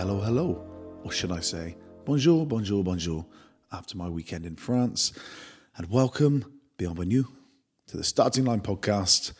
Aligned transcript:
Hello, 0.00 0.18
hello. 0.18 0.64
Or 1.04 1.12
should 1.12 1.30
I 1.30 1.40
say, 1.40 1.76
bonjour, 2.06 2.46
bonjour, 2.46 2.82
bonjour, 2.82 3.26
after 3.70 3.98
my 3.98 4.08
weekend 4.08 4.46
in 4.46 4.56
France. 4.56 5.12
And 5.76 5.90
welcome, 5.90 6.58
bienvenue, 6.78 7.24
to 7.88 7.98
the 7.98 8.02
Starting 8.02 8.46
Line 8.46 8.62
podcast 8.62 9.34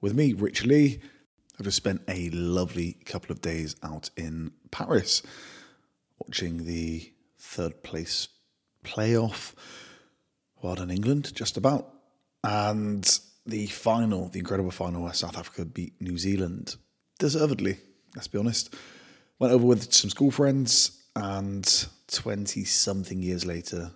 with 0.00 0.14
me, 0.14 0.34
Rich 0.34 0.64
Lee. 0.64 1.00
I've 1.58 1.64
just 1.64 1.78
spent 1.78 2.02
a 2.06 2.30
lovely 2.30 2.92
couple 3.06 3.32
of 3.32 3.40
days 3.40 3.74
out 3.82 4.10
in 4.16 4.52
Paris 4.70 5.20
watching 6.20 6.64
the 6.64 7.12
third 7.36 7.82
place 7.82 8.28
playoff. 8.84 9.52
Well 10.62 10.76
done, 10.76 10.92
England, 10.92 11.34
just 11.34 11.56
about. 11.56 11.92
And 12.44 13.18
the 13.46 13.66
final, 13.66 14.28
the 14.28 14.38
incredible 14.38 14.70
final 14.70 15.02
where 15.02 15.12
South 15.12 15.36
Africa 15.36 15.64
beat 15.64 16.00
New 16.00 16.18
Zealand, 16.18 16.76
deservedly, 17.18 17.78
let's 18.14 18.28
be 18.28 18.38
honest. 18.38 18.72
Went 19.40 19.52
over 19.52 19.66
with 19.66 19.92
some 19.94 20.10
school 20.10 20.32
friends, 20.32 21.00
and 21.14 21.86
20 22.08 22.64
something 22.64 23.22
years 23.22 23.46
later, 23.46 23.92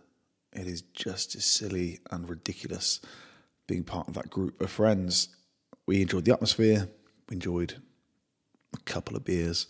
it 0.53 0.69
is 0.69 0.83
just 0.95 1.35
as 1.35 1.45
silly 1.45 1.98
and 2.13 2.29
ridiculous 2.29 3.01
being 3.67 3.83
part 3.83 4.07
of 4.07 4.14
that 4.14 4.30
group 4.30 4.61
of 4.61 4.70
friends. 4.70 5.29
We 5.86 6.03
enjoyed 6.03 6.27
the 6.27 6.33
atmosphere, 6.33 6.89
we 7.29 7.35
enjoyed 7.35 7.75
a 8.75 8.80
couple 8.85 9.17
of 9.17 9.25
beers, 9.25 9.67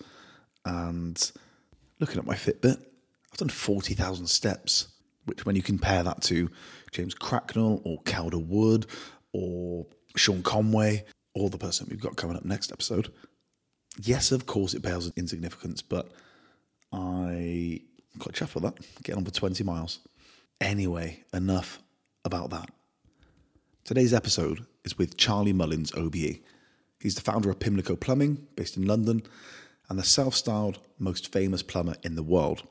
and 0.66 1.32
looking 2.00 2.18
at 2.18 2.26
my 2.26 2.34
Fitbit, 2.34 2.76
I've 3.32 3.38
done 3.38 3.48
40,000 3.48 4.26
steps, 4.26 4.88
which 5.24 5.46
when 5.46 5.56
you 5.56 5.62
compare 5.62 6.02
that 6.02 6.20
to 6.22 6.50
James 6.90 7.14
Cracknell 7.14 7.80
or 7.84 8.02
Calder 8.04 8.38
Wood 8.38 8.86
or 9.32 9.86
Sean 10.16 10.42
Conway 10.42 11.06
or 11.34 11.48
the 11.48 11.56
person 11.56 11.86
we've 11.88 11.98
got 11.98 12.16
coming 12.16 12.36
up 12.36 12.44
next 12.44 12.72
episode, 12.72 13.10
yes, 14.00 14.32
of 14.32 14.46
course, 14.46 14.74
it 14.74 14.82
pales 14.82 15.10
in 15.16 15.26
significance, 15.28 15.82
but 15.82 16.10
I 16.92 17.80
quite 18.18 18.34
chuffed 18.34 18.54
with 18.54 18.64
that. 18.64 18.78
Getting 19.02 19.18
on 19.18 19.24
for 19.24 19.30
20 19.30 19.64
miles. 19.64 20.00
Anyway, 20.60 21.24
enough 21.32 21.80
about 22.24 22.50
that. 22.50 22.70
Today's 23.84 24.14
episode 24.14 24.64
is 24.84 24.96
with 24.96 25.16
Charlie 25.16 25.52
Mullins, 25.52 25.92
OBE. 25.96 26.38
He's 27.00 27.16
the 27.16 27.20
founder 27.20 27.50
of 27.50 27.58
Pimlico 27.58 27.96
Plumbing, 27.96 28.46
based 28.54 28.76
in 28.76 28.86
London, 28.86 29.22
and 29.88 29.98
the 29.98 30.04
self 30.04 30.34
styled 30.34 30.78
most 30.98 31.32
famous 31.32 31.62
plumber 31.62 31.96
in 32.04 32.14
the 32.14 32.22
world. 32.22 32.62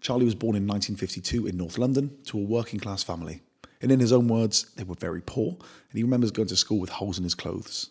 Charlie 0.00 0.26
was 0.26 0.34
born 0.34 0.54
in 0.54 0.66
1952 0.66 1.46
in 1.46 1.56
North 1.56 1.78
London 1.78 2.18
to 2.26 2.38
a 2.38 2.42
working 2.42 2.78
class 2.78 3.02
family. 3.02 3.40
And 3.80 3.90
in 3.90 4.00
his 4.00 4.12
own 4.12 4.28
words, 4.28 4.70
they 4.76 4.84
were 4.84 4.94
very 4.94 5.22
poor, 5.22 5.56
and 5.58 5.94
he 5.94 6.02
remembers 6.02 6.30
going 6.30 6.48
to 6.48 6.56
school 6.56 6.78
with 6.78 6.90
holes 6.90 7.16
in 7.16 7.24
his 7.24 7.34
clothes. 7.34 7.90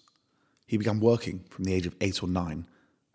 He 0.74 0.78
began 0.78 1.00
working 1.00 1.42
from 1.52 1.66
the 1.66 1.74
age 1.76 1.86
of 1.86 1.96
eight 2.02 2.24
or 2.24 2.28
nine, 2.28 2.66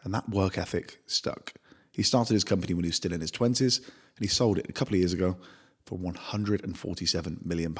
and 0.04 0.14
that 0.14 0.28
work 0.28 0.58
ethic 0.58 1.00
stuck. 1.06 1.54
He 1.90 2.04
started 2.04 2.34
his 2.34 2.44
company 2.44 2.72
when 2.72 2.84
he 2.84 2.88
was 2.90 2.94
still 2.94 3.12
in 3.12 3.20
his 3.20 3.32
20s, 3.32 3.78
and 3.78 4.20
he 4.20 4.28
sold 4.28 4.58
it 4.58 4.68
a 4.68 4.72
couple 4.72 4.94
of 4.94 5.00
years 5.00 5.12
ago 5.12 5.36
for 5.84 5.98
£147 5.98 7.44
million. 7.44 7.76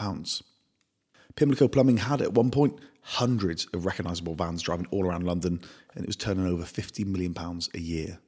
Pimlico 1.37 1.69
Plumbing 1.69 1.99
had 1.99 2.21
at 2.21 2.33
one 2.33 2.51
point 2.51 2.77
hundreds 3.03 3.67
of 3.67 3.87
recognisable 3.87 4.35
vans 4.35 4.63
driving 4.63 4.89
all 4.91 5.07
around 5.07 5.23
London, 5.23 5.61
and 5.95 6.03
it 6.03 6.09
was 6.09 6.17
turning 6.17 6.49
over 6.49 6.65
£50 6.65 7.07
million 7.07 7.33
a 7.73 7.79
year. 7.79 8.19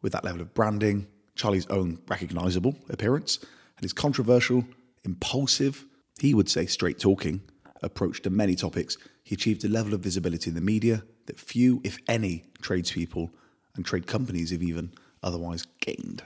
With 0.00 0.12
that 0.12 0.24
level 0.24 0.40
of 0.40 0.54
branding, 0.54 1.06
Charlie's 1.34 1.66
own 1.66 1.98
recognisable 2.08 2.74
appearance, 2.88 3.40
and 3.76 3.82
his 3.82 3.92
controversial, 3.92 4.64
impulsive, 5.04 5.84
he 6.18 6.32
would 6.32 6.48
say 6.48 6.64
straight 6.64 6.98
talking, 6.98 7.42
approach 7.82 8.22
to 8.22 8.30
many 8.30 8.54
topics, 8.54 8.96
he 9.28 9.34
achieved 9.34 9.62
a 9.62 9.68
level 9.68 9.92
of 9.92 10.00
visibility 10.00 10.48
in 10.48 10.54
the 10.54 10.60
media 10.62 11.02
that 11.26 11.38
few, 11.38 11.82
if 11.84 11.98
any, 12.08 12.44
tradespeople 12.62 13.30
and 13.74 13.84
trade 13.84 14.06
companies 14.06 14.52
have 14.52 14.62
even 14.62 14.90
otherwise 15.22 15.66
gained. 15.80 16.22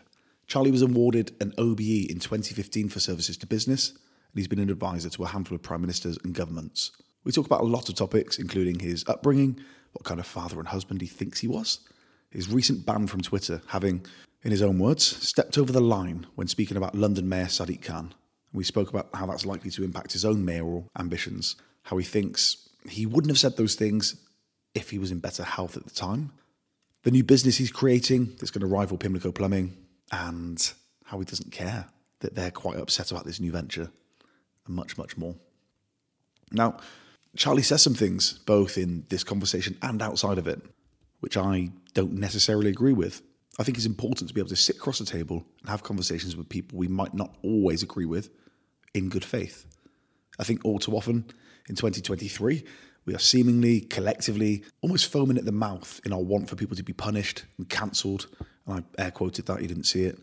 Charlie 0.47 0.71
was 0.71 0.83
awarded 0.83 1.33
an 1.41 1.53
OBE 1.59 1.81
in 1.81 2.21
2015 2.21 2.89
for 2.89 3.01
services 3.01 3.37
to 3.39 3.47
business, 3.49 3.91
and 3.91 3.99
he's 4.37 4.47
been 4.47 4.61
an 4.61 4.71
advisor 4.71 5.11
to 5.11 5.25
a 5.25 5.27
handful 5.27 5.57
of 5.57 5.63
prime 5.63 5.81
ministers 5.81 6.17
and 6.23 6.33
governments. 6.33 6.93
We 7.25 7.33
talk 7.33 7.45
about 7.45 7.63
a 7.63 7.65
lot 7.65 7.89
of 7.89 7.97
topics, 7.97 8.39
including 8.39 8.79
his 8.79 9.05
upbringing, 9.09 9.59
what 9.95 10.05
kind 10.05 10.21
of 10.21 10.27
father 10.27 10.61
and 10.61 10.69
husband 10.69 11.01
he 11.01 11.09
thinks 11.09 11.41
he 11.41 11.49
was, 11.49 11.81
his 12.31 12.49
recent 12.49 12.87
ban 12.87 13.09
from 13.09 13.23
Twitter, 13.23 13.63
having, 13.67 14.07
in 14.45 14.53
his 14.53 14.63
own 14.63 14.79
words, 14.79 15.05
stepped 15.05 15.59
over 15.59 15.73
the 15.73 15.81
line 15.81 16.25
when 16.37 16.47
speaking 16.47 16.77
about 16.77 16.95
London 16.95 17.29
Mayor 17.29 17.47
Sadiq 17.47 17.83
Khan. 17.83 18.15
We 18.53 18.63
spoke 18.63 18.91
about 18.91 19.09
how 19.13 19.27
that's 19.27 19.45
likely 19.45 19.73
to 19.73 19.83
impact 19.83 20.13
his 20.13 20.25
own 20.25 20.45
mayoral 20.45 20.89
ambitions, 20.97 21.57
how 21.83 21.97
he 21.97 22.05
thinks 22.05 22.69
he 22.89 23.07
wouldn't 23.07 23.31
have 23.31 23.39
said 23.39 23.57
those 23.57 23.75
things 23.75 24.17
if 24.75 24.91
he 24.91 24.99
was 24.99 25.11
in 25.11 25.19
better 25.19 25.45
health 25.45 25.77
at 25.77 25.85
the 25.85 25.91
time, 25.91 26.33
the 27.03 27.11
new 27.11 27.25
business 27.25 27.57
he's 27.57 27.71
creating 27.71 28.35
that's 28.39 28.51
going 28.51 28.61
to 28.61 28.67
rival 28.67 28.97
Pimlico 28.97 29.33
Plumbing, 29.33 29.77
and 30.11 30.73
how 31.05 31.19
he 31.19 31.25
doesn't 31.25 31.53
care 31.53 31.87
that 32.21 32.35
they're 32.35 32.51
quite 32.51 32.79
upset 32.79 33.11
about 33.11 33.25
this 33.25 33.41
new 33.41 33.51
venture, 33.51 33.91
and 34.67 34.77
much, 34.77 34.97
much 34.97 35.17
more. 35.17 35.35
Now, 36.51 36.79
Charlie 37.37 37.63
says 37.63 37.83
some 37.83 37.95
things, 37.95 38.39
both 38.47 38.77
in 38.77 39.05
this 39.09 39.25
conversation 39.25 39.77
and 39.83 40.03
outside 40.03 40.39
of 40.39 40.47
it, 40.47 40.61
which 41.21 41.37
I 41.37 41.71
don't 41.95 42.15
necessarily 42.15 42.71
agree 42.71 42.93
with. 42.93 43.23
I 43.59 43.65
think 43.65 43.77
it's 43.77 43.87
important 43.87 44.29
to 44.29 44.35
be 44.35 44.41
able 44.41 44.51
to 44.51 44.57
sit 44.57 44.77
across 44.77 44.99
the 44.99 45.05
table 45.05 45.45
and 45.61 45.71
have 45.71 45.83
conversations 45.83 46.37
with 46.37 46.49
people 46.49 46.79
we 46.79 46.89
might 46.89 47.15
not 47.15 47.35
always 47.43 47.83
agree 47.83 48.07
with 48.07 48.31
in 48.95 49.09
good 49.09 49.25
faith. 49.25 49.67
I 50.39 50.45
think 50.45 50.65
all 50.65 50.79
too 50.79 50.97
often 50.97 51.25
in 51.69 51.77
2023, 51.77 52.65
we 53.05 53.15
are 53.15 53.19
seemingly 53.19 53.81
collectively 53.81 54.65
almost 54.81 55.11
foaming 55.11 55.39
at 55.39 55.45
the 55.45 55.53
mouth 55.53 56.01
in 56.05 56.13
our 56.13 56.23
want 56.23 56.49
for 56.49 56.57
people 56.57 56.77
to 56.77 56.83
be 56.83 56.93
punished 56.93 57.45
and 57.59 57.69
cancelled. 57.69 58.29
And 58.67 58.85
I 58.97 59.03
air 59.03 59.11
quoted 59.11 59.47
that, 59.47 59.61
you 59.61 59.69
didn't 59.69 59.85
see 59.85 60.05
it. 60.05 60.19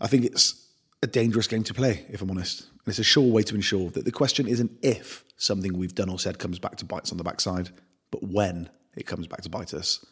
I 0.00 0.06
think 0.06 0.24
it's 0.24 0.68
a 1.02 1.06
dangerous 1.06 1.46
game 1.46 1.62
to 1.64 1.74
play, 1.74 2.04
if 2.08 2.20
I'm 2.20 2.30
honest. 2.30 2.62
And 2.62 2.88
it's 2.88 2.98
a 2.98 3.04
sure 3.04 3.30
way 3.30 3.42
to 3.42 3.54
ensure 3.54 3.90
that 3.90 4.04
the 4.04 4.12
question 4.12 4.48
isn't 4.48 4.72
if 4.82 5.24
something 5.36 5.76
we've 5.76 5.94
done 5.94 6.08
or 6.08 6.18
said 6.18 6.38
comes 6.38 6.58
back 6.58 6.76
to 6.76 6.84
bite 6.84 7.02
us 7.02 7.12
on 7.12 7.18
the 7.18 7.24
backside, 7.24 7.70
but 8.10 8.22
when 8.22 8.68
it 8.96 9.06
comes 9.06 9.26
back 9.26 9.42
to 9.42 9.48
bite 9.48 9.74
us. 9.74 10.04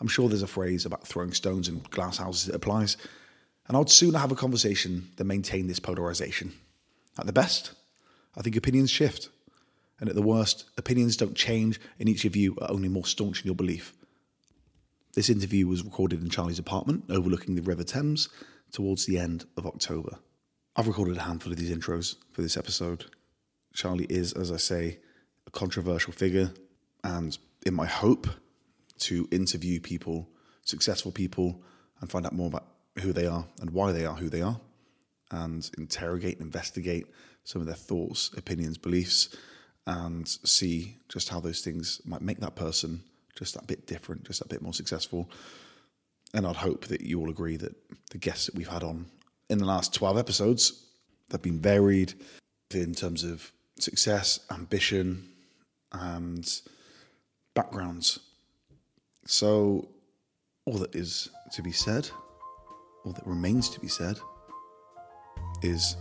I'm 0.00 0.08
sure 0.08 0.28
there's 0.28 0.42
a 0.42 0.48
phrase 0.48 0.86
about 0.86 1.06
throwing 1.06 1.32
stones 1.32 1.68
and 1.68 1.88
glass 1.90 2.16
houses 2.16 2.46
that 2.46 2.54
applies. 2.54 2.96
And 3.68 3.76
I 3.76 3.78
would 3.78 3.90
sooner 3.90 4.18
have 4.18 4.32
a 4.32 4.36
conversation 4.36 5.10
than 5.16 5.26
maintain 5.26 5.66
this 5.66 5.78
polarization. 5.78 6.52
At 7.18 7.26
the 7.26 7.32
best, 7.32 7.72
I 8.36 8.42
think 8.42 8.56
opinions 8.56 8.90
shift. 8.90 9.28
And 10.00 10.08
at 10.08 10.14
the 10.14 10.22
worst, 10.22 10.64
opinions 10.78 11.16
don't 11.16 11.36
change, 11.36 11.78
and 11.98 12.08
each 12.08 12.24
of 12.24 12.34
you 12.34 12.56
are 12.60 12.70
only 12.70 12.88
more 12.88 13.04
staunch 13.04 13.42
in 13.42 13.46
your 13.46 13.54
belief. 13.54 13.94
This 15.14 15.28
interview 15.28 15.66
was 15.66 15.84
recorded 15.84 16.22
in 16.22 16.30
Charlie's 16.30 16.58
apartment 16.58 17.04
overlooking 17.10 17.54
the 17.54 17.62
River 17.62 17.84
Thames 17.84 18.28
towards 18.72 19.06
the 19.06 19.18
end 19.18 19.44
of 19.56 19.66
October. 19.66 20.18
I've 20.76 20.86
recorded 20.86 21.16
a 21.16 21.22
handful 21.22 21.52
of 21.52 21.58
these 21.58 21.76
intros 21.76 22.16
for 22.32 22.42
this 22.42 22.56
episode. 22.56 23.06
Charlie 23.74 24.06
is, 24.08 24.32
as 24.32 24.50
I 24.50 24.56
say, 24.56 24.98
a 25.46 25.50
controversial 25.50 26.12
figure, 26.12 26.52
and 27.04 27.36
in 27.66 27.74
my 27.74 27.86
hope 27.86 28.28
to 29.00 29.28
interview 29.30 29.80
people, 29.80 30.28
successful 30.62 31.12
people, 31.12 31.60
and 32.00 32.10
find 32.10 32.24
out 32.24 32.32
more 32.32 32.46
about 32.46 32.66
who 33.00 33.12
they 33.12 33.26
are 33.26 33.46
and 33.60 33.70
why 33.70 33.92
they 33.92 34.06
are 34.06 34.14
who 34.14 34.28
they 34.28 34.42
are, 34.42 34.60
and 35.30 35.70
interrogate 35.76 36.38
and 36.38 36.46
investigate 36.46 37.06
some 37.44 37.60
of 37.60 37.66
their 37.66 37.76
thoughts, 37.76 38.30
opinions, 38.36 38.78
beliefs, 38.78 39.34
and 39.86 40.28
see 40.28 40.96
just 41.08 41.28
how 41.28 41.40
those 41.40 41.60
things 41.60 42.00
might 42.04 42.22
make 42.22 42.40
that 42.40 42.54
person 42.54 43.02
just 43.36 43.54
that 43.54 43.66
bit 43.66 43.86
different, 43.86 44.24
just 44.24 44.40
that 44.40 44.48
bit 44.48 44.62
more 44.62 44.74
successful. 44.74 45.28
And 46.34 46.46
I'd 46.46 46.56
hope 46.56 46.86
that 46.86 47.00
you 47.00 47.18
all 47.20 47.30
agree 47.30 47.56
that 47.56 47.74
the 48.10 48.18
guests 48.18 48.46
that 48.46 48.54
we've 48.54 48.68
had 48.68 48.82
on 48.82 49.06
in 49.48 49.58
the 49.58 49.64
last 49.64 49.94
12 49.94 50.18
episodes 50.18 50.84
have 51.32 51.42
been 51.42 51.58
varied 51.58 52.14
in 52.72 52.94
terms 52.94 53.24
of 53.24 53.50
success, 53.78 54.40
ambition, 54.50 55.28
and 55.92 56.60
backgrounds. 57.54 58.20
So, 59.26 59.88
all 60.66 60.78
that 60.78 60.94
is 60.94 61.30
to 61.52 61.62
be 61.62 61.72
said, 61.72 62.08
all 63.04 63.12
that 63.12 63.26
remains 63.26 63.70
to 63.70 63.80
be 63.80 63.88
said, 63.88 64.20
is 65.62 65.96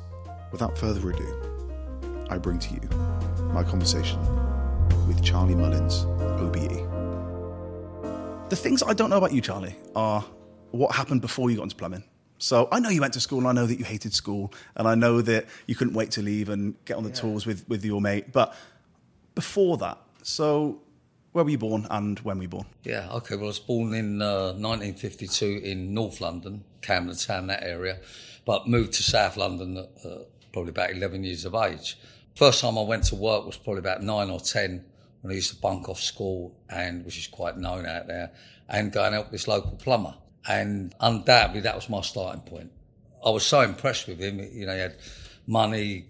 without 0.51 0.77
further 0.77 1.09
ado, 1.09 2.27
I 2.29 2.37
bring 2.37 2.59
to 2.59 2.73
you 2.73 3.18
my 3.53 3.63
conversation 3.63 4.19
with 5.07 5.23
Charlie 5.23 5.55
Mullins, 5.55 6.05
OBE. 6.39 6.85
The 8.49 8.55
things 8.55 8.83
I 8.83 8.93
don't 8.93 9.09
know 9.09 9.17
about 9.17 9.33
you, 9.33 9.41
Charlie, 9.41 9.75
are 9.95 10.23
what 10.71 10.95
happened 10.95 11.21
before 11.21 11.49
you 11.49 11.57
got 11.57 11.63
into 11.63 11.75
plumbing. 11.75 12.03
So 12.37 12.67
I 12.71 12.79
know 12.79 12.89
you 12.89 13.01
went 13.01 13.13
to 13.15 13.19
school, 13.19 13.39
and 13.39 13.47
I 13.47 13.51
know 13.51 13.65
that 13.65 13.79
you 13.79 13.85
hated 13.85 14.13
school, 14.13 14.53
and 14.75 14.87
I 14.87 14.95
know 14.95 15.21
that 15.21 15.47
you 15.67 15.75
couldn't 15.75 15.93
wait 15.93 16.11
to 16.11 16.21
leave 16.21 16.49
and 16.49 16.75
get 16.85 16.97
on 16.97 17.03
the 17.03 17.11
tours 17.11 17.45
with, 17.45 17.67
with 17.67 17.83
your 17.83 18.01
mate. 18.01 18.31
But 18.31 18.55
before 19.35 19.77
that, 19.77 19.97
so 20.23 20.81
where 21.31 21.43
were 21.43 21.49
you 21.49 21.57
born 21.57 21.87
and 21.89 22.19
when 22.19 22.37
were 22.37 22.43
you 22.43 22.49
born? 22.49 22.65
Yeah, 22.83 23.09
okay. 23.13 23.35
Well, 23.35 23.45
I 23.45 23.47
was 23.47 23.59
born 23.59 23.93
in 23.93 24.21
uh, 24.21 24.53
1952 24.53 25.61
in 25.63 25.93
North 25.93 26.21
London, 26.21 26.63
Camden 26.81 27.15
Town, 27.15 27.47
that 27.47 27.63
area, 27.63 27.99
but 28.45 28.67
moved 28.67 28.93
to 28.93 29.03
South 29.03 29.37
London 29.37 29.77
at 29.77 30.05
uh, 30.05 30.19
probably 30.51 30.69
about 30.69 30.91
11 30.91 31.23
years 31.23 31.45
of 31.45 31.55
age. 31.55 31.97
First 32.39 32.61
time 32.61 32.77
I 32.77 32.83
went 32.83 33.03
to 33.07 33.15
work 33.15 33.45
was 33.45 33.57
probably 33.57 33.79
about 33.79 34.01
nine 34.01 34.29
or 34.29 34.39
10 34.39 34.85
when 35.19 35.31
I 35.33 35.35
used 35.35 35.53
to 35.53 35.59
bunk 35.59 35.89
off 35.89 35.99
school, 35.99 36.55
and 36.69 37.03
which 37.03 37.17
is 37.17 37.27
quite 37.27 37.57
known 37.57 37.85
out 37.85 38.07
there, 38.07 38.31
and 38.69 38.93
go 38.93 39.03
and 39.03 39.13
help 39.13 39.29
this 39.29 39.45
local 39.45 39.71
plumber. 39.71 40.15
And 40.47 40.95
undoubtedly, 41.01 41.59
that 41.59 41.75
was 41.75 41.89
my 41.89 41.99
starting 41.99 42.39
point. 42.43 42.71
I 43.25 43.31
was 43.31 43.45
so 43.45 43.59
impressed 43.59 44.07
with 44.07 44.19
him. 44.19 44.39
You 44.53 44.67
know, 44.67 44.73
he 44.73 44.79
had 44.79 44.95
money, 45.47 46.05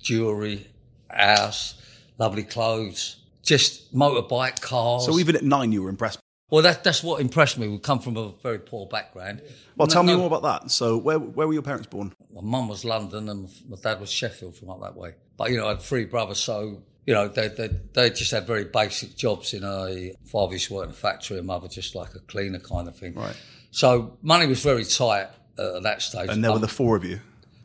jewellery, 0.00 0.66
house, 1.08 1.80
lovely 2.18 2.42
clothes, 2.42 3.18
just 3.44 3.94
motorbike, 3.94 4.60
cars. 4.60 5.06
So 5.06 5.20
even 5.20 5.36
at 5.36 5.44
nine, 5.44 5.70
you 5.70 5.84
were 5.84 5.88
impressed. 5.88 6.19
Well, 6.50 6.62
that, 6.62 6.82
that's 6.82 7.02
what 7.02 7.20
impressed 7.20 7.58
me. 7.58 7.68
We 7.68 7.78
come 7.78 8.00
from 8.00 8.16
a 8.16 8.30
very 8.42 8.58
poor 8.58 8.86
background. 8.86 9.40
Well, 9.76 9.86
No- 9.86 9.92
tell 9.92 10.02
me 10.02 10.12
no- 10.12 10.18
more 10.18 10.26
about 10.26 10.42
that. 10.42 10.70
So 10.70 10.96
where 10.98 11.18
where 11.18 11.46
were 11.46 11.52
your 11.52 11.62
parents 11.62 11.86
born? 11.86 12.12
My 12.34 12.40
mum 12.42 12.68
was 12.68 12.84
London 12.84 13.28
and 13.28 13.48
my 13.68 13.76
dad 13.80 14.00
was 14.00 14.10
Sheffield 14.10 14.56
from 14.56 14.70
up 14.70 14.80
that 14.80 14.96
way. 14.96 15.14
But, 15.36 15.50
you 15.50 15.56
know, 15.56 15.66
I 15.66 15.70
had 15.70 15.80
three 15.80 16.04
brothers, 16.04 16.38
so, 16.38 16.82
you 17.06 17.14
know, 17.14 17.28
they, 17.28 17.48
they, 17.48 17.68
they 17.94 18.10
just 18.10 18.30
had 18.30 18.46
very 18.46 18.64
basic 18.64 19.16
jobs 19.16 19.54
in 19.54 19.64
a, 19.64 20.12
father 20.26 20.52
used 20.54 20.68
to 20.68 20.74
work 20.74 20.84
in 20.84 20.90
a 20.90 20.94
factory 20.94 21.38
and 21.38 21.46
mother 21.46 21.66
just 21.68 21.94
like 21.94 22.14
a 22.14 22.18
cleaner 22.20 22.58
kind 22.58 22.88
of 22.88 22.96
thing. 22.96 23.14
Right. 23.14 23.36
So 23.70 24.18
money 24.22 24.46
was 24.46 24.62
very 24.62 24.84
tight 24.84 25.28
uh, 25.58 25.76
at 25.76 25.82
that 25.84 26.02
stage. 26.02 26.28
And 26.30 26.42
there 26.44 26.50
were 26.50 26.56
Um, 26.56 26.60
the 26.62 26.68
four 26.68 26.96
of 26.96 27.04
you. 27.04 27.20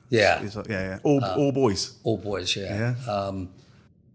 Yeah, 0.10 0.42
like- 0.56 0.68
yeah, 0.68 0.82
yeah. 0.90 1.00
All, 1.04 1.24
all 1.24 1.52
boys. 1.52 1.98
all 2.04 2.18
boys, 2.18 2.56
yeah. 2.56 2.96
Yeah. 3.06 3.12
Um, 3.12 3.50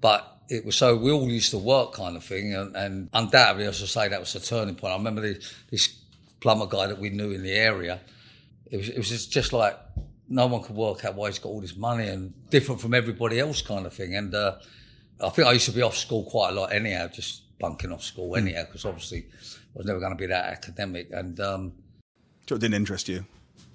but 0.00 0.39
it 0.50 0.64
was 0.66 0.76
so 0.76 0.96
we 0.96 1.12
all 1.12 1.28
used 1.28 1.52
to 1.52 1.58
work 1.58 1.92
kind 1.94 2.16
of 2.16 2.24
thing, 2.24 2.54
and, 2.54 2.74
and 2.76 3.08
undoubtedly, 3.12 3.66
as 3.66 3.82
I 3.82 3.86
say, 3.86 4.08
that 4.08 4.20
was 4.20 4.34
a 4.34 4.40
turning 4.40 4.74
point. 4.74 4.92
I 4.92 4.96
remember 4.96 5.20
this, 5.22 5.54
this 5.70 5.88
plumber 6.40 6.66
guy 6.66 6.88
that 6.88 6.98
we 6.98 7.10
knew 7.10 7.30
in 7.30 7.42
the 7.42 7.52
area. 7.52 8.00
It 8.70 8.76
was 8.76 8.88
it 8.88 8.98
was 8.98 9.08
just, 9.08 9.32
just 9.32 9.52
like 9.52 9.78
no 10.28 10.46
one 10.46 10.62
could 10.62 10.76
work 10.76 11.04
out 11.04 11.14
why 11.14 11.28
he's 11.28 11.38
got 11.38 11.48
all 11.50 11.60
this 11.60 11.76
money 11.76 12.08
and 12.08 12.32
different 12.50 12.80
from 12.80 12.94
everybody 12.94 13.38
else 13.40 13.62
kind 13.62 13.84
of 13.86 13.92
thing. 13.92 14.14
And 14.14 14.34
uh, 14.34 14.56
I 15.20 15.28
think 15.30 15.48
I 15.48 15.52
used 15.52 15.66
to 15.66 15.72
be 15.72 15.82
off 15.82 15.96
school 15.96 16.24
quite 16.24 16.50
a 16.50 16.52
lot 16.52 16.72
anyhow, 16.72 17.08
just 17.08 17.58
bunking 17.58 17.92
off 17.92 18.02
school 18.02 18.36
anyhow, 18.36 18.64
because 18.64 18.84
obviously 18.84 19.26
I 19.74 19.78
was 19.78 19.86
never 19.86 19.98
going 19.98 20.12
to 20.12 20.18
be 20.18 20.26
that 20.26 20.46
academic. 20.46 21.08
And 21.12 21.38
um, 21.40 21.72
So 22.48 22.54
it 22.54 22.60
didn't 22.60 22.74
interest 22.74 23.08
you. 23.08 23.24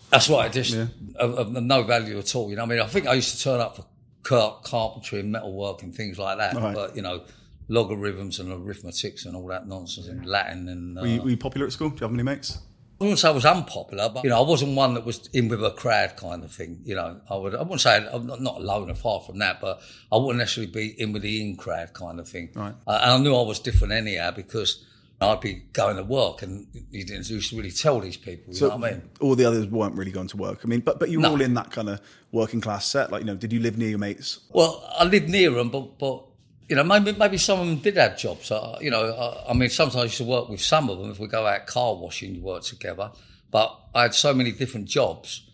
that's 0.10 0.30
right. 0.30 0.52
Just 0.52 0.76
of, 0.76 1.38
of 1.38 1.52
no 1.52 1.84
value 1.84 2.18
at 2.18 2.34
all. 2.36 2.50
You 2.50 2.56
know, 2.56 2.64
what 2.64 2.72
I 2.72 2.76
mean, 2.76 2.84
I 2.84 2.88
think 2.88 3.08
I 3.08 3.14
used 3.16 3.36
to 3.36 3.44
turn 3.44 3.60
up 3.60 3.76
for 3.76 3.86
carpentry 4.26 5.20
and 5.20 5.32
metalwork 5.32 5.84
and 5.84 5.96
things 5.96 6.18
like 6.18 6.38
that. 6.38 6.56
Right. 6.56 6.76
But 6.76 6.96
you 6.96 7.02
know, 7.02 7.24
logarithms 7.68 8.40
and 8.40 8.52
arithmetics 8.52 9.26
and 9.26 9.36
all 9.36 9.48
that 9.48 9.68
nonsense 9.68 10.08
in 10.08 10.24
Latin 10.24 10.68
and. 10.70 10.98
Uh, 10.98 11.02
Were 11.02 11.08
you, 11.08 11.22
were 11.22 11.30
you 11.30 11.38
popular 11.38 11.68
at 11.68 11.74
school? 11.74 11.90
Do 11.90 11.96
you 11.96 12.02
have 12.02 12.12
many 12.12 12.24
mates? 12.24 12.60
I 13.00 13.04
wouldn't 13.04 13.20
say 13.20 13.28
I 13.28 13.32
was 13.32 13.46
unpopular, 13.46 14.08
but 14.08 14.24
you 14.24 14.30
know, 14.30 14.42
I 14.42 14.48
wasn't 14.48 14.74
one 14.76 14.94
that 14.94 15.06
was 15.06 15.28
in 15.34 15.50
with 15.50 15.62
a 15.64 15.72
crowd 15.72 16.16
kind 16.16 16.46
of 16.46 16.52
thing. 16.52 16.80
You 16.86 16.96
know, 16.96 17.20
I 17.30 17.36
would. 17.36 17.54
I 17.54 17.62
wouldn't 17.62 17.82
say 17.82 18.08
I'm 18.12 18.26
not, 18.26 18.42
not 18.42 18.56
alone 18.56 18.90
or 18.90 18.96
far 18.96 19.20
from 19.20 19.40
that, 19.40 19.60
but 19.60 19.82
I 20.14 20.18
wouldn't 20.18 20.38
necessarily 20.38 20.72
be 20.72 21.00
in 21.00 21.12
with 21.12 21.22
the 21.24 21.42
in 21.42 21.58
crowd 21.58 21.94
kind 21.94 22.22
of 22.22 22.30
thing. 22.30 22.52
Right. 22.56 22.74
Uh, 22.88 23.00
and 23.02 23.12
I 23.12 23.18
knew 23.18 23.36
I 23.36 23.42
was 23.42 23.60
different 23.60 23.92
anyhow 23.92 24.32
because 24.32 24.86
I'd 25.22 25.40
be 25.40 25.64
going 25.74 25.96
to 25.96 26.04
work 26.04 26.42
and 26.42 26.68
you 26.92 27.06
didn't 27.06 27.30
used 27.30 27.50
to 27.52 27.56
really 27.58 27.72
tell 27.72 28.00
these 28.02 28.18
people. 28.18 28.54
You 28.54 28.60
So 28.60 28.68
know 28.70 28.76
what 28.78 28.92
I 28.92 28.96
mean? 28.96 29.10
all 29.22 29.36
the 29.36 29.46
others 29.46 29.66
weren't 29.68 29.96
really 29.96 30.12
going 30.12 30.28
to 30.28 30.38
work. 30.38 30.60
I 30.64 30.68
mean, 30.68 30.82
but 30.82 31.00
but 31.00 31.10
you 31.10 31.20
were 31.20 31.24
No. 31.24 31.32
all 31.32 31.42
in 31.42 31.54
that 31.54 31.72
kind 31.72 31.90
of 31.90 32.02
working 32.32 32.60
class 32.62 32.86
set. 32.86 33.12
Like, 33.12 33.22
you 33.22 33.26
know, 33.28 33.36
did 33.36 33.54
you 33.54 33.60
live 33.62 33.78
near 33.78 33.90
your 33.90 34.00
mates? 34.00 34.40
Well, 34.50 34.84
I 35.00 35.06
lived 35.06 35.30
near 35.30 35.52
them, 35.52 35.70
but 35.70 35.98
but 35.98 36.24
you 36.68 36.76
know 36.76 36.84
maybe 36.84 37.14
maybe 37.14 37.38
some 37.38 37.60
of 37.62 37.66
them 37.68 37.78
did 37.78 37.96
have 37.98 38.18
jobs. 38.18 38.52
Uh, 38.52 38.78
you 38.82 38.92
know, 38.92 39.04
I, 39.14 39.52
I 39.52 39.54
mean 39.54 39.70
sometimes 39.70 39.96
I 40.02 40.04
used 40.04 40.18
to 40.18 40.26
work 40.26 40.50
with 40.50 40.62
some 40.62 40.90
of 40.90 41.00
them. 41.00 41.10
If 41.12 41.20
we 41.20 41.28
go 41.28 41.46
out 41.48 41.66
car 41.66 41.96
washing, 41.96 42.36
you 42.36 42.42
work 42.42 42.64
together. 42.64 43.12
But 43.52 43.74
I 43.94 44.02
had 44.04 44.14
so 44.14 44.34
many 44.34 44.52
different 44.52 44.88
jobs 44.88 45.50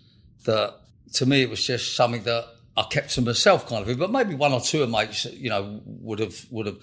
that 0.45 0.73
to 1.13 1.25
me 1.27 1.43
it 1.43 1.49
was 1.51 1.63
just 1.63 1.95
something 1.95 2.23
that 2.23 2.45
I 2.75 2.83
kept 2.89 3.11
to 3.15 3.21
myself, 3.21 3.67
kind 3.67 3.81
of. 3.81 3.87
thing. 3.87 3.97
But 3.97 4.11
maybe 4.11 4.33
one 4.33 4.53
or 4.53 4.61
two 4.61 4.81
of 4.81 4.89
mates, 4.89 5.25
you 5.25 5.49
know, 5.49 5.81
would 5.85 6.19
have 6.19 6.45
would 6.49 6.65
have 6.65 6.77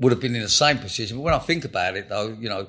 would 0.00 0.10
have 0.12 0.20
been 0.20 0.34
in 0.34 0.42
the 0.42 0.48
same 0.48 0.78
position. 0.78 1.16
But 1.18 1.22
when 1.22 1.34
I 1.34 1.38
think 1.38 1.64
about 1.64 1.96
it, 1.96 2.08
though, 2.08 2.36
you 2.38 2.48
know. 2.48 2.66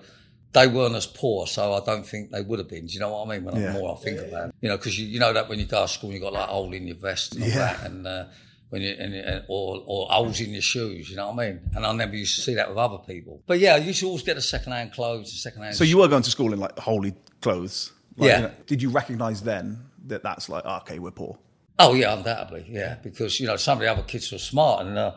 They 0.54 0.68
weren't 0.68 0.96
as 0.96 1.06
poor, 1.08 1.48
so 1.48 1.72
I 1.76 1.80
don't 1.86 2.06
think 2.06 2.32
they 2.32 2.42
would 2.42 2.60
have 2.60 2.68
been. 2.68 2.86
Do 2.86 2.94
you 2.94 3.00
know 3.00 3.12
what 3.14 3.26
I 3.26 3.38
mean? 3.38 3.46
When 3.46 3.56
Yeah. 3.56 3.70
I 3.70 3.72
more 3.80 3.96
I 3.98 4.04
think 4.04 4.20
about 4.20 4.50
it, 4.50 4.56
you 4.60 4.68
know, 4.68 4.76
because 4.76 5.00
you, 5.00 5.06
you 5.08 5.18
know 5.18 5.32
that 5.32 5.48
when 5.48 5.60
you 5.60 5.66
go 5.66 5.84
to 5.84 5.88
school, 5.88 6.12
you 6.12 6.20
got 6.20 6.34
like 6.34 6.50
hole 6.50 6.74
in 6.74 6.88
your 6.88 6.98
vest 6.98 7.36
and 7.36 7.44
all 7.44 7.50
Yeah. 7.50 7.56
that, 7.56 7.86
and 7.86 8.06
uh, 8.06 8.26
when 8.68 8.82
you 8.82 8.90
and, 9.00 9.14
and, 9.16 9.46
or 9.48 9.82
or 9.88 10.08
holes 10.10 10.42
in 10.42 10.50
your 10.52 10.62
shoes. 10.62 11.10
You 11.10 11.16
know 11.16 11.32
what 11.32 11.42
I 11.42 11.52
mean? 11.52 11.62
And 11.74 11.86
I 11.86 11.94
never 11.94 12.14
used 12.18 12.36
to 12.36 12.42
see 12.42 12.54
that 12.56 12.68
with 12.68 12.78
other 12.78 12.98
people. 12.98 13.42
But 13.48 13.60
yeah, 13.60 13.76
I 13.76 13.78
used 13.78 14.02
to 14.02 14.08
always 14.08 14.24
get 14.24 14.36
the 14.36 14.42
second 14.42 14.74
hand 14.74 14.92
clothes, 14.92 15.32
the 15.32 15.38
second 15.38 15.62
hand. 15.64 15.76
So 15.78 15.86
you 15.86 16.00
were 16.00 16.10
going 16.10 16.24
to 16.24 16.30
school 16.30 16.52
in 16.52 16.60
like 16.60 16.78
holy 16.78 17.16
clothes. 17.40 17.94
Like, 18.18 18.28
Yeah. 18.28 18.36
you 18.36 18.44
know, 18.44 18.52
did 18.68 18.82
you 18.82 18.90
recognise 18.90 19.42
then 19.42 19.80
that 20.08 20.22
that's 20.22 20.50
like 20.50 20.64
oh, 20.66 20.80
okay, 20.80 21.00
we're 21.00 21.12
poor? 21.12 21.40
Oh 21.80 21.94
yeah, 21.94 22.14
undoubtedly, 22.14 22.66
yeah. 22.68 22.96
Because 23.02 23.40
you 23.40 23.48
know 23.48 23.56
some 23.56 23.78
of 23.78 23.84
the 23.84 23.88
other 23.90 24.04
kids 24.04 24.30
were 24.34 24.38
smart, 24.38 24.86
and 24.86 24.98
uh, 24.98 25.14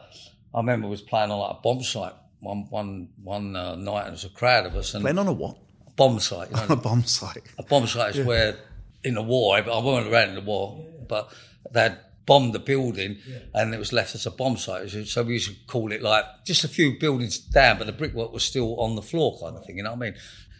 I 0.54 0.58
remember 0.58 0.86
was 0.88 1.02
playing 1.02 1.30
on 1.30 1.38
like 1.38 1.56
a 1.58 1.60
bomb 1.60 1.82
site 1.82 2.14
one 2.40 2.66
one 2.70 3.08
one 3.22 3.56
uh, 3.56 3.74
night, 3.74 4.00
and 4.00 4.06
there 4.06 4.12
was 4.12 4.24
a 4.24 4.28
crowd 4.30 4.66
of 4.66 4.76
us, 4.76 4.94
and 4.94 5.02
Playing 5.02 5.18
on 5.18 5.26
a 5.28 5.32
what? 5.32 5.56
A 5.86 5.90
bomb 5.90 6.20
site. 6.20 6.50
You 6.50 6.56
know, 6.68 6.74
A 6.74 6.76
bomb 6.76 7.04
site. 7.04 7.42
a 7.58 7.62
bomb 7.62 7.86
site 7.86 8.16
is 8.16 8.26
where 8.26 8.56
in 9.02 9.14
the 9.14 9.22
war, 9.22 9.56
I 9.56 9.60
wasn't 9.60 10.12
around 10.12 10.30
in 10.30 10.34
the 10.36 10.40
war, 10.40 10.84
but 11.08 11.32
they 11.72 11.80
had 11.82 11.98
bombed 12.26 12.54
the 12.54 12.58
building 12.58 13.18
and 13.52 13.74
it 13.74 13.78
was 13.78 13.92
left 13.92 14.14
as 14.14 14.24
a 14.24 14.30
bomb 14.30 14.56
site. 14.56 14.88
So 15.06 15.22
we 15.22 15.34
used 15.34 15.50
to 15.50 15.56
call 15.66 15.92
it 15.92 16.00
like 16.00 16.24
just 16.46 16.64
a 16.64 16.68
few 16.68 16.98
buildings 16.98 17.36
down, 17.38 17.76
but 17.76 17.86
the 17.86 17.92
brickwork 17.92 18.32
was 18.32 18.42
still 18.44 18.80
on 18.80 18.94
the 18.96 19.02
floor 19.02 19.38
kind 19.38 19.56
of 19.56 19.64
thing, 19.66 19.76
you 19.76 19.82
know 19.82 19.90
what 19.90 19.96
I 20.06 20.10
mean? 20.10 20.14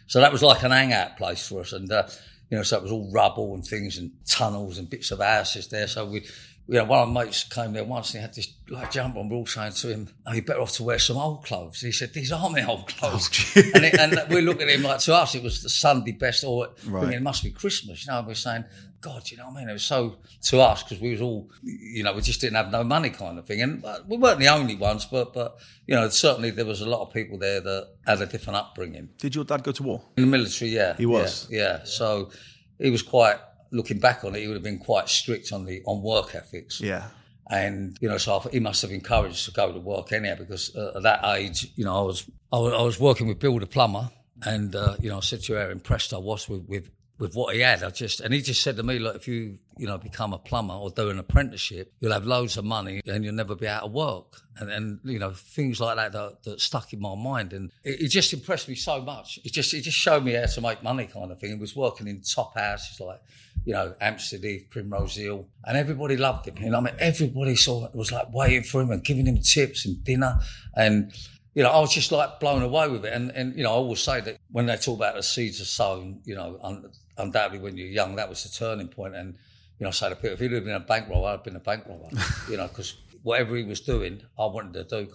So 0.05 0.19
that 0.19 0.31
was 0.31 0.43
like 0.43 0.61
an 0.61 0.69
hangout 0.69 1.17
place 1.17 1.47
for 1.47 1.61
us. 1.61 1.73
And, 1.73 1.91
uh, 1.91 2.07
you 2.51 2.57
know, 2.57 2.61
so 2.63 2.77
it 2.77 2.83
was 2.83 2.91
all 2.91 3.09
rubble 3.11 3.55
and 3.55 3.65
things 3.65 3.97
and 3.97 4.11
tunnels 4.27 4.77
and 4.77 4.87
bits 4.87 5.09
of 5.09 5.19
houses 5.21 5.67
there. 5.69 5.87
So 5.87 6.05
we, 6.05 6.23
you 6.67 6.75
know, 6.75 6.85
one 6.85 6.99
of 6.99 7.09
my 7.09 7.25
mates 7.25 7.43
came 7.43 7.73
there 7.73 7.83
once 7.83 8.13
and 8.13 8.19
he 8.19 8.21
had 8.21 8.33
this 8.33 8.53
like 8.69 8.91
jumper 8.91 9.19
on. 9.19 9.29
We're 9.29 9.37
all 9.37 9.45
saying 9.45 9.73
to 9.73 9.89
him, 9.89 10.09
"Oh, 10.25 10.33
you're 10.33 10.43
better 10.43 10.61
off 10.61 10.71
to 10.73 10.83
wear 10.83 10.97
some 10.97 11.17
old 11.17 11.45
clothes." 11.45 11.83
And 11.83 11.89
he 11.89 11.91
said, 11.91 12.13
"These 12.13 12.31
aren't 12.31 12.53
my 12.53 12.65
old 12.65 12.81
oh, 12.81 12.85
clothes." 12.87 13.29
and, 13.55 13.85
it, 13.85 13.93
and 13.99 14.33
we 14.33 14.41
look 14.41 14.61
at 14.61 14.69
him 14.69 14.81
like 14.81 14.99
to 15.01 15.13
us, 15.13 15.35
it 15.35 15.43
was 15.43 15.61
the 15.61 15.69
Sunday 15.69 16.13
best, 16.13 16.43
or 16.43 16.69
Right. 16.85 17.03
I 17.03 17.05
mean, 17.05 17.17
it 17.17 17.21
must 17.21 17.43
be 17.43 17.51
Christmas. 17.51 18.05
You 18.05 18.11
know, 18.11 18.19
and 18.19 18.27
we're 18.27 18.33
saying, 18.33 18.65
"God, 19.01 19.29
you 19.29 19.37
know 19.37 19.45
what 19.45 19.57
I 19.57 19.59
mean?" 19.59 19.69
It 19.69 19.73
was 19.73 19.83
so 19.83 20.17
to 20.43 20.59
us 20.61 20.81
because 20.81 20.99
we 20.99 21.11
was 21.11 21.21
all, 21.21 21.51
you 21.61 22.03
know, 22.03 22.13
we 22.13 22.21
just 22.21 22.41
didn't 22.41 22.55
have 22.55 22.71
no 22.71 22.83
money 22.83 23.11
kind 23.11 23.37
of 23.37 23.45
thing, 23.45 23.61
and 23.61 23.85
we 24.07 24.17
weren't 24.17 24.39
the 24.39 24.47
only 24.47 24.75
ones, 24.75 25.05
but 25.05 25.33
but 25.33 25.57
you 25.85 25.93
know, 25.93 26.09
certainly 26.09 26.49
there 26.49 26.65
was 26.65 26.81
a 26.81 26.89
lot 26.89 27.01
of 27.01 27.13
people 27.13 27.37
there 27.37 27.61
that 27.61 27.89
had 28.07 28.21
a 28.21 28.25
different 28.25 28.57
upbringing. 28.57 29.09
Did 29.19 29.35
your 29.35 29.43
dad 29.43 29.63
go 29.63 29.71
to 29.71 29.83
war? 29.83 30.01
In 30.17 30.23
the 30.23 30.29
military, 30.29 30.71
yeah. 30.71 30.95
He 30.97 31.05
was? 31.05 31.47
Yeah. 31.49 31.59
yeah. 31.59 31.83
So 31.83 32.31
he 32.79 32.89
was 32.89 33.01
quite, 33.01 33.37
looking 33.75 33.99
back 33.99 34.23
on 34.23 34.35
it, 34.35 34.41
he 34.41 34.47
would 34.47 34.55
have 34.55 34.63
been 34.63 34.79
quite 34.79 35.09
strict 35.09 35.51
on 35.51 35.65
the 35.65 35.81
on 35.85 36.01
work 36.01 36.35
ethics. 36.35 36.81
Yeah. 36.81 37.07
And, 37.47 37.95
you 38.01 38.09
know, 38.09 38.17
so 38.17 38.37
I 38.37 38.49
he 38.49 38.59
must 38.59 38.81
have 38.81 38.91
encouraged 38.91 39.45
to 39.45 39.51
go 39.51 39.71
to 39.71 39.79
work 39.79 40.11
anyhow 40.11 40.35
because 40.35 40.75
uh, 40.75 40.93
at 40.95 41.03
that 41.03 41.23
age, 41.37 41.71
you 41.75 41.85
know, 41.85 41.95
I 41.95 42.01
was, 42.01 42.25
I 42.51 42.57
was, 42.57 42.73
I 42.73 42.81
was 42.81 42.99
working 42.99 43.27
with 43.27 43.37
Bill 43.37 43.59
the 43.59 43.67
plumber 43.67 44.09
And 44.43 44.75
uh, 44.75 44.95
you 44.99 45.09
know, 45.09 45.17
I 45.17 45.21
said 45.21 45.41
to 45.43 45.55
how 45.55 45.69
impressed 45.69 46.13
I 46.13 46.17
was 46.17 46.49
with, 46.49 46.67
with 46.67 46.89
with 47.17 47.33
what 47.33 47.55
he 47.55 47.61
had. 47.61 47.81
I 47.81 47.89
just 47.91 48.19
and 48.19 48.33
he 48.33 48.41
just 48.41 48.61
said 48.61 48.75
to 48.75 48.83
me, 48.83 48.99
look, 48.99 49.15
if 49.15 49.27
you 49.27 49.59
you 49.77 49.87
know 49.87 49.97
become 49.97 50.33
a 50.33 50.37
plumber 50.37 50.73
or 50.73 50.89
do 50.89 51.09
an 51.09 51.19
apprenticeship, 51.19 51.93
you'll 52.01 52.11
have 52.11 52.25
loads 52.25 52.57
of 52.57 52.65
money 52.65 53.01
and 53.05 53.23
you'll 53.23 53.33
never 53.33 53.55
be 53.55 53.67
out 53.67 53.83
of 53.83 53.93
work. 53.93 54.41
And 54.57 54.69
and 54.69 54.99
you 55.05 55.19
know 55.19 55.31
things 55.31 55.79
like 55.79 55.95
that 55.95 56.11
that, 56.11 56.43
that 56.43 56.59
stuck 56.59 56.91
in 56.91 56.99
my 56.99 57.15
mind, 57.15 57.53
and 57.53 57.71
it, 57.83 58.01
it 58.01 58.07
just 58.09 58.33
impressed 58.33 58.67
me 58.67 58.75
so 58.75 59.01
much. 59.01 59.39
It 59.45 59.53
just 59.53 59.73
it 59.73 59.81
just 59.81 59.97
showed 59.97 60.23
me 60.25 60.33
how 60.33 60.45
to 60.45 60.61
make 60.61 60.83
money, 60.83 61.07
kind 61.07 61.31
of 61.31 61.39
thing. 61.39 61.51
He 61.51 61.55
was 61.55 61.75
working 61.75 62.07
in 62.07 62.21
top 62.21 62.57
houses 62.57 62.99
like 62.99 63.21
you 63.65 63.73
know 63.73 63.93
Hampstead, 63.99 64.69
Primrose 64.69 65.15
Hill, 65.15 65.47
and 65.65 65.77
everybody 65.77 66.17
loved 66.17 66.47
him. 66.47 66.57
You 66.63 66.69
know, 66.69 66.77
I 66.77 66.81
mean, 66.81 66.95
everybody 66.99 67.55
saw 67.55 67.89
was 67.93 68.11
like 68.11 68.33
waiting 68.33 68.63
for 68.63 68.81
him 68.81 68.91
and 68.91 69.03
giving 69.03 69.25
him 69.25 69.39
tips 69.39 69.85
and 69.85 70.03
dinner 70.03 70.39
and 70.75 71.11
you 71.55 71.63
know, 71.63 71.69
I 71.69 71.79
was 71.79 71.93
just 71.93 72.11
like 72.11 72.39
blown 72.39 72.61
away 72.61 72.89
with 72.89 73.05
it. 73.05 73.13
And, 73.13 73.31
and 73.31 73.55
you 73.55 73.63
know, 73.63 73.71
I 73.71 73.75
always 73.75 74.01
say 74.01 74.19
that 74.19 74.37
when 74.51 74.65
they 74.65 74.75
talk 74.75 74.97
about 74.97 75.15
the 75.15 75.23
seeds 75.23 75.61
are 75.61 75.65
sown, 75.65 76.19
you 76.25 76.35
know, 76.35 76.59
un- 76.61 76.91
undoubtedly 77.17 77.59
when 77.59 77.77
you're 77.77 77.87
young, 77.87 78.17
that 78.17 78.27
was 78.27 78.43
the 78.43 78.49
turning 78.49 78.89
point. 78.89 79.15
And, 79.15 79.35
you 79.79 79.85
know, 79.85 79.87
I 79.87 79.91
say 79.91 80.09
to 80.09 80.15
people, 80.15 80.31
if 80.31 80.39
he'd 80.39 80.51
have 80.51 80.65
been 80.65 80.75
a 80.75 80.81
bank 80.81 81.07
robber, 81.09 81.27
I'd 81.27 81.31
have 81.31 81.43
been 81.45 81.55
a 81.55 81.61
bank 81.61 81.85
robber, 81.87 82.09
you 82.49 82.57
know, 82.57 82.67
because 82.67 82.97
whatever 83.23 83.55
he 83.55 83.63
was 83.63 83.79
doing, 83.79 84.21
I 84.37 84.45
wanted 84.47 84.73
to 84.89 85.05
do. 85.05 85.13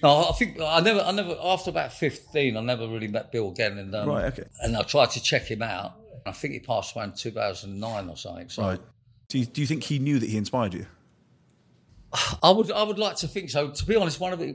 No, 0.00 0.28
I 0.28 0.32
think 0.32 0.60
I 0.60 0.78
never, 0.78 1.00
I 1.00 1.10
never, 1.10 1.36
after 1.42 1.70
about 1.70 1.92
15, 1.92 2.56
I 2.56 2.60
never 2.60 2.86
really 2.86 3.08
met 3.08 3.32
Bill 3.32 3.50
again. 3.50 3.76
And, 3.78 3.92
um, 3.92 4.08
Right, 4.08 4.26
okay. 4.26 4.44
And 4.60 4.76
I 4.76 4.82
tried 4.82 5.10
to 5.10 5.22
check 5.22 5.50
him 5.50 5.62
out. 5.62 5.94
I 6.26 6.32
think 6.32 6.54
he 6.54 6.60
passed 6.60 6.94
away 6.94 7.04
in 7.04 7.12
2009 7.12 8.08
or 8.08 8.16
something. 8.16 8.48
So 8.48 8.62
Right. 8.62 8.80
Do 9.28 9.38
you, 9.38 9.46
do 9.46 9.60
you 9.60 9.66
think 9.66 9.84
he 9.84 9.98
knew 9.98 10.18
that 10.18 10.28
he 10.28 10.36
inspired 10.36 10.74
you? 10.74 10.86
I 12.42 12.50
would, 12.50 12.70
I 12.72 12.82
would 12.82 12.98
like 12.98 13.16
to 13.16 13.28
think 13.28 13.50
so. 13.50 13.70
To 13.70 13.86
be 13.86 13.96
honest, 13.96 14.18
one 14.20 14.32
of 14.32 14.40
his, 14.40 14.54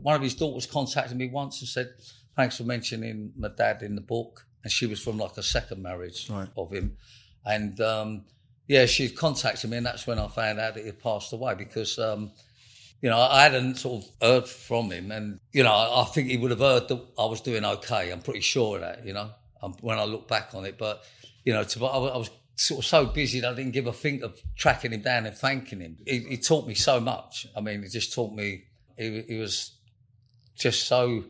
one 0.00 0.14
of 0.14 0.22
his 0.22 0.34
daughters 0.34 0.66
contacted 0.66 1.16
me 1.16 1.28
once 1.28 1.60
and 1.60 1.68
said, 1.68 1.90
"Thanks 2.36 2.56
for 2.56 2.64
mentioning 2.64 3.32
my 3.36 3.48
dad 3.48 3.82
in 3.82 3.94
the 3.94 4.00
book." 4.00 4.46
And 4.62 4.70
she 4.72 4.86
was 4.86 5.02
from 5.02 5.18
like 5.18 5.36
a 5.36 5.42
second 5.42 5.82
marriage 5.82 6.30
Right. 6.30 6.48
of 6.56 6.70
him, 6.72 6.96
and 7.44 7.80
um, 7.80 8.24
yeah, 8.68 8.86
she 8.86 9.08
contacted 9.08 9.68
me, 9.70 9.78
and 9.78 9.86
that's 9.86 10.06
when 10.06 10.20
I 10.20 10.28
found 10.28 10.60
out 10.60 10.74
that 10.74 10.84
he 10.84 10.92
passed 10.92 11.32
away 11.32 11.54
because. 11.54 11.98
Um, 11.98 12.32
you 13.00 13.10
know, 13.10 13.18
I 13.18 13.42
hadn't 13.42 13.78
sort 13.78 14.04
of 14.04 14.10
heard 14.22 14.46
from 14.46 14.92
him, 14.92 15.10
and 15.10 15.40
you 15.52 15.64
know, 15.64 15.72
I 15.72 16.04
think 16.04 16.28
he 16.28 16.36
would 16.36 16.52
have 16.52 16.60
heard 16.60 16.86
that 16.86 17.04
I 17.18 17.24
was 17.26 17.40
doing 17.40 17.64
okay. 17.64 18.12
I'm 18.12 18.20
pretty 18.22 18.42
sure 18.42 18.76
of 18.76 18.82
that. 18.82 19.04
You 19.04 19.12
know, 19.12 19.30
um, 19.62 19.74
when 19.80 19.98
I 19.98 20.04
look 20.04 20.28
back 20.28 20.54
on 20.54 20.64
it, 20.64 20.78
but 20.78 21.04
you 21.44 21.52
know, 21.52 21.64
to, 21.64 21.86
I 21.86 21.98
was 21.98 22.10
I 22.12 22.16
was 22.16 22.30
sort 22.56 22.80
of 22.80 22.84
so 22.84 23.06
busy 23.06 23.40
that 23.40 23.52
I 23.52 23.54
didn't 23.54 23.72
give 23.72 23.86
a 23.86 23.92
think 23.92 24.22
of 24.22 24.40
tracking 24.56 24.92
him 24.92 25.02
down 25.02 25.26
and 25.26 25.36
thanking 25.36 25.80
him. 25.80 25.98
He, 26.06 26.20
he 26.20 26.36
taught 26.36 26.66
me 26.66 26.74
so 26.74 27.00
much. 27.00 27.46
I 27.56 27.60
mean, 27.60 27.82
he 27.82 27.88
just 27.88 28.12
taught 28.12 28.32
me. 28.32 28.64
He, 28.96 29.22
he 29.28 29.36
was 29.38 29.72
just 30.56 30.86
so 30.86 31.24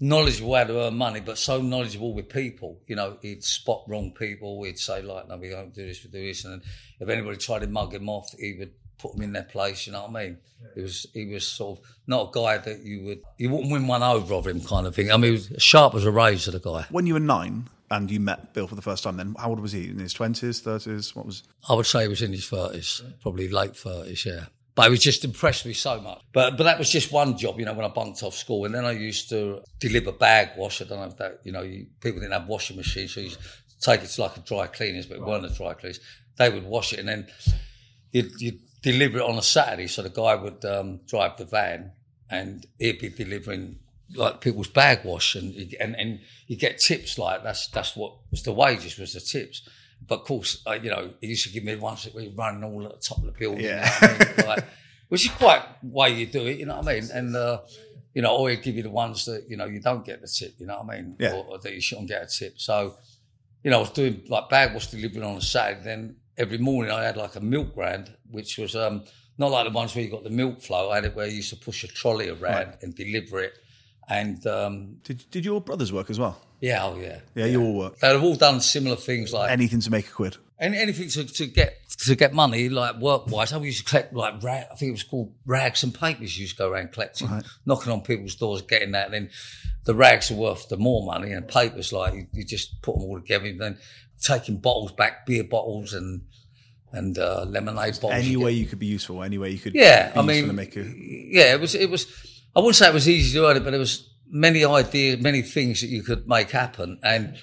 knowledgeable 0.00 0.54
how 0.54 0.64
to 0.64 0.80
earn 0.80 0.94
money, 0.94 1.20
but 1.20 1.38
so 1.38 1.60
knowledgeable 1.60 2.14
with 2.14 2.28
people. 2.28 2.80
You 2.86 2.96
know, 2.96 3.18
he'd 3.22 3.44
spot 3.44 3.84
wrong 3.86 4.12
people. 4.12 4.62
He'd 4.64 4.78
say 4.78 5.02
like, 5.02 5.28
"No, 5.28 5.36
we 5.36 5.50
don't 5.50 5.74
do 5.74 5.86
this. 5.86 6.02
We 6.04 6.10
do 6.10 6.26
this." 6.26 6.44
And 6.44 6.62
if 6.98 7.08
anybody 7.08 7.36
tried 7.36 7.60
to 7.60 7.68
mug 7.68 7.94
him 7.94 8.08
off, 8.08 8.30
he 8.38 8.56
would 8.58 8.72
put 9.02 9.12
them 9.12 9.22
in 9.22 9.32
their 9.32 9.42
place. 9.42 9.86
You 9.86 9.92
know 9.92 10.02
what 10.02 10.16
I 10.16 10.24
mean? 10.24 10.38
He 10.74 10.82
was 10.82 11.06
he 11.12 11.26
was 11.26 11.46
sort 11.46 11.78
of 11.78 11.84
not 12.06 12.28
a 12.28 12.30
guy 12.32 12.58
that 12.58 12.80
you 12.80 13.04
would 13.04 13.20
you 13.36 13.50
wouldn't 13.50 13.72
win 13.72 13.86
one 13.86 14.02
over 14.02 14.34
of 14.34 14.46
him 14.46 14.60
kind 14.60 14.86
of 14.86 14.94
thing. 14.94 15.10
I 15.10 15.16
mean, 15.16 15.32
he 15.32 15.52
was 15.52 15.62
sharp 15.62 15.94
as 15.94 16.04
a 16.04 16.12
razor, 16.12 16.52
the 16.52 16.60
guy. 16.60 16.86
When 16.90 17.06
you 17.06 17.14
were 17.14 17.20
nine 17.20 17.68
and 17.90 18.10
you 18.10 18.20
met 18.20 18.54
Bill 18.54 18.68
for 18.68 18.76
the 18.76 18.82
first 18.82 19.04
time, 19.04 19.16
then 19.16 19.34
how 19.38 19.50
old 19.50 19.60
was 19.60 19.72
he? 19.72 19.88
In 19.90 19.98
his 19.98 20.14
twenties, 20.14 20.60
thirties? 20.60 21.14
What 21.16 21.26
was? 21.26 21.42
I 21.68 21.74
would 21.74 21.86
say 21.86 22.02
he 22.02 22.08
was 22.08 22.22
in 22.22 22.32
his 22.32 22.48
thirties, 22.48 23.02
probably 23.20 23.48
late 23.48 23.76
thirties, 23.76 24.24
yeah. 24.24 24.46
But 24.74 24.84
he 24.84 24.90
was 24.90 25.00
just 25.00 25.24
impressed 25.24 25.66
me 25.66 25.74
so 25.74 26.00
much. 26.00 26.22
But 26.32 26.56
but 26.56 26.64
that 26.64 26.78
was 26.78 26.88
just 26.88 27.12
one 27.12 27.36
job, 27.36 27.58
you 27.58 27.66
know, 27.66 27.74
when 27.74 27.84
I 27.84 27.88
bunked 27.88 28.22
off 28.22 28.34
school. 28.34 28.64
And 28.64 28.74
then 28.74 28.84
I 28.84 28.92
used 28.92 29.28
to 29.30 29.62
deliver 29.80 30.12
bag 30.12 30.50
wash. 30.56 30.80
I 30.80 30.84
don't 30.84 31.00
know 31.00 31.06
if 31.06 31.16
that, 31.18 31.40
you 31.44 31.52
know, 31.52 31.62
you, 31.62 31.86
people 32.00 32.20
didn't 32.20 32.32
have 32.32 32.46
washing 32.46 32.76
machines, 32.76 33.12
so 33.12 33.20
you 33.20 33.32
take 33.82 34.02
it 34.02 34.06
to 34.06 34.22
like 34.22 34.36
a 34.36 34.40
dry 34.40 34.68
cleaners, 34.68 35.06
but 35.06 35.18
it 35.18 35.24
weren't 35.24 35.44
a 35.44 35.50
dry 35.50 35.74
cleaners. 35.74 36.00
They 36.38 36.48
would 36.48 36.64
wash 36.64 36.94
it 36.94 37.00
and 37.00 37.08
then 37.08 37.26
you'd, 38.12 38.40
you'd 38.40 38.60
deliver 38.82 39.18
it 39.18 39.24
on 39.24 39.38
a 39.38 39.42
Saturday. 39.42 39.86
So 39.86 40.02
the 40.02 40.10
guy 40.10 40.34
would 40.34 40.64
um, 40.64 41.00
drive 41.06 41.36
the 41.36 41.44
van 41.44 41.92
and 42.30 42.66
he'd 42.78 42.98
be 42.98 43.08
delivering 43.10 43.78
like 44.14 44.40
people's 44.40 44.68
bag 44.68 45.04
wash 45.04 45.34
and 45.36 45.54
you- 45.54 45.76
and 45.80 45.94
and 45.96 46.20
you 46.46 46.56
get 46.56 46.78
tips 46.78 47.16
like 47.18 47.42
that's 47.42 47.68
that's 47.68 47.96
what 47.96 48.12
was 48.30 48.42
the 48.42 48.52
wages 48.52 48.98
was 48.98 49.14
the 49.14 49.20
tips. 49.20 49.68
But 50.06 50.20
of 50.20 50.26
course, 50.26 50.62
uh, 50.66 50.72
you 50.72 50.90
know, 50.90 51.12
he 51.20 51.28
used 51.28 51.44
to 51.46 51.52
give 51.52 51.62
me 51.64 51.76
ones 51.76 52.02
that 52.04 52.14
we 52.14 52.28
running 52.36 52.64
all 52.64 52.84
at 52.84 52.92
the 52.92 52.98
top 53.00 53.18
of 53.18 53.24
the 53.24 53.32
building, 53.32 53.64
Yeah. 53.64 53.88
you 54.02 54.08
know 54.08 54.14
I 54.14 54.36
mean? 54.36 54.46
like, 54.48 54.64
which 55.08 55.24
is 55.26 55.30
quite 55.32 55.62
way 55.82 56.10
you 56.12 56.26
do 56.26 56.44
it, 56.46 56.58
you 56.58 56.66
know 56.66 56.76
what 56.78 56.88
I 56.88 56.94
mean? 57.00 57.08
And 57.14 57.36
uh, 57.36 57.60
you 58.12 58.20
know, 58.20 58.36
or 58.36 58.50
he'd 58.50 58.62
give 58.62 58.76
you 58.76 58.82
the 58.82 58.90
ones 58.90 59.24
that 59.26 59.46
you 59.48 59.56
know 59.56 59.66
you 59.66 59.80
don't 59.80 60.04
get 60.04 60.20
the 60.20 60.26
tip, 60.28 60.54
you 60.58 60.66
know 60.66 60.82
what 60.82 60.92
I 60.94 60.96
mean? 61.00 61.16
Yeah. 61.20 61.34
Or, 61.34 61.44
or 61.44 61.58
that 61.58 61.72
you 61.72 61.80
shouldn't 61.80 62.08
get 62.08 62.22
a 62.22 62.26
tip. 62.26 62.58
So, 62.60 62.96
you 63.62 63.70
know, 63.70 63.78
I 63.78 63.80
was 63.80 63.90
doing 63.90 64.22
like 64.28 64.48
bag 64.50 64.74
wash 64.74 64.88
delivering 64.88 65.22
on 65.24 65.36
a 65.36 65.40
Saturday. 65.40 65.84
Then 65.84 66.16
every 66.38 66.58
morning 66.58 66.90
I 66.92 67.04
had 67.04 67.16
like 67.16 67.36
a 67.36 67.40
milk 67.40 67.74
brand, 67.74 68.14
which 68.30 68.58
was 68.58 68.74
um, 68.76 69.04
not 69.38 69.50
like 69.50 69.64
the 69.66 69.72
ones 69.72 69.94
where 69.94 70.04
you 70.04 70.10
got 70.10 70.24
the 70.24 70.30
milk 70.30 70.60
flow. 70.62 70.90
I 70.90 70.96
had 70.96 71.04
it 71.06 71.14
where 71.16 71.26
you 71.26 71.36
used 71.36 71.50
to 71.50 71.56
push 71.56 71.84
a 71.84 71.88
trolley 71.88 72.28
around 72.28 72.74
and 72.82 72.94
deliver 72.94 73.40
it. 73.40 73.54
And 74.08 74.44
um, 74.46 74.96
Did 75.04 75.24
Did 75.30 75.44
your 75.44 75.60
brothers 75.60 75.92
work 75.92 76.10
as 76.10 76.18
well? 76.18 76.40
yeah, 76.60 76.84
oh 76.84 76.96
yeah, 77.00 77.18
Yeah, 77.34 77.46
you 77.46 77.60
all 77.62 77.74
work. 77.76 77.98
they've 77.98 78.22
all 78.22 78.36
done 78.36 78.60
similar 78.60 78.94
things 78.96 79.32
like 79.32 79.50
Anything 79.50 79.80
to 79.80 79.90
make 79.90 80.06
a 80.06 80.10
quid. 80.12 80.36
any, 80.60 80.76
anything 80.78 81.08
to, 81.08 81.24
to 81.24 81.46
get 81.46 81.78
to 81.98 82.14
get 82.16 82.32
money, 82.34 82.68
like 82.68 82.96
work 82.96 83.26
wise. 83.28 83.52
I 83.52 83.58
used 83.58 83.78
to 83.78 83.84
collect 83.84 84.12
like 84.12 84.42
rag, 84.42 84.66
I 84.72 84.74
think 84.74 84.88
it 84.90 84.92
was 84.92 85.02
called 85.04 85.32
rags 85.46 85.82
and 85.84 85.94
papers. 85.94 86.36
You 86.36 86.42
used 86.42 86.56
to 86.56 86.62
go 86.64 86.70
around 86.70 86.92
collecting, 86.92 87.28
knocking 87.66 87.92
on 87.92 88.00
people's 88.02 88.34
doors, 88.34 88.62
getting 88.62 88.92
that. 88.92 89.06
And 89.06 89.14
then 89.14 89.30
the 89.84 89.94
rags 89.94 90.30
are 90.30 90.34
worth 90.36 90.68
the 90.68 90.76
more 90.76 91.04
money, 91.04 91.30
and 91.32 91.46
papers 91.46 91.92
like 91.92 92.14
you, 92.14 92.26
you 92.32 92.44
just 92.44 92.80
put 92.82 92.94
them 92.96 93.04
all 93.04 93.20
together. 93.20 93.46
And 93.46 93.60
then 93.60 93.78
taking 94.22 94.58
bottles 94.58 94.92
back, 94.92 95.26
beer 95.26 95.44
bottles 95.44 95.92
and 95.92 96.22
and 96.92 97.18
uh, 97.18 97.44
lemonade 97.44 97.94
bottles. 98.00 98.24
Any 98.24 98.36
way 98.36 98.52
you 98.52 98.66
could 98.66 98.78
be 98.78 98.86
useful. 98.86 99.22
Any 99.22 99.38
way 99.38 99.50
you 99.50 99.58
could. 99.58 99.74
yeah, 99.74 100.12
I 100.14 100.22
mean, 100.22 100.46
to 100.46 100.52
make 100.52 100.76
a, 100.76 100.82
yeah, 100.82 101.54
it 101.54 101.60
was. 101.60 101.74
It 101.74 101.90
was. 101.90 102.06
I 102.54 102.60
wouldn't 102.60 102.76
say 102.76 102.88
it 102.88 102.94
was 102.94 103.08
easy 103.08 103.38
to 103.38 103.46
earn 103.46 103.56
it, 103.56 103.64
but 103.64 103.70
there 103.70 103.80
was 103.80 104.10
many 104.26 104.64
ideas, 104.64 105.22
many 105.22 105.42
things 105.42 105.80
that 105.80 105.86
you 105.86 106.02
could 106.02 106.28
make 106.28 106.50
happen. 106.50 106.98
And 107.02 107.38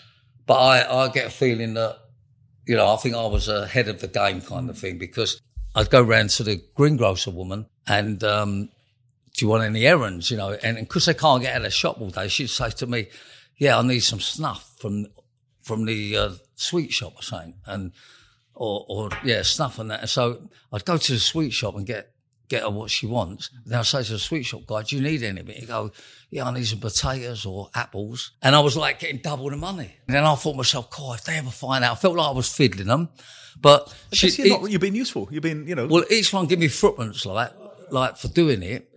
but 0.46 0.56
I, 0.56 1.06
I 1.06 1.10
get 1.10 1.28
a 1.28 1.32
feeling 1.32 1.74
that 1.76 1.98
you 2.70 2.76
know, 2.76 2.94
I 2.94 2.98
think 2.98 3.16
I 3.16 3.26
was 3.26 3.48
ahead 3.48 3.88
of 3.88 4.00
the 4.00 4.08
game 4.08 4.42
kind 4.42 4.70
of 4.70 4.78
thing 4.78 5.00
because 5.00 5.42
I'd 5.74 5.90
go 5.90 6.04
round 6.04 6.30
to 6.32 6.44
the 6.44 6.62
greengrocer 6.76 7.32
woman 7.32 7.66
and 7.88 8.24
um, 8.24 8.70
do 9.34 9.46
you 9.46 9.50
want 9.50 9.64
any 9.64 9.88
errands? 9.88 10.30
You 10.30 10.38
know, 10.38 10.52
and 10.52 10.78
because 10.78 11.08
they 11.08 11.16
can't 11.16 11.42
get 11.42 11.56
out 11.56 11.62
of 11.62 11.64
the 11.64 11.72
shop 11.72 12.00
all 12.00 12.12
day, 12.12 12.28
she'd 12.28 12.52
say 12.52 12.70
to 12.70 12.86
me, 12.86 13.08
"Yeah, 13.58 13.80
I 13.80 13.82
need 13.82 14.02
some 14.02 14.20
snuff 14.20 14.76
from 14.80 15.08
from 15.70 15.86
the 15.86 16.18
uh, 16.18 16.32
sweet 16.56 16.92
shop 16.92 17.14
or 17.16 17.22
something," 17.22 17.54
and 17.66 17.92
or, 18.56 18.86
or 18.90 19.10
yeah, 19.24 19.44
snuff 19.44 19.78
and 19.80 19.92
that. 19.92 20.02
And 20.02 20.10
so 20.10 20.50
I'd 20.74 20.84
go 20.84 20.98
to 20.98 21.12
the 21.14 21.20
sweet 21.20 21.52
shop 21.52 21.76
and 21.76 21.86
get 21.86 22.12
get 22.50 22.64
her 22.64 22.70
what 22.72 22.90
she 22.90 23.06
wants. 23.06 23.52
Then 23.66 23.78
I'd 23.78 23.86
say 23.86 24.04
to 24.04 24.14
the 24.14 24.20
sweet 24.20 24.44
shop 24.44 24.66
guy, 24.66 24.82
"Do 24.82 24.96
you 24.96 25.02
need 25.04 25.22
anything?" 25.22 25.56
He'd 25.56 25.68
go, 25.68 25.92
"Yeah, 26.32 26.48
I 26.48 26.54
need 26.54 26.66
some 26.66 26.80
potatoes 26.80 27.46
or 27.46 27.70
apples." 27.76 28.32
And 28.42 28.56
I 28.56 28.60
was 28.62 28.76
like 28.76 29.00
getting 29.00 29.22
double 29.22 29.50
the 29.52 29.58
money. 29.58 29.92
And 30.08 30.16
then 30.16 30.24
I 30.24 30.34
thought 30.36 30.54
to 30.54 30.58
myself, 30.58 30.90
"God, 30.90 31.20
if 31.20 31.26
they 31.26 31.38
ever 31.38 31.52
find 31.52 31.84
out," 31.84 31.92
I 31.94 31.96
felt 31.96 32.16
like 32.16 32.28
I 32.28 32.32
was 32.32 32.52
fiddling 32.52 32.88
them. 32.88 33.10
But 33.62 33.94
she, 34.12 34.30
you're, 34.30 34.60
not, 34.60 34.72
you're 34.72 34.80
being 34.80 34.96
useful. 34.96 35.28
You've 35.32 35.44
been, 35.44 35.68
you 35.68 35.76
know. 35.76 35.86
well, 35.88 36.06
each 36.10 36.32
one 36.34 36.48
give 36.48 36.60
me 36.60 36.70
footprints 36.70 37.26
like 37.26 37.52
like 37.92 38.18
for 38.18 38.30
doing 38.30 38.64
it. 38.64 38.90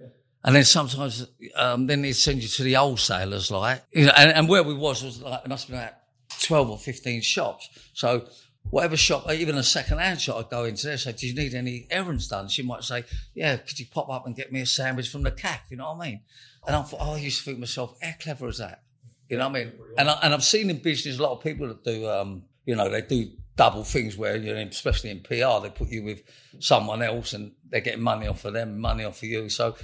And 0.45 0.57
then 0.57 0.64
sometimes, 0.64 1.26
um, 1.55 1.87
then 1.87 2.02
they'd 2.02 2.14
send 2.14 2.43
you 2.43 2.49
to 2.49 2.62
the 2.64 2.73
wholesalers, 2.73 3.52
like, 3.52 3.85
you 3.93 4.07
know, 4.07 4.12
and, 4.17 4.33
and 4.33 4.49
where 4.49 4.64
we 4.64 4.75
was 4.75 5.05
was 5.05 5.23
like, 5.23 5.45
it 5.45 5.49
must 5.49 5.69
have 5.69 5.71
been 5.71 5.85
like 5.85 5.95
12 6.42 6.70
or 6.70 6.78
15 6.78 7.22
shops. 7.22 7.68
So 7.92 8.26
whatever 8.70 8.96
shop, 8.96 9.30
even 9.30 9.56
a 9.56 9.62
second-hand 9.62 10.20
shop, 10.20 10.37
I'd 10.38 10.50
go 10.50 10.64
into 10.64 10.87
there, 10.87 10.96
say, 10.96 11.12
do 11.12 11.26
you 11.26 11.34
need 11.34 11.54
any 11.54 11.87
errands 11.90 12.28
done? 12.28 12.49
She 12.49 12.62
might 12.62 12.84
say, 12.84 13.04
yeah, 13.34 13.56
could 13.56 13.78
you 13.78 13.87
pop 13.87 14.08
up 14.08 14.26
and 14.26 14.37
get 14.37 14.52
me 14.52 14.61
a 14.61 14.66
sandwich 14.66 15.08
from 15.08 15.22
the 15.22 15.30
cafe? 15.30 15.62
You 15.70 15.76
know 15.78 15.92
what 15.92 16.04
I 16.04 16.11
mean? 16.11 16.20
And 16.66 16.76
I 16.76 16.82
thought, 16.82 17.00
oh, 17.00 17.14
I 17.14 17.18
used 17.18 17.38
to 17.38 17.44
think 17.44 17.56
to 17.56 17.61
myself, 17.61 17.96
how 18.00 18.12
clever 18.20 18.49
is 18.49 18.58
that? 18.58 18.82
You 19.28 19.38
know 19.38 19.49
what 19.49 19.61
I 19.61 19.64
mean? 19.64 19.72
And, 19.99 20.11
I, 20.11 20.18
and 20.22 20.34
I've 20.34 20.44
seen 20.44 20.70
in 20.70 20.78
business 20.78 21.18
a 21.18 21.22
lot 21.22 21.32
of 21.32 21.42
people 21.42 21.66
that 21.68 21.84
do, 21.84 22.08
um, 22.08 22.44
you 22.66 22.76
know, 22.76 22.88
they 22.88 23.02
do 23.02 23.30
double 23.56 23.84
things 23.84 24.16
where, 24.16 24.37
you 24.37 24.54
know, 24.54 24.61
especially 24.61 25.11
in 25.11 25.20
PR, 25.20 25.62
they 25.62 25.70
put 25.75 25.88
you 25.88 26.04
with 26.04 26.22
someone 26.58 27.02
else 27.02 27.32
and 27.32 27.52
they're 27.68 27.80
getting 27.80 28.02
money 28.02 28.26
off 28.26 28.44
of 28.44 28.52
them, 28.52 28.78
money 28.78 29.04
off 29.04 29.18
of 29.22 29.28
you. 29.28 29.49
So 29.49 29.76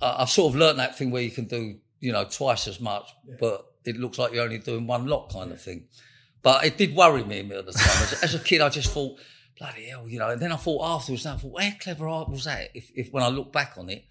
uh, 0.00 0.16
I've 0.18 0.30
sort 0.30 0.52
of 0.52 0.58
learned 0.58 0.78
that 0.78 0.96
thing 0.96 1.10
where 1.10 1.22
you 1.22 1.30
can 1.30 1.44
do, 1.44 1.76
you 2.00 2.12
know, 2.12 2.24
twice 2.24 2.66
as 2.68 2.80
much, 2.80 3.10
but 3.38 3.66
it 3.84 3.96
looks 3.96 4.18
like 4.18 4.32
you're 4.32 4.44
only 4.44 4.58
doing 4.58 4.86
one 4.86 5.06
lot 5.06 5.30
kind 5.32 5.52
of 5.52 5.60
thing. 5.60 5.84
But 6.42 6.64
it 6.66 6.76
did 6.76 6.94
worry 6.94 7.24
me 7.24 7.40
at 7.40 7.66
the 7.66 7.72
time. 7.72 8.02
As, 8.02 8.22
as 8.22 8.34
a 8.34 8.38
kid, 8.38 8.60
I 8.60 8.68
just 8.68 8.90
thought, 8.92 9.18
bloody 9.58 9.86
hell, 9.88 10.06
you 10.08 10.18
know. 10.18 10.30
And 10.30 10.40
then 10.42 10.52
I 10.52 10.56
thought 10.56 10.84
afterwards, 10.84 11.24
I 11.26 11.36
thought, 11.36 11.62
how 11.62 11.70
clever 11.80 12.08
I 12.08 12.22
was 12.28 12.44
that? 12.44 12.68
If, 12.74 12.90
if 12.94 13.12
when 13.12 13.22
I 13.22 13.28
look 13.28 13.52
back 13.52 13.74
on 13.78 13.88
it, 13.88 14.04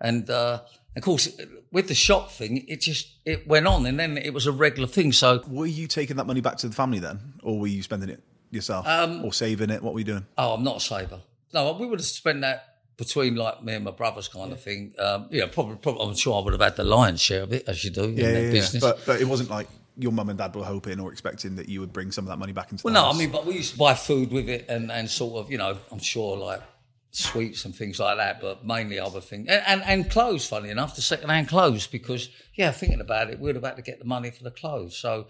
and 0.00 0.28
uh, 0.30 0.60
of 0.96 1.02
course, 1.02 1.28
with 1.72 1.88
the 1.88 1.94
shop 1.94 2.30
thing, 2.30 2.64
it 2.68 2.80
just 2.80 3.16
it 3.24 3.46
went 3.48 3.66
on, 3.66 3.86
and 3.86 3.98
then 3.98 4.16
it 4.18 4.32
was 4.34 4.46
a 4.46 4.52
regular 4.52 4.88
thing. 4.88 5.12
So, 5.12 5.42
were 5.48 5.66
you 5.66 5.86
taking 5.88 6.16
that 6.16 6.26
money 6.26 6.40
back 6.40 6.56
to 6.58 6.68
the 6.68 6.74
family 6.74 6.98
then, 6.98 7.34
or 7.42 7.58
were 7.58 7.66
you 7.68 7.82
spending 7.82 8.08
it 8.10 8.22
yourself, 8.50 8.86
Um, 8.86 9.24
or 9.24 9.32
saving 9.32 9.70
it? 9.70 9.82
What 9.82 9.94
were 9.94 10.00
you 10.00 10.04
doing? 10.04 10.26
oh, 10.38 10.54
I'm 10.54 10.62
not 10.64 10.76
a 10.76 10.80
saver. 10.80 11.20
No, 11.54 11.72
we 11.72 11.86
would 11.86 11.98
have 12.00 12.06
spent 12.06 12.40
that 12.42 12.71
between 13.02 13.34
like 13.34 13.64
me 13.64 13.74
and 13.74 13.84
my 13.84 13.90
brothers, 13.90 14.28
kind 14.28 14.52
of 14.52 14.62
thing. 14.62 14.94
Um, 14.98 15.26
you 15.30 15.40
know, 15.40 15.48
probably, 15.48 15.76
probably, 15.76 16.06
I'm 16.06 16.14
sure 16.14 16.40
I 16.40 16.44
would 16.44 16.52
have 16.52 16.62
had 16.62 16.76
the 16.76 16.84
lion's 16.84 17.20
share 17.20 17.42
of 17.42 17.52
it, 17.52 17.64
as 17.66 17.84
you 17.84 17.90
do 17.90 18.04
in 18.04 18.16
Yeah, 18.16 18.32
that 18.32 18.32
yeah, 18.32 18.40
yeah. 18.40 18.50
business. 18.52 18.82
But 18.82 19.00
but 19.04 19.20
it 19.20 19.24
wasn't 19.24 19.50
like 19.50 19.68
your 19.98 20.12
mum 20.12 20.28
and 20.28 20.38
dad 20.38 20.54
were 20.54 20.64
hoping 20.64 21.00
or 21.00 21.10
expecting 21.10 21.56
that 21.56 21.68
you 21.68 21.80
would 21.80 21.92
bring 21.92 22.12
some 22.12 22.24
of 22.24 22.28
that 22.28 22.38
money 22.38 22.52
back 22.52 22.70
into 22.70 22.82
Well, 22.84 22.94
the 22.94 23.00
no, 23.00 23.06
house. 23.06 23.16
I 23.16 23.18
mean, 23.18 23.30
but 23.30 23.44
we 23.44 23.54
used 23.54 23.72
to 23.72 23.78
buy 23.78 23.94
food 23.94 24.30
with 24.30 24.48
it 24.48 24.66
and, 24.68 24.90
and 24.90 25.10
sort 25.10 25.44
of, 25.44 25.50
you 25.50 25.58
know, 25.58 25.76
I'm 25.90 25.98
sure 25.98 26.36
like 26.36 26.62
sweets 27.10 27.64
and 27.66 27.74
things 27.74 27.98
like 28.00 28.16
that, 28.16 28.40
but 28.40 28.64
mainly 28.64 28.98
other 28.98 29.20
things. 29.20 29.48
And, 29.48 29.62
and, 29.66 29.82
and 29.84 30.10
clothes, 30.10 30.46
funny 30.46 30.70
enough, 30.70 30.96
the 30.96 31.02
second 31.02 31.28
hand 31.28 31.48
clothes, 31.48 31.86
because, 31.86 32.30
yeah, 32.54 32.70
thinking 32.70 33.00
about 33.00 33.28
it, 33.30 33.38
we 33.38 33.52
were 33.52 33.58
about 33.58 33.76
to 33.76 33.82
get 33.82 33.98
the 33.98 34.06
money 34.06 34.30
for 34.30 34.44
the 34.44 34.50
clothes. 34.50 34.96
So 34.96 35.26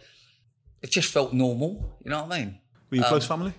it 0.81 0.91
just 0.91 1.13
felt 1.13 1.33
normal, 1.33 1.99
you 2.05 2.11
know 2.11 2.23
what 2.23 2.33
I 2.33 2.39
mean? 2.45 2.59
were 2.91 2.97
you 2.99 3.03
a 3.03 3.07
um, 3.07 3.09
close 3.09 3.27
family? 3.27 3.55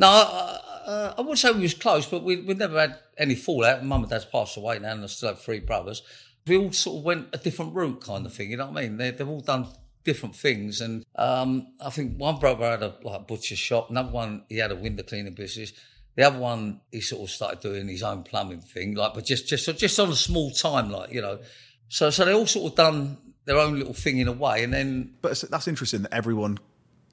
No, 0.00 0.08
uh, 0.08 1.14
I 1.18 1.20
wouldn't 1.20 1.38
say 1.38 1.52
we 1.52 1.60
was 1.60 1.74
close, 1.74 2.06
but 2.06 2.24
we 2.24 2.36
we 2.40 2.54
never 2.54 2.80
had 2.80 2.98
any 3.18 3.34
fallout. 3.34 3.84
Mum 3.84 4.02
and 4.02 4.10
dad's 4.10 4.24
passed 4.24 4.56
away 4.56 4.78
now, 4.78 4.92
and 4.92 5.04
I 5.04 5.06
still 5.08 5.28
have 5.28 5.42
three 5.42 5.60
brothers. 5.60 6.02
We 6.46 6.56
all 6.56 6.72
sort 6.72 6.98
of 6.98 7.04
went 7.04 7.28
a 7.34 7.36
different 7.36 7.74
route, 7.74 8.00
kind 8.00 8.24
of 8.24 8.32
thing. 8.32 8.50
You 8.50 8.56
know 8.56 8.68
what 8.68 8.78
I 8.78 8.88
mean? 8.88 8.96
They, 8.96 9.10
they've 9.10 9.28
all 9.28 9.42
done 9.42 9.66
different 10.02 10.34
things, 10.34 10.80
and 10.80 11.04
um, 11.16 11.74
I 11.84 11.90
think 11.90 12.16
one 12.16 12.38
brother 12.38 12.64
had 12.64 12.82
a 12.82 12.94
like 13.02 13.28
butcher 13.28 13.56
shop, 13.56 13.90
another 13.90 14.10
one 14.10 14.44
he 14.48 14.56
had 14.56 14.72
a 14.72 14.76
window 14.76 15.02
cleaning 15.02 15.34
business. 15.34 15.74
The 16.16 16.22
other 16.22 16.38
one 16.38 16.80
he 16.90 17.02
sort 17.02 17.22
of 17.22 17.30
started 17.30 17.60
doing 17.60 17.86
his 17.86 18.02
own 18.02 18.22
plumbing 18.22 18.62
thing, 18.62 18.94
like, 18.94 19.12
but 19.12 19.26
just 19.26 19.48
just 19.48 19.76
just 19.76 20.00
on 20.00 20.08
a 20.08 20.16
small 20.16 20.50
time, 20.50 20.90
like 20.90 21.12
you 21.12 21.20
know. 21.20 21.40
So 21.90 22.08
so 22.08 22.24
they 22.24 22.32
all 22.32 22.46
sort 22.46 22.72
of 22.72 22.76
done 22.76 23.18
their 23.44 23.58
own 23.58 23.78
little 23.78 23.92
thing 23.92 24.16
in 24.16 24.28
a 24.28 24.32
way, 24.32 24.64
and 24.64 24.72
then 24.72 25.12
But 25.20 25.44
that's 25.50 25.68
interesting 25.68 26.02
that 26.02 26.14
everyone 26.14 26.58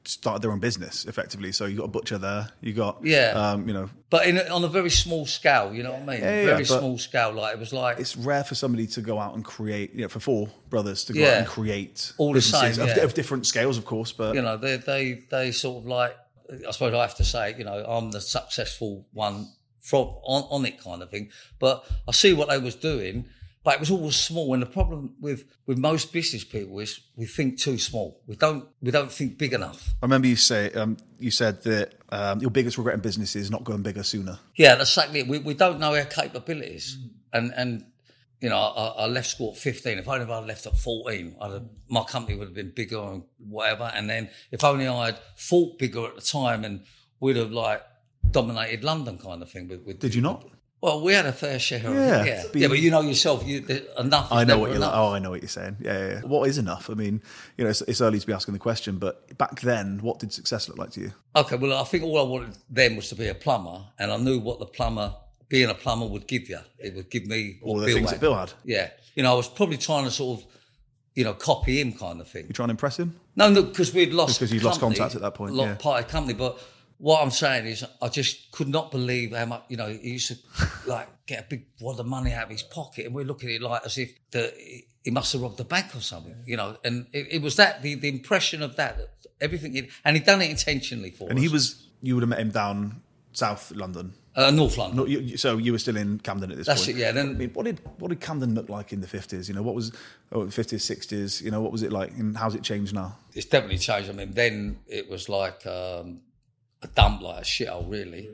started 0.07 0.41
their 0.41 0.51
own 0.51 0.59
business 0.59 1.05
effectively. 1.05 1.51
So 1.51 1.65
you 1.65 1.77
got 1.77 1.85
a 1.85 1.87
butcher 1.89 2.17
there, 2.17 2.49
you 2.61 2.73
got 2.73 2.99
Yeah. 3.03 3.31
um, 3.35 3.67
you 3.67 3.73
know, 3.73 3.89
but 4.09 4.25
in 4.27 4.37
on 4.39 4.63
a 4.63 4.67
very 4.67 4.89
small 4.89 5.25
scale, 5.25 5.73
you 5.73 5.83
know 5.83 5.91
what 5.91 6.01
I 6.03 6.05
mean? 6.05 6.21
Yeah, 6.21 6.39
yeah, 6.39 6.45
very 6.45 6.65
small 6.65 6.97
scale. 6.97 7.33
Like 7.33 7.53
it 7.55 7.59
was 7.59 7.73
like 7.73 7.99
it's 7.99 8.15
rare 8.15 8.43
for 8.43 8.55
somebody 8.55 8.87
to 8.87 9.01
go 9.01 9.19
out 9.19 9.35
and 9.35 9.43
create, 9.43 9.93
you 9.93 10.01
know, 10.03 10.07
for 10.07 10.19
four 10.19 10.49
brothers 10.69 11.03
to 11.05 11.13
go 11.13 11.19
Yeah. 11.19 11.27
out 11.27 11.37
and 11.39 11.47
create 11.47 12.13
All 12.17 12.33
the 12.33 12.41
same, 12.41 12.69
businesses 12.69 12.97
of, 12.97 13.03
of 13.03 13.13
different 13.13 13.45
scales, 13.45 13.77
of 13.77 13.85
course. 13.85 14.11
But 14.11 14.35
you 14.35 14.41
know, 14.41 14.57
they 14.57 14.77
they 14.77 15.23
they 15.29 15.51
sort 15.51 15.83
of 15.83 15.87
like 15.87 16.15
I 16.67 16.71
suppose 16.71 16.93
I 16.93 17.01
have 17.01 17.15
to 17.15 17.23
say, 17.25 17.55
you 17.57 17.65
know, 17.65 17.83
I'm 17.85 18.11
the 18.11 18.21
successful 18.21 19.05
one 19.13 19.49
from 19.81 20.07
on, 20.23 20.43
on 20.49 20.65
it 20.65 20.81
kind 20.81 21.01
of 21.01 21.09
thing. 21.09 21.29
But 21.59 21.85
I 22.07 22.11
see 22.11 22.33
what 22.33 22.49
they 22.49 22.57
was 22.57 22.75
doing, 22.75 23.25
but 23.67 23.73
it 23.73 23.79
was 23.81 23.91
always 23.91 24.15
small. 24.15 24.53
And 24.53 24.63
the 24.63 24.65
problem 24.65 25.15
with 25.19 25.43
with 25.65 25.77
most 25.77 26.13
business 26.13 26.45
people 26.45 26.79
is 26.79 27.01
we 27.17 27.25
think 27.25 27.59
too 27.59 27.77
small. 27.77 28.21
We 28.25 28.37
don't 28.37 28.65
we 28.81 28.91
don't 28.91 29.11
think 29.11 29.37
big 29.37 29.51
enough. 29.51 29.89
I 30.01 30.05
remember 30.05 30.29
you 30.29 30.37
say 30.37 30.71
um, 30.71 30.95
you 31.19 31.31
said 31.31 31.63
that 31.63 31.95
um, 32.07 32.39
your 32.39 32.49
biggest 32.49 32.77
regret 32.77 32.95
in 32.95 33.01
business 33.01 33.35
is 33.35 33.51
not 33.51 33.65
going 33.65 33.81
bigger 33.81 34.03
sooner. 34.03 34.39
Yeah, 34.55 34.75
that's 34.75 34.91
exactly 34.91 35.19
it. 35.19 35.27
We, 35.27 35.39
we 35.39 35.53
don't 35.53 35.81
know 35.81 35.93
our 35.93 36.05
capabilities. 36.05 36.97
And, 37.33 37.51
and 37.57 37.83
you 38.39 38.47
know, 38.47 38.57
I, 38.57 39.03
I 39.03 39.07
left 39.07 39.31
school 39.31 39.51
at 39.51 39.57
15. 39.57 39.97
If 39.97 40.07
only 40.07 40.23
if 40.23 40.29
I'd 40.29 40.45
left 40.45 40.65
at 40.65 40.77
14, 40.77 41.35
I'd 41.41 41.51
have, 41.51 41.65
my 41.89 42.03
company 42.05 42.37
would 42.37 42.47
have 42.47 42.55
been 42.55 42.71
bigger 42.73 42.99
and 42.99 43.23
whatever. 43.37 43.91
And 43.93 44.09
then 44.09 44.29
if 44.49 44.63
only 44.63 44.87
I 44.87 45.07
had 45.07 45.19
thought 45.37 45.77
bigger 45.77 46.05
at 46.05 46.15
the 46.15 46.21
time 46.21 46.63
and 46.63 46.85
we'd 47.19 47.35
have 47.35 47.51
like 47.51 47.83
dominated 48.31 48.85
London 48.85 49.17
kind 49.17 49.41
of 49.41 49.51
thing. 49.51 49.67
With, 49.67 49.83
with 49.83 49.99
Did 49.99 50.15
you 50.15 50.21
not? 50.21 50.47
Well, 50.79 51.01
we 51.01 51.13
had 51.13 51.25
a 51.25 51.31
fair 51.33 51.57
share 51.57 51.79
of 51.87 51.95
Yeah, 51.95 52.21
it. 52.21 52.27
Yeah. 52.27 52.43
but 52.51 52.55
yeah, 52.55 52.61
you- 52.61 52.69
but 52.69 52.79
you 52.79 52.91
know 52.91 53.01
yourself, 53.01 53.43
you, 53.47 53.65
enough. 53.97 54.27
is 54.27 54.31
I 54.31 54.43
know 54.43 54.59
what 54.59 54.69
you're 54.69 54.79
like. 54.79 54.91
Oh, 54.93 55.11
I 55.11 55.19
know 55.19 55.31
what 55.31 55.41
you're 55.41 55.49
saying. 55.49 55.77
Yeah, 55.79 55.97
yeah, 55.97 56.07
yeah. 56.15 56.19
What 56.21 56.47
is 56.47 56.59
enough? 56.59 56.89
I 56.91 56.93
mean, 56.93 57.21
you 57.57 57.63
know, 57.63 57.71
it's, 57.71 57.81
it's 57.81 57.99
early 57.99 58.19
to 58.19 58.27
be 58.27 58.33
asking 58.33 58.53
the 58.53 58.59
question, 58.59 58.97
but 58.99 59.35
back 59.39 59.61
then, 59.61 59.99
what 60.03 60.19
did 60.19 60.31
success 60.31 60.69
look 60.69 60.77
like 60.77 60.91
to 60.91 61.01
you? 61.01 61.13
Okay, 61.35 61.55
well, 61.55 61.73
I 61.79 61.83
think 61.83 62.03
all 62.03 62.19
I 62.19 62.23
wanted 62.29 62.57
then 62.69 62.95
was 62.95 63.09
to 63.09 63.15
be 63.15 63.27
a 63.27 63.33
plumber, 63.33 63.85
and 63.97 64.11
I 64.11 64.17
knew 64.17 64.39
what 64.39 64.59
the 64.59 64.67
plumber, 64.67 65.15
being 65.49 65.69
a 65.69 65.73
plumber, 65.73 66.05
would 66.05 66.27
give 66.27 66.47
you. 66.47 66.59
It 66.77 66.93
would 66.95 67.09
give 67.09 67.25
me 67.25 67.57
All 67.63 67.79
the 67.79 67.87
Bill 67.87 67.95
things 67.95 68.09
had. 68.11 68.17
that 68.19 68.21
Bill 68.21 68.35
had. 68.35 68.53
Yeah, 68.63 68.89
you 69.15 69.23
know, 69.23 69.33
I 69.33 69.35
was 69.35 69.47
probably 69.49 69.77
trying 69.77 70.05
to 70.05 70.11
sort 70.11 70.41
of, 70.41 70.45
you 71.15 71.23
know, 71.23 71.33
copy 71.33 71.81
him 71.81 71.93
kind 71.93 72.21
of 72.21 72.27
thing. 72.27 72.45
You 72.47 72.53
trying 72.53 72.67
to 72.67 72.73
impress 72.73 72.97
him? 72.99 73.19
No, 73.35 73.49
no, 73.49 73.63
because 73.63 73.91
we'd 73.95 74.13
lost 74.13 74.37
Because 74.39 74.53
you'd 74.53 74.61
lost 74.63 74.79
contact 74.79 75.15
at 75.15 75.21
that 75.21 75.33
point, 75.33 75.53
Lost 75.55 75.67
yeah. 75.69 75.75
part 75.75 76.01
of 76.01 76.05
the 76.07 76.11
company, 76.11 76.33
but 76.35 76.59
what 76.99 77.21
I'm 77.21 77.31
saying 77.31 77.65
is, 77.67 77.85
I 78.01 78.07
just 78.09 78.51
could 78.51 78.67
not 78.67 78.91
believe 78.91 79.35
how 79.35 79.45
much. 79.45 79.63
You 79.69 79.77
know, 79.77 79.87
he 79.87 80.11
used 80.11 80.29
to 80.29 80.37
like 80.87 81.07
get 81.25 81.39
a 81.43 81.47
big 81.47 81.65
wad 81.79 81.99
of 81.99 82.05
money 82.05 82.33
out 82.33 82.45
of 82.45 82.49
his 82.49 82.63
pocket, 82.63 83.05
and 83.05 83.15
we're 83.15 83.25
looking 83.25 83.49
at 83.49 83.55
it 83.55 83.61
like 83.61 83.85
as 83.85 83.97
if 83.97 84.13
the, 84.31 84.53
he 85.03 85.11
must 85.11 85.31
have 85.33 85.41
robbed 85.41 85.57
the 85.57 85.63
bank 85.65 85.95
or 85.95 86.01
something. 86.01 86.35
You 86.45 86.57
know, 86.57 86.77
and 86.83 87.05
it, 87.13 87.27
it 87.31 87.41
was 87.41 87.55
that 87.57 87.81
the, 87.81 87.95
the 87.95 88.09
impression 88.09 88.61
of 88.63 88.75
that, 88.77 88.97
that 88.97 89.09
everything, 89.39 89.73
he, 89.73 89.89
and 90.03 90.15
he'd 90.17 90.25
done 90.25 90.41
it 90.41 90.49
intentionally 90.49 91.11
for 91.11 91.29
And 91.29 91.37
us. 91.37 91.43
he 91.43 91.49
was, 91.49 91.87
you 92.01 92.15
would 92.15 92.23
have 92.23 92.29
met 92.29 92.39
him 92.39 92.49
down 92.51 93.01
South 93.31 93.71
London. 93.75 94.13
uh, 94.35 94.49
North 94.49 94.77
London. 94.77 94.97
No, 94.97 95.05
you, 95.05 95.37
so 95.37 95.57
you 95.57 95.71
were 95.73 95.77
still 95.79 95.97
in 95.97 96.17
Camden 96.19 96.49
at 96.51 96.57
this 96.57 96.65
That's 96.67 96.85
point. 96.85 96.97
it, 96.97 97.01
yeah, 97.01 97.11
then- 97.11 97.29
I 97.29 97.33
mean, 97.33 97.49
what 97.53 97.65
did 97.65 97.79
what 97.99 98.07
did 98.09 98.19
Camden 98.21 98.55
look 98.55 98.69
like 98.69 98.91
in 98.91 99.01
the 99.01 99.07
fifties? 99.07 99.47
You 99.47 99.53
know, 99.55 99.61
what 99.61 99.75
was 99.75 99.91
oh, 100.31 100.49
fifties, 100.49 100.83
sixties? 100.83 101.41
You 101.43 101.51
know, 101.51 101.61
what 101.61 101.71
was 101.71 101.83
it 101.83 101.91
like, 101.91 102.11
and 102.17 102.35
how's 102.35 102.55
it 102.55 102.63
changed 102.63 102.95
now? 102.95 103.17
it's 103.35 103.45
definitely 103.45 103.77
changed. 103.77 104.09
I 104.09 104.13
mean, 104.13 104.31
then 104.31 104.79
it 104.87 105.07
was 105.09 105.29
like 105.29 105.65
um, 105.67 106.21
a 106.81 106.87
dump, 106.87 107.21
like 107.21 107.41
a 107.41 107.45
shithole, 107.45 107.89
really. 107.89 108.29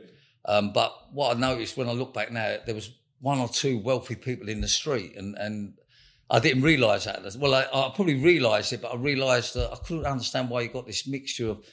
Um, 0.45 0.73
but 0.73 0.93
what 1.13 1.35
I 1.35 1.39
noticed 1.39 1.77
when 1.77 1.87
I 1.87 1.93
look 1.93 2.13
back 2.13 2.31
now, 2.31 2.57
there 2.65 2.75
was 2.75 2.91
one 3.19 3.39
or 3.39 3.47
two 3.47 3.79
wealthy 3.79 4.15
people 4.15 4.49
in 4.49 4.61
the 4.61 4.67
street, 4.67 5.15
and, 5.15 5.35
and 5.37 5.75
I 6.29 6.39
didn't 6.39 6.63
realise 6.63 7.05
that. 7.05 7.23
Well, 7.37 7.53
I, 7.53 7.61
I 7.61 7.91
probably 7.95 8.15
realised 8.15 8.73
it, 8.73 8.81
but 8.81 8.93
I 8.93 8.97
realised 8.97 9.53
that 9.55 9.71
I 9.71 9.75
couldn't 9.77 10.05
understand 10.05 10.49
why 10.49 10.61
you 10.61 10.69
got 10.69 10.85
this 10.85 11.07
mixture 11.07 11.49
of 11.49 11.65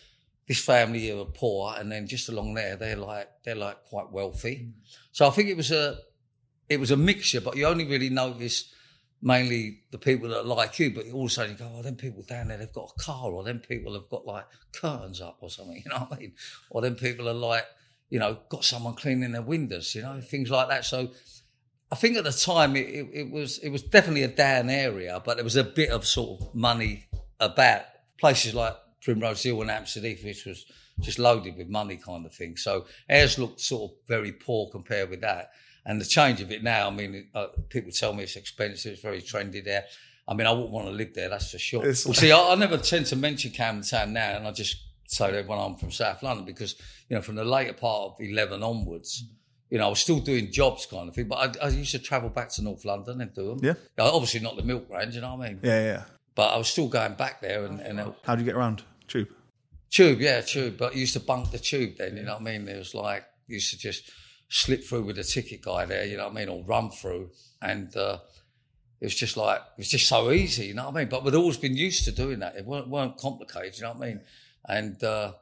this 0.47 0.63
family 0.65 1.11
are 1.11 1.25
poor, 1.25 1.75
and 1.79 1.91
then 1.91 2.07
just 2.07 2.29
along 2.29 2.55
there, 2.55 2.77
they're 2.77 2.97
like 2.97 3.29
they're 3.45 3.55
like 3.55 3.85
quite 3.85 4.11
wealthy. 4.11 4.73
So 5.13 5.27
I 5.27 5.31
think 5.31 5.49
it 5.49 5.57
was 5.57 5.71
a 5.71 5.99
it 6.69 6.79
was 6.79 6.91
a 6.91 6.97
mixture, 6.97 7.41
but 7.41 7.57
you 7.57 7.67
only 7.67 7.87
really 7.87 8.11
notice 8.11 8.73
mainly 9.23 9.81
the 9.91 9.99
people 9.99 10.29
that 10.31 10.47
like 10.47 10.79
you, 10.79 10.91
but 10.95 11.09
all 11.11 11.25
of 11.25 11.31
a 11.31 11.35
sudden 11.35 11.53
you 11.53 11.59
go, 11.59 11.71
oh, 11.75 11.83
them 11.83 11.97
people 11.97 12.23
down 12.23 12.49
there, 12.49 12.57
they've 12.57 12.73
got 12.73 12.93
a 12.97 13.01
car, 13.01 13.31
or 13.31 13.45
them 13.45 13.59
people 13.59 13.95
have 13.95 14.09
got 14.09 14.27
like 14.27 14.47
curtains 14.73 15.21
up 15.21 15.39
or 15.41 15.51
something, 15.51 15.77
you 15.85 15.91
know 15.91 16.07
what 16.07 16.19
I 16.19 16.21
mean? 16.21 16.33
Or 16.71 16.81
them 16.81 16.95
people 16.95 17.29
are 17.29 17.35
like, 17.35 17.67
you 18.09 18.19
know, 18.19 18.39
got 18.49 18.65
someone 18.65 18.95
cleaning 18.95 19.33
their 19.33 19.43
windows, 19.43 19.95
you 19.95 20.03
know, 20.03 20.21
things 20.21 20.51
like 20.51 20.69
that. 20.69 20.85
So 20.85 21.11
I 21.93 21.97
think 21.97 22.17
at 22.17 22.25
the 22.25 22.33
time 22.33 22.77
it, 22.77 22.89
it, 22.89 23.09
it 23.13 23.31
was 23.31 23.59
it 23.59 23.71
was 23.71 23.83
definitely 23.83 24.23
a 24.23 24.29
down 24.29 24.71
area, 24.71 25.21
but 25.25 25.37
there 25.37 25.45
was 25.45 25.57
a 25.57 25.65
bit 25.65 25.91
of 25.91 26.07
sort 26.07 26.41
of 26.41 26.55
money 26.55 27.07
about 27.39 27.83
places 28.19 28.55
like 28.55 28.77
Primrose 29.03 29.43
Hill 29.43 29.61
and 29.61 29.71
Hampstead 29.71 30.05
Heath, 30.05 30.25
which 30.25 30.45
was 30.45 30.67
just 31.01 31.19
loaded 31.19 31.57
with 31.57 31.69
money 31.69 31.97
kind 31.97 32.27
of 32.27 32.35
thing. 32.35 32.57
So 32.57 32.87
ours 33.09 33.39
looked 33.39 33.61
sort 33.61 33.91
of 33.91 33.97
very 34.07 34.33
poor 34.33 34.69
compared 34.71 35.11
with 35.11 35.23
that. 35.23 35.51
And 35.87 36.01
the 36.01 36.05
change 36.05 36.41
of 36.41 36.51
it 36.53 36.63
now, 36.63 36.89
I 36.89 36.91
mean, 36.91 37.29
uh, 37.35 37.49
people 37.69 37.91
tell 37.91 38.13
me 38.13 38.25
it's 38.25 38.37
expensive, 38.37 38.93
it's 38.93 39.03
very 39.03 39.23
trendy 39.23 39.65
there. 39.65 39.85
I 40.29 40.35
mean, 40.35 40.47
I 40.47 40.53
wouldn't 40.53 40.71
want 40.71 40.87
to 40.87 40.93
live 40.93 41.15
there, 41.15 41.29
that's 41.29 41.51
for 41.51 41.59
sure. 41.59 41.81
Well, 41.83 41.95
see, 41.95 42.31
I, 42.31 42.53
I 42.53 42.55
never 42.55 42.77
tend 42.79 43.07
to 43.07 43.17
mention 43.17 43.51
Camden 43.51 43.83
Town 43.83 44.13
now, 44.13 44.37
and 44.37 44.47
I 44.47 44.53
just 44.53 44.77
say 45.07 45.33
that 45.33 45.47
when 45.47 45.59
I'm 45.59 45.77
from 45.77 45.91
South 45.91 46.23
London 46.23 46.45
because, 46.45 46.77
you 47.09 47.17
know, 47.17 47.23
from 47.23 47.35
the 47.35 47.45
later 47.45 47.73
part 47.73 48.13
of 48.13 48.17
11 48.21 48.63
onwards, 48.63 49.25
you 49.71 49.79
know, 49.79 49.87
I 49.87 49.89
was 49.89 50.01
still 50.01 50.21
doing 50.21 50.53
jobs 50.53 50.87
kind 50.87 51.09
of 51.09 51.15
thing, 51.15 51.29
but 51.29 51.59
I, 51.63 51.67
I 51.67 51.69
used 51.71 51.93
to 51.93 51.99
travel 51.99 52.29
back 52.29 52.51
to 52.51 52.63
North 52.63 52.85
London 52.85 53.21
and 53.21 53.33
do 53.35 53.49
them. 53.49 53.59
Yeah. 53.63 53.75
Obviously 53.99 54.41
not 54.41 54.57
the 54.57 54.63
milk 54.63 54.87
range, 54.91 55.15
you 55.15 55.21
know 55.21 55.35
what 55.35 55.47
I 55.47 55.49
mean? 55.51 55.61
Yeah, 55.63 55.83
yeah. 55.83 56.03
But 56.35 56.55
I 56.55 56.59
was 56.59 56.69
still 56.69 56.89
going 56.89 57.15
back 57.15 57.41
there 57.41 57.65
and, 57.65 57.81
and 57.81 58.01
uh, 58.01 58.13
How 58.25 58.35
do 58.35 58.43
you 58.43 58.47
get 58.47 58.57
around? 58.57 58.83
Tube. 59.09 59.29
Tube, 59.91 60.21
yeah, 60.21 60.41
tube. 60.41 60.77
But 60.79 60.93
I 60.93 60.97
used 60.97 61.15
to 61.15 61.21
bunk 61.21 61.51
the 61.51 61.59
tube 61.59 61.97
then, 61.99 62.17
you 62.17 62.23
know 62.23 62.35
what 62.35 62.43
I 62.43 62.45
mean? 62.45 62.69
It 62.69 62.79
was 62.79 62.95
like, 62.95 63.25
used 63.47 63.71
to 63.71 63.79
just 63.79 64.11
slip 64.51 64.85
through 64.85 65.03
with 65.03 65.17
the 65.17 65.25
ticket 65.25 65.63
guy 65.63 65.87
there, 65.87 66.05
you 66.05 66.17
know 66.17 66.25
what 66.25 66.33
I 66.33 66.35
mean? 66.35 66.49
Or 66.49 66.63
run 66.65 66.91
through. 66.91 67.31
And 67.63 67.97
uh, 67.97 68.19
it 69.01 69.07
was 69.07 69.15
just 69.15 69.37
like, 69.37 69.59
it 69.61 69.79
was 69.79 69.89
just 69.89 70.09
so 70.09 70.31
easy, 70.33 70.67
you 70.67 70.75
know 70.75 70.87
what 70.87 70.97
I 70.97 70.99
mean? 70.99 71.09
But 71.09 71.25
we'd 71.25 71.37
always 71.37 71.57
been 71.57 71.77
used 71.77 72.05
to 72.05 72.13
doing 72.13 72.41
that. 72.41 72.57
It 72.57 72.67
weren't, 72.67 72.89
weren't 72.89 73.17
complicated, 73.17 73.79
you 73.79 73.85
know 73.85 73.93
what 73.93 74.03
I 74.03 74.07
mean? 74.09 74.21
And, 74.69 75.03
uh, 75.05 75.33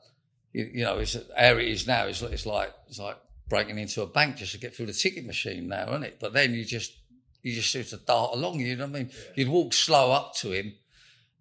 you, 0.52 0.70
you 0.74 0.84
know, 0.84 0.98
it's, 0.98 1.14
how 1.14 1.56
it 1.56 1.66
is 1.66 1.86
now, 1.86 2.04
it's, 2.04 2.20
it's 2.22 2.46
like, 2.46 2.72
it's 2.86 2.98
like 2.98 3.16
breaking 3.48 3.78
into 3.78 4.02
a 4.02 4.06
bank 4.06 4.36
just 4.36 4.52
to 4.52 4.58
get 4.58 4.76
through 4.76 4.86
the 4.86 4.92
ticket 4.92 5.24
machine 5.24 5.68
now, 5.68 5.88
isn't 5.88 6.04
it? 6.04 6.18
But 6.20 6.34
then 6.34 6.52
you 6.52 6.64
just, 6.64 6.92
you 7.42 7.54
just 7.54 7.74
used 7.74 7.90
to 7.90 7.96
dart 7.96 8.34
along, 8.34 8.60
you 8.60 8.76
know 8.76 8.86
what 8.86 8.96
I 8.96 8.98
mean? 9.00 9.10
You'd 9.34 9.48
walk 9.48 9.72
slow 9.72 10.12
up 10.12 10.34
to 10.36 10.52
him. 10.52 10.74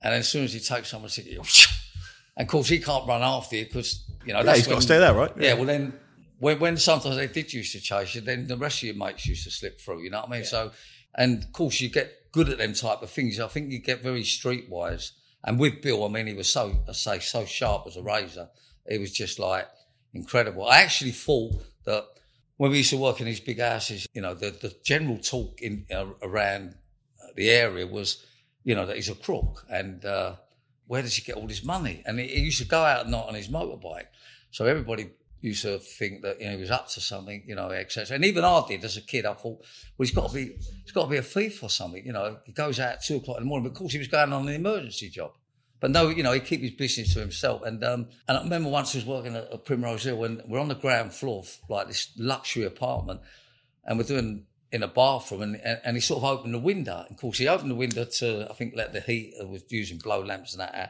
And 0.01 0.13
then 0.13 0.19
as 0.19 0.30
soon 0.30 0.45
as 0.45 0.53
he 0.53 0.60
takes 0.60 0.89
someone's 0.89 1.15
ticket, 1.15 1.38
and 2.38 2.45
of 2.45 2.47
course 2.47 2.69
he 2.69 2.80
can't 2.80 3.06
run 3.08 3.23
after 3.23 3.58
you 3.58 3.65
because 3.65 4.06
you 4.25 4.32
know 4.32 4.39
Yeah, 4.39 4.43
that's 4.43 4.60
he's 4.60 4.67
got 4.67 4.75
to 4.75 4.82
stay 4.82 4.99
there, 4.99 5.13
right? 5.13 5.32
Yeah. 5.38 5.56
Well, 5.56 5.65
then 5.65 5.91
when, 6.39 6.60
when 6.60 6.78
sometimes 6.78 7.15
they 7.15 7.28
did 7.28 7.54
used 7.54 7.73
to 7.73 7.82
chase 7.82 8.15
you, 8.15 8.21
then 8.21 8.47
the 8.47 8.58
rest 8.58 8.80
of 8.80 8.84
your 8.84 8.95
mates 8.95 9.26
used 9.26 9.43
to 9.45 9.52
slip 9.52 9.80
through. 9.80 10.04
You 10.04 10.10
know 10.10 10.19
what 10.19 10.30
I 10.30 10.32
mean? 10.34 10.45
So, 10.45 10.71
and 11.15 11.43
of 11.43 11.52
course 11.52 11.82
you 11.82 11.89
get 11.89 12.32
good 12.32 12.50
at 12.50 12.58
them 12.58 12.73
type 12.73 13.02
of 13.02 13.10
things. 13.10 13.39
I 13.39 13.47
think 13.47 13.71
you 13.71 13.80
get 13.80 14.04
very 14.04 14.23
streetwise. 14.23 15.12
And 15.43 15.60
with 15.60 15.82
Bill, 15.82 16.06
I 16.06 16.10
mean, 16.10 16.28
he 16.28 16.34
was 16.34 16.50
so 16.50 16.84
I 16.88 16.91
say 16.91 17.19
so 17.19 17.45
sharp 17.45 17.84
as 17.88 17.97
a 17.97 18.04
razor. 18.04 18.50
It 18.86 19.00
was 19.00 19.12
just 19.12 19.39
like 19.39 19.67
incredible. 20.13 20.67
I 20.67 20.82
actually 20.82 21.12
thought 21.12 21.56
that 21.86 22.06
when 22.58 22.71
we 22.71 22.78
used 22.78 22.89
to 22.89 22.97
work 22.97 23.19
in 23.19 23.26
these 23.26 23.39
big 23.39 23.60
houses, 23.60 24.08
you 24.13 24.21
know, 24.21 24.34
the, 24.34 24.52
the 24.52 24.76
general 24.84 25.17
talk 25.17 25.62
in 25.62 25.86
uh, 25.93 26.08
around 26.21 26.76
the 27.36 27.50
area 27.50 27.86
was, 27.86 28.26
you 28.63 28.76
know, 28.76 28.86
that 28.86 28.95
he's 28.95 29.10
a 29.10 29.15
crook 29.15 29.65
and 29.69 30.04
uh, 30.06 30.36
where 30.88 31.02
does 31.02 31.15
he 31.15 31.21
get 31.21 31.36
all 31.36 31.47
this 31.47 31.63
money? 31.63 32.04
And 32.06 32.19
he, 32.19 32.28
he 32.28 32.41
used 32.41 32.60
to 32.60 32.67
go 32.67 32.84
out 32.84 33.02
at 33.02 33.10
night 33.10 33.26
on 33.28 33.36
his 33.36 33.47
motorbike. 33.47 34.08
So 34.52 34.65
everybody 34.65 35.12
used 35.41 35.62
to 35.63 35.80
think 35.80 36.23
that, 36.23 36.39
you 36.39 36.47
know, 36.47 36.54
he 36.54 36.62
was 36.62 36.71
up 36.71 36.88
to 36.89 37.02
something, 37.02 37.43
you 37.45 37.56
know, 37.56 37.69
etc. 37.69 38.15
And 38.15 38.26
even 38.26 38.43
I 38.43 38.63
did 38.67 38.84
as 38.84 38.97
a 38.97 39.02
kid, 39.02 39.26
I 39.26 39.34
thought, 39.34 39.60
well, 39.60 40.06
he's 40.06 40.12
got 40.12 40.30
to 40.30 40.34
be, 40.34 40.56
he's 40.84 40.91
got 40.91 41.04
to 41.04 41.10
be 41.10 41.17
a 41.17 41.21
thief 41.21 41.62
or 41.63 41.69
something, 41.69 42.06
you 42.06 42.13
know. 42.13 42.38
He 42.45 42.52
goes 42.52 42.80
out 42.80 42.93
at 42.93 43.04
two 43.04 43.17
o'clock 43.17 43.38
in 43.38 43.43
the 43.43 43.50
morning, 43.50 43.63
but 43.63 43.73
of 43.73 43.78
course 43.78 43.93
he 43.93 44.00
was 44.00 44.08
going 44.08 44.34
on 44.34 44.47
an 44.47 44.56
emergency 44.56 45.10
job. 45.10 45.32
But 45.80 45.91
no, 45.91 46.10
you 46.10 46.23
know, 46.23 46.32
he 46.32 46.39
keep 46.39 46.62
his 46.62 46.71
business 46.71 47.13
to 47.13 47.19
himself. 47.19 47.62
And 47.63 47.84
um, 47.84 48.08
and 48.28 48.38
I 48.38 48.41
remember 48.41 48.69
once 48.69 48.95
I 48.95 49.00
was 49.00 49.06
working 49.06 49.36
at, 49.36 49.52
at 49.52 49.65
Primrose 49.65 50.04
Hill 50.04 50.23
and 50.23 50.41
we're 50.47 50.60
on 50.60 50.69
the 50.69 50.76
ground 50.76 51.13
floor, 51.13 51.43
like 51.69 51.88
this 51.88 52.12
luxury 52.17 52.65
apartment, 52.65 53.21
and 53.86 53.97
we're 53.97 54.06
doing 54.06 54.45
in 54.71 54.84
a 54.84 54.88
bathroom, 54.88 55.41
and, 55.43 55.56
and, 55.63 55.80
and 55.84 55.95
he 55.95 56.02
sort 56.02 56.23
of 56.23 56.26
opened 56.26 56.54
the 56.54 56.60
window. 56.60 57.06
Of 57.10 57.17
course, 57.17 57.38
he 57.38 57.47
opened 57.47 57.71
the 57.71 57.76
window 57.76 58.06
to 58.06 58.47
I 58.50 58.54
think 58.54 58.73
let 58.76 58.91
the 58.91 59.02
heat 59.02 59.36
uh, 59.41 59.47
was 59.47 59.63
using 59.69 59.97
blow 60.00 60.21
lamps 60.21 60.54
and 60.54 60.62
that 60.62 60.76
out. 60.76 60.89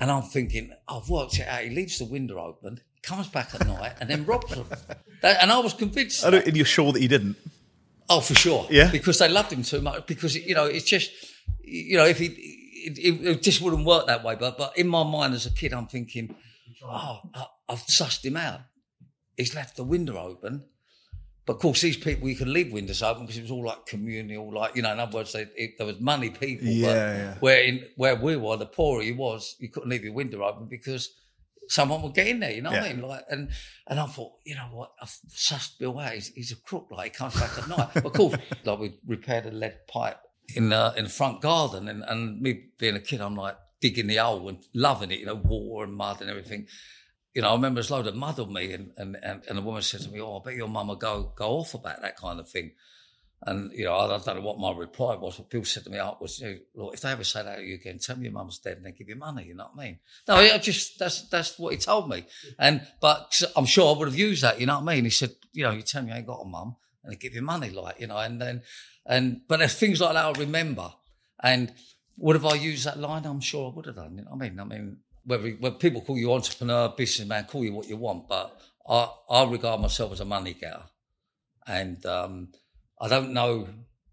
And 0.00 0.10
I'm 0.10 0.22
thinking, 0.22 0.72
I've 0.88 1.08
worked 1.08 1.38
it 1.38 1.46
out. 1.46 1.62
He 1.62 1.70
leaves 1.70 1.98
the 1.98 2.04
window 2.04 2.38
open, 2.38 2.80
comes 3.02 3.28
back 3.28 3.54
at 3.54 3.66
night, 3.66 3.94
and 4.00 4.08
then 4.08 4.24
robs 4.24 4.54
them. 4.54 4.66
That- 5.22 5.42
and 5.42 5.50
I 5.52 5.58
was 5.58 5.74
convinced. 5.74 6.24
I 6.24 6.30
don't, 6.30 6.46
and 6.46 6.56
you're 6.56 6.66
sure 6.66 6.92
that 6.92 7.00
he 7.00 7.08
didn't? 7.08 7.36
Oh, 8.08 8.20
for 8.20 8.34
sure. 8.34 8.66
Yeah? 8.70 8.90
Because 8.90 9.18
they 9.18 9.28
loved 9.28 9.52
him 9.52 9.62
too 9.62 9.80
much. 9.80 10.06
Because 10.06 10.34
you 10.36 10.54
know, 10.54 10.66
it's 10.66 10.84
just 10.84 11.10
you 11.62 11.96
know, 11.96 12.04
if 12.04 12.18
he, 12.18 12.26
it, 12.26 12.98
it, 12.98 13.26
it 13.26 13.42
just 13.42 13.60
wouldn't 13.60 13.84
work 13.86 14.06
that 14.06 14.22
way. 14.24 14.36
But 14.36 14.58
but 14.58 14.76
in 14.76 14.88
my 14.88 15.02
mind 15.04 15.34
as 15.34 15.46
a 15.46 15.50
kid, 15.50 15.72
I'm 15.72 15.86
thinking, 15.86 16.34
oh, 16.84 17.20
I, 17.34 17.46
I've 17.68 17.86
sussed 17.86 18.24
him 18.24 18.36
out. 18.36 18.60
He's 19.36 19.54
left 19.54 19.76
the 19.76 19.84
window 19.84 20.18
open. 20.18 20.64
But 21.44 21.54
of 21.54 21.58
course, 21.60 21.80
these 21.80 21.96
people 21.96 22.28
you 22.28 22.36
can 22.36 22.52
leave 22.52 22.72
windows 22.72 23.02
open 23.02 23.22
because 23.24 23.38
it 23.38 23.42
was 23.42 23.50
all 23.50 23.64
like 23.64 23.86
communal, 23.86 24.52
like 24.52 24.76
you 24.76 24.82
know. 24.82 24.92
In 24.92 25.00
other 25.00 25.16
words, 25.18 25.32
they, 25.32 25.46
it, 25.56 25.72
there 25.78 25.86
was 25.86 25.98
money 26.00 26.30
people. 26.30 26.68
Yeah, 26.68 26.86
but 26.86 26.94
yeah. 26.94 27.34
Where 27.40 27.62
in 27.62 27.84
where 27.96 28.14
we 28.16 28.36
were, 28.36 28.56
the 28.56 28.66
poorer 28.66 29.02
you 29.02 29.16
was, 29.16 29.56
you 29.58 29.68
couldn't 29.68 29.88
leave 29.88 30.04
your 30.04 30.12
window 30.12 30.44
open 30.44 30.66
because 30.66 31.10
someone 31.72 32.02
would 32.02 32.14
get 32.14 32.26
in 32.26 32.40
there. 32.40 32.52
You 32.52 32.60
know 32.60 32.70
what 32.70 32.82
I 32.82 32.92
mean? 32.92 33.02
Like, 33.02 33.24
and 33.30 33.50
and 33.86 33.98
I 33.98 34.06
thought, 34.06 34.32
you 34.44 34.54
know 34.54 34.68
what? 34.72 34.92
I've 35.00 35.08
sussed 35.30 35.78
Bill 35.78 35.98
out. 35.98 36.12
He's, 36.12 36.28
he's 36.28 36.52
a 36.52 36.56
crook. 36.56 36.88
Like 36.90 37.12
he 37.12 37.18
comes 37.18 37.34
back 37.34 37.58
at 37.58 37.68
night. 37.68 37.96
Of 38.04 38.12
course, 38.12 38.36
like 38.64 38.78
we 38.78 38.98
repaired 39.06 39.46
a 39.46 39.50
lead 39.50 39.86
pipe 39.88 40.18
in 40.54 40.68
the 40.68 40.92
in 40.96 41.04
the 41.04 41.10
front 41.10 41.40
garden, 41.40 41.88
and 41.88 42.04
and 42.06 42.40
me 42.40 42.66
being 42.78 42.96
a 42.96 43.00
kid, 43.00 43.20
I'm 43.20 43.36
like 43.36 43.56
digging 43.80 44.06
the 44.06 44.16
hole 44.16 44.48
and 44.48 44.58
loving 44.74 45.10
it. 45.10 45.20
You 45.20 45.26
know, 45.26 45.40
water 45.42 45.84
and 45.84 45.94
mud 45.94 46.20
and 46.20 46.28
everything. 46.28 46.66
You 47.34 47.40
know, 47.40 47.48
I 47.48 47.54
remember 47.54 47.76
there's 47.76 47.90
a 47.90 47.96
load 47.96 48.06
of 48.06 48.16
mud 48.16 48.38
on 48.38 48.52
me, 48.52 48.72
and 48.72 48.92
and 48.98 49.16
and, 49.22 49.42
and 49.48 49.58
the 49.58 49.62
woman 49.62 49.82
said 49.82 50.02
to 50.02 50.10
me, 50.10 50.20
"Oh, 50.20 50.40
I 50.40 50.44
bet 50.44 50.56
your 50.56 50.68
mum 50.68 50.88
will 50.88 50.96
go 50.96 51.32
go 51.34 51.52
off 51.52 51.74
about 51.74 52.02
that 52.02 52.16
kind 52.16 52.38
of 52.38 52.48
thing." 52.48 52.72
And 53.44 53.72
you 53.72 53.84
know, 53.86 53.96
I, 53.96 54.06
don't 54.06 54.36
know 54.36 54.40
what 54.40 54.58
my 54.60 54.72
reply 54.72 55.16
was. 55.16 55.36
but 55.36 55.50
Bill 55.50 55.64
said 55.64 55.84
to 55.84 55.90
me 55.90 55.98
out 55.98 56.22
was, 56.22 56.40
"Look, 56.74 56.94
if 56.94 57.00
they 57.00 57.10
ever 57.10 57.24
say 57.24 57.42
that 57.42 57.56
to 57.56 57.62
you 57.62 57.74
again, 57.74 57.98
tell 57.98 58.16
me 58.16 58.24
your 58.24 58.32
mum's 58.32 58.58
dead, 58.58 58.76
and 58.76 58.86
they 58.86 58.92
give 58.92 59.08
you 59.08 59.16
money." 59.16 59.46
You 59.46 59.56
know 59.56 59.68
what 59.72 59.82
I 59.82 59.86
mean? 59.86 59.98
No, 60.28 60.36
I 60.36 60.58
just 60.58 60.98
that's 60.98 61.28
that's 61.28 61.58
what 61.58 61.72
he 61.72 61.78
told 61.78 62.08
me. 62.08 62.24
And 62.58 62.86
but 63.00 63.42
I'm 63.56 63.66
sure 63.66 63.92
I 63.92 63.98
would 63.98 64.08
have 64.08 64.18
used 64.18 64.44
that. 64.44 64.60
You 64.60 64.66
know 64.66 64.78
what 64.78 64.88
I 64.88 64.94
mean? 64.94 65.04
He 65.04 65.10
said, 65.10 65.32
"You 65.52 65.64
know, 65.64 65.72
you 65.72 65.82
tell 65.82 66.02
me 66.02 66.10
you 66.10 66.14
ain't 66.14 66.26
got 66.26 66.42
a 66.42 66.44
mum, 66.44 66.76
and 67.02 67.12
they 67.12 67.16
give 67.16 67.34
you 67.34 67.42
money, 67.42 67.70
like 67.70 67.98
you 67.98 68.06
know." 68.06 68.18
And 68.18 68.40
then 68.40 68.62
and 69.06 69.40
but 69.48 69.58
there's 69.58 69.74
things 69.74 70.00
like 70.00 70.14
that 70.14 70.36
I 70.36 70.38
remember. 70.38 70.92
And 71.42 71.72
would 72.18 72.36
have 72.36 72.46
I 72.46 72.54
used 72.54 72.86
that 72.86 73.00
line? 73.00 73.24
I'm 73.26 73.40
sure 73.40 73.70
I 73.70 73.74
would 73.74 73.86
have 73.86 73.96
done. 73.96 74.16
You 74.16 74.22
know 74.24 74.30
what 74.30 74.44
I 74.44 74.50
mean? 74.50 74.60
I 74.60 74.64
mean, 74.64 74.98
whether 75.24 75.50
when 75.50 75.72
people 75.74 76.00
call 76.00 76.16
you 76.16 76.32
entrepreneur, 76.32 76.94
businessman, 76.96 77.44
call 77.44 77.64
you 77.64 77.72
what 77.72 77.88
you 77.88 77.96
want, 77.96 78.28
but 78.28 78.56
I 78.88 79.08
I 79.28 79.44
regard 79.44 79.80
myself 79.80 80.12
as 80.12 80.20
a 80.20 80.24
money 80.24 80.54
getter, 80.54 80.84
and 81.66 82.04
um, 82.06 82.52
I 83.02 83.08
don't 83.08 83.32
know 83.32 83.68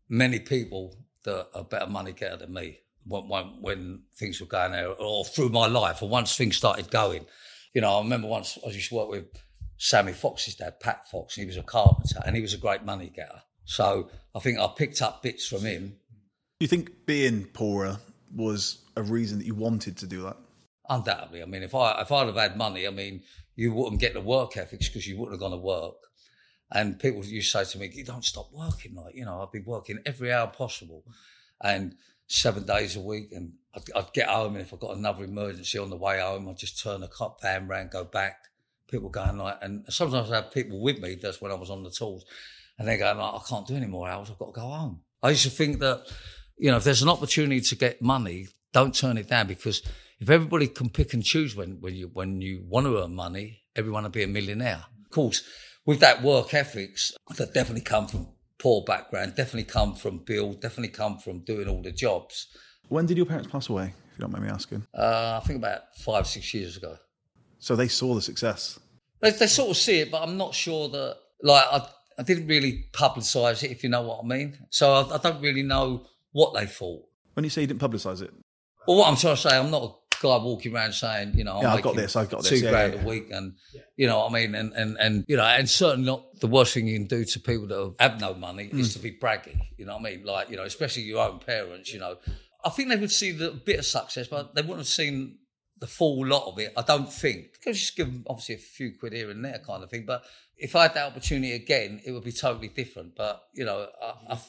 many 0.10 0.40
people 0.40 0.96
that 1.24 1.48
are 1.54 1.64
better 1.64 1.86
money 1.86 2.12
getter 2.12 2.38
than 2.38 2.54
me. 2.54 2.80
When, 3.06 3.30
when, 3.30 3.46
when 3.62 4.04
things 4.18 4.42
were 4.42 4.48
going 4.48 4.72
there, 4.72 4.90
or 4.90 5.24
through 5.24 5.50
my 5.50 5.68
life, 5.68 6.02
or 6.02 6.10
once 6.10 6.36
things 6.36 6.58
started 6.58 6.90
going, 6.90 7.26
you 7.74 7.82
know, 7.82 7.98
I 7.98 8.02
remember 8.02 8.28
once 8.28 8.58
I 8.66 8.72
used 8.72 8.90
to 8.90 8.96
work 8.96 9.10
with 9.10 9.26
Sammy 9.78 10.12
Fox's 10.12 10.56
dad, 10.56 10.80
Pat 10.80 11.08
Fox, 11.08 11.38
and 11.38 11.44
he 11.44 11.48
was 11.48 11.58
a 11.58 11.64
carpenter, 11.64 12.20
and 12.26 12.36
he 12.36 12.42
was 12.42 12.54
a 12.54 12.58
great 12.58 12.84
money 12.84 13.12
getter. 13.16 13.42
So 13.64 14.10
I 14.36 14.40
think 14.40 14.60
I 14.60 14.68
picked 14.76 15.02
up 15.02 15.22
bits 15.22 15.48
from 15.48 15.62
him. 15.62 15.98
Do 16.60 16.66
you 16.66 16.68
think 16.68 17.06
being 17.06 17.46
poorer 17.46 18.00
was 18.36 18.84
a 18.98 19.04
reason 19.04 19.38
that 19.38 19.46
you 19.46 19.56
wanted 19.56 19.98
to 19.98 20.08
do 20.08 20.24
that? 20.24 20.38
Undoubtedly. 20.90 21.44
I 21.44 21.46
mean, 21.46 21.62
if 21.62 21.76
I 21.76 22.02
if 22.02 22.12
I'd 22.12 22.28
have 22.28 22.36
had 22.36 22.58
money, 22.58 22.88
I 22.88 22.90
mean, 22.90 23.22
you 23.56 23.72
wouldn't 23.72 24.02
get 24.02 24.14
the 24.14 24.22
work 24.22 24.58
ethics 24.58 24.88
because 24.88 25.08
you 25.08 25.18
wouldn't 25.18 25.34
have 25.34 25.40
gone 25.40 25.52
to 25.52 25.58
work. 25.58 25.96
And 26.72 27.00
people 27.00 27.26
used 27.26 27.52
to 27.52 27.66
say 27.66 27.72
to 27.72 27.80
me, 27.80 27.92
"You 27.94 28.04
don't 28.04 28.26
stop 28.26 28.52
working." 28.52 28.96
Like 28.96 29.16
you 29.16 29.26
know, 29.26 29.42
I'd 29.42 29.52
be 29.52 29.60
working 29.60 30.00
every 30.06 30.32
hour 30.32 30.48
possible, 30.48 31.04
and 31.62 31.96
seven 32.28 32.66
days 32.66 32.96
a 32.96 33.02
week. 33.02 33.32
And 33.32 33.54
I'd, 33.76 33.84
I'd 33.96 34.14
get 34.14 34.30
home, 34.30 34.56
and 34.56 34.62
if 34.62 34.74
I 34.74 34.78
got 34.78 34.98
another 34.98 35.24
emergency 35.24 35.80
on 35.80 35.90
the 35.90 35.98
way 35.98 36.20
home, 36.20 36.48
I'd 36.48 36.58
just 36.58 36.82
turn 36.82 37.02
the 37.02 37.08
cop 37.08 37.42
van 37.42 37.68
round, 37.68 37.92
go 37.92 38.04
back. 38.04 38.46
People 38.88 39.10
going 39.10 39.38
like, 39.38 39.58
and 39.62 39.86
sometimes 39.90 40.32
I 40.32 40.36
have 40.38 40.52
people 40.52 40.82
with 40.82 41.00
me. 41.00 41.16
That's 41.16 41.42
when 41.42 41.52
I 41.52 41.56
was 41.56 41.70
on 41.70 41.84
the 41.84 41.92
tools, 41.92 42.26
and 42.78 42.88
they're 42.88 42.98
going 42.98 43.18
like, 43.18 43.34
"I 43.34 43.40
can't 43.48 43.68
do 43.68 43.76
any 43.76 43.88
more 43.88 44.08
hours. 44.08 44.30
I've 44.30 44.40
got 44.40 44.54
to 44.54 44.62
go 44.62 44.68
home." 44.68 45.02
I 45.22 45.32
used 45.32 45.44
to 45.44 45.50
think 45.50 45.80
that, 45.80 46.06
you 46.58 46.72
know, 46.72 46.78
if 46.78 46.84
there's 46.84 47.02
an 47.02 47.10
opportunity 47.10 47.62
to 47.62 47.76
get 47.76 48.02
money, 48.02 48.48
don't 48.72 48.96
turn 48.96 49.18
it 49.18 49.28
down 49.28 49.48
because 49.48 49.82
if 50.20 50.30
everybody 50.30 50.68
can 50.68 50.90
pick 50.90 51.14
and 51.14 51.24
choose 51.24 51.56
when, 51.56 51.82
when 51.82 51.96
you 51.96 52.10
when 52.14 52.42
you 52.42 52.64
want 52.68 52.86
to 52.86 53.02
earn 53.02 53.16
money, 53.16 53.62
everyone 53.76 54.04
will 54.04 54.10
be 54.10 54.24
a 54.24 54.28
millionaire. 54.28 54.86
Of 55.06 55.12
course, 55.12 55.44
with 55.86 56.00
that 56.00 56.22
work 56.22 56.54
ethics 56.54 57.14
that 57.38 57.54
definitely 57.54 57.82
come 57.84 58.08
from 58.08 58.28
poor 58.58 58.84
background, 58.84 59.36
definitely 59.36 59.64
come 59.64 59.96
from 59.96 60.20
Bill, 60.20 60.54
definitely 60.54 60.90
come 60.90 61.18
from 61.18 61.40
doing 61.40 61.68
all 61.68 61.82
the 61.82 61.92
jobs. 61.92 62.48
When 62.90 63.06
did 63.06 63.18
your 63.18 63.26
parents 63.26 63.50
pass 63.50 63.70
away, 63.70 63.94
if 64.12 64.18
you 64.18 64.22
don't 64.22 64.32
mind 64.32 64.46
me 64.46 64.50
asking? 64.52 64.86
Uh, 64.94 65.40
I 65.42 65.46
think 65.46 65.60
about 65.60 65.96
five 65.98 66.28
six 66.28 66.54
years 66.54 66.78
ago. 66.78 66.98
So 67.60 67.76
they 67.76 67.88
saw 67.88 68.16
the 68.16 68.22
success. 68.22 68.80
They, 69.22 69.32
they 69.32 69.48
sort 69.48 69.72
of 69.72 69.78
see 69.78 70.00
it, 70.00 70.12
but 70.12 70.22
I'm 70.24 70.38
not 70.38 70.54
sure 70.56 70.90
that 70.90 71.18
like 71.42 71.66
I 71.72 71.88
I 72.18 72.24
didn't 72.24 72.48
really 72.48 72.86
publicise 72.92 73.64
it, 73.64 73.72
if 73.72 73.84
you 73.84 73.90
know 73.90 74.02
what 74.02 74.20
I 74.24 74.28
mean. 74.28 74.58
So 74.70 74.92
I, 74.94 75.16
I 75.16 75.18
don't 75.20 75.42
really 75.42 75.64
know 75.64 76.06
what 76.34 76.54
they 76.54 76.66
thought. 76.66 77.04
When 77.34 77.46
you 77.46 77.50
say 77.50 77.62
you 77.62 77.68
didn't 77.68 77.80
publicise 77.82 78.22
it, 78.22 78.32
Well, 78.86 78.98
what 78.98 79.08
I'm 79.08 79.16
trying 79.16 79.36
to 79.36 79.42
say, 79.42 79.58
I'm 79.58 79.72
not 79.72 79.99
a 80.20 80.22
guy 80.24 80.38
walking 80.44 80.76
around 80.76 80.94
saying, 80.94 81.34
you 81.36 81.44
know, 81.44 81.58
I'm 81.58 81.64
Yeah, 81.64 81.74
I've 81.74 81.82
got 81.84 81.96
this, 81.96 82.16
I've 82.16 82.30
got 82.30 82.44
two 82.44 82.50
this, 82.56 82.62
yeah, 82.64 82.70
grand 82.72 82.94
yeah, 82.96 83.02
a 83.02 83.06
week, 83.06 83.28
and 83.32 83.54
you 83.96 84.08
know, 84.08 84.20
what 84.20 84.32
I 84.32 84.34
mean, 84.34 84.56
and 84.56 84.74
and 84.74 84.98
and 85.00 85.26
you 85.28 85.38
know, 85.38 85.44
and 85.44 85.70
certainly 85.70 86.06
not 86.06 86.40
the 86.40 86.48
worst 86.48 86.74
thing 86.74 86.88
you 86.88 86.98
can 86.98 87.08
do 87.08 87.24
to 87.26 87.40
people 87.40 87.68
that 87.68 87.96
have 88.00 88.20
no 88.22 88.34
money 88.34 88.70
Mm. 88.70 88.80
is 88.80 88.94
to 88.94 89.00
be 89.00 89.12
braggy. 89.12 89.58
You 89.78 89.86
know 89.86 89.98
what 89.98 90.08
I 90.08 90.16
mean? 90.16 90.26
Like, 90.26 90.50
you 90.50 90.58
know, 90.58 90.64
especially 90.64 91.04
your 91.04 91.28
own 91.28 91.40
parents. 91.40 91.94
You 91.94 92.00
know, 92.00 92.18
I 92.64 92.70
think 92.70 92.90
they 92.90 92.98
would 92.98 93.12
see 93.12 93.32
the 93.32 93.52
bit 93.52 93.80
of 93.80 93.86
success, 93.86 94.28
but 94.28 94.56
they 94.56 94.62
wouldn't 94.62 94.80
have 94.80 94.88
seen 94.88 95.38
the 95.80 95.88
full 95.88 96.26
lot 96.26 96.46
of 96.52 96.60
it. 96.60 96.74
I 96.76 96.82
don't 96.82 97.12
think 97.12 97.54
because 97.54 97.80
just 97.80 97.96
give 97.96 98.08
them 98.08 98.24
obviously 98.28 98.56
a 98.56 98.58
few 98.58 98.92
quid 99.00 99.14
here 99.14 99.30
and 99.30 99.44
there, 99.46 99.62
kind 99.66 99.82
of 99.84 99.90
thing. 99.90 100.06
But 100.06 100.24
if 100.58 100.76
I 100.76 100.84
had 100.84 100.94
that 100.96 101.08
opportunity 101.08 101.54
again, 101.54 102.02
it 102.06 102.12
would 102.12 102.26
be 102.26 102.34
totally 102.34 102.68
different. 102.68 103.16
But 103.16 103.42
you 103.54 103.64
know, 103.66 103.88
I, 104.02 104.34
I, 104.34 104.40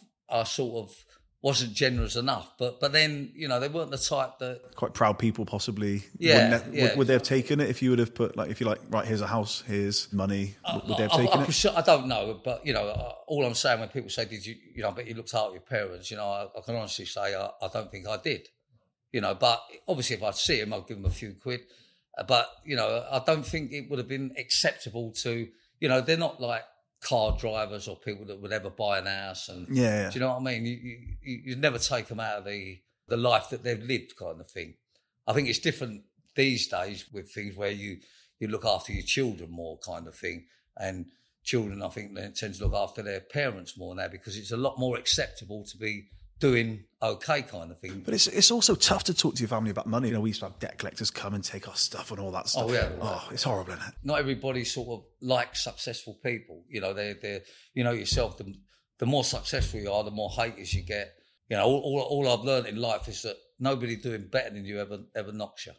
I 0.41 0.45
sort 0.45 0.89
of 0.89 1.05
wasn't 1.43 1.73
generous 1.73 2.17
enough. 2.17 2.53
But 2.59 2.81
but 2.81 2.93
then 2.93 3.33
you 3.35 3.49
know, 3.49 3.61
they 3.61 3.69
weren't 3.69 3.91
the 3.91 3.99
type 3.99 4.39
that 4.41 4.75
quite 4.77 4.93
proud 4.95 5.19
people 5.19 5.47
possibly. 5.47 6.05
Yeah, 6.19 6.63
yeah. 6.71 6.89
Would, 6.89 6.99
would 6.99 7.07
they 7.07 7.15
have 7.15 7.23
taken 7.23 7.61
it 7.61 7.71
if 7.71 7.81
you 7.83 7.91
would 7.91 7.99
have 7.99 8.15
put 8.15 8.37
like 8.37 8.51
if 8.51 8.61
you 8.61 8.67
like 8.67 8.81
right 8.91 9.07
here's 9.07 9.21
a 9.23 9.27
house, 9.27 9.63
here's 9.67 10.13
money? 10.13 10.57
Would, 10.75 10.89
would 10.89 10.99
they 10.99 11.03
have 11.03 11.13
taken 11.13 11.29
I, 11.29 11.41
I, 11.41 11.43
it? 11.43 11.49
presu- 11.49 11.77
I 11.77 11.83
don't 11.83 12.07
know, 12.09 12.41
but 12.45 12.65
you 12.67 12.73
know, 12.73 13.15
all 13.27 13.45
I'm 13.45 13.55
saying 13.55 13.81
when 13.81 13.89
people 13.89 14.11
say, 14.11 14.25
"Did 14.27 14.45
you?" 14.45 14.55
You 14.75 14.83
know, 14.83 14.93
but 14.93 15.07
you 15.07 15.15
looked 15.15 15.35
after 15.35 15.53
your 15.53 15.63
parents. 15.63 16.11
You 16.11 16.19
know, 16.19 16.27
I, 16.29 16.45
I 16.57 16.61
can 16.65 16.77
honestly 16.77 17.07
say 17.07 17.35
I, 17.35 17.47
I 17.63 17.69
don't 17.73 17.91
think 17.91 18.07
I 18.07 18.19
did. 18.19 18.49
You 19.13 19.21
know, 19.23 19.35
but 19.35 19.61
obviously, 19.89 20.17
if 20.17 20.23
I 20.23 20.31
see 20.33 20.61
him, 20.61 20.73
I'll 20.73 20.83
give 20.83 20.99
him 20.99 21.05
a 21.07 21.11
few 21.11 21.35
quid. 21.43 21.61
Uh, 22.17 22.25
But 22.25 22.49
you 22.65 22.77
know, 22.77 23.05
I 23.11 23.21
don't 23.27 23.45
think 23.47 23.73
it 23.73 23.89
would 23.89 23.99
have 23.99 24.09
been 24.09 24.33
acceptable 24.39 25.13
to. 25.23 25.49
You 25.81 25.89
know, 25.89 26.01
they're 26.03 26.19
not 26.19 26.41
like 26.41 26.63
car 27.01 27.37
drivers 27.39 27.89
or 27.89 27.97
people 27.97 28.27
that 28.27 28.41
would 28.41 28.53
ever 28.53 28.71
buy 28.71 28.99
an 28.99 29.07
house. 29.07 29.49
And 29.49 29.67
Yeah, 29.69 30.03
yeah. 30.03 30.11
do 30.11 30.15
you 30.15 30.21
know 30.21 30.31
what 30.31 30.41
I 30.41 30.45
mean? 30.45 30.67
You, 30.67 30.99
you 31.23 31.43
you 31.45 31.57
never 31.57 31.79
take 31.79 32.07
them 32.09 32.21
out 32.21 32.39
of 32.39 32.45
the 32.45 32.81
the 33.09 33.17
life 33.17 33.51
that 33.51 33.63
they've 33.63 33.83
lived, 33.83 34.17
kind 34.17 34.41
of 34.41 34.51
thing. 34.51 34.75
I 35.27 35.33
think 35.33 35.49
it's 35.49 35.59
different 35.59 36.05
these 36.37 36.69
days 36.69 37.07
with 37.13 37.33
things 37.33 37.57
where 37.57 37.71
you 37.71 37.99
you 38.39 38.49
look 38.49 38.65
after 38.65 38.93
your 38.93 39.03
children 39.03 39.51
more, 39.51 39.79
kind 39.79 40.07
of 40.07 40.15
thing, 40.15 40.47
and 40.77 41.07
children, 41.43 41.83
I 41.83 41.89
think, 41.89 42.15
they 42.15 42.29
tend 42.29 42.55
to 42.55 42.65
look 42.65 42.75
after 42.75 43.03
their 43.03 43.21
parents 43.21 43.77
more 43.77 43.95
now 43.95 44.09
because 44.09 44.37
it's 44.37 44.53
a 44.53 44.57
lot 44.57 44.79
more 44.79 44.97
acceptable 44.97 45.65
to 45.65 45.77
be 45.77 46.09
doing 46.41 46.85
okay, 47.03 47.43
kind 47.43 47.71
of 47.71 47.79
thing. 47.79 48.03
But 48.05 48.15
it's 48.15 48.27
it's 48.27 48.51
also 48.51 48.75
tough 48.75 49.05
to 49.05 49.15
talk 49.15 49.35
to 49.37 49.41
your 49.41 49.49
family 49.49 49.71
about 49.71 49.87
money. 49.87 50.09
You 50.09 50.15
know, 50.15 50.21
we 50.21 50.31
used 50.31 50.41
to 50.41 50.47
have 50.47 50.59
debt 50.59 50.79
collectors 50.79 51.11
come 51.11 51.35
and 51.35 51.45
take 51.45 51.69
our 51.69 51.77
stuff 51.77 52.11
and 52.11 52.21
all 52.21 52.33
that 52.33 52.45
oh, 52.45 52.49
stuff. 52.49 52.67
Oh, 52.69 52.73
yeah. 52.73 52.89
Oh, 53.01 53.29
it's 53.31 53.43
horrible, 53.45 53.73
isn't 53.73 53.87
it? 53.87 53.95
not 54.03 54.19
everybody 54.19 54.65
sort 54.65 54.89
of 54.89 55.05
likes 55.21 55.63
successful 55.63 56.19
people. 56.25 56.65
You 56.69 56.81
know, 56.81 56.93
they 56.93 57.15
they 57.21 57.41
you 57.75 57.85
know 57.85 57.93
yourself. 57.93 58.37
The 58.37 58.55
the 58.99 59.07
more 59.07 59.25
successful 59.25 59.81
you 59.81 59.91
are, 59.91 60.05
the 60.05 60.11
more 60.11 60.31
haters 60.31 60.75
you 60.75 60.83
get. 60.83 61.15
You 61.49 61.57
know, 61.57 61.65
all, 61.65 61.81
all, 61.81 62.01
all 62.01 62.39
I've 62.39 62.45
learned 62.45 62.67
in 62.67 62.77
life 62.77 63.09
is 63.09 63.23
that 63.23 63.37
nobody 63.59 63.97
doing 63.97 64.29
better 64.31 64.51
than 64.51 64.65
you 64.65 64.81
ever 64.81 64.99
ever 65.17 65.33
knocks 65.33 65.67
you. 65.67 65.73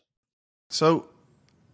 So, 0.69 1.09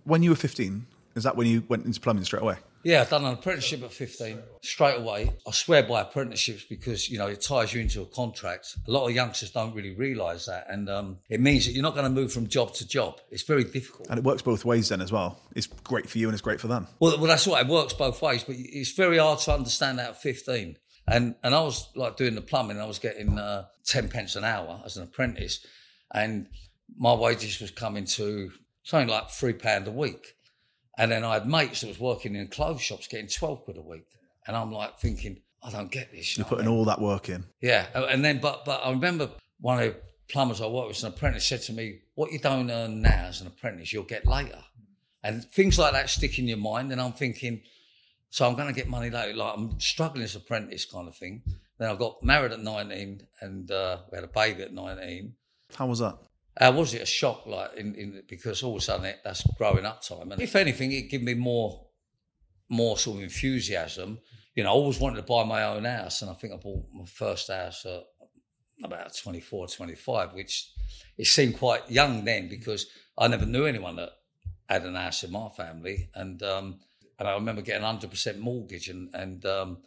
when 0.03 0.23
you 0.23 0.31
were 0.31 0.35
15, 0.35 0.85
is 1.15 1.23
that 1.23 1.35
when 1.35 1.47
you 1.47 1.63
went 1.67 1.85
into 1.85 1.99
plumbing 1.99 2.23
straight 2.23 2.43
away? 2.43 2.57
Yeah, 2.87 3.01
I've 3.01 3.09
done 3.09 3.25
an 3.25 3.33
apprenticeship 3.33 3.83
at 3.83 3.91
15 3.91 4.39
straight 4.61 4.97
away. 4.97 5.33
I 5.45 5.51
swear 5.51 5.83
by 5.83 6.03
apprenticeships 6.03 6.63
because, 6.63 7.09
you 7.09 7.17
know, 7.17 7.27
it 7.27 7.41
ties 7.41 7.73
you 7.73 7.81
into 7.81 8.01
a 8.01 8.05
contract. 8.05 8.77
A 8.87 8.89
lot 8.89 9.05
of 9.05 9.13
youngsters 9.13 9.51
don't 9.51 9.75
really 9.75 9.93
realise 9.93 10.45
that. 10.45 10.67
And 10.69 10.89
um, 10.89 11.17
it 11.27 11.41
means 11.41 11.65
that 11.65 11.73
you're 11.73 11.83
not 11.83 11.95
going 11.95 12.05
to 12.05 12.09
move 12.09 12.31
from 12.31 12.47
job 12.47 12.73
to 12.75 12.87
job. 12.87 13.19
It's 13.29 13.43
very 13.43 13.65
difficult. 13.65 14.07
And 14.09 14.17
it 14.17 14.23
works 14.23 14.41
both 14.41 14.63
ways 14.63 14.87
then 14.87 15.01
as 15.01 15.11
well. 15.11 15.37
It's 15.53 15.67
great 15.67 16.09
for 16.09 16.17
you 16.17 16.29
and 16.29 16.33
it's 16.33 16.41
great 16.41 16.61
for 16.61 16.67
them. 16.67 16.87
Well, 17.01 17.17
well, 17.17 17.27
that's 17.27 17.45
what 17.45 17.59
it 17.59 17.67
works 17.67 17.91
both 17.91 18.21
ways, 18.21 18.45
but 18.45 18.55
it's 18.57 18.93
very 18.93 19.17
hard 19.17 19.39
to 19.39 19.53
understand 19.53 19.99
that 19.99 20.11
at 20.11 20.21
15. 20.21 20.77
And 21.09 21.35
and 21.43 21.53
I 21.53 21.59
was 21.59 21.89
like 21.93 22.15
doing 22.15 22.35
the 22.35 22.41
plumbing, 22.41 22.79
I 22.79 22.85
was 22.85 22.99
getting 22.99 23.37
uh, 23.37 23.65
10 23.85 24.07
pence 24.07 24.37
an 24.37 24.45
hour 24.45 24.81
as 24.85 24.95
an 24.95 25.03
apprentice. 25.03 25.59
And 26.13 26.47
my 26.97 27.13
wages 27.13 27.59
was 27.59 27.69
coming 27.71 28.05
to 28.05 28.51
something 28.83 29.09
like 29.09 29.29
three 29.29 29.51
pound 29.51 29.89
a 29.89 29.91
week. 29.91 30.36
And 30.97 31.11
then 31.11 31.23
I 31.23 31.35
had 31.35 31.47
mates 31.47 31.81
that 31.81 31.87
was 31.87 31.99
working 31.99 32.35
in 32.35 32.47
clothes 32.47 32.81
shops 32.81 33.07
getting 33.07 33.27
12 33.27 33.63
quid 33.65 33.77
a 33.77 33.81
week. 33.81 34.07
And 34.47 34.55
I'm 34.55 34.71
like 34.71 34.97
thinking, 34.99 35.41
I 35.63 35.71
don't 35.71 35.91
get 35.91 36.11
this. 36.11 36.37
You're 36.37 36.47
putting 36.47 36.67
all 36.67 36.85
that 36.85 36.99
work 36.99 37.29
in. 37.29 37.45
Yeah. 37.61 37.85
And 37.93 38.23
then, 38.23 38.39
but, 38.39 38.65
but 38.65 38.81
I 38.83 38.91
remember 38.91 39.29
one 39.59 39.79
of 39.79 39.85
the 39.85 39.95
plumbers 40.29 40.61
I 40.61 40.67
worked 40.67 40.89
with, 40.89 41.03
an 41.03 41.09
apprentice, 41.09 41.45
said 41.45 41.61
to 41.63 41.73
me, 41.73 41.99
what 42.15 42.31
you 42.31 42.39
don't 42.39 42.71
earn 42.71 43.01
now 43.01 43.25
as 43.27 43.41
an 43.41 43.47
apprentice, 43.47 43.93
you'll 43.93 44.03
get 44.03 44.25
later. 44.25 44.63
And 45.23 45.43
things 45.45 45.77
like 45.77 45.93
that 45.93 46.09
stick 46.09 46.39
in 46.39 46.47
your 46.47 46.57
mind. 46.57 46.91
And 46.91 47.01
I'm 47.01 47.13
thinking, 47.13 47.61
so 48.29 48.47
I'm 48.47 48.55
going 48.55 48.67
to 48.67 48.73
get 48.73 48.87
money 48.87 49.09
later. 49.09 49.35
Like 49.35 49.57
I'm 49.57 49.79
struggling 49.79 50.23
as 50.23 50.35
apprentice 50.35 50.85
kind 50.85 51.07
of 51.07 51.15
thing. 51.15 51.43
Then 51.77 51.89
I 51.91 51.95
got 51.95 52.23
married 52.23 52.53
at 52.53 52.59
19 52.59 53.21
and 53.41 53.71
uh, 53.71 53.97
we 54.11 54.15
had 54.17 54.23
a 54.23 54.27
baby 54.27 54.63
at 54.63 54.73
19. 54.73 55.33
How 55.75 55.85
was 55.85 55.99
that? 55.99 56.17
Was 56.61 56.93
it 56.93 57.01
a 57.01 57.05
shock, 57.05 57.45
like, 57.45 57.75
in, 57.75 57.95
in 57.95 58.23
because 58.27 58.63
all 58.63 58.75
of 58.75 58.81
a 58.81 58.81
sudden 58.81 59.05
it, 59.05 59.19
that's 59.23 59.45
growing 59.57 59.85
up 59.85 60.01
time, 60.01 60.31
and 60.31 60.41
if 60.41 60.55
anything, 60.55 60.91
it 60.91 61.09
gave 61.09 61.21
me 61.21 61.33
more, 61.33 61.85
more 62.69 62.97
sort 62.97 63.17
of 63.17 63.23
enthusiasm. 63.23 64.19
You 64.55 64.63
know, 64.63 64.69
I 64.69 64.73
always 64.73 64.99
wanted 64.99 65.17
to 65.17 65.21
buy 65.21 65.43
my 65.43 65.63
own 65.63 65.85
house, 65.85 66.21
and 66.21 66.31
I 66.31 66.33
think 66.33 66.53
I 66.53 66.57
bought 66.57 66.85
my 66.91 67.05
first 67.05 67.49
house 67.49 67.85
at 67.85 68.03
about 68.83 69.15
24, 69.15 69.67
25, 69.67 70.33
which 70.33 70.71
it 71.17 71.25
seemed 71.25 71.57
quite 71.57 71.89
young 71.89 72.23
then 72.25 72.49
because 72.49 72.87
I 73.17 73.27
never 73.27 73.45
knew 73.45 73.65
anyone 73.65 73.95
that 73.97 74.11
had 74.69 74.83
an 74.83 74.95
house 74.95 75.23
in 75.23 75.31
my 75.31 75.49
family, 75.49 76.09
and 76.13 76.41
um, 76.43 76.79
and 77.19 77.27
I 77.27 77.33
remember 77.33 77.61
getting 77.61 77.83
hundred 77.83 78.11
percent 78.11 78.39
mortgage, 78.39 78.89
and 78.89 79.13
and 79.13 79.45
um, 79.45 79.77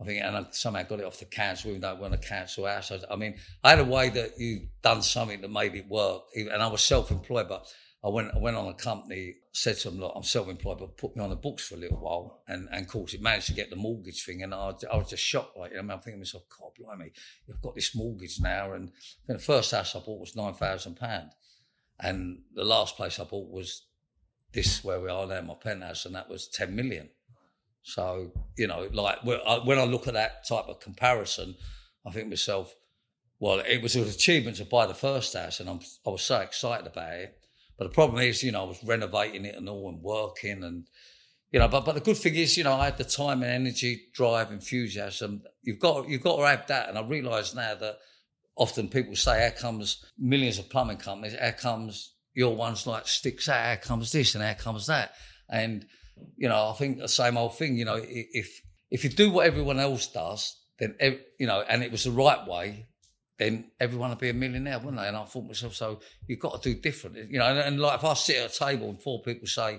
I 0.00 0.04
think, 0.04 0.22
and 0.22 0.36
I 0.36 0.46
somehow 0.50 0.82
got 0.82 1.00
it 1.00 1.06
off 1.06 1.18
the 1.18 1.24
council, 1.24 1.70
even 1.70 1.80
though 1.80 1.92
it 1.92 1.98
wasn't 1.98 2.22
a 2.22 2.28
council 2.28 2.66
house. 2.66 2.92
I 3.10 3.16
mean, 3.16 3.36
I 3.64 3.70
had 3.70 3.78
a 3.78 3.84
way 3.84 4.10
that 4.10 4.38
you 4.38 4.68
done 4.82 5.02
something 5.02 5.40
that 5.40 5.50
made 5.50 5.74
it 5.74 5.88
work, 5.88 6.22
and 6.34 6.50
I 6.50 6.66
was 6.66 6.82
self-employed, 6.82 7.48
but 7.48 7.66
I 8.04 8.08
went, 8.08 8.30
I 8.34 8.38
went 8.38 8.56
on 8.56 8.68
a 8.68 8.74
company, 8.74 9.34
said 9.52 9.78
to 9.78 9.90
them, 9.90 9.98
look, 9.98 10.12
I'm 10.14 10.22
self-employed, 10.22 10.78
but 10.78 10.96
put 10.96 11.16
me 11.16 11.24
on 11.24 11.30
the 11.30 11.36
books 11.36 11.66
for 11.66 11.74
a 11.74 11.78
little 11.78 11.98
while. 11.98 12.42
And, 12.46 12.68
and 12.70 12.84
of 12.84 12.88
course, 12.88 13.14
it 13.14 13.22
managed 13.22 13.46
to 13.48 13.54
get 13.54 13.68
the 13.68 13.74
mortgage 13.74 14.24
thing. 14.24 14.44
And 14.44 14.54
I, 14.54 14.74
I 14.92 14.96
was 14.96 15.10
just 15.10 15.24
shocked. 15.24 15.56
Like, 15.56 15.72
you 15.72 15.82
know, 15.82 15.94
I'm 15.94 16.00
thinking 16.00 16.12
to 16.12 16.18
myself, 16.18 16.44
God, 16.56 16.70
blimey, 16.78 17.10
you've 17.48 17.60
got 17.60 17.74
this 17.74 17.96
mortgage 17.96 18.38
now. 18.40 18.74
And 18.74 18.92
the 19.26 19.40
first 19.40 19.72
house 19.72 19.96
I 19.96 20.00
bought 20.00 20.20
was 20.20 20.34
£9,000. 20.34 21.30
And 21.98 22.42
the 22.54 22.64
last 22.64 22.96
place 22.96 23.18
I 23.18 23.24
bought 23.24 23.50
was 23.50 23.86
this 24.52 24.84
where 24.84 25.00
we 25.00 25.08
are 25.08 25.26
now, 25.26 25.40
my 25.40 25.54
penthouse, 25.54 26.04
and 26.04 26.14
that 26.14 26.28
was 26.28 26.48
10 26.48 26.76
million. 26.76 27.08
So, 27.86 28.32
you 28.58 28.66
know, 28.66 28.88
like 28.92 29.22
when 29.22 29.78
I 29.78 29.84
look 29.84 30.08
at 30.08 30.14
that 30.14 30.44
type 30.44 30.64
of 30.66 30.80
comparison, 30.80 31.54
I 32.04 32.10
think 32.10 32.28
myself, 32.28 32.74
well, 33.38 33.60
it 33.60 33.80
was 33.80 33.94
an 33.94 34.02
achievement 34.02 34.56
to 34.56 34.64
buy 34.64 34.86
the 34.86 34.94
first 34.94 35.34
house, 35.34 35.60
and 35.60 35.70
I'm, 35.70 35.78
I 36.04 36.10
was 36.10 36.22
so 36.22 36.40
excited 36.40 36.88
about 36.88 37.12
it. 37.12 37.38
But 37.78 37.84
the 37.84 37.94
problem 37.94 38.20
is, 38.20 38.42
you 38.42 38.50
know, 38.50 38.64
I 38.64 38.66
was 38.66 38.82
renovating 38.82 39.44
it 39.44 39.54
and 39.54 39.68
all 39.68 39.88
and 39.88 40.02
working, 40.02 40.64
and 40.64 40.88
you 41.52 41.60
know, 41.60 41.68
but 41.68 41.84
but 41.84 41.94
the 41.94 42.00
good 42.00 42.16
thing 42.16 42.34
is, 42.34 42.56
you 42.56 42.64
know, 42.64 42.72
I 42.72 42.86
had 42.86 42.98
the 42.98 43.04
time 43.04 43.44
and 43.44 43.52
energy, 43.52 44.08
drive, 44.12 44.50
enthusiasm. 44.50 45.42
You've 45.62 45.78
got 45.78 46.08
you've 46.08 46.24
got 46.24 46.38
to 46.38 46.46
have 46.46 46.66
that, 46.66 46.88
and 46.88 46.98
I 46.98 47.06
realise 47.06 47.54
now 47.54 47.76
that 47.76 47.98
often 48.56 48.88
people 48.88 49.14
say, 49.14 49.44
"How 49.44 49.56
comes 49.56 50.04
millions 50.18 50.58
of 50.58 50.68
plumbing 50.68 50.96
companies? 50.96 51.38
How 51.40 51.52
comes 51.52 52.14
your 52.34 52.56
ones 52.56 52.84
like 52.84 53.06
sticks 53.06 53.48
out? 53.48 53.64
How 53.64 53.76
comes 53.76 54.10
this 54.10 54.34
and 54.34 54.42
how 54.42 54.54
comes 54.54 54.88
that?" 54.88 55.12
And 55.48 55.86
you 56.36 56.48
know, 56.48 56.70
I 56.70 56.72
think 56.74 56.98
the 56.98 57.08
same 57.08 57.36
old 57.36 57.56
thing. 57.56 57.76
You 57.76 57.84
know, 57.84 58.00
if 58.02 58.60
if 58.90 59.04
you 59.04 59.10
do 59.10 59.30
what 59.30 59.46
everyone 59.46 59.80
else 59.80 60.06
does, 60.06 60.56
then 60.78 60.94
you 61.38 61.46
know, 61.46 61.64
and 61.68 61.82
it 61.82 61.90
was 61.90 62.04
the 62.04 62.10
right 62.10 62.46
way, 62.46 62.86
then 63.38 63.70
everyone 63.80 64.10
would 64.10 64.18
be 64.18 64.30
a 64.30 64.34
millionaire, 64.34 64.78
wouldn't 64.78 64.96
they? 64.96 65.08
And 65.08 65.16
I 65.16 65.24
thought 65.24 65.42
to 65.42 65.48
myself, 65.48 65.74
so 65.74 66.00
you've 66.26 66.40
got 66.40 66.62
to 66.62 66.72
do 66.72 66.80
different. 66.80 67.30
You 67.30 67.38
know, 67.38 67.46
and, 67.46 67.58
and 67.58 67.80
like 67.80 67.98
if 67.98 68.04
I 68.04 68.14
sit 68.14 68.36
at 68.36 68.54
a 68.54 68.58
table 68.58 68.88
and 68.88 69.00
four 69.00 69.22
people 69.22 69.46
say, 69.46 69.78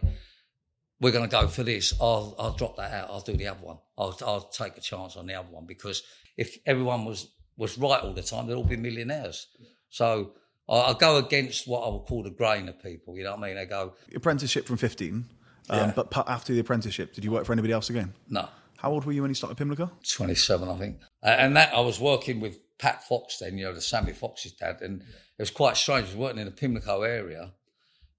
we're 1.00 1.12
going 1.12 1.28
to 1.28 1.32
go 1.32 1.48
for 1.48 1.64
this, 1.64 1.94
I'll, 2.00 2.36
I'll 2.40 2.54
drop 2.54 2.78
that 2.78 2.92
out. 2.92 3.10
I'll 3.10 3.22
do 3.22 3.36
the 3.36 3.48
other 3.48 3.62
one. 3.62 3.78
I'll, 3.98 4.18
I'll 4.26 4.50
take 4.50 4.78
a 4.78 4.82
chance 4.82 5.16
on 5.16 5.28
the 5.28 5.36
other 5.36 5.50
one 5.50 5.66
because 5.66 6.04
if 6.38 6.58
everyone 6.66 7.06
was, 7.06 7.28
was 7.56 7.78
right 7.78 8.02
all 8.02 8.14
the 8.14 8.24
time, 8.24 8.48
they'd 8.48 8.56
all 8.56 8.64
be 8.64 8.78
millionaires. 8.78 9.48
So 9.90 10.34
I, 10.70 10.76
I 10.76 10.94
go 10.94 11.18
against 11.18 11.68
what 11.68 11.82
I 11.82 11.90
would 11.90 12.06
call 12.06 12.24
the 12.24 12.32
grain 12.32 12.70
of 12.70 12.82
people. 12.82 13.18
You 13.18 13.24
know 13.24 13.32
what 13.32 13.44
I 13.44 13.48
mean? 13.48 13.56
They 13.56 13.66
go 13.66 13.94
apprenticeship 14.16 14.66
from 14.66 14.78
15. 14.78 15.26
Um, 15.70 15.80
yeah. 15.80 15.94
But 15.96 16.14
after 16.28 16.54
the 16.54 16.60
apprenticeship, 16.60 17.14
did 17.14 17.24
you 17.24 17.32
work 17.32 17.46
for 17.46 17.54
anybody 17.54 17.74
else 17.74 17.90
again? 17.90 18.14
No. 18.30 18.48
How 18.78 18.92
old 18.92 19.06
were 19.06 19.12
you 19.12 19.22
when 19.24 19.32
you 19.32 19.36
started 19.36 19.58
Pimlico? 19.58 19.92
27, 20.14 20.70
I 20.70 20.78
think. 20.78 21.00
And 21.24 21.56
that 21.56 21.74
I 21.74 21.80
was 21.80 22.00
working 22.00 22.40
with 22.40 22.60
Pat 22.78 23.04
Fox 23.04 23.40
then, 23.40 23.58
you 23.58 23.66
know, 23.66 23.74
the 23.74 23.82
Sammy 23.82 24.14
Fox's 24.14 24.54
dad. 24.54 24.82
And 24.82 25.02
it 25.02 25.42
was 25.42 25.50
quite 25.50 25.78
strange. 25.78 26.06
I 26.06 26.10
was 26.10 26.16
working 26.16 26.40
in 26.40 26.46
the 26.46 26.52
Pimlico 26.52 27.02
area 27.02 27.54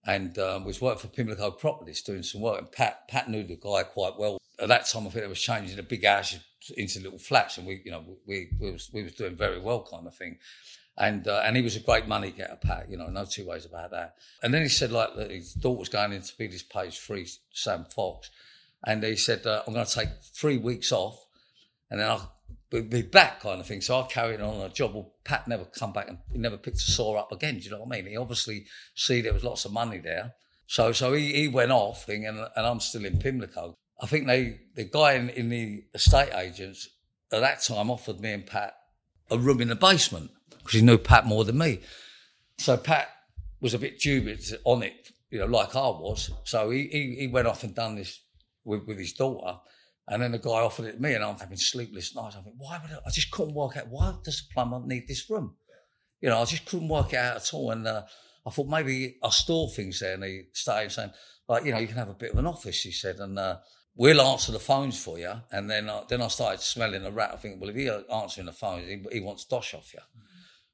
and 0.04 0.36
um, 0.38 0.64
was 0.64 0.80
working 0.80 1.00
for 1.00 1.08
Pimlico 1.08 1.52
Properties 1.52 2.02
doing 2.02 2.24
some 2.24 2.40
work. 2.40 2.58
And 2.58 2.72
Pat, 2.72 3.06
Pat 3.08 3.30
knew 3.30 3.44
the 3.44 3.56
guy 3.56 3.84
quite 3.84 4.18
well. 4.18 4.38
At 4.58 4.68
that 4.68 4.86
time, 4.86 5.06
I 5.06 5.10
think 5.10 5.24
it 5.24 5.28
was 5.28 5.40
changing 5.40 5.76
the 5.76 5.84
big 5.84 6.04
house 6.04 6.36
into 6.76 7.00
little 7.00 7.20
flats. 7.20 7.56
And 7.58 7.66
we, 7.66 7.80
you 7.84 7.92
know, 7.92 8.04
we, 8.26 8.48
we, 8.58 8.72
was, 8.72 8.90
we 8.92 9.04
was 9.04 9.12
doing 9.14 9.36
very 9.36 9.60
well 9.60 9.86
kind 9.88 10.08
of 10.08 10.14
thing 10.16 10.38
and 10.98 11.28
uh, 11.28 11.42
and 11.44 11.56
he 11.56 11.62
was 11.62 11.76
a 11.76 11.80
great 11.80 12.08
money 12.08 12.32
getter, 12.32 12.58
Pat. 12.60 12.90
You 12.90 12.96
know, 12.96 13.06
no 13.06 13.24
two 13.24 13.46
ways 13.46 13.64
about 13.64 13.92
that. 13.92 14.16
And 14.42 14.52
then 14.52 14.62
he 14.62 14.68
said 14.68 14.90
like 14.90 15.14
that 15.16 15.30
his 15.30 15.54
daughter 15.54 15.78
was 15.78 15.88
going 15.88 16.12
in 16.12 16.22
to 16.22 16.36
be 16.36 16.48
this 16.48 16.62
page 16.62 16.98
three, 16.98 17.26
Sam 17.52 17.86
Fox, 17.94 18.30
and 18.84 19.02
he 19.04 19.16
said 19.16 19.46
uh, 19.46 19.62
I'm 19.66 19.74
going 19.74 19.86
to 19.86 19.94
take 19.94 20.08
three 20.34 20.58
weeks 20.58 20.90
off, 20.90 21.24
and 21.88 22.00
then 22.00 22.10
I'll 22.10 22.34
be 22.70 23.02
back, 23.02 23.40
kind 23.40 23.60
of 23.60 23.66
thing. 23.66 23.80
So 23.80 24.00
I 24.00 24.06
carried 24.08 24.40
on 24.40 24.60
a 24.60 24.68
job. 24.68 24.94
Well, 24.94 25.12
Pat 25.24 25.46
never 25.46 25.64
come 25.64 25.92
back 25.92 26.08
and 26.08 26.18
he 26.32 26.38
never 26.38 26.58
picked 26.58 26.78
a 26.78 26.80
saw 26.80 27.16
up 27.16 27.32
again. 27.32 27.58
Do 27.58 27.64
you 27.64 27.70
know 27.70 27.78
what 27.78 27.96
I 27.96 28.02
mean? 28.02 28.10
He 28.10 28.16
obviously 28.16 28.66
see 28.94 29.20
there 29.20 29.32
was 29.32 29.44
lots 29.44 29.64
of 29.64 29.72
money 29.72 29.98
there, 29.98 30.34
so 30.66 30.90
so 30.90 31.12
he, 31.12 31.32
he 31.32 31.48
went 31.48 31.70
off, 31.70 32.06
thing, 32.06 32.26
and 32.26 32.38
and 32.38 32.66
I'm 32.66 32.80
still 32.80 33.04
in 33.04 33.18
Pimlico. 33.18 33.74
I 34.00 34.06
think 34.06 34.26
they 34.26 34.60
the 34.74 34.84
guy 34.84 35.12
in, 35.12 35.30
in 35.30 35.48
the 35.48 35.84
estate 35.94 36.34
agents 36.34 36.88
at 37.30 37.40
that 37.40 37.62
time 37.62 37.88
offered 37.88 38.20
me 38.20 38.32
and 38.32 38.46
Pat 38.46 38.74
a 39.30 39.38
room 39.38 39.60
in 39.60 39.68
the 39.68 39.76
basement 39.76 40.30
because 40.50 40.74
he 40.74 40.82
knew 40.82 40.98
Pat 40.98 41.26
more 41.26 41.44
than 41.44 41.58
me. 41.58 41.80
So 42.58 42.76
Pat 42.76 43.08
was 43.60 43.74
a 43.74 43.78
bit 43.78 43.98
dubious 43.98 44.52
on 44.64 44.82
it, 44.82 45.08
you 45.30 45.38
know, 45.38 45.46
like 45.46 45.74
I 45.74 45.88
was. 45.88 46.30
So 46.44 46.70
he, 46.70 46.88
he, 46.88 47.16
he 47.20 47.26
went 47.26 47.46
off 47.46 47.64
and 47.64 47.74
done 47.74 47.96
this 47.96 48.20
with, 48.64 48.86
with 48.86 48.98
his 48.98 49.12
daughter. 49.12 49.58
And 50.10 50.22
then 50.22 50.32
the 50.32 50.38
guy 50.38 50.50
offered 50.50 50.86
it 50.86 50.92
to 50.92 51.02
me, 51.02 51.12
and 51.12 51.22
I'm 51.22 51.38
having 51.38 51.58
sleepless 51.58 52.14
nights. 52.16 52.36
I 52.36 52.40
think, 52.40 52.56
why 52.56 52.80
would 52.80 52.90
I, 52.90 52.98
I 53.06 53.10
just 53.10 53.30
couldn't 53.30 53.54
work 53.54 53.76
out 53.76 53.88
why 53.90 54.14
does 54.24 54.38
the 54.38 54.54
plumber 54.54 54.80
need 54.84 55.06
this 55.06 55.28
room? 55.28 55.56
You 56.20 56.30
know, 56.30 56.40
I 56.40 56.44
just 56.46 56.64
couldn't 56.64 56.88
work 56.88 57.12
it 57.12 57.18
out 57.18 57.36
at 57.36 57.54
all. 57.54 57.70
And 57.70 57.86
uh, 57.86 58.02
I 58.46 58.50
thought 58.50 58.68
maybe 58.68 59.16
I 59.22 59.28
store 59.30 59.68
things 59.68 60.00
there. 60.00 60.14
And 60.14 60.24
he 60.24 60.44
started 60.54 60.92
saying, 60.92 61.10
like, 61.46 61.64
you 61.64 61.72
know, 61.72 61.78
you 61.78 61.86
can 61.86 61.96
have 61.96 62.08
a 62.08 62.14
bit 62.14 62.32
of 62.32 62.38
an 62.38 62.46
office. 62.46 62.80
He 62.80 62.90
said, 62.90 63.16
and 63.16 63.38
uh, 63.38 63.58
we'll 63.94 64.20
answer 64.20 64.50
the 64.50 64.58
phones 64.58 64.98
for 64.98 65.18
you. 65.18 65.32
And 65.52 65.68
then 65.68 65.90
uh, 65.90 66.04
then 66.08 66.22
I 66.22 66.28
started 66.28 66.60
smelling 66.60 67.04
a 67.04 67.10
rat. 67.10 67.32
I 67.34 67.36
think, 67.36 67.60
well, 67.60 67.70
if 67.70 67.76
you're 67.76 68.02
answering 68.12 68.46
the 68.46 68.52
phones, 68.52 68.88
he, 68.88 69.04
he 69.12 69.20
wants 69.20 69.44
dosh 69.44 69.74
off 69.74 69.92
you. 69.92 70.00
Mm-hmm. 70.00 70.27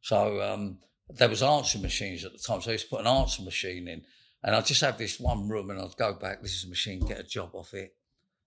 So 0.05 0.43
um, 0.43 0.81
there 1.09 1.31
was 1.31 1.43
answering 1.43 1.81
machines 1.81 2.27
at 2.27 2.33
the 2.33 2.38
time. 2.38 2.61
So 2.61 2.69
I 2.69 2.73
used 2.73 2.85
to 2.85 2.90
put 2.90 3.01
an 3.01 3.07
answering 3.07 3.47
machine 3.47 3.88
in. 3.88 4.03
And 4.43 4.55
I'd 4.55 4.67
just 4.67 4.83
have 4.83 4.99
this 4.99 5.19
one 5.19 5.49
room 5.49 5.71
and 5.71 5.81
I'd 5.81 5.97
go 5.97 6.12
back, 6.12 6.43
this 6.43 6.53
is 6.53 6.64
a 6.64 6.69
machine, 6.69 7.01
get 7.01 7.19
a 7.19 7.23
job 7.23 7.55
off 7.55 7.73
it. 7.73 7.97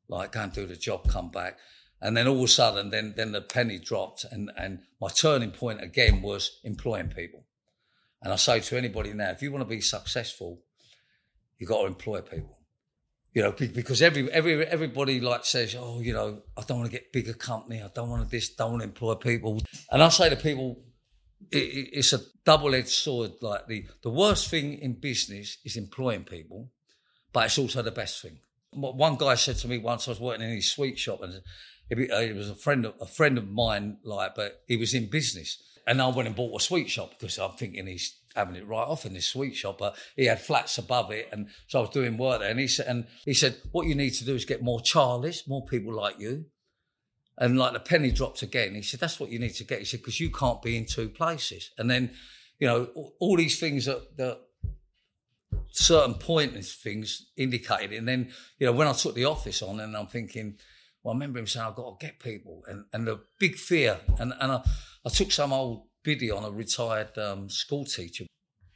Like 0.08 0.34
go 0.34 0.42
and 0.42 0.54
do 0.54 0.68
the 0.68 0.76
job, 0.76 1.10
come 1.10 1.32
back. 1.32 1.58
And 2.00 2.16
then 2.16 2.28
all 2.28 2.38
of 2.38 2.44
a 2.44 2.48
sudden, 2.48 2.92
then 2.92 3.16
then 3.18 3.32
the 3.32 3.42
penny 3.42 3.80
dropped, 3.80 4.24
and, 4.24 4.52
and 4.56 4.82
my 5.02 5.08
turning 5.08 5.50
point 5.50 5.82
again 5.82 6.22
was 6.22 6.60
employing 6.64 7.08
people. 7.08 7.44
And 8.22 8.32
I 8.32 8.36
say 8.36 8.60
to 8.60 8.78
anybody 8.78 9.14
now, 9.14 9.32
if 9.32 9.42
you 9.42 9.52
want 9.52 9.64
to 9.64 9.76
be 9.76 9.82
successful, 9.82 10.62
you've 11.58 11.72
got 11.72 11.82
to 11.82 11.88
employ 11.88 12.22
people. 12.22 12.60
You 13.34 13.42
know, 13.42 13.52
because 13.52 14.04
every 14.04 14.32
every 14.32 14.64
everybody 14.68 15.20
like 15.20 15.44
says, 15.44 15.76
oh, 15.78 16.02
you 16.02 16.14
know, 16.14 16.44
I 16.56 16.62
don't 16.68 16.78
want 16.78 16.92
to 16.92 16.96
get 16.96 17.12
bigger 17.12 17.34
company, 17.34 17.82
I 17.82 17.90
don't 17.96 18.10
want 18.10 18.24
to 18.24 18.30
this, 18.30 18.50
don't 18.50 18.74
want 18.74 18.84
to 18.84 18.88
employ 18.90 19.16
people. 19.16 19.60
And 19.92 20.04
I 20.04 20.10
say 20.10 20.30
to 20.30 20.36
people, 20.36 20.84
it, 21.52 21.90
it's 21.94 22.14
a 22.14 22.20
double-edged 22.46 22.88
sword. 22.88 23.32
Like 23.42 23.68
the 23.68 23.86
the 24.04 24.10
worst 24.10 24.50
thing 24.50 24.80
in 24.80 25.00
business 25.00 25.58
is 25.66 25.78
employing 25.78 26.24
people, 26.24 26.72
but 27.34 27.46
it's 27.46 27.58
also 27.58 27.82
the 27.82 27.92
best 27.92 28.22
thing. 28.22 28.40
One 28.74 29.16
guy 29.16 29.36
said 29.36 29.58
to 29.58 29.68
me 29.68 29.78
once, 29.78 30.08
I 30.08 30.12
was 30.12 30.20
working 30.20 30.46
in 30.46 30.56
his 30.56 30.70
sweet 30.70 31.00
shop, 31.00 31.22
and 31.22 31.42
it 31.90 32.12
uh, 32.12 32.36
was 32.36 32.50
a 32.50 32.56
friend 32.56 32.86
of 32.86 32.96
a 33.02 33.06
friend 33.06 33.38
of 33.38 33.50
mine, 33.50 33.98
like, 34.04 34.36
but 34.36 34.62
he 34.68 34.78
was 34.78 34.94
in 34.94 35.10
business, 35.10 35.62
and 35.88 36.02
I 36.02 36.08
went 36.10 36.28
and 36.28 36.36
bought 36.36 36.62
a 36.62 36.64
sweet 36.64 36.90
shop 36.90 37.12
because 37.12 37.40
I'm 37.40 37.52
thinking 37.52 37.88
he's 37.88 38.20
having 38.36 38.56
it 38.56 38.68
right 38.68 38.88
off 38.88 39.06
in 39.06 39.14
this 39.14 39.26
sweet 39.26 39.56
shop, 39.56 39.80
but 39.80 39.96
he 40.16 40.26
had 40.26 40.40
flats 40.40 40.78
above 40.78 41.12
it, 41.12 41.30
and 41.32 41.48
so 41.68 41.80
I 41.80 41.82
was 41.82 41.92
doing 41.92 42.18
work 42.18 42.42
there, 42.42 42.52
and 42.52 42.60
he 42.60 42.68
said, 42.68 42.86
and 42.88 43.08
he 43.26 43.34
said, 43.34 43.56
what 43.72 43.88
you 43.88 43.96
need 43.96 44.12
to 44.12 44.26
do 44.26 44.36
is 44.36 44.46
get 44.46 44.62
more 44.62 44.80
Charlies, 44.80 45.48
more 45.48 45.66
people 45.66 45.96
like 45.96 46.20
you, 46.20 46.46
and 47.38 47.58
like 47.58 47.74
the 47.74 47.80
penny 47.80 48.12
dropped 48.12 48.42
again. 48.42 48.74
He 48.74 48.82
said, 48.82 49.00
that's 49.00 49.20
what 49.20 49.30
you 49.30 49.40
need 49.40 49.56
to 49.56 49.64
get. 49.64 49.80
He 49.80 49.86
said, 49.86 50.00
because 50.00 50.20
you 50.20 50.32
can't 50.32 50.62
be 50.62 50.78
in 50.78 50.86
two 50.86 51.10
places. 51.10 51.70
And 51.78 51.90
then, 51.90 52.12
you 52.60 52.68
know, 52.68 52.88
all 53.20 53.38
these 53.38 53.60
things 53.60 53.86
that, 53.86 54.18
that 54.18 54.40
certain 55.70 56.16
pointless 56.16 56.74
things 56.74 57.28
indicated. 57.38 57.94
And 57.94 58.08
then, 58.08 58.32
you 58.58 58.66
know, 58.66 58.74
when 58.74 58.88
I 58.88 58.94
took 58.94 59.14
the 59.14 59.26
office 59.26 59.62
on 59.62 59.80
and 59.80 59.96
I'm 59.96 60.08
thinking, 60.08 60.58
well, 61.04 61.14
I 61.14 61.16
remember 61.16 61.40
him 61.40 61.48
saying, 61.48 61.66
I've 61.66 61.76
got 61.76 62.00
to 62.00 62.06
get 62.06 62.20
people. 62.20 62.64
And, 62.68 62.86
and 62.92 63.08
the 63.08 63.20
big 63.40 63.56
fear. 63.56 64.00
And, 64.18 64.34
and 64.40 64.52
I, 64.54 64.62
I 65.06 65.10
took 65.10 65.32
some 65.32 65.54
old 65.54 65.84
biddy 66.04 66.32
on 66.32 66.44
a 66.44 66.50
retired 66.50 67.16
um, 67.20 67.50
school 67.50 67.86
teacher. 67.86 68.26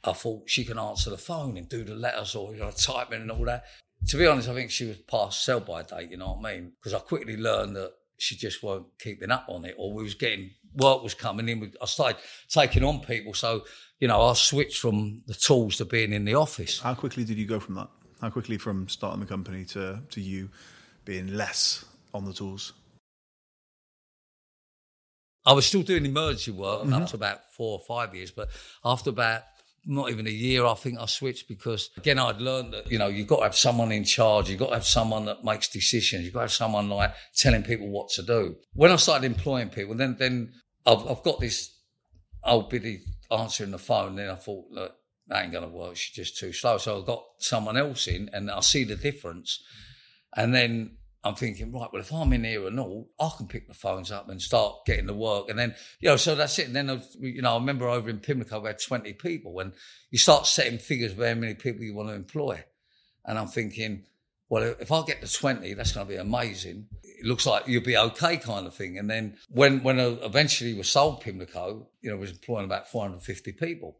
I 0.04 0.12
thought 0.12 0.48
she 0.48 0.64
can 0.64 0.78
answer 0.78 1.10
the 1.10 1.18
phone 1.18 1.56
and 1.56 1.68
do 1.68 1.82
the 1.82 1.94
letters 1.94 2.34
or 2.34 2.52
you 2.54 2.60
know, 2.60 2.70
typing 2.70 3.22
and 3.22 3.30
all 3.30 3.44
that. 3.46 3.64
To 4.08 4.16
be 4.16 4.26
honest, 4.26 4.48
I 4.48 4.54
think 4.54 4.70
she 4.70 4.86
was 4.86 4.96
past 4.98 5.44
sell 5.44 5.60
by 5.60 5.82
date, 5.82 6.10
you 6.10 6.16
know 6.16 6.32
what 6.32 6.50
I 6.50 6.54
mean? 6.54 6.72
Because 6.78 6.92
I 6.92 6.98
quickly 6.98 7.36
learned 7.36 7.76
that 7.76 7.92
she 8.22 8.36
just 8.36 8.62
weren't 8.62 8.86
keeping 9.00 9.32
up 9.32 9.46
on 9.48 9.64
it 9.64 9.74
or 9.76 9.92
we 9.92 10.04
was 10.04 10.14
getting, 10.14 10.50
work 10.76 11.02
was 11.02 11.12
coming 11.12 11.48
in. 11.48 11.72
I 11.82 11.86
started 11.86 12.18
taking 12.48 12.84
on 12.84 13.00
people. 13.00 13.34
So, 13.34 13.64
you 13.98 14.06
know, 14.06 14.22
I 14.22 14.34
switched 14.34 14.78
from 14.78 15.22
the 15.26 15.34
tools 15.34 15.78
to 15.78 15.84
being 15.84 16.12
in 16.12 16.24
the 16.24 16.36
office. 16.36 16.78
How 16.78 16.94
quickly 16.94 17.24
did 17.24 17.36
you 17.36 17.46
go 17.46 17.58
from 17.58 17.74
that? 17.74 17.88
How 18.20 18.30
quickly 18.30 18.58
from 18.58 18.88
starting 18.88 19.18
the 19.18 19.26
company 19.26 19.64
to, 19.66 19.98
to 20.08 20.20
you 20.20 20.50
being 21.04 21.34
less 21.34 21.84
on 22.14 22.24
the 22.24 22.32
tools? 22.32 22.74
I 25.44 25.52
was 25.52 25.66
still 25.66 25.82
doing 25.82 26.06
emergency 26.06 26.52
work 26.52 26.82
mm-hmm. 26.82 26.92
up 26.92 27.08
to 27.08 27.16
about 27.16 27.52
four 27.52 27.80
or 27.80 27.84
five 27.84 28.14
years, 28.14 28.30
but 28.30 28.50
after 28.84 29.10
about 29.10 29.42
not 29.84 30.10
even 30.10 30.26
a 30.26 30.30
year, 30.30 30.64
I 30.64 30.74
think 30.74 30.98
I 30.98 31.06
switched 31.06 31.48
because 31.48 31.90
again 31.96 32.18
I'd 32.18 32.40
learned 32.40 32.72
that 32.72 32.90
you 32.90 32.98
know 32.98 33.08
you've 33.08 33.26
got 33.26 33.38
to 33.38 33.42
have 33.44 33.56
someone 33.56 33.92
in 33.92 34.04
charge, 34.04 34.48
you've 34.48 34.58
got 34.58 34.68
to 34.68 34.74
have 34.74 34.86
someone 34.86 35.24
that 35.26 35.44
makes 35.44 35.68
decisions, 35.68 36.24
you've 36.24 36.34
got 36.34 36.40
to 36.40 36.44
have 36.44 36.52
someone 36.52 36.88
like 36.88 37.12
telling 37.36 37.62
people 37.62 37.88
what 37.88 38.08
to 38.10 38.22
do. 38.22 38.56
When 38.74 38.90
I 38.90 38.96
started 38.96 39.26
employing 39.26 39.70
people, 39.70 39.94
then 39.94 40.16
then 40.18 40.52
I've, 40.86 41.06
I've 41.08 41.22
got 41.22 41.40
this 41.40 41.76
old 42.44 42.70
biddy 42.70 43.02
answering 43.30 43.70
the 43.70 43.78
phone. 43.78 44.16
Then 44.16 44.30
I 44.30 44.34
thought, 44.34 44.66
look, 44.70 44.94
that 45.28 45.42
ain't 45.42 45.52
gonna 45.52 45.68
work. 45.68 45.96
She's 45.96 46.14
just 46.14 46.38
too 46.38 46.52
slow. 46.52 46.78
So 46.78 47.02
I 47.02 47.04
got 47.04 47.24
someone 47.38 47.76
else 47.76 48.06
in, 48.06 48.30
and 48.32 48.50
I 48.50 48.60
see 48.60 48.84
the 48.84 48.96
difference. 48.96 49.62
And 50.36 50.54
then 50.54 50.96
I'm 51.24 51.36
thinking, 51.36 51.72
right, 51.72 51.88
well, 51.92 52.02
if 52.02 52.12
I'm 52.12 52.32
in 52.32 52.42
here 52.42 52.66
and 52.66 52.80
all, 52.80 53.08
I 53.20 53.30
can 53.36 53.46
pick 53.46 53.68
the 53.68 53.74
phones 53.74 54.10
up 54.10 54.28
and 54.28 54.42
start 54.42 54.84
getting 54.86 55.06
the 55.06 55.14
work. 55.14 55.48
And 55.48 55.58
then, 55.58 55.74
you 56.00 56.08
know, 56.08 56.16
so 56.16 56.34
that's 56.34 56.58
it. 56.58 56.66
And 56.66 56.74
then, 56.74 57.02
you 57.20 57.42
know, 57.42 57.52
I 57.52 57.58
remember 57.58 57.88
over 57.88 58.10
in 58.10 58.18
Pimlico, 58.18 58.60
we 58.60 58.66
had 58.66 58.80
20 58.80 59.12
people 59.14 59.60
and 59.60 59.72
you 60.10 60.18
start 60.18 60.46
setting 60.46 60.78
figures 60.78 61.12
of 61.12 61.18
how 61.18 61.34
many 61.34 61.54
people 61.54 61.84
you 61.84 61.94
want 61.94 62.08
to 62.08 62.14
employ. 62.14 62.64
And 63.24 63.38
I'm 63.38 63.46
thinking, 63.46 64.04
well, 64.48 64.74
if 64.80 64.90
I 64.90 65.02
get 65.04 65.22
to 65.22 65.32
20, 65.32 65.74
that's 65.74 65.92
going 65.92 66.06
to 66.06 66.12
be 66.12 66.18
amazing. 66.18 66.88
It 67.04 67.24
looks 67.24 67.46
like 67.46 67.68
you'll 67.68 67.84
be 67.84 67.96
okay 67.96 68.36
kind 68.36 68.66
of 68.66 68.74
thing. 68.74 68.98
And 68.98 69.08
then 69.08 69.38
when, 69.48 69.84
when 69.84 70.00
eventually 70.00 70.74
we 70.74 70.82
sold 70.82 71.20
Pimlico, 71.20 71.88
you 72.00 72.10
know, 72.10 72.16
I 72.16 72.20
was 72.20 72.32
employing 72.32 72.64
about 72.64 72.90
450 72.90 73.52
people. 73.52 73.96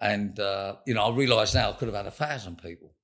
And, 0.00 0.38
uh, 0.38 0.76
you 0.86 0.94
know, 0.94 1.02
I 1.02 1.14
realised 1.14 1.54
now 1.54 1.70
I 1.70 1.72
could 1.72 1.88
have 1.88 1.96
had 1.96 2.06
a 2.06 2.12
thousand 2.12 2.62
people. 2.62 2.94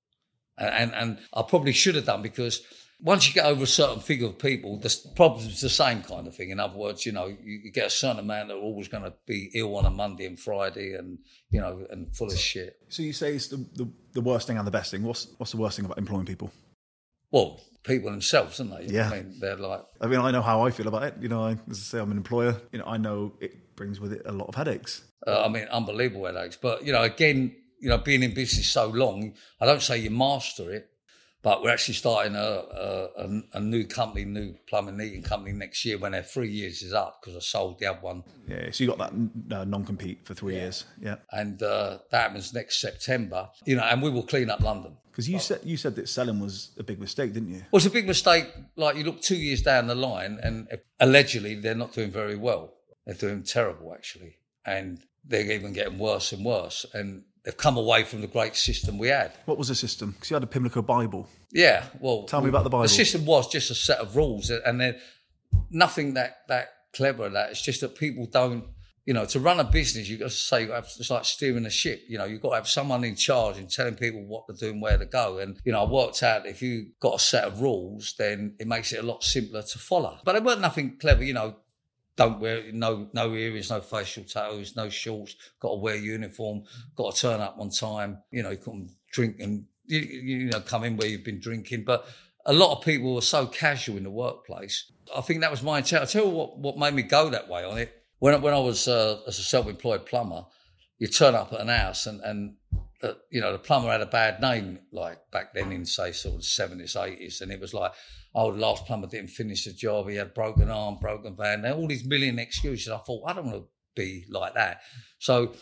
And, 0.57 0.71
and, 0.71 0.95
and 0.95 1.19
I 1.35 1.43
probably 1.43 1.73
should 1.73 1.97
have 1.97 2.07
done 2.07 2.23
because 2.23 2.63
once 3.01 3.29
you 3.29 3.35
get 3.35 3.45
over 3.45 3.65
a 3.65 3.67
certain 3.67 4.01
figure 4.01 4.27
of 4.27 4.39
people, 4.39 4.79
the 4.79 4.95
problem's 5.15 5.61
the 5.61 5.69
same 5.69 6.03
kind 6.03 6.27
of 6.27 6.35
thing. 6.35 6.51
In 6.51 6.59
other 6.59 6.77
words, 6.77 7.05
you 7.05 7.13
know, 7.13 7.27
you, 7.27 7.61
you 7.65 7.71
get 7.71 7.87
a 7.87 7.91
certain 7.91 8.21
amount 8.21 8.49
that 8.49 8.55
are 8.55 8.61
always 8.61 8.89
going 8.89 9.05
to 9.05 9.13
be 9.27 9.51
ill 9.55 9.77
on 9.77 9.85
a 9.85 9.91
Monday 9.91 10.27
and 10.27 10.39
Friday, 10.39 10.95
and 10.95 11.19
you 11.51 11.61
know, 11.61 11.87
and 11.91 12.15
full 12.17 12.29
of 12.29 12.39
shit. 12.39 12.77
So 12.89 13.03
you 13.03 13.13
say 13.13 13.35
it's 13.35 13.49
the, 13.49 13.59
the, 13.75 13.89
the 14.15 14.21
worst 14.23 14.47
thing 14.47 14.57
and 14.57 14.67
the 14.67 14.71
best 14.71 14.91
thing. 14.91 15.03
What's 15.03 15.29
what's 15.37 15.53
the 15.53 15.59
worst 15.59 15.77
thing 15.77 15.85
about 15.85 15.99
employing 15.99 16.25
people? 16.25 16.51
Well, 17.31 17.61
people 17.83 18.11
themselves, 18.11 18.61
aren't 18.61 18.77
they? 18.77 18.87
You 18.87 18.95
yeah. 18.95 19.11
I 19.11 19.17
mean, 19.17 19.37
they're 19.41 19.57
like. 19.57 19.85
I 20.01 20.07
mean, 20.07 20.21
I 20.21 20.31
know 20.31 20.43
how 20.43 20.67
I 20.67 20.71
feel 20.71 20.89
about 20.89 21.03
it. 21.03 21.15
You 21.21 21.29
know, 21.29 21.43
I, 21.45 21.51
as 21.71 21.79
I 21.79 21.83
say, 21.83 21.99
I'm 21.99 22.11
an 22.11 22.17
employer. 22.17 22.57
You 22.73 22.79
know, 22.79 22.87
I 22.87 22.97
know 22.97 23.35
it 23.41 23.77
brings 23.77 24.01
with 24.01 24.13
it 24.15 24.23
a 24.25 24.33
lot 24.33 24.49
of 24.49 24.55
headaches. 24.55 25.03
Uh, 25.27 25.45
I 25.45 25.49
mean, 25.49 25.65
unbelievable 25.71 26.25
headaches. 26.25 26.57
But 26.57 26.87
you 26.87 26.93
know, 26.93 27.03
again, 27.03 27.55
you 27.79 27.91
know, 27.91 27.99
being 27.99 28.23
in 28.23 28.33
business 28.33 28.69
so 28.69 28.89
long, 28.89 29.35
I 29.61 29.67
don't 29.67 29.83
say 29.83 29.99
you 29.99 30.11
master 30.11 30.73
it 30.73 30.89
but 31.47 31.63
we're 31.63 31.71
actually 31.71 31.95
starting 31.95 32.35
a, 32.35 33.09
a, 33.17 33.43
a, 33.53 33.61
new 33.61 33.85
company, 33.85 34.25
new 34.25 34.53
plumbing 34.67 34.99
heating 34.99 35.23
company 35.23 35.53
next 35.53 35.85
year 35.85 35.97
when 35.97 36.11
their 36.11 36.25
three 36.25 36.51
years 36.51 36.83
is 36.83 36.93
up 36.93 37.21
because 37.21 37.37
I 37.37 37.39
sold 37.39 37.79
the 37.79 37.87
other 37.87 38.01
one. 38.01 38.25
Yeah, 38.49 38.69
so 38.73 38.83
you 38.83 38.91
got 38.93 38.99
that 38.99 39.57
uh, 39.57 39.65
non-compete 39.65 40.27
for 40.27 40.35
three 40.35 40.57
yeah. 40.57 40.63
years. 40.63 40.87
Yeah, 41.01 41.17
and 41.31 41.63
uh, 41.63 41.99
that 42.11 42.21
happens 42.21 42.53
next 42.53 42.81
September. 42.81 43.49
You 43.65 43.77
know, 43.77 43.85
and 43.85 44.03
we 44.03 44.11
will 44.11 44.25
clean 44.25 44.51
up 44.51 44.59
London. 44.59 44.97
Because 45.09 45.29
you 45.29 45.39
said 45.39 45.61
you 45.63 45.77
said 45.77 45.95
that 45.95 46.09
selling 46.09 46.41
was 46.41 46.73
a 46.79 46.83
big 46.83 46.99
mistake, 46.99 47.33
didn't 47.33 47.51
you? 47.51 47.63
Well, 47.71 47.79
it's 47.79 47.87
a 47.87 47.91
big 47.91 48.09
mistake. 48.09 48.49
Like 48.75 48.97
you 48.97 49.05
look 49.05 49.21
two 49.21 49.37
years 49.37 49.63
down 49.63 49.87
the 49.87 49.95
line, 49.95 50.41
and 50.43 50.67
allegedly 50.99 51.55
they're 51.55 51.77
not 51.77 51.93
doing 51.93 52.11
very 52.11 52.35
well. 52.35 52.75
They're 53.07 53.15
doing 53.15 53.45
terrible, 53.45 53.95
actually, 53.95 54.39
and 54.65 54.99
they're 55.25 55.53
even 55.53 55.75
getting 55.75 56.01
worse 56.01 56.33
and 56.33 56.45
worse. 56.45 56.85
And 56.93 57.23
they've 57.47 57.57
come 57.57 57.79
away 57.79 58.03
from 58.03 58.21
the 58.21 58.27
great 58.27 58.57
system 58.57 58.99
we 58.99 59.09
had. 59.09 59.33
What 59.47 59.57
was 59.57 59.69
the 59.69 59.75
system? 59.75 60.11
Because 60.11 60.31
you 60.31 60.35
had 60.35 60.43
a 60.43 60.49
Pimlico 60.49 60.83
Bible. 60.83 61.29
Yeah, 61.53 61.85
well, 62.01 62.25
tell 62.25 62.43
me 62.43 62.51
about 62.51 62.65
the 62.65 62.71
Bible. 62.71 62.83
The 62.83 62.89
system 62.89 63.25
was 63.25 63.49
just 63.49 63.71
a 63.71 63.75
set 63.75 64.01
of 64.01 64.17
rules, 64.17 64.51
and 64.51 64.79
then 64.79 64.99
nothing 65.71 66.15
that 66.15 66.41
that 66.49 66.69
clever. 66.95 67.31
That 67.31 67.53
it's 67.53 67.63
just 67.63 67.81
that 67.81 67.97
people 67.97 68.27
don't. 68.27 68.65
You 69.07 69.15
know, 69.15 69.25
to 69.27 69.39
run 69.39 69.61
a 69.61 69.65
business, 69.65 70.09
you've 70.09 70.19
got 70.19 70.31
to 70.31 70.35
say 70.35 70.65
it's 70.65 71.11
like 71.11 71.25
steering 71.25 71.65
a 71.65 71.71
ship. 71.71 72.03
You 72.09 72.19
know, 72.19 72.25
you've 72.25 72.43
got 72.43 72.49
to 72.49 72.55
have 72.57 72.69
someone 72.69 73.05
in 73.05 73.15
charge 73.15 73.57
and 73.57 73.71
telling 73.71 73.95
people 73.95 74.27
what 74.27 74.49
to 74.49 74.53
do 74.53 74.73
and 74.73 74.83
where 74.83 74.99
to 74.99 75.07
go. 75.07 75.39
And 75.39 75.61
you 75.65 75.71
know, 75.71 75.85
I 75.85 75.89
worked 75.89 76.25
out 76.25 76.45
if 76.45 76.61
you 76.61 76.87
got 76.99 77.15
a 77.15 77.19
set 77.21 77.45
of 77.45 77.61
rules, 77.61 78.17
then 78.19 78.57
it 78.59 78.67
makes 78.67 78.93
it 78.93 79.05
a 79.05 79.07
lot 79.07 79.23
simpler 79.23 79.63
to 79.63 79.79
follow. 79.79 80.19
But 80.25 80.35
it 80.35 80.43
weren't 80.43 80.61
nothing 80.61 80.99
clever. 80.99 81.23
You 81.23 81.35
know, 81.35 81.55
don't 82.17 82.41
wear 82.41 82.65
no 82.73 83.09
no 83.13 83.35
earrings, 83.35 83.71
no 83.71 83.81
facial 83.81 84.25
tattoos, 84.25 84.75
no 84.75 84.89
shorts. 84.89 85.37
Got 85.61 85.71
to 85.71 85.77
wear 85.77 85.97
uniform. 85.97 86.63
Got 86.97 87.15
to 87.15 87.21
turn 87.21 87.41
up 87.41 87.57
on 87.59 87.71
time. 87.71 88.19
You 88.31 88.43
know, 88.43 88.51
you 88.51 88.57
couldn't 88.57 88.91
drink 89.13 89.37
and 89.41 89.65
you, 89.85 90.01
you 90.01 90.45
know 90.47 90.61
come 90.61 90.85
in 90.85 90.97
where 90.97 91.09
you've 91.09 91.25
been 91.25 91.41
drinking. 91.41 91.85
But 91.85 92.07
a 92.47 92.53
lot 92.53 92.77
of 92.77 92.85
people 92.85 93.15
were 93.15 93.21
so 93.21 93.47
casual 93.47 93.99
in 93.99 94.05
the 94.05 94.11
workplace. 94.11 94.91
I 95.15 95.21
think 95.21 95.41
that 95.43 95.51
was 95.51 95.63
my 95.63 95.79
intent. 95.79 96.03
I 96.03 96.07
tell 96.07 96.25
you 96.25 96.31
what, 96.31 96.59
what 96.59 96.79
made 96.79 96.95
me 96.95 97.03
go 97.03 97.29
that 97.31 97.49
way 97.49 97.65
on 97.65 97.79
it. 97.79 98.03
When 98.19 98.41
when 98.41 98.55
I 98.55 98.59
was 98.59 98.89
uh, 98.89 99.21
as 99.27 99.39
a 99.39 99.43
self-employed 99.43 100.07
plumber, 100.07 100.45
you 100.99 101.09
turn 101.09 101.35
up 101.35 101.53
at 101.53 101.61
an 101.61 101.69
house 101.69 102.07
and 102.07 102.21
and 102.23 102.55
you 103.31 103.41
know 103.41 103.53
the 103.53 103.59
plumber 103.59 103.91
had 103.91 104.01
a 104.01 104.07
bad 104.07 104.41
name 104.41 104.79
like 104.93 105.19
back 105.31 105.55
then 105.55 105.73
in 105.73 105.85
say 105.85 106.13
sort 106.13 106.37
of 106.37 106.45
seventies 106.45 106.97
eighties, 106.97 107.41
and 107.41 107.53
it 107.53 107.61
was 107.61 107.75
like 107.75 107.93
oh, 108.37 108.53
the 108.53 108.59
last 108.59 108.85
plumber 108.85 109.09
didn't 109.09 109.31
finish 109.31 109.65
the 109.65 109.73
job. 109.73 110.09
He 110.09 110.17
had 110.17 110.35
broken 110.35 110.71
arm, 110.71 110.99
broken 111.01 111.35
van. 111.35 111.63
now 111.63 111.73
All 111.73 111.89
these 111.89 112.05
million 112.05 112.39
excuses. 112.39 112.93
I 112.93 112.99
thought, 112.99 113.25
I 113.27 113.33
don't 113.33 113.47
want 113.47 113.57
to 113.57 113.69
be 113.97 114.27
like 114.31 114.55
that. 114.55 114.83
So 115.19 115.55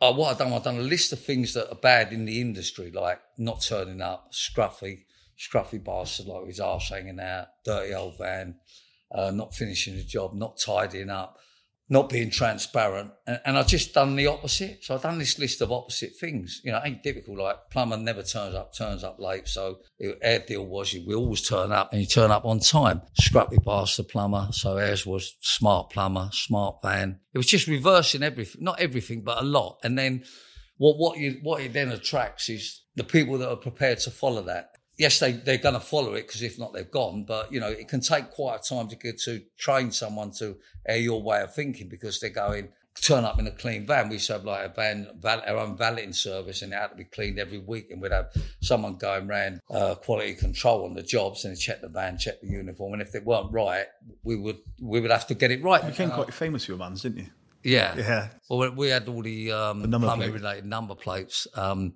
uh, 0.00 0.12
what 0.12 0.32
I've 0.32 0.38
done, 0.38 0.52
I've 0.52 0.64
done 0.64 0.78
a 0.78 0.82
list 0.82 1.12
of 1.12 1.20
things 1.20 1.54
that 1.54 1.70
are 1.70 1.76
bad 1.76 2.12
in 2.12 2.24
the 2.24 2.40
industry, 2.40 2.90
like 2.90 3.20
not 3.38 3.62
turning 3.62 4.02
up, 4.02 4.32
scruffy, 4.32 5.04
scruffy 5.38 5.82
bastard 5.82 6.26
like 6.26 6.46
his 6.46 6.58
arse 6.58 6.88
hanging 6.88 7.20
out, 7.20 7.46
dirty 7.64 7.94
old 7.94 8.18
van, 8.18 8.56
uh, 9.14 9.30
not 9.30 9.54
finishing 9.54 9.96
the 9.96 10.02
job, 10.02 10.34
not 10.34 10.58
tidying 10.58 11.10
up 11.10 11.38
not 11.90 12.08
being 12.08 12.30
transparent. 12.30 13.10
And, 13.26 13.40
and 13.44 13.58
I've 13.58 13.66
just 13.66 13.92
done 13.92 14.14
the 14.14 14.28
opposite. 14.28 14.84
So 14.84 14.94
I've 14.94 15.02
done 15.02 15.18
this 15.18 15.38
list 15.40 15.60
of 15.60 15.72
opposite 15.72 16.12
things. 16.18 16.60
You 16.64 16.70
know, 16.70 16.80
ain't 16.82 17.02
difficult. 17.02 17.38
Like 17.38 17.68
plumber 17.70 17.96
never 17.96 18.22
turns 18.22 18.54
up, 18.54 18.72
turns 18.72 19.02
up 19.02 19.18
late. 19.18 19.48
So 19.48 19.80
our 20.24 20.38
deal 20.38 20.64
was 20.64 20.94
we 20.94 21.14
always 21.14 21.46
turn 21.46 21.72
up 21.72 21.92
and 21.92 22.00
you 22.00 22.06
turn 22.06 22.30
up 22.30 22.44
on 22.44 22.60
time. 22.60 23.02
Scrappy 23.14 23.56
the 23.56 24.06
plumber. 24.08 24.48
So 24.52 24.78
ours 24.78 25.04
was 25.04 25.34
smart 25.40 25.90
plumber, 25.90 26.30
smart 26.32 26.76
van. 26.80 27.18
It 27.34 27.38
was 27.38 27.46
just 27.46 27.66
reversing 27.66 28.22
everything, 28.22 28.62
not 28.62 28.80
everything, 28.80 29.22
but 29.22 29.42
a 29.42 29.44
lot. 29.44 29.78
And 29.82 29.98
then 29.98 30.22
what, 30.78 30.96
what 30.96 31.18
you, 31.18 31.40
what 31.42 31.60
it 31.60 31.72
then 31.72 31.90
attracts 31.90 32.48
is 32.48 32.82
the 32.94 33.04
people 33.04 33.38
that 33.38 33.50
are 33.50 33.56
prepared 33.56 33.98
to 34.00 34.10
follow 34.10 34.42
that 34.42 34.69
yes, 35.00 35.18
they, 35.18 35.32
they're 35.32 35.56
going 35.56 35.74
to 35.74 35.80
follow 35.80 36.12
it 36.12 36.26
because 36.26 36.42
if 36.42 36.58
not, 36.58 36.74
they've 36.74 36.90
gone. 36.90 37.24
But, 37.24 37.50
you 37.50 37.58
know, 37.58 37.70
it 37.70 37.88
can 37.88 38.00
take 38.00 38.30
quite 38.30 38.60
a 38.60 38.62
time 38.62 38.86
to 38.88 38.96
get 38.96 39.18
to 39.22 39.42
train 39.56 39.90
someone 39.90 40.30
to 40.32 40.58
air 40.86 40.98
your 40.98 41.22
way 41.22 41.40
of 41.40 41.54
thinking 41.54 41.88
because 41.88 42.20
they're 42.20 42.28
going, 42.28 42.68
turn 43.00 43.24
up 43.24 43.38
in 43.38 43.46
a 43.46 43.50
clean 43.50 43.86
van. 43.86 44.08
We 44.10 44.16
used 44.16 44.26
to 44.26 44.34
have 44.34 44.44
like 44.44 44.66
a 44.66 44.68
van, 44.68 45.08
our 45.24 45.56
own 45.56 45.74
valeting 45.74 46.12
service 46.12 46.60
and 46.60 46.74
it 46.74 46.76
had 46.76 46.88
to 46.88 46.96
be 46.96 47.04
cleaned 47.04 47.38
every 47.38 47.58
week. 47.58 47.90
And 47.90 48.02
we'd 48.02 48.12
have 48.12 48.30
someone 48.60 48.96
going 48.96 49.26
around 49.30 49.60
uh, 49.70 49.94
quality 49.94 50.34
control 50.34 50.84
on 50.84 50.92
the 50.92 51.02
jobs 51.02 51.46
and 51.46 51.58
check 51.58 51.80
the 51.80 51.88
van, 51.88 52.18
check 52.18 52.42
the 52.42 52.48
uniform. 52.48 52.92
And 52.92 53.00
if 53.00 53.10
they 53.10 53.20
weren't 53.20 53.50
right, 53.52 53.86
we 54.22 54.36
would 54.36 54.58
we 54.82 55.00
would 55.00 55.10
have 55.10 55.26
to 55.28 55.34
get 55.34 55.50
it 55.50 55.62
right. 55.62 55.82
You 55.82 55.90
became 55.90 56.10
uh, 56.10 56.16
quite 56.16 56.34
famous 56.34 56.66
for 56.66 56.72
your 56.72 56.78
vans, 56.78 57.00
didn't 57.00 57.20
you? 57.20 57.26
Yeah. 57.62 57.96
Yeah. 57.96 58.28
Well, 58.50 58.70
we 58.72 58.88
had 58.88 59.08
all 59.08 59.22
the, 59.22 59.50
um, 59.52 59.90
the 59.90 59.98
plumbing 59.98 60.32
related 60.32 60.66
number 60.66 60.94
plates. 60.94 61.46
Um, 61.54 61.94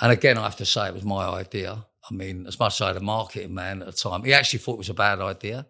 and 0.00 0.12
again, 0.12 0.38
I 0.38 0.44
have 0.44 0.56
to 0.56 0.64
say 0.64 0.88
it 0.88 0.94
was 0.94 1.04
my 1.04 1.26
idea. 1.28 1.84
I 2.08 2.14
mean, 2.14 2.46
as 2.46 2.58
much 2.58 2.76
as 2.76 2.80
I 2.82 2.86
had 2.88 2.96
a 2.96 3.00
marketing 3.00 3.54
man 3.54 3.82
at 3.82 3.86
the 3.86 3.92
time, 3.92 4.24
he 4.24 4.32
actually 4.32 4.60
thought 4.60 4.74
it 4.74 4.78
was 4.78 4.88
a 4.88 4.94
bad 4.94 5.20
idea. 5.20 5.66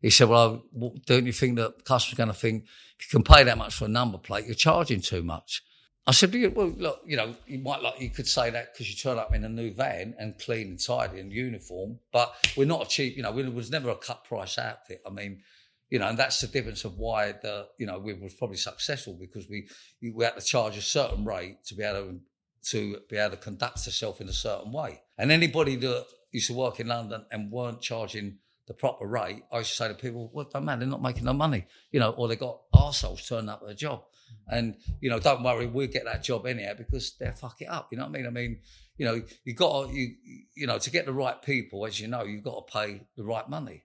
He 0.00 0.10
said, 0.10 0.28
"Well, 0.28 0.64
don't 1.06 1.26
you 1.26 1.32
think 1.32 1.56
that 1.56 1.84
customers 1.84 2.14
are 2.14 2.16
going 2.16 2.28
to 2.28 2.34
think 2.34 2.64
if 2.98 3.12
you 3.12 3.18
can 3.18 3.24
pay 3.24 3.42
that 3.44 3.58
much 3.58 3.74
for 3.74 3.86
a 3.86 3.88
number 3.88 4.18
plate, 4.18 4.46
you're 4.46 4.54
charging 4.54 5.00
too 5.00 5.22
much?" 5.22 5.62
I 6.06 6.12
said, 6.12 6.32
"Well, 6.54 6.68
look, 6.68 7.02
you 7.04 7.16
know, 7.16 7.34
you 7.46 7.58
might 7.58 7.82
like 7.82 8.00
you 8.00 8.10
could 8.10 8.28
say 8.28 8.50
that 8.50 8.72
because 8.72 8.88
you 8.88 8.96
turn 8.96 9.18
up 9.18 9.34
in 9.34 9.44
a 9.44 9.48
new 9.48 9.72
van 9.74 10.14
and 10.18 10.38
clean 10.38 10.68
and 10.68 10.80
tidy 10.80 11.20
and 11.20 11.32
uniform, 11.32 11.98
but 12.12 12.34
we're 12.56 12.64
not 12.64 12.86
a 12.86 12.88
cheap. 12.88 13.16
You 13.16 13.24
know, 13.24 13.32
we 13.32 13.48
was 13.48 13.70
never 13.70 13.90
a 13.90 13.96
cut 13.96 14.24
price 14.24 14.58
outfit. 14.58 15.02
I 15.06 15.10
mean." 15.10 15.42
You 15.90 15.98
know, 15.98 16.08
and 16.08 16.18
that's 16.18 16.40
the 16.42 16.48
difference 16.48 16.84
of 16.84 16.98
why 16.98 17.32
the 17.32 17.66
you 17.78 17.86
know 17.86 17.98
we 17.98 18.12
was 18.12 18.34
probably 18.34 18.58
successful 18.58 19.16
because 19.18 19.48
we 19.48 19.68
we 20.02 20.22
had 20.22 20.36
to 20.38 20.44
charge 20.44 20.76
a 20.76 20.82
certain 20.82 21.24
rate 21.24 21.64
to 21.64 21.74
be 21.74 21.82
able 21.82 22.00
to 22.00 22.20
to 22.64 22.98
be 23.08 23.16
able 23.16 23.36
to 23.36 23.36
conduct 23.36 23.84
herself 23.84 24.20
in 24.20 24.28
a 24.28 24.32
certain 24.32 24.72
way. 24.72 25.02
And 25.16 25.30
anybody 25.30 25.76
that 25.76 26.06
used 26.32 26.48
to 26.48 26.54
work 26.54 26.80
in 26.80 26.88
London 26.88 27.24
and 27.30 27.50
weren't 27.50 27.80
charging 27.80 28.38
the 28.66 28.74
proper 28.74 29.06
rate, 29.06 29.42
I 29.50 29.58
used 29.58 29.70
to 29.70 29.76
say 29.76 29.88
to 29.88 29.94
people, 29.94 30.30
well, 30.32 30.48
don't 30.52 30.64
matter, 30.64 30.80
they're 30.80 30.88
not 30.88 31.02
making 31.02 31.24
no 31.24 31.32
money, 31.32 31.66
you 31.90 32.00
know, 32.00 32.10
or 32.10 32.28
they 32.28 32.36
got 32.36 32.60
arseholes 32.74 33.26
turning 33.26 33.48
up 33.48 33.62
at 33.64 33.70
a 33.70 33.74
job. 33.74 34.02
And 34.50 34.76
you 35.00 35.10
know, 35.10 35.18
don't 35.18 35.42
worry, 35.42 35.66
we'll 35.66 35.86
get 35.86 36.04
that 36.04 36.22
job 36.22 36.46
anyhow 36.46 36.74
because 36.76 37.14
they'll 37.18 37.32
fuck 37.32 37.60
it 37.60 37.68
up. 37.68 37.88
You 37.90 37.98
know 37.98 38.04
what 38.04 38.16
I 38.16 38.18
mean? 38.18 38.26
I 38.26 38.30
mean, 38.30 38.60
you 38.96 39.06
know, 39.06 39.22
you 39.44 39.54
got 39.54 39.88
to, 39.88 39.94
you 39.94 40.14
you 40.54 40.66
know 40.66 40.78
to 40.78 40.90
get 40.90 41.06
the 41.06 41.12
right 41.12 41.40
people, 41.40 41.86
as 41.86 42.00
you 42.00 42.08
know, 42.08 42.24
you've 42.24 42.44
got 42.44 42.66
to 42.66 42.72
pay 42.72 43.00
the 43.16 43.24
right 43.24 43.48
money. 43.48 43.84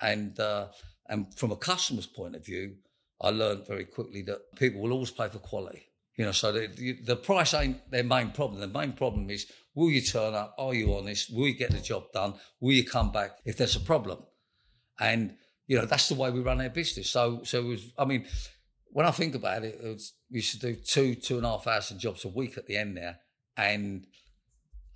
And 0.00 0.38
uh, 0.38 0.68
and 1.08 1.34
from 1.36 1.52
a 1.52 1.56
customer's 1.56 2.06
point 2.06 2.36
of 2.36 2.44
view, 2.44 2.76
I 3.20 3.30
learned 3.30 3.66
very 3.66 3.84
quickly 3.84 4.22
that 4.22 4.54
people 4.56 4.80
will 4.80 4.92
always 4.92 5.10
pay 5.10 5.28
for 5.28 5.38
quality. 5.38 5.88
You 6.16 6.24
know, 6.26 6.32
so 6.32 6.52
the, 6.52 6.98
the 7.04 7.16
price 7.16 7.54
ain't 7.54 7.90
their 7.90 8.04
main 8.04 8.30
problem. 8.30 8.60
The 8.60 8.78
main 8.78 8.92
problem 8.92 9.30
is 9.30 9.50
will 9.74 9.90
you 9.90 10.00
turn 10.00 10.34
up? 10.34 10.54
Are 10.58 10.72
you 10.72 10.94
honest? 10.94 11.34
Will 11.34 11.48
you 11.48 11.54
get 11.54 11.72
the 11.72 11.80
job 11.80 12.04
done? 12.12 12.34
Will 12.60 12.72
you 12.72 12.84
come 12.84 13.10
back 13.10 13.32
if 13.44 13.56
there's 13.56 13.76
a 13.76 13.80
problem? 13.80 14.18
And 15.00 15.36
you 15.66 15.76
know 15.76 15.86
that's 15.86 16.08
the 16.08 16.14
way 16.14 16.30
we 16.30 16.40
run 16.40 16.60
our 16.60 16.68
business. 16.68 17.10
So 17.10 17.42
so 17.42 17.58
it 17.58 17.64
was. 17.64 17.92
I 17.98 18.04
mean, 18.04 18.26
when 18.90 19.06
I 19.06 19.10
think 19.10 19.34
about 19.34 19.64
it, 19.64 19.80
it 19.82 19.92
was, 19.94 20.12
we 20.30 20.36
used 20.36 20.52
to 20.52 20.58
do 20.60 20.76
two 20.76 21.16
two 21.16 21.36
and 21.36 21.46
a 21.46 21.50
half 21.50 21.64
thousand 21.64 21.98
jobs 21.98 22.24
a 22.24 22.28
week 22.28 22.56
at 22.56 22.66
the 22.66 22.76
end 22.76 22.96
there, 22.96 23.18
and 23.56 24.06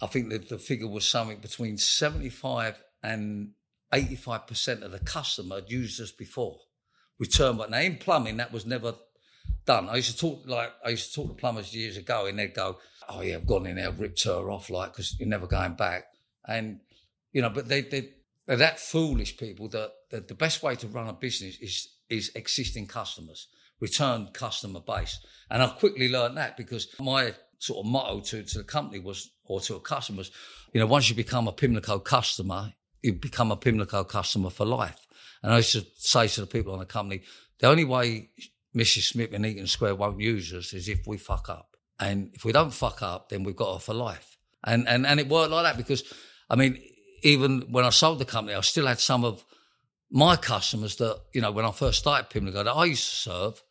I 0.01 0.07
think 0.07 0.31
that 0.31 0.49
the 0.49 0.59
figure 0.59 0.89
was 0.89 1.09
something 1.09 1.39
between 1.39 1.79
seventy 1.79 2.31
five 2.31 2.81
and 3.03 3.53
eighty 3.93 4.15
five 4.15 4.47
percent 4.47 4.85
of 4.85 4.93
the 4.93 5.01
customer 5.01 5.57
had 5.57 5.71
used 5.71 6.01
us 6.01 6.13
before. 6.13 6.59
we 7.19 7.25
Return, 7.25 7.57
but 7.57 7.71
now 7.71 7.81
in 7.81 7.97
plumbing 7.97 8.37
that 8.37 8.53
was 8.53 8.65
never 8.65 8.95
done. 9.65 9.89
I 9.89 9.97
used 9.97 10.13
to 10.13 10.17
talk 10.19 10.43
like 10.47 10.73
I 10.85 10.91
used 10.91 11.13
to 11.13 11.15
talk 11.15 11.29
to 11.29 11.41
plumbers 11.41 11.75
years 11.75 11.97
ago, 11.97 12.27
and 12.27 12.39
they'd 12.39 12.55
go, 12.55 12.79
"Oh 13.09 13.21
yeah, 13.21 13.37
I've 13.37 13.47
gone 13.47 13.67
in 13.67 13.77
there, 13.77 13.91
ripped 13.91 14.25
her 14.25 14.51
off, 14.51 14.71
like 14.71 14.93
because 14.93 15.19
you're 15.19 15.29
never 15.29 15.47
going 15.47 15.75
back." 15.75 16.05
And 16.47 16.81
you 17.33 17.43
know, 17.43 17.51
but 17.51 17.69
they 17.69 17.83
they 17.83 18.11
they're 18.47 18.57
that 18.57 18.81
foolish 18.81 19.37
people 19.37 19.69
that, 19.69 19.93
that 20.11 20.29
the 20.29 20.35
best 20.35 20.63
way 20.63 20.75
to 20.77 20.89
run 20.89 21.09
a 21.09 21.13
business 21.13 21.59
is 21.61 21.89
is 22.09 22.33
existing 22.35 22.87
customers, 22.87 23.49
return 23.81 24.29
customer 24.33 24.81
base. 24.81 25.19
And 25.51 25.63
I've 25.63 25.77
quickly 25.77 26.09
learned 26.09 26.39
that 26.39 26.57
because 26.57 26.89
my 26.99 27.35
sort 27.59 27.85
of 27.85 27.91
motto 27.91 28.21
to, 28.21 28.43
to 28.43 28.59
the 28.59 28.65
company 28.65 29.01
was 29.01 29.31
or 29.45 29.61
to 29.61 29.79
customers, 29.81 30.31
you 30.73 30.81
know, 30.81 30.87
once 30.87 31.11
you 31.11 31.15
become 31.15 31.49
a 31.49 31.53
Pimlico 31.53 31.99
customer, 31.99 32.73
you 33.03 33.13
become 33.13 33.51
a 33.51 33.57
Pimlico 33.57 34.05
customer 34.05 34.51
for 34.51 34.65
life. 34.65 35.07
And 35.43 35.53
I 35.53 35.59
used 35.59 35.73
to 35.73 35.85
say 35.97 36.29
to 36.29 36.41
the 36.41 36.47
people 36.47 36.73
on 36.73 36.79
the 36.79 36.87
company, 36.87 37.23
the 37.61 37.69
only 37.69 37.85
way 37.85 38.31
Mrs. 38.79 39.11
Smith 39.11 39.33
and 39.33 39.45
Eaton 39.45 39.67
Square 39.67 39.97
won't 39.97 40.21
use 40.21 40.53
us 40.53 40.73
is 40.73 40.89
if 40.89 41.07
we 41.07 41.17
fuck 41.17 41.49
up. 41.49 41.77
And 41.99 42.31
if 42.35 42.45
we 42.45 42.53
don't 42.53 42.73
fuck 42.73 43.03
up, 43.03 43.29
then 43.29 43.43
we've 43.43 43.57
got 43.57 43.75
her 43.75 43.81
for 43.81 43.95
life. 43.95 44.37
And 44.65 44.89
and 44.89 45.07
and 45.07 45.19
it 45.21 45.29
worked 45.29 45.51
like 45.51 45.65
that 45.65 45.77
because 45.77 46.03
I 46.51 46.57
mean, 46.57 46.81
even 47.23 47.63
when 47.71 47.85
I 47.85 47.91
sold 47.91 48.19
the 48.19 48.25
company, 48.25 48.57
I 48.57 48.61
still 48.61 48.87
had 48.87 49.01
some 49.01 49.25
of 49.25 49.45
my 50.11 50.37
customers 50.37 50.97
that, 50.97 51.21
you 51.35 51.41
know, 51.41 51.51
when 51.51 51.65
I 51.65 51.73
first 51.73 51.99
started 51.99 52.31
Pimlico 52.31 52.63
that 52.65 52.71
I 52.71 52.87
used 52.87 53.09
to 53.09 53.17
serve, 53.17 53.63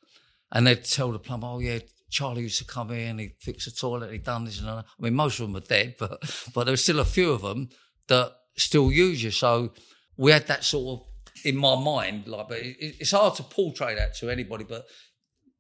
and 0.52 0.68
they'd 0.68 0.84
tell 0.84 1.12
the 1.12 1.20
plumber, 1.20 1.48
oh, 1.48 1.60
yeah, 1.60 1.80
Charlie 2.10 2.44
used 2.44 2.60
to 2.60 2.66
come 2.66 2.92
in, 2.92 3.20
he'd 3.20 3.36
fix 3.40 3.66
the 3.66 3.72
toilet, 3.72 4.12
he'd 4.12 4.24
done 4.24 4.46
this 4.46 4.60
and 4.60 4.68
that. 4.68 4.86
I 4.86 5.04
mean, 5.04 5.16
most 5.16 5.40
of 5.40 5.48
them 5.48 5.58
are 5.58 5.66
dead, 5.66 5.96
but, 6.00 6.20
but 6.54 6.66
there 6.66 6.74
were 6.74 6.78
still 6.78 7.00
a 7.00 7.06
few 7.06 7.32
of 7.32 7.42
them 7.42 7.70
that 8.08 8.34
still 8.56 8.92
use 8.92 9.24
you. 9.24 9.32
So 9.32 9.74
we 10.16 10.32
had 10.32 10.48
that 10.48 10.64
sort 10.64 11.00
of 11.00 11.08
in 11.48 11.56
my 11.56 11.76
mind, 11.80 12.28
like, 12.28 12.50
but 12.50 12.58
it, 12.58 12.98
it's 13.00 13.12
hard 13.12 13.36
to 13.36 13.44
portray 13.44 13.96
that 13.96 14.14
to 14.18 14.30
anybody, 14.30 14.66
but 14.66 14.86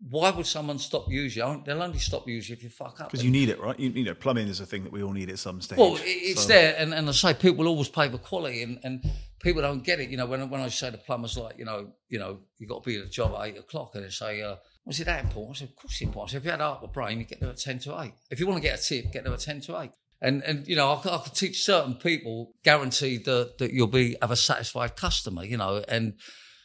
why 0.10 0.30
would 0.30 0.46
someone 0.46 0.80
stop 0.80 1.10
using 1.10 1.48
you? 1.48 1.64
They'll 1.66 1.82
only 1.82 1.98
stop 1.98 2.28
using 2.28 2.52
you 2.52 2.58
if 2.58 2.64
you 2.64 2.70
fuck 2.70 3.00
up. 3.00 3.10
Because 3.10 3.24
you 3.24 3.32
need 3.32 3.48
it, 3.48 3.60
right? 3.60 3.80
You, 3.80 3.90
you, 3.90 4.04
know, 4.04 4.14
plumbing 4.14 4.50
is 4.50 4.60
a 4.60 4.66
thing 4.66 4.84
that 4.84 4.92
we 4.92 5.02
all 5.02 5.14
need 5.14 5.30
at 5.30 5.40
some 5.40 5.62
stage. 5.62 5.80
Well, 5.80 5.98
it's 6.02 6.42
so. 6.42 6.50
there, 6.50 6.76
and, 6.78 6.94
and 6.94 7.08
I 7.08 7.14
say 7.14 7.34
people 7.34 7.68
always 7.68 7.88
pay 7.88 8.10
for 8.10 8.18
quality, 8.18 8.64
and, 8.64 8.80
and 8.84 9.10
people 9.42 9.62
don't 9.62 9.82
get 9.82 10.02
it. 10.02 10.10
You 10.10 10.18
know, 10.18 10.26
when 10.26 10.50
when 10.50 10.60
I 10.60 10.68
say 10.68 10.92
to 10.92 10.98
plumbers, 10.98 11.38
like, 11.38 11.58
you 11.58 11.66
know, 11.66 11.94
you 12.10 12.20
know, 12.20 12.40
you 12.60 12.68
got 12.68 12.84
to 12.84 12.90
be 12.90 12.98
at 12.98 13.06
the 13.06 13.10
job 13.10 13.34
at 13.40 13.48
eight 13.48 13.58
o'clock, 13.58 13.96
and 13.96 14.04
they 14.04 14.10
say, 14.10 14.42
uh, 14.42 14.58
"Was 14.86 15.00
it 15.00 15.06
that 15.06 15.24
important?" 15.24 15.58
I 15.58 15.60
said, 15.62 15.70
"Of 15.70 15.76
course 15.78 15.94
it's 15.94 16.02
important." 16.02 16.30
I 16.30 16.32
said, 16.34 16.38
"If 16.40 16.46
you 16.46 16.52
had 16.52 16.60
half 16.60 16.84
a 16.84 16.88
brain, 16.88 17.20
you 17.20 17.24
get 17.24 17.40
there 17.40 17.50
at 17.50 17.58
ten 17.58 17.80
to 17.80 18.02
eight. 18.02 18.14
If 18.30 18.42
you 18.42 18.46
want 18.46 18.62
to 18.62 18.68
get 18.68 18.80
a 18.80 18.84
tip, 18.84 19.12
get 19.14 19.24
there 19.24 19.34
at 19.34 19.40
ten 19.40 19.62
to 19.62 19.80
eight. 19.82 19.92
And 20.22 20.44
and 20.44 20.68
you 20.68 20.76
know, 20.76 20.90
I, 20.90 21.16
I 21.16 21.18
could 21.20 21.34
teach 21.34 21.64
certain 21.64 21.96
people, 21.96 22.54
guaranteed 22.64 23.26
that 23.26 23.58
that 23.60 23.74
you'll 23.74 23.88
be 23.88 24.16
have 24.22 24.32
a 24.32 24.36
satisfied 24.36 24.96
customer. 24.96 25.44
You 25.44 25.58
know, 25.58 25.84
and 25.88 26.14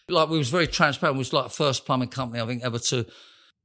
like 0.09 0.29
we 0.29 0.39
was 0.39 0.51
very 0.51 0.67
transparent. 0.67 1.17
We 1.17 1.21
was 1.21 1.33
like 1.33 1.45
the 1.45 1.51
first 1.51 1.87
plumbing 1.87 2.09
company 2.09 2.43
I 2.43 2.47
think 2.47 2.63
ever 2.63 2.79
to 2.79 3.07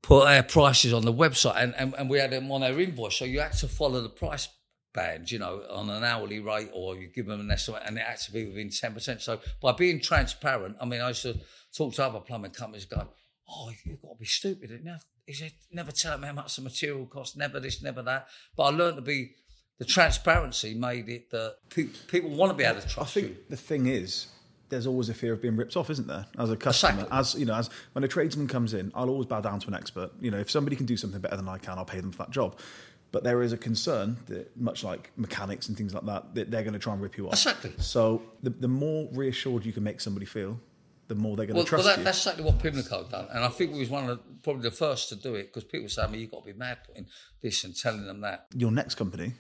put 0.04 0.28
our 0.28 0.44
prices 0.44 0.94
on 0.94 1.04
the 1.04 1.14
website 1.14 1.56
and, 1.58 1.74
and, 1.76 1.94
and 1.98 2.10
we 2.10 2.20
had 2.20 2.32
them 2.32 2.52
on 2.52 2.64
our 2.64 2.80
invoice. 2.80 3.18
So 3.18 3.26
you 3.26 3.40
had 3.40 3.54
to 3.54 3.68
follow 3.68 4.02
the 4.02 4.10
price 4.10 4.48
band, 4.94 5.32
you 5.32 5.40
know, 5.40 5.64
on 5.70 5.90
an 5.90 6.04
hourly 6.04 6.40
rate 6.40 6.70
or 6.74 6.96
you 6.96 7.08
give 7.08 7.26
them 7.26 7.40
an 7.40 7.52
estimate 7.52 7.84
and 7.86 7.98
it 7.98 8.04
had 8.04 8.18
to 8.18 8.32
be 8.32 8.46
within 8.46 8.70
10%. 8.70 9.22
So 9.22 9.40
by 9.62 9.74
being 9.74 10.00
transparent, 10.00 10.78
I 10.80 10.86
mean, 10.86 11.02
I 11.02 11.10
used 11.10 11.24
to 11.24 11.40
talk 11.76 11.94
to 11.96 12.06
other 12.06 12.20
plumbing 12.20 12.52
companies 12.52 12.86
going, 12.86 13.08
oh, 13.50 13.72
you've 13.86 14.02
got 14.02 14.14
to 14.14 14.20
be 14.20 14.26
stupid. 14.26 14.72
He 15.26 15.34
said, 15.34 15.52
never 15.72 15.92
tell 15.92 16.14
them 16.14 16.24
how 16.24 16.34
much 16.34 16.56
the 16.56 16.62
material 16.62 17.06
costs, 17.06 17.36
never 17.36 17.60
this, 17.60 17.82
never 17.82 18.02
that. 18.04 18.28
But 18.56 18.64
I 18.64 18.70
learned 18.70 18.98
to 18.98 19.02
be, 19.02 19.32
the 19.78 19.86
transparency 19.86 20.74
made 20.74 21.10
it 21.10 21.30
that 21.32 21.58
pe- 21.70 21.86
people 22.08 22.32
want 22.32 22.52
to 22.52 22.58
be 22.58 22.64
able 22.64 22.82
to 22.82 22.88
trust 22.88 23.18
I 23.18 23.22
think 23.22 23.28
you. 23.28 23.38
the 23.50 23.58
thing 23.58 23.88
is, 23.88 24.28
there's 24.70 24.88
always 24.88 25.10
a 25.10 25.14
fear 25.14 25.34
of 25.34 25.42
being 25.42 25.56
ripped 25.56 25.78
off, 25.78 25.90
isn't 25.90 26.08
there? 26.08 26.26
As 26.38 26.52
a 26.52 26.58
customer, 26.58 27.04
exactly. 27.04 27.18
as 27.18 27.36
you 27.36 27.46
know, 27.46 27.56
as 27.56 27.70
when 27.94 28.04
a 28.04 28.08
tradesman 28.08 28.48
comes 28.48 28.74
in, 28.74 28.92
I'll 28.96 29.10
always 29.10 29.28
bow 29.28 29.42
down 29.42 29.60
to 29.62 29.68
an 29.68 29.76
expert. 29.76 30.12
You 30.20 30.32
know, 30.32 30.40
if 30.40 30.52
somebody 30.52 30.76
can 30.76 30.86
do 30.86 30.98
something 30.98 31.22
better 31.22 31.38
than 31.38 31.48
I 31.48 31.58
can, 31.58 31.78
I'll 31.78 31.86
pay 31.86 32.02
them 32.02 32.12
for 32.12 32.20
that 32.20 32.32
job. 32.32 32.60
But 33.12 33.24
there 33.24 33.42
is 33.42 33.54
a 33.54 33.58
concern 33.58 34.18
that, 34.26 34.56
much 34.58 34.84
like 34.84 35.12
mechanics 35.16 35.70
and 35.70 35.78
things 35.78 35.94
like 35.94 36.06
that, 36.06 36.36
that 36.36 36.52
they're 36.52 36.64
going 36.64 36.74
to 36.74 36.80
try 36.80 36.92
and 36.92 37.02
rip 37.02 37.18
you 37.18 37.28
off. 37.28 37.34
Exactly. 37.34 37.72
So 37.78 38.22
the, 38.44 38.50
the 38.50 38.68
more 38.68 39.08
reassured 39.14 39.66
you 39.66 39.72
can 39.72 39.84
make 39.84 40.02
somebody 40.02 40.26
feel, 40.26 40.60
the 41.08 41.16
more 41.16 41.38
they're 41.38 41.46
going 41.46 41.56
well, 41.56 41.64
to 41.64 41.70
trust 41.70 41.86
well, 41.86 41.94
that, 41.94 42.00
you. 42.00 42.04
That's 42.04 42.18
exactly 42.18 42.44
what 42.44 42.60
Pimlico 42.60 43.08
done, 43.10 43.28
and 43.32 43.44
I 43.44 43.48
think 43.48 43.72
we 43.72 43.80
was 43.80 43.90
one 43.90 44.10
of 44.10 44.18
the, 44.18 44.24
probably 44.44 44.64
the 44.64 44.72
first 44.72 45.10
to 45.10 45.16
do 45.16 45.36
it 45.36 45.54
because 45.54 45.64
people 45.64 45.88
say, 45.88 46.04
"I 46.04 46.08
mean, 46.08 46.20
you've 46.20 46.32
got 46.32 46.46
to 46.46 46.52
be 46.52 46.58
mad 46.58 46.80
putting 46.86 47.08
this 47.42 47.64
and 47.64 47.74
telling 47.76 48.06
them 48.06 48.22
that." 48.22 48.48
Your 48.54 48.72
next 48.72 48.96
company, 48.96 49.34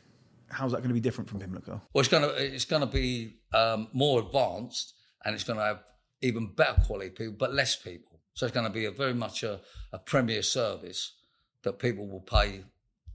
how's 0.50 0.72
that 0.72 0.78
going 0.78 0.89
to 0.89 0.93
be 0.93 1.00
different 1.00 1.30
from 1.30 1.39
Pimlico? 1.39 1.82
Well, 1.93 2.00
it's 2.00 2.10
going 2.10 2.24
to 2.24 2.36
it's 2.36 2.66
going 2.66 2.82
to 2.82 2.88
be 2.88 3.36
um, 3.54 3.88
more 3.93 4.22
advanced, 4.22 4.93
and 5.24 5.34
it's 5.34 5.43
going 5.43 5.60
to 5.60 5.66
have 5.66 5.84
even 6.22 6.54
better 6.56 6.82
quality 6.82 7.10
people, 7.10 7.36
but 7.38 7.54
less 7.54 7.76
people. 7.76 8.20
So 8.34 8.45
it's 8.45 8.54
going 8.54 8.68
to 8.68 8.74
be 8.74 8.86
a 8.86 8.91
very 8.91 9.14
much 9.14 9.43
a, 9.43 9.60
a 9.91 10.00
premier 10.00 10.43
service 10.43 11.14
that 11.64 11.80
people 11.80 12.08
will 12.08 12.22
pay 12.22 12.64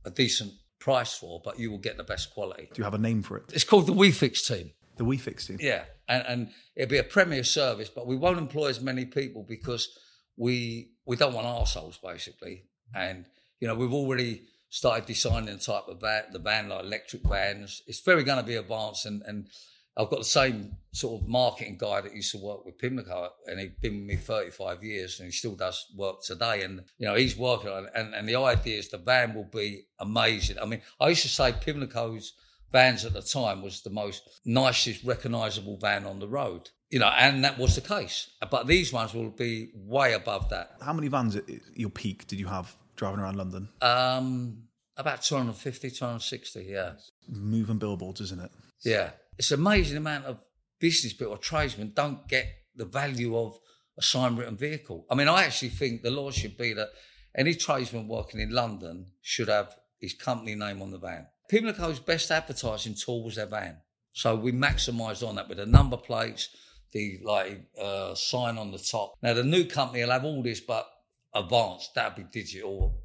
a 0.04 0.10
decent 0.10 0.52
price 0.78 1.14
for, 1.14 1.40
but 1.44 1.58
you 1.58 1.70
will 1.70 1.78
get 1.78 1.96
the 1.96 2.04
best 2.04 2.34
quality. 2.34 2.68
Do 2.72 2.78
you 2.78 2.84
have 2.84 2.94
a 2.94 2.98
name 2.98 3.22
for 3.22 3.36
it? 3.36 3.44
It's 3.52 3.64
called 3.64 3.86
the 3.86 3.94
WeFix 3.94 4.46
team. 4.46 4.72
The 4.96 5.04
WeFix 5.04 5.46
team. 5.46 5.58
Yeah, 5.60 5.84
and, 6.08 6.24
and 6.26 6.50
it'll 6.74 6.90
be 6.90 6.98
a 6.98 7.04
premier 7.04 7.44
service, 7.44 7.88
but 7.88 8.06
we 8.06 8.16
won't 8.16 8.38
employ 8.38 8.68
as 8.68 8.80
many 8.80 9.04
people 9.04 9.44
because 9.48 9.96
we 10.36 10.90
we 11.06 11.16
don't 11.16 11.34
want 11.34 11.46
arseholes 11.46 12.00
basically. 12.02 12.64
And 12.94 13.26
you 13.60 13.68
know 13.68 13.74
we've 13.74 13.92
already 13.92 14.42
started 14.72 15.04
designing 15.04 15.54
the 15.54 15.58
type 15.58 15.86
of 15.86 16.00
van, 16.00 16.24
the 16.32 16.38
van 16.38 16.70
like 16.70 16.82
electric 16.82 17.22
vans. 17.24 17.82
It's 17.86 18.00
very 18.00 18.24
going 18.24 18.38
to 18.38 18.44
be 18.44 18.56
advanced 18.56 19.04
and 19.04 19.22
and 19.26 19.46
I've 19.94 20.08
got 20.08 20.20
the 20.20 20.24
same 20.24 20.76
sort 20.92 21.20
of 21.20 21.28
marketing 21.28 21.76
guy 21.78 22.00
that 22.00 22.14
used 22.14 22.32
to 22.32 22.38
work 22.38 22.64
with 22.64 22.78
Pimlico, 22.78 23.28
and 23.46 23.60
he's 23.60 23.72
been 23.78 23.98
with 23.98 24.06
me 24.06 24.16
35 24.16 24.82
years, 24.82 25.20
and 25.20 25.26
he 25.26 25.32
still 25.32 25.54
does 25.54 25.84
work 25.94 26.22
today. 26.22 26.62
And 26.62 26.82
you 26.96 27.06
know, 27.06 27.14
he's 27.14 27.36
working 27.36 27.68
on 27.68 27.84
it. 27.84 27.90
And, 27.94 28.14
and 28.14 28.26
the 28.26 28.36
idea 28.36 28.78
is 28.78 28.88
the 28.88 28.96
van 28.96 29.34
will 29.34 29.50
be 29.52 29.82
amazing. 29.98 30.58
I 30.58 30.64
mean, 30.64 30.80
I 30.98 31.08
used 31.08 31.22
to 31.22 31.28
say 31.28 31.52
Pimlico's 31.52 32.32
vans 32.72 33.04
at 33.04 33.12
the 33.12 33.20
time 33.20 33.60
was 33.60 33.82
the 33.82 33.90
most 33.90 34.22
nicest, 34.46 35.04
recognisable 35.04 35.76
van 35.76 36.06
on 36.06 36.20
the 36.20 36.28
road. 36.28 36.70
You 36.88 36.98
know, 36.98 37.08
and 37.08 37.44
that 37.44 37.58
was 37.58 37.74
the 37.74 37.82
case. 37.82 38.30
But 38.50 38.66
these 38.66 38.94
ones 38.94 39.12
will 39.12 39.30
be 39.30 39.72
way 39.74 40.14
above 40.14 40.48
that. 40.50 40.76
How 40.80 40.94
many 40.94 41.08
vans 41.08 41.36
at 41.36 41.44
your 41.74 41.90
peak 41.90 42.26
did 42.26 42.38
you 42.38 42.46
have 42.46 42.74
driving 43.02 43.20
around 43.20 43.36
London? 43.36 43.68
Um, 43.80 44.64
about 44.96 45.22
250, 45.22 45.90
260, 45.90 46.64
yeah. 46.64 46.92
Moving 47.28 47.78
billboards, 47.78 48.20
isn't 48.20 48.40
it? 48.40 48.50
Yeah 48.84 49.10
it's 49.38 49.50
an 49.50 49.60
amazing 49.60 49.96
amount 49.96 50.24
of 50.24 50.38
business 50.80 51.12
people 51.12 51.32
or 51.32 51.38
tradesmen 51.38 51.92
don't 51.94 52.26
get 52.28 52.46
the 52.76 52.84
value 52.84 53.36
of 53.36 53.58
a 53.98 54.02
sign 54.02 54.36
written 54.36 54.56
vehicle. 54.56 55.06
I 55.10 55.14
mean, 55.14 55.28
I 55.28 55.44
actually 55.44 55.70
think 55.70 56.02
the 56.02 56.10
law 56.10 56.30
should 56.30 56.56
be 56.56 56.72
that 56.74 56.88
any 57.36 57.54
tradesman 57.54 58.08
working 58.08 58.40
in 58.40 58.50
London 58.50 59.06
should 59.20 59.48
have 59.48 59.74
his 60.00 60.14
company 60.14 60.54
name 60.54 60.82
on 60.82 60.90
the 60.90 60.98
van. 60.98 61.26
Pimlico's 61.48 62.00
best 62.00 62.30
advertising 62.30 62.94
tool 62.94 63.24
was 63.24 63.36
their 63.36 63.46
van. 63.46 63.76
So 64.12 64.34
we 64.34 64.52
maximised 64.52 65.26
on 65.26 65.36
that 65.36 65.48
with 65.48 65.58
the 65.58 65.66
number 65.66 65.96
plates, 65.96 66.54
the 66.92 67.20
like 67.22 67.66
uh, 67.80 68.14
sign 68.14 68.58
on 68.58 68.70
the 68.70 68.78
top. 68.78 69.14
Now 69.22 69.34
the 69.34 69.44
new 69.44 69.64
company 69.64 70.02
will 70.02 70.10
have 70.10 70.24
all 70.24 70.42
this, 70.42 70.60
but 70.60 70.86
advanced. 71.34 71.94
That'll 71.94 72.16
be 72.16 72.28
digital, 72.30 73.02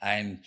and 0.00 0.38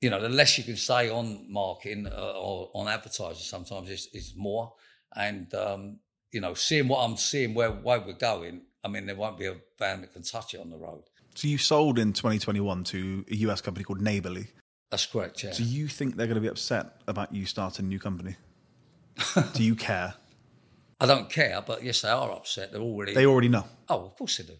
you 0.00 0.10
know, 0.10 0.20
the 0.20 0.28
less 0.28 0.58
you 0.58 0.64
can 0.64 0.76
say 0.76 1.10
on 1.10 1.46
marketing 1.48 2.06
uh, 2.06 2.32
or 2.36 2.70
on 2.74 2.88
advertising 2.88 3.42
sometimes 3.42 3.90
is, 3.90 4.08
is 4.12 4.34
more. 4.36 4.72
And, 5.14 5.52
um, 5.54 5.98
you 6.32 6.40
know, 6.40 6.54
seeing 6.54 6.88
what 6.88 6.98
I'm 6.98 7.16
seeing, 7.16 7.54
where, 7.54 7.70
where 7.70 8.00
we're 8.00 8.12
going, 8.12 8.62
I 8.84 8.88
mean, 8.88 9.06
there 9.06 9.16
won't 9.16 9.38
be 9.38 9.46
a 9.46 9.56
van 9.78 10.02
that 10.02 10.12
can 10.12 10.22
touch 10.22 10.54
it 10.54 10.60
on 10.60 10.70
the 10.70 10.76
road. 10.76 11.04
So 11.34 11.48
you 11.48 11.58
sold 11.58 11.98
in 11.98 12.12
2021 12.12 12.84
to 12.84 13.24
a 13.30 13.34
US 13.36 13.60
company 13.60 13.84
called 13.84 14.00
Neighborly. 14.00 14.48
That's 14.90 15.06
correct, 15.06 15.42
yeah. 15.42 15.52
Do 15.52 15.64
you 15.64 15.88
think 15.88 16.16
they're 16.16 16.26
going 16.26 16.36
to 16.36 16.40
be 16.40 16.48
upset 16.48 17.00
about 17.08 17.34
you 17.34 17.46
starting 17.46 17.86
a 17.86 17.88
new 17.88 17.98
company? 17.98 18.36
do 19.54 19.64
you 19.64 19.74
care? 19.74 20.14
I 21.00 21.06
don't 21.06 21.28
care, 21.28 21.62
but 21.66 21.82
yes, 21.82 22.02
they 22.02 22.08
are 22.08 22.30
upset. 22.32 22.72
They're 22.72 22.80
already. 22.80 23.12
They 23.12 23.26
already 23.26 23.48
know. 23.48 23.64
Oh, 23.88 24.06
of 24.06 24.16
course 24.16 24.38
they 24.38 24.44
do. 24.44 24.54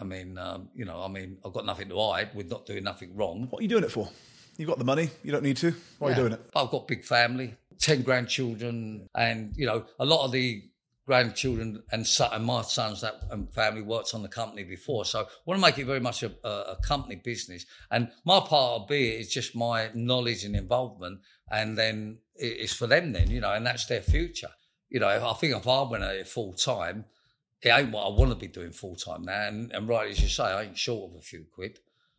I 0.00 0.04
mean, 0.04 0.38
um, 0.38 0.68
you 0.74 0.84
know, 0.84 1.02
I 1.02 1.08
mean, 1.08 1.38
I've 1.44 1.52
got 1.52 1.66
nothing 1.66 1.88
to 1.88 1.98
hide. 1.98 2.30
We're 2.34 2.46
not 2.46 2.66
doing 2.66 2.84
nothing 2.84 3.14
wrong. 3.16 3.46
What 3.50 3.60
are 3.60 3.62
you 3.62 3.68
doing 3.68 3.84
it 3.84 3.92
for? 3.92 4.08
You've 4.56 4.68
got 4.68 4.78
the 4.78 4.84
money. 4.84 5.10
You 5.22 5.32
don't 5.32 5.42
need 5.42 5.56
to. 5.58 5.74
Why 5.98 6.08
are 6.08 6.10
you 6.10 6.16
doing 6.16 6.32
it? 6.32 6.40
I've 6.54 6.70
got 6.70 6.86
big 6.86 7.04
family, 7.04 7.54
10 7.80 8.02
grandchildren, 8.02 9.08
and, 9.14 9.52
you 9.56 9.66
know, 9.66 9.84
a 9.98 10.04
lot 10.04 10.24
of 10.24 10.32
the 10.32 10.62
grandchildren 11.06 11.82
and, 11.92 12.06
son, 12.06 12.30
and 12.32 12.44
my 12.44 12.62
sons 12.62 13.00
that 13.02 13.20
and 13.30 13.52
family 13.52 13.82
worked 13.82 14.14
on 14.14 14.22
the 14.22 14.28
company 14.28 14.64
before. 14.64 15.04
So 15.04 15.20
I 15.20 15.24
want 15.44 15.60
to 15.60 15.66
make 15.66 15.78
it 15.78 15.84
very 15.84 16.00
much 16.00 16.22
a, 16.22 16.32
a, 16.46 16.76
company 16.82 17.16
business. 17.16 17.66
And 17.90 18.10
my 18.24 18.40
part 18.40 18.82
of 18.82 18.88
be 18.88 19.10
it 19.10 19.20
is 19.20 19.32
just 19.32 19.54
my 19.54 19.90
knowledge 19.94 20.44
and 20.44 20.56
involvement. 20.56 21.20
And 21.50 21.76
then 21.76 22.18
it's 22.36 22.72
for 22.72 22.86
them 22.86 23.12
then, 23.12 23.30
you 23.30 23.40
know, 23.40 23.52
and 23.52 23.66
that's 23.66 23.86
their 23.86 24.00
future. 24.00 24.50
You 24.88 25.00
know, 25.00 25.08
I 25.08 25.32
think 25.34 25.54
if 25.54 25.66
I 25.66 25.82
went 25.82 26.04
at 26.04 26.16
it 26.16 26.28
full 26.28 26.54
time, 26.54 27.04
it 27.64 27.70
ain't 27.70 27.92
what 27.92 28.04
I 28.04 28.08
want 28.08 28.30
to 28.30 28.36
be 28.36 28.48
doing 28.48 28.72
full 28.72 28.96
time 28.96 29.22
now. 29.22 29.48
And, 29.48 29.72
and 29.72 29.88
right 29.88 30.10
as 30.10 30.20
you 30.20 30.28
say, 30.28 30.44
I 30.44 30.62
ain't 30.64 30.78
short 30.78 31.10
of 31.10 31.18
a 31.18 31.22
few 31.22 31.44
quid. 31.54 31.78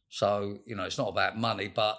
So, 0.10 0.60
you 0.66 0.76
know, 0.76 0.84
it's 0.84 0.98
not 0.98 1.10
about 1.10 1.38
money, 1.38 1.68
but 1.68 1.98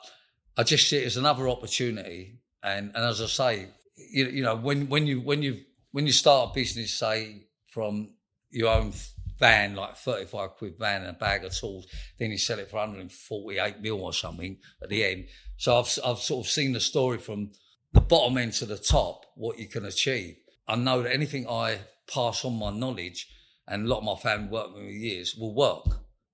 I 0.57 0.63
just 0.63 0.89
see 0.89 0.99
it 0.99 1.07
as 1.07 1.17
another 1.17 1.49
opportunity. 1.49 2.41
And 2.63 2.93
and 2.95 3.05
as 3.05 3.21
I 3.21 3.27
say, 3.27 3.69
you, 3.97 4.27
you 4.27 4.43
know, 4.43 4.57
when 4.57 4.89
when 4.89 5.07
you 5.07 5.21
when 5.21 5.43
you 5.43 5.61
when 5.93 6.07
you 6.07 6.13
start 6.13 6.51
a 6.51 6.55
business, 6.55 6.95
say 6.95 7.47
from 7.69 8.15
your 8.51 8.73
own 8.73 8.93
van, 9.39 9.75
like 9.75 9.97
thirty 9.97 10.25
five 10.27 10.51
quid 10.57 10.75
van 10.79 11.03
and 11.03 11.11
a 11.11 11.19
bag 11.19 11.45
of 11.45 11.53
tools, 11.55 11.87
then 12.19 12.31
you 12.31 12.39
sell 12.39 12.59
it 12.59 12.71
for 12.71 12.77
one 12.77 12.89
hundred 12.89 13.01
and 13.03 13.13
forty 13.13 13.59
eight 13.59 13.81
mil 13.81 14.03
or 14.03 14.13
something 14.13 14.59
at 14.83 14.89
the 14.89 15.05
end. 15.05 15.27
So 15.59 15.79
I've 15.79 15.99
I've 16.05 16.19
sort 16.19 16.47
of 16.47 16.51
seen 16.51 16.73
the 16.73 16.81
story 16.81 17.19
from 17.19 17.53
the 17.93 18.01
bottom 18.01 18.37
end 18.39 18.53
to 18.55 18.67
the 18.67 18.79
top, 18.79 19.27
what 19.37 19.59
you 19.59 19.69
can 19.69 19.85
achieve. 19.85 20.37
I 20.67 20.77
know 20.77 21.03
that 21.03 21.15
anything 21.15 21.49
I 21.49 21.79
pass 22.13 22.45
on 22.45 22.59
my 22.59 22.71
knowledge, 22.71 23.29
and 23.69 23.85
a 23.85 23.89
lot 23.89 23.99
of 23.99 24.05
my 24.05 24.17
family 24.17 24.49
worked 24.49 24.75
with 24.75 24.85
me 24.85 24.93
years, 24.93 25.37
will 25.37 25.55
work. 25.55 25.85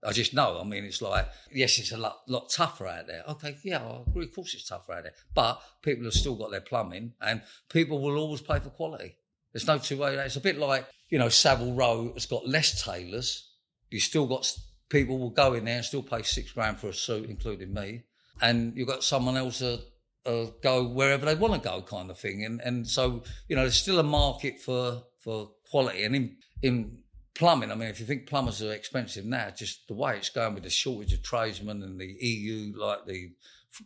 I 0.05 0.11
just 0.11 0.35
know. 0.35 0.59
I 0.61 0.65
mean, 0.65 0.85
it's 0.85 1.01
like, 1.01 1.29
yes, 1.53 1.79
it's 1.79 1.93
a 1.93 1.97
lot, 1.97 2.23
lot 2.27 2.51
tougher 2.51 2.89
out 2.89 3.07
there. 3.07 3.23
Okay, 3.29 3.57
yeah, 3.63 3.79
I 3.79 4.03
agree. 4.07 4.25
Of 4.25 4.35
course, 4.35 4.55
it's 4.55 4.69
tougher 4.69 4.95
out 4.95 5.05
there. 5.05 5.15
But 5.33 5.63
people 5.83 6.05
have 6.05 6.15
still 6.15 6.35
got 6.35 6.51
their 6.51 6.61
plumbing, 6.61 7.13
and 7.21 7.43
people 7.71 8.01
will 8.01 8.19
always 8.19 8.41
pay 8.41 8.59
for 8.59 8.71
quality. 8.71 9.17
There's 9.53 9.67
no 9.67 9.79
two 9.79 9.99
way. 9.99 10.17
It's 10.17 10.37
a 10.37 10.41
bit 10.41 10.59
like, 10.59 10.87
you 11.09 11.19
know, 11.19 11.29
Savile 11.29 11.75
Row 11.75 12.13
has 12.15 12.27
got 12.27 12.49
less 12.49 12.83
tailors. 12.83 13.51
You 13.91 14.01
still 14.01 14.27
got 14.27 14.51
people 14.89 15.19
will 15.19 15.31
go 15.31 15.55
in 15.55 15.65
there 15.65 15.77
and 15.77 15.85
still 15.85 16.03
pay 16.03 16.23
six 16.23 16.53
grand 16.53 16.79
for 16.79 16.89
a 16.89 16.95
suit, 16.95 17.29
including 17.29 17.73
me. 17.73 18.03
And 18.41 18.77
you've 18.77 18.89
got 18.89 19.05
someone 19.05 19.37
else 19.37 19.61
that 19.61 19.83
uh, 20.27 20.47
go 20.63 20.89
wherever 20.89 21.27
they 21.27 21.35
want 21.35 21.55
to 21.55 21.69
go, 21.69 21.83
kind 21.83 22.11
of 22.11 22.19
thing. 22.19 22.45
And 22.45 22.61
and 22.61 22.89
so 22.89 23.23
you 23.49 23.57
know, 23.57 23.63
there's 23.63 23.77
still 23.77 23.99
a 23.99 24.05
market 24.05 24.61
for 24.61 25.03
for 25.19 25.53
quality. 25.71 26.05
And 26.05 26.17
in 26.17 26.37
in 26.63 26.99
plumbing, 27.35 27.71
I 27.71 27.75
mean, 27.75 27.89
if 27.89 28.01
you 28.01 28.07
think 28.07 28.27
plumbers 28.27 28.63
are 28.63 28.73
expensive 28.73 29.25
now, 29.25 29.51
just 29.51 29.89
the 29.89 29.95
way 29.95 30.17
it's 30.17 30.31
going 30.31 30.55
with 30.55 30.65
the 30.65 30.71
shortage 30.71 31.13
of 31.13 31.23
tradesmen 31.23 31.83
and 31.83 32.01
the 32.01 32.17
EU, 32.21 32.73
like 32.77 33.07
the 33.07 33.33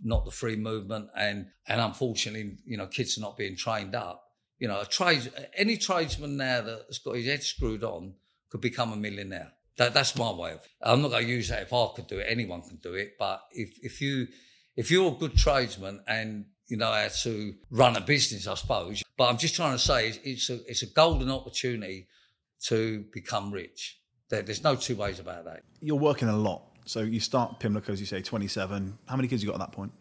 not 0.03 0.25
the 0.25 0.31
free 0.31 0.57
movement, 0.57 1.09
and 1.17 1.47
and 1.69 1.81
unfortunately, 1.81 2.57
you 2.65 2.77
know, 2.77 2.87
kids 2.87 3.17
are 3.19 3.23
not 3.23 3.37
being 3.37 3.57
trained 3.57 3.95
up. 3.95 4.23
You 4.59 4.69
know, 4.69 4.81
a 4.81 4.87
trade 4.87 5.31
any 5.55 5.77
tradesman 5.77 6.37
now 6.37 6.63
that's 6.63 6.99
got 6.99 7.17
his 7.17 7.27
head 7.27 7.43
screwed 7.43 7.85
on 7.85 8.15
could 8.49 8.61
become 8.61 8.93
a 8.93 8.97
millionaire. 8.97 9.53
That, 9.79 9.93
that's 9.93 10.17
my 10.17 10.33
way 10.33 10.53
of. 10.53 10.61
I'm 10.81 11.03
not 11.03 11.11
going 11.11 11.27
to 11.27 11.31
use 11.31 11.49
that 11.49 11.63
if 11.63 11.73
I 11.73 11.87
could 11.95 12.07
do 12.07 12.19
it. 12.19 12.27
Anyone 12.29 12.63
can 12.63 12.77
do 12.77 12.95
it. 12.95 13.17
But 13.19 13.43
if 13.53 13.79
if 13.83 14.01
you 14.01 14.27
if 14.77 14.91
you're 14.91 15.13
a 15.13 15.17
good 15.17 15.37
tradesman 15.37 16.03
and 16.09 16.47
you 16.69 16.77
know 16.77 16.91
how 16.91 17.09
to 17.23 17.55
run 17.71 17.97
a 17.97 18.01
business, 18.01 18.47
I 18.47 18.55
suppose. 18.55 19.03
But 19.17 19.29
I'm 19.29 19.39
just 19.39 19.55
trying 19.55 19.73
to 19.73 19.79
say 19.79 20.09
it's, 20.09 20.19
it's 20.25 20.51
a 20.51 20.71
it's 20.71 20.83
a 20.83 20.87
golden 20.87 21.31
opportunity 21.31 22.09
to 22.65 23.05
become 23.13 23.53
rich. 23.53 24.01
There, 24.31 24.43
there's 24.43 24.65
no 24.65 24.75
two 24.75 24.97
ways 24.97 25.21
about 25.21 25.45
that. 25.45 25.63
You're 25.81 25.97
working 25.97 26.29
a 26.29 26.37
lot. 26.37 26.63
So 26.85 27.01
you 27.01 27.21
start 27.21 27.61
Pimlico, 27.61 27.93
as 27.93 28.01
you 28.01 28.07
say, 28.07 28.23
27. 28.23 28.99
How 29.07 29.17
many 29.17 29.29
kids 29.29 29.43
you 29.43 29.49
got 29.49 29.61
at 29.61 29.71
that 29.71 29.73
point? 29.73 29.93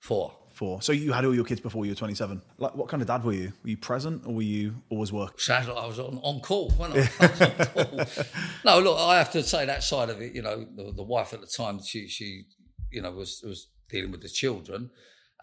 Four. 0.00 0.36
Four. 0.52 0.82
So 0.82 0.92
you 0.92 1.12
had 1.12 1.24
all 1.24 1.34
your 1.34 1.44
kids 1.44 1.60
before 1.60 1.84
you 1.84 1.92
were 1.92 1.96
27. 1.96 2.40
Like, 2.58 2.76
what 2.76 2.88
kind 2.88 3.02
of 3.02 3.08
dad 3.08 3.24
were 3.24 3.32
you? 3.32 3.52
Were 3.64 3.70
you 3.70 3.76
present 3.76 4.24
or 4.24 4.34
were 4.34 4.42
you 4.42 4.76
always 4.88 5.12
working? 5.12 5.36
Like 5.48 5.68
I 5.68 5.86
was 5.86 5.98
on, 5.98 6.20
on 6.22 6.40
call, 6.40 6.72
wasn't 6.78 7.10
I? 7.20 7.24
I 7.24 7.26
was 7.26 7.40
on 7.40 8.06
call. 8.06 8.24
No, 8.64 8.78
look, 8.80 8.98
I 8.98 9.18
have 9.18 9.32
to 9.32 9.42
say 9.42 9.64
that 9.66 9.82
side 9.82 10.10
of 10.10 10.20
it. 10.20 10.32
You 10.32 10.42
know, 10.42 10.64
the, 10.76 10.92
the 10.92 11.02
wife 11.02 11.32
at 11.32 11.40
the 11.40 11.48
time, 11.48 11.80
she, 11.82 12.06
she, 12.08 12.44
you 12.92 13.02
know, 13.02 13.10
was 13.10 13.42
was 13.44 13.68
dealing 13.88 14.12
with 14.12 14.22
the 14.22 14.28
children, 14.28 14.90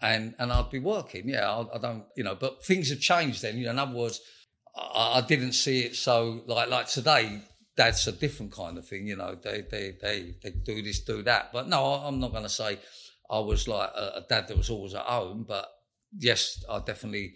and 0.00 0.34
and 0.38 0.50
I'd 0.50 0.70
be 0.70 0.78
working. 0.78 1.28
Yeah, 1.28 1.50
I, 1.50 1.76
I 1.76 1.78
don't, 1.78 2.04
you 2.16 2.24
know, 2.24 2.34
but 2.34 2.64
things 2.64 2.88
have 2.88 3.00
changed. 3.00 3.42
Then, 3.42 3.58
you 3.58 3.66
know, 3.66 3.72
in 3.72 3.78
other 3.78 3.94
words, 3.94 4.20
I, 4.76 5.20
didn't 5.20 5.52
see 5.52 5.80
it 5.80 5.96
so 5.96 6.42
like 6.46 6.68
like 6.68 6.88
today. 6.88 7.42
That's 7.76 8.06
a 8.06 8.12
different 8.12 8.52
kind 8.52 8.76
of 8.78 8.86
thing. 8.86 9.06
You 9.06 9.16
know, 9.16 9.36
they 9.42 9.64
they 9.70 9.96
they 10.00 10.34
they 10.42 10.50
do 10.50 10.82
this, 10.82 11.00
do 11.00 11.22
that. 11.22 11.52
But 11.52 11.68
no, 11.68 11.84
I'm 11.84 12.20
not 12.20 12.32
going 12.32 12.42
to 12.42 12.48
say 12.48 12.78
I 13.30 13.38
was 13.38 13.68
like 13.68 13.90
a, 13.94 14.18
a 14.18 14.26
dad 14.28 14.48
that 14.48 14.56
was 14.56 14.70
always 14.70 14.94
at 14.94 15.02
home. 15.02 15.44
But 15.48 15.68
yes, 16.18 16.62
I 16.70 16.80
definitely 16.80 17.34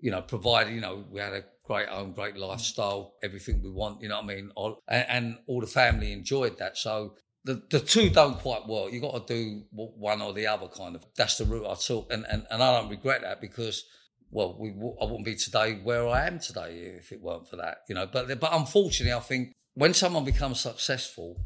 you 0.00 0.10
know, 0.10 0.22
provided, 0.22 0.74
you 0.74 0.80
know, 0.80 1.04
we 1.10 1.20
had 1.20 1.32
a 1.32 1.44
great 1.64 1.88
home, 1.88 2.12
great 2.12 2.36
lifestyle, 2.36 3.14
everything 3.22 3.62
we 3.62 3.70
want, 3.70 4.00
you 4.00 4.08
know 4.08 4.16
what 4.16 4.24
I 4.24 4.34
mean? 4.34 4.50
All, 4.56 4.82
and, 4.88 5.06
and 5.08 5.38
all 5.46 5.60
the 5.60 5.66
family 5.66 6.12
enjoyed 6.12 6.58
that. 6.58 6.76
So 6.76 7.14
the, 7.44 7.62
the 7.70 7.80
two 7.80 8.10
don't 8.10 8.38
quite 8.38 8.66
work. 8.66 8.92
you 8.92 9.00
got 9.00 9.26
to 9.26 9.34
do 9.34 9.62
one 9.72 10.22
or 10.22 10.32
the 10.32 10.46
other 10.46 10.68
kind 10.68 10.96
of. 10.96 11.04
That's 11.16 11.38
the 11.38 11.44
route 11.44 11.66
I 11.66 11.74
took. 11.74 12.12
And, 12.12 12.26
and, 12.30 12.46
and 12.50 12.62
I 12.62 12.80
don't 12.80 12.90
regret 12.90 13.22
that 13.22 13.40
because, 13.40 13.84
well, 14.30 14.56
we, 14.58 14.70
I 14.70 15.04
wouldn't 15.04 15.24
be 15.24 15.34
today 15.34 15.80
where 15.82 16.06
I 16.08 16.26
am 16.26 16.38
today 16.38 16.94
if 16.98 17.12
it 17.12 17.20
weren't 17.20 17.48
for 17.48 17.56
that, 17.56 17.78
you 17.88 17.94
know. 17.94 18.06
But, 18.06 18.40
but 18.40 18.54
unfortunately, 18.54 19.12
I 19.12 19.20
think 19.20 19.52
when 19.74 19.94
someone 19.94 20.24
becomes 20.24 20.60
successful, 20.60 21.36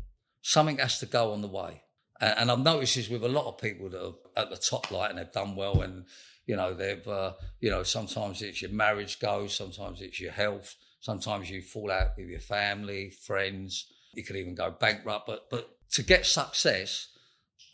something 0.43 0.79
has 0.79 0.99
to 1.01 1.07
go 1.07 1.33
on 1.33 1.41
the 1.41 1.49
way. 1.49 1.83
And, 2.21 2.35
and 2.39 2.51
I've 2.51 2.61
noticed 2.61 2.97
this 2.97 3.09
with 3.09 3.25
a 3.25 3.29
lot 3.29 3.47
of 3.47 3.59
people 3.59 3.89
that 3.91 4.05
are 4.05 4.15
at 4.37 4.51
the 4.51 4.57
top 4.57 4.91
light 4.91 5.11
and 5.11 5.19
they've 5.19 5.33
done 5.33 5.57
well 5.57 5.81
and, 5.83 6.05
you 6.47 6.57
know, 6.57 6.75
they've, 6.75 7.07
uh, 7.09 7.33
you 7.61 7.71
know, 7.71 7.83
sometimes 7.83 8.43
it's 8.43 8.61
your 8.61 8.71
marriage 8.71 9.19
goes, 9.19 9.55
sometimes 9.55 10.03
it's 10.03 10.21
your 10.21 10.33
health, 10.33 10.75
sometimes 11.01 11.51
you 11.51 11.63
fall 11.63 11.91
out 11.91 12.11
with 12.19 12.29
your 12.29 12.41
family, 12.41 13.11
friends, 13.11 13.87
you 14.13 14.23
could 14.23 14.37
even 14.37 14.55
go 14.55 14.71
bankrupt. 14.71 15.27
But, 15.27 15.49
but 15.51 15.71
to 15.93 16.03
get 16.03 16.27
success, 16.27 17.09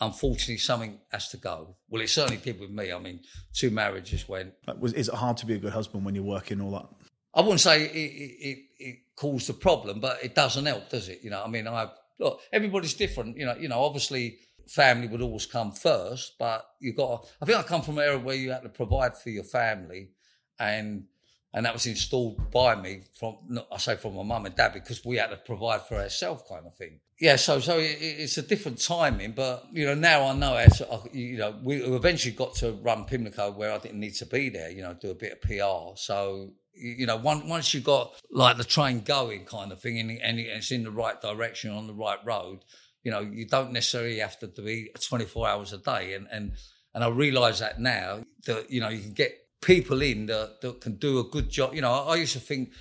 unfortunately, 0.01 0.59
something 0.59 0.99
has 1.11 1.29
to 1.29 1.37
go. 1.37 1.77
Well, 1.89 2.03
it 2.03 2.09
certainly 2.09 2.39
did 2.39 2.61
with 2.61 2.71
me. 2.71 2.93
I 2.93 2.99
mean, 2.99 3.21
two 3.53 3.71
marriages 3.71 4.29
went. 4.29 4.55
Was, 4.79 4.93
is 4.95 5.09
it 5.09 5.15
hard 5.15 5.37
to 5.39 5.47
be 5.47 5.55
a 5.55 5.59
good 5.59 5.73
husband 5.73 6.05
when 6.05 6.15
you're 6.15 6.25
working 6.25 6.61
all 6.61 6.73
that? 6.73 6.87
I 7.35 7.43
wouldn't 7.43 7.61
say 7.61 7.83
it, 7.83 7.95
it, 7.95 8.49
it, 8.49 8.59
it 8.79 8.97
caused 9.17 9.49
a 9.51 9.55
problem, 9.55 10.01
but 10.01 10.19
it 10.23 10.35
doesn't 10.35 10.67
help, 10.67 10.89
does 10.89 11.09
it? 11.09 11.21
You 11.23 11.31
know, 11.31 11.43
I 11.45 11.49
mean, 11.49 11.69
I 11.69 11.89
look, 12.19 12.41
everybody's 12.53 12.95
different. 12.95 13.37
You 13.37 13.47
know, 13.47 13.57
you 13.57 13.69
know, 13.69 13.83
obviously, 13.83 14.39
family 14.67 15.07
would 15.07 15.23
always 15.23 15.47
come 15.47 15.73
first, 15.73 16.37
but 16.39 16.65
you 16.81 16.93
got. 16.93 17.27
I 17.41 17.45
think 17.45 17.59
I 17.59 17.63
come 17.63 17.83
from 17.83 17.99
an 17.99 18.05
era 18.05 18.19
where 18.19 18.37
you 18.37 18.51
had 18.51 18.63
to 18.63 18.69
provide 18.69 19.17
for 19.17 19.31
your 19.31 19.45
family, 19.45 20.11
and 20.59 21.05
and 21.53 21.67
that 21.67 21.73
was 21.73 21.87
installed 21.87 22.51
by 22.51 22.75
me 22.75 23.03
from 23.19 23.37
I 23.71 23.79
say 23.79 23.97
from 23.97 24.17
my 24.17 24.23
mum 24.23 24.47
and 24.47 24.55
dad 24.55 24.73
because 24.73 25.05
we 25.05 25.17
had 25.17 25.31
to 25.31 25.37
provide 25.37 25.83
for 25.83 25.97
ourselves, 25.97 26.43
kind 26.49 26.67
of 26.67 26.75
thing. 26.75 27.01
Yeah, 27.21 27.37
so 27.37 27.61
so 27.61 27.79
it, 27.79 27.99
it's 28.01 28.39
a 28.39 28.43
different 28.43 28.83
timing, 28.83 29.33
but 29.33 29.67
you 29.73 29.85
know 29.85 29.95
now 29.95 30.27
I 30.27 30.35
know 30.35 30.55
how 30.55 30.87
uh, 30.87 31.03
to. 31.03 31.11
You 31.13 31.37
know, 31.37 31.55
we 31.63 31.77
eventually 31.77 32.35
got 32.35 32.55
to 32.57 32.73
run 32.73 33.05
Pimlico 33.05 33.53
where 33.53 33.73
I 33.73 33.79
didn't 33.79 34.01
need 34.01 34.15
to 34.15 34.27
be 34.27 34.49
there. 34.49 34.71
You 34.71 34.83
know, 34.83 34.95
do 34.95 35.11
a 35.11 35.15
bit 35.15 35.33
of 35.33 35.41
PR. 35.43 35.97
So 35.97 36.53
you 36.73 37.05
know, 37.05 37.17
once 37.17 37.45
once 37.45 37.75
you 37.75 37.83
got 37.83 38.15
like 38.31 38.57
the 38.57 38.65
train 38.65 39.01
going, 39.01 39.45
kind 39.45 39.71
of 39.71 39.83
thing, 39.83 40.01
and, 40.01 40.11
and 40.11 40.41
it's 40.41 40.71
in 40.71 40.83
the 40.83 40.91
right 40.91 41.21
direction 41.21 41.71
on 41.73 41.87
the 41.87 41.93
right 41.93 42.19
road, 42.25 42.61
you 43.05 43.11
know, 43.11 43.21
you 43.21 43.47
don't 43.47 43.73
necessarily 43.73 44.19
have 44.21 44.39
to 44.39 44.47
be 44.47 44.89
24 45.07 45.47
hours 45.47 45.73
a 45.75 45.79
day. 45.79 46.15
And 46.15 46.27
and 46.33 46.53
and 46.95 47.05
I 47.05 47.09
realise 47.09 47.61
that 47.61 47.79
now 47.79 48.25
that 48.47 48.71
you 48.71 48.81
know 48.81 48.89
you 48.89 49.01
can 49.01 49.13
get 49.13 49.37
people 49.61 50.01
in 50.01 50.25
that, 50.25 50.63
that 50.63 50.81
can 50.81 50.97
do 50.97 51.19
a 51.19 51.25
good 51.25 51.51
job. 51.51 51.75
You 51.75 51.83
know, 51.83 51.93
I 51.93 52.15
used 52.15 52.33
to 52.33 52.41
think 52.41 52.73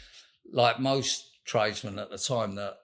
like 0.54 0.80
most 0.80 1.26
tradesmen 1.46 2.00
at 2.00 2.10
the 2.10 2.18
time 2.18 2.56
that 2.56 2.78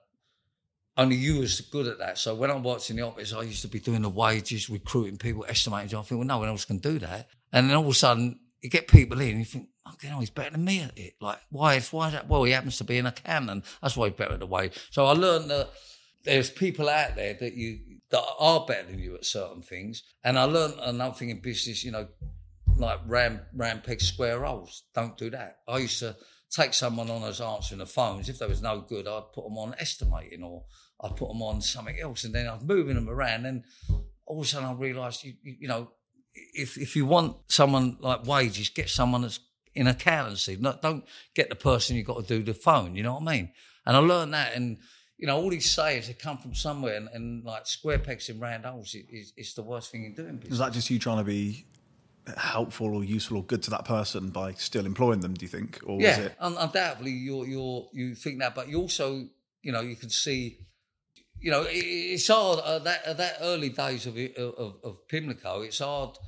only 0.96 1.16
you 1.16 1.40
was 1.40 1.60
good 1.60 1.86
at 1.86 1.98
that. 1.98 2.18
So 2.18 2.34
when 2.34 2.50
I 2.50 2.56
worked 2.56 2.88
in 2.90 2.96
the 2.96 3.02
office, 3.02 3.32
I 3.32 3.42
used 3.42 3.62
to 3.62 3.68
be 3.68 3.80
doing 3.80 4.02
the 4.02 4.08
wages, 4.08 4.70
recruiting 4.70 5.18
people, 5.18 5.44
estimating. 5.48 5.98
I 5.98 6.02
think, 6.02 6.18
well, 6.18 6.26
no 6.26 6.38
one 6.38 6.48
else 6.48 6.64
can 6.64 6.78
do 6.78 6.98
that. 7.00 7.28
And 7.52 7.68
then 7.68 7.76
all 7.76 7.84
of 7.84 7.90
a 7.90 7.94
sudden, 7.94 8.40
you 8.62 8.70
get 8.70 8.88
people 8.88 9.20
in, 9.20 9.30
and 9.30 9.38
you 9.38 9.44
think, 9.44 9.68
okay, 9.94 10.08
he's 10.18 10.30
better 10.30 10.50
than 10.50 10.64
me 10.64 10.80
at 10.80 10.96
it. 10.96 11.14
Like, 11.20 11.38
why? 11.50 11.80
Why 11.90 12.08
is 12.08 12.12
that? 12.14 12.28
Well, 12.28 12.44
he 12.44 12.52
happens 12.52 12.78
to 12.78 12.84
be 12.84 12.98
in 12.98 13.06
an 13.06 13.12
accountant. 13.12 13.64
That's 13.82 13.96
why 13.96 14.08
he's 14.08 14.16
better 14.16 14.34
at 14.34 14.40
the 14.40 14.46
wage. 14.46 14.72
So 14.90 15.06
I 15.06 15.12
learned 15.12 15.50
that 15.50 15.70
there's 16.24 16.50
people 16.50 16.88
out 16.88 17.14
there 17.14 17.34
that 17.34 17.54
you 17.54 17.78
that 18.10 18.24
are 18.38 18.64
better 18.66 18.88
than 18.88 18.98
you 18.98 19.14
at 19.14 19.24
certain 19.24 19.62
things. 19.62 20.02
And 20.24 20.38
I 20.38 20.44
learned 20.44 20.74
another 20.80 21.14
thing 21.14 21.30
in 21.30 21.40
business, 21.40 21.84
you 21.84 21.90
know, 21.90 22.08
like 22.76 23.00
round, 23.06 23.40
round 23.54 23.84
peg 23.84 24.00
square 24.00 24.44
holes. 24.44 24.84
Don't 24.94 25.16
do 25.16 25.30
that. 25.30 25.58
I 25.66 25.78
used 25.78 25.98
to 26.00 26.16
take 26.50 26.74
someone 26.74 27.10
on 27.10 27.24
as 27.24 27.40
answering 27.40 27.80
the 27.80 27.86
phones. 27.86 28.28
If 28.28 28.38
they 28.38 28.46
was 28.46 28.62
no 28.62 28.80
good, 28.80 29.08
I'd 29.08 29.32
put 29.34 29.44
them 29.44 29.58
on 29.58 29.74
estimating 29.78 30.42
or 30.42 30.64
I'd 31.00 31.16
put 31.16 31.28
them 31.28 31.42
on 31.42 31.60
something 31.60 31.98
else. 32.00 32.24
And 32.24 32.34
then 32.34 32.46
I 32.46 32.54
was 32.54 32.64
moving 32.64 32.94
them 32.94 33.08
around. 33.08 33.46
And 33.46 33.64
all 34.26 34.40
of 34.40 34.44
a 34.44 34.48
sudden 34.48 34.68
I 34.68 34.72
realised, 34.72 35.24
you, 35.24 35.34
you, 35.42 35.56
you 35.60 35.68
know, 35.68 35.90
if 36.34 36.76
if 36.76 36.96
you 36.96 37.06
want 37.06 37.36
someone 37.48 37.96
like 38.00 38.26
wages, 38.26 38.68
get 38.68 38.88
someone 38.88 39.22
that's 39.22 39.40
in 39.74 39.86
accountancy. 39.86 40.56
Not, 40.58 40.82
don't 40.82 41.04
get 41.34 41.48
the 41.48 41.54
person 41.54 41.96
you've 41.96 42.06
got 42.06 42.26
to 42.26 42.38
do 42.38 42.42
the 42.42 42.54
phone. 42.54 42.96
You 42.96 43.02
know 43.02 43.14
what 43.14 43.28
I 43.28 43.36
mean? 43.36 43.52
And 43.84 43.96
I 43.96 44.00
learned 44.00 44.34
that. 44.34 44.54
And 44.54 44.78
you 45.18 45.26
know, 45.26 45.36
all 45.36 45.48
these 45.48 45.70
sayings 45.70 46.08
that 46.08 46.18
come 46.18 46.38
from 46.38 46.54
somewhere, 46.54 46.96
and, 46.96 47.08
and 47.12 47.44
like 47.44 47.66
square 47.66 47.98
pegs 47.98 48.28
in 48.28 48.38
round 48.38 48.64
holes 48.66 48.94
is, 48.94 49.32
is 49.36 49.54
the 49.54 49.62
worst 49.62 49.90
thing 49.90 50.04
in 50.04 50.14
doing 50.14 50.36
business. 50.36 50.52
Is 50.52 50.58
that 50.58 50.72
just 50.72 50.90
you 50.90 50.98
trying 50.98 51.18
to 51.18 51.24
be 51.24 51.66
helpful 52.36 52.94
or 52.94 53.04
useful 53.04 53.38
or 53.38 53.44
good 53.44 53.62
to 53.62 53.70
that 53.70 53.84
person 53.84 54.28
by 54.28 54.52
still 54.52 54.84
employing 54.84 55.20
them? 55.20 55.32
Do 55.34 55.44
you 55.44 55.48
think, 55.48 55.80
or 55.86 56.00
yeah, 56.00 56.10
is 56.10 56.18
it? 56.26 56.36
undoubtedly, 56.40 57.12
you're 57.12 57.46
you're 57.46 57.88
you 57.92 58.14
think 58.14 58.40
that, 58.40 58.54
but 58.54 58.68
you 58.68 58.78
also, 58.78 59.26
you 59.62 59.72
know, 59.72 59.80
you 59.80 59.96
can 59.96 60.10
see, 60.10 60.58
you 61.40 61.50
know, 61.50 61.64
it's 61.68 62.28
hard 62.28 62.60
uh, 62.60 62.78
that 62.80 63.04
uh, 63.06 63.12
that 63.14 63.38
early 63.40 63.70
days 63.70 64.06
of, 64.06 64.16
of 64.36 64.76
of 64.82 65.08
Pimlico. 65.08 65.62
It's 65.62 65.78
hard, 65.78 66.18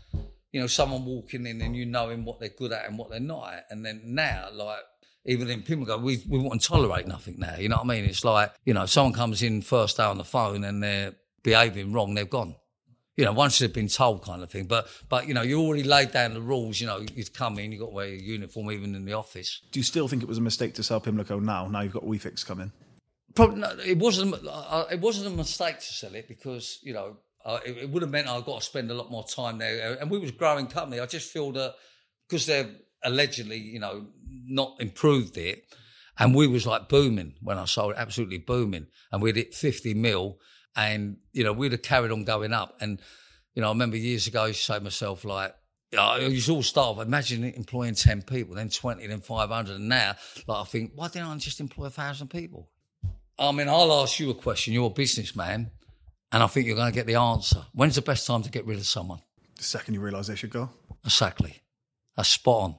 you 0.53 0.61
know, 0.61 0.67
someone 0.67 1.05
walking 1.05 1.47
in 1.47 1.61
and 1.61 1.77
you 1.77 1.87
knowing 1.87 2.25
what 2.25 2.41
they're 2.41 2.49
good 2.51 2.73
at 2.73 2.87
and 2.87 2.99
what 2.99 3.11
they're 3.11 3.21
not 3.21 3.53
at, 3.53 3.67
and 3.71 3.85
then 3.85 4.03
now, 4.05 4.49
like. 4.53 4.81
Even 5.25 5.51
in 5.51 5.61
Pimlico, 5.61 5.99
we 5.99 6.23
we 6.27 6.39
wouldn't 6.39 6.63
tolerate 6.63 7.07
nothing 7.07 7.39
now. 7.39 7.57
You 7.57 7.69
know 7.69 7.77
what 7.77 7.85
I 7.85 7.89
mean? 7.89 8.05
It's 8.07 8.25
like 8.25 8.51
you 8.65 8.73
know, 8.73 8.85
if 8.85 8.91
someone 8.91 9.13
comes 9.13 9.43
in 9.43 9.61
first 9.61 9.99
day 9.99 10.05
on 10.05 10.17
the 10.17 10.25
phone 10.25 10.65
and 10.65 10.83
they're 10.83 11.17
behaving 11.43 11.93
wrong, 11.93 12.15
they've 12.15 12.31
gone 12.31 12.55
you 13.19 13.25
know, 13.25 13.33
once 13.33 13.59
they've 13.59 13.73
been 13.73 13.89
told 13.89 14.23
kind 14.23 14.45
of 14.45 14.51
thing. 14.51 14.67
But 14.67 14.89
but 15.09 15.27
you 15.27 15.35
know, 15.35 15.43
you 15.43 15.61
already 15.61 15.83
laid 15.83 16.13
down 16.13 16.35
the 16.35 16.41
rules. 16.41 16.81
You 16.81 16.87
know, 16.87 17.05
you've 17.15 17.33
come 17.33 17.59
in, 17.59 17.73
you've 17.73 17.81
got 17.81 17.89
to 17.89 17.93
wear 17.93 18.07
your 18.07 18.21
uniform 18.21 18.71
even 18.71 18.95
in 18.95 19.05
the 19.05 19.15
office. 19.15 19.61
Do 19.73 19.81
you 19.81 19.85
still 19.85 20.07
think 20.07 20.23
it 20.23 20.29
was 20.29 20.39
a 20.39 20.41
mistake 20.41 20.75
to 20.75 20.85
sell 20.85 21.01
Pimlico 21.01 21.41
now? 21.41 21.67
Now 21.67 21.81
you've 21.81 21.93
got 21.93 22.05
WeFix 22.05 22.47
coming. 22.47 22.71
Probably 23.39 23.63
it 23.89 23.99
wasn't. 23.99 24.35
Uh, 24.45 24.85
it 24.91 25.01
wasn't 25.01 25.29
a 25.29 25.31
mistake 25.31 25.77
to 25.79 25.85
sell 25.85 26.13
it 26.17 26.27
because 26.27 26.81
you 26.83 26.93
know 26.93 27.19
uh, 27.45 27.61
it, 27.65 27.89
would 27.89 28.03
have 28.03 28.11
meant 28.11 28.27
I 28.27 28.41
got 28.41 28.59
to 28.59 28.67
spend 28.67 28.91
a 28.91 28.95
lot 28.95 29.13
more 29.13 29.25
time 29.25 29.59
there. 29.59 29.97
And 30.01 30.11
we 30.11 30.19
was 30.19 30.33
growing 30.33 30.67
company. 30.67 31.01
I 31.01 31.07
just 31.07 31.31
feel 31.31 31.53
that 31.53 31.77
because 32.29 32.47
they're 32.47 32.69
allegedly, 33.05 33.59
you 33.59 33.79
know, 33.79 34.09
not 34.27 34.75
improved 34.81 35.39
it, 35.39 35.63
and 36.19 36.35
we 36.35 36.49
was 36.49 36.67
like 36.67 36.89
booming 36.89 37.35
when 37.41 37.59
I 37.59 37.67
sold 37.67 37.93
it, 37.93 37.99
absolutely 37.99 38.39
booming, 38.39 38.89
and 39.13 39.23
we'd 39.23 39.37
hit 39.37 39.55
fifty 39.55 39.95
mil, 39.95 40.41
and 40.75 41.19
you 41.33 41.45
know 41.45 41.53
we'd 41.53 41.71
have 41.71 41.83
carried 41.83 42.11
on 42.11 42.25
going 42.25 42.53
up. 42.53 42.77
And 42.81 43.01
you 43.55 43.63
know, 43.63 43.69
I 43.69 43.71
remember 43.71 43.97
years 43.97 44.27
ago, 44.27 44.43
I 44.43 44.47
used 44.49 44.59
to 44.63 44.65
say 44.65 44.79
to 44.79 44.85
myself 44.85 45.25
like. 45.25 45.55
I 45.97 46.19
to 46.19 46.53
all 46.53 46.63
start 46.63 46.99
off, 46.99 47.07
imagine 47.07 47.45
employing 47.45 47.95
10 47.95 48.21
people, 48.25 48.55
then 48.55 48.69
20, 48.69 49.07
then 49.07 49.23
500. 49.23 49.77
And 49.77 49.89
now, 49.89 50.17
like, 50.47 50.61
I 50.61 50.65
think, 50.65 50.93
why 50.95 51.09
didn't 51.09 51.29
I 51.29 51.37
just 51.39 51.61
employ 51.61 51.87
a 51.87 51.91
thousand 51.91 52.29
people? 52.29 52.69
I 53.39 53.53
mean, 53.53 53.69
I'll 53.69 53.93
ask 54.03 54.19
you 54.19 54.31
a 54.31 54.35
question. 54.35 54.75
You're 54.75 54.87
a 54.87 54.91
businessman, 54.91 55.71
and 56.33 56.43
I 56.43 56.47
think 56.47 56.67
you're 56.67 56.77
going 56.77 56.91
to 56.91 56.95
get 56.95 57.07
the 57.07 57.15
answer. 57.15 57.65
When's 57.73 57.95
the 57.95 58.03
best 58.03 58.27
time 58.27 58.43
to 58.43 58.51
get 58.51 58.67
rid 58.67 58.79
of 58.79 58.87
someone? 58.87 59.21
The 59.57 59.65
second 59.65 59.95
you 59.95 60.01
realise 60.01 60.27
they 60.27 60.37
should 60.37 60.51
go, 60.51 60.71
Exactly. 61.05 61.63
That's 62.17 62.29
spot 62.29 62.63
on. 62.63 62.75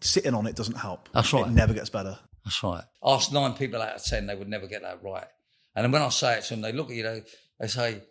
sitting 0.00 0.34
on 0.34 0.46
it 0.46 0.56
doesn't 0.56 0.76
help. 0.76 1.08
That's 1.14 1.32
right. 1.32 1.46
It 1.46 1.52
never 1.52 1.72
gets 1.72 1.90
better. 1.90 2.18
That's 2.44 2.62
right. 2.62 2.82
Ask 3.04 3.32
nine 3.32 3.54
people 3.54 3.80
out 3.80 3.96
of 3.96 4.04
ten, 4.04 4.26
they 4.26 4.34
would 4.34 4.48
never 4.48 4.66
get 4.66 4.82
that 4.82 5.02
right. 5.02 5.26
And 5.74 5.84
then 5.84 5.92
when 5.92 6.02
I 6.02 6.08
say 6.08 6.38
it 6.38 6.44
to 6.44 6.50
them, 6.50 6.62
they 6.62 6.72
look 6.72 6.90
at 6.90 6.96
you, 6.96 7.02
they, 7.04 7.22
they 7.60 7.68
say, 7.68 8.02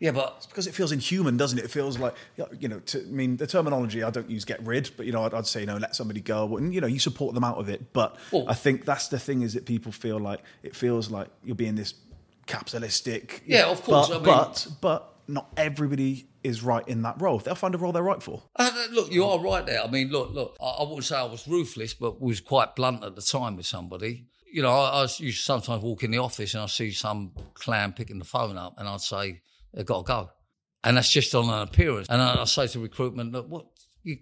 yeah, 0.00 0.10
but 0.12 0.46
because 0.48 0.66
it 0.66 0.74
feels 0.74 0.90
inhuman, 0.92 1.36
doesn't 1.36 1.58
it? 1.58 1.64
It 1.66 1.70
feels 1.70 1.98
like 1.98 2.14
you 2.58 2.68
know. 2.68 2.80
To, 2.80 2.98
I 3.00 3.04
mean, 3.04 3.36
the 3.36 3.46
terminology 3.46 4.02
I 4.02 4.10
don't 4.10 4.28
use 4.30 4.44
"get 4.44 4.60
rid," 4.66 4.90
but 4.96 5.06
you 5.06 5.12
know, 5.12 5.24
I'd, 5.24 5.34
I'd 5.34 5.46
say 5.46 5.60
you 5.60 5.66
know, 5.66 5.76
let 5.76 5.94
somebody 5.94 6.20
go, 6.20 6.56
and 6.56 6.74
you 6.74 6.80
know, 6.80 6.86
you 6.88 6.98
support 6.98 7.34
them 7.34 7.44
out 7.44 7.58
of 7.58 7.68
it. 7.68 7.92
But 7.92 8.16
I 8.48 8.54
think 8.54 8.84
that's 8.84 9.08
the 9.08 9.18
thing 9.18 9.42
is 9.42 9.54
that 9.54 9.66
people 9.66 9.92
feel 9.92 10.18
like 10.18 10.40
it 10.62 10.74
feels 10.74 11.10
like 11.10 11.28
you're 11.44 11.54
being 11.54 11.76
this 11.76 11.94
capitalistic. 12.46 13.42
Yeah, 13.46 13.66
of 13.66 13.82
course, 13.82 14.08
But 14.08 14.14
I 14.14 14.18
mean- 14.18 14.24
but 14.24 14.66
but 14.80 15.14
not 15.28 15.48
everybody 15.56 16.28
is 16.42 16.62
right 16.62 16.86
in 16.88 17.02
that 17.02 17.20
role. 17.20 17.38
They'll 17.38 17.54
find 17.54 17.74
a 17.74 17.78
role 17.78 17.92
they're 17.92 18.02
right 18.02 18.22
for. 18.22 18.42
Uh, 18.56 18.70
look, 18.92 19.12
you 19.12 19.24
are 19.24 19.38
right 19.38 19.64
there. 19.64 19.82
I 19.82 19.86
mean, 19.88 20.08
look, 20.10 20.30
look. 20.32 20.56
I, 20.60 20.64
I 20.64 20.82
wouldn't 20.82 21.04
say 21.04 21.16
I 21.16 21.24
was 21.24 21.46
ruthless, 21.46 21.94
but 21.94 22.20
was 22.20 22.40
quite 22.40 22.74
blunt 22.74 23.04
at 23.04 23.14
the 23.14 23.22
time 23.22 23.56
with 23.56 23.66
somebody. 23.66 24.26
You 24.52 24.62
know, 24.62 24.70
I, 24.72 25.00
I 25.00 25.02
used 25.02 25.18
to 25.18 25.32
sometimes 25.44 25.82
walk 25.82 26.02
in 26.02 26.10
the 26.10 26.18
office 26.18 26.54
and 26.54 26.62
I 26.62 26.66
see 26.66 26.90
some 26.90 27.32
clown 27.54 27.92
picking 27.92 28.18
the 28.18 28.24
phone 28.24 28.56
up, 28.58 28.74
and 28.78 28.88
I'd 28.88 29.00
say 29.02 29.42
they've 29.74 29.86
got 29.86 30.06
to 30.06 30.08
go, 30.08 30.30
and 30.84 30.96
that's 30.96 31.10
just 31.10 31.34
on 31.34 31.48
an 31.48 31.62
appearance. 31.62 32.08
And 32.08 32.20
I, 32.20 32.42
I 32.42 32.44
say 32.44 32.66
to 32.68 32.80
recruitment, 32.80 33.32
look, 33.32 33.48
what 33.48 33.66
you 34.02 34.18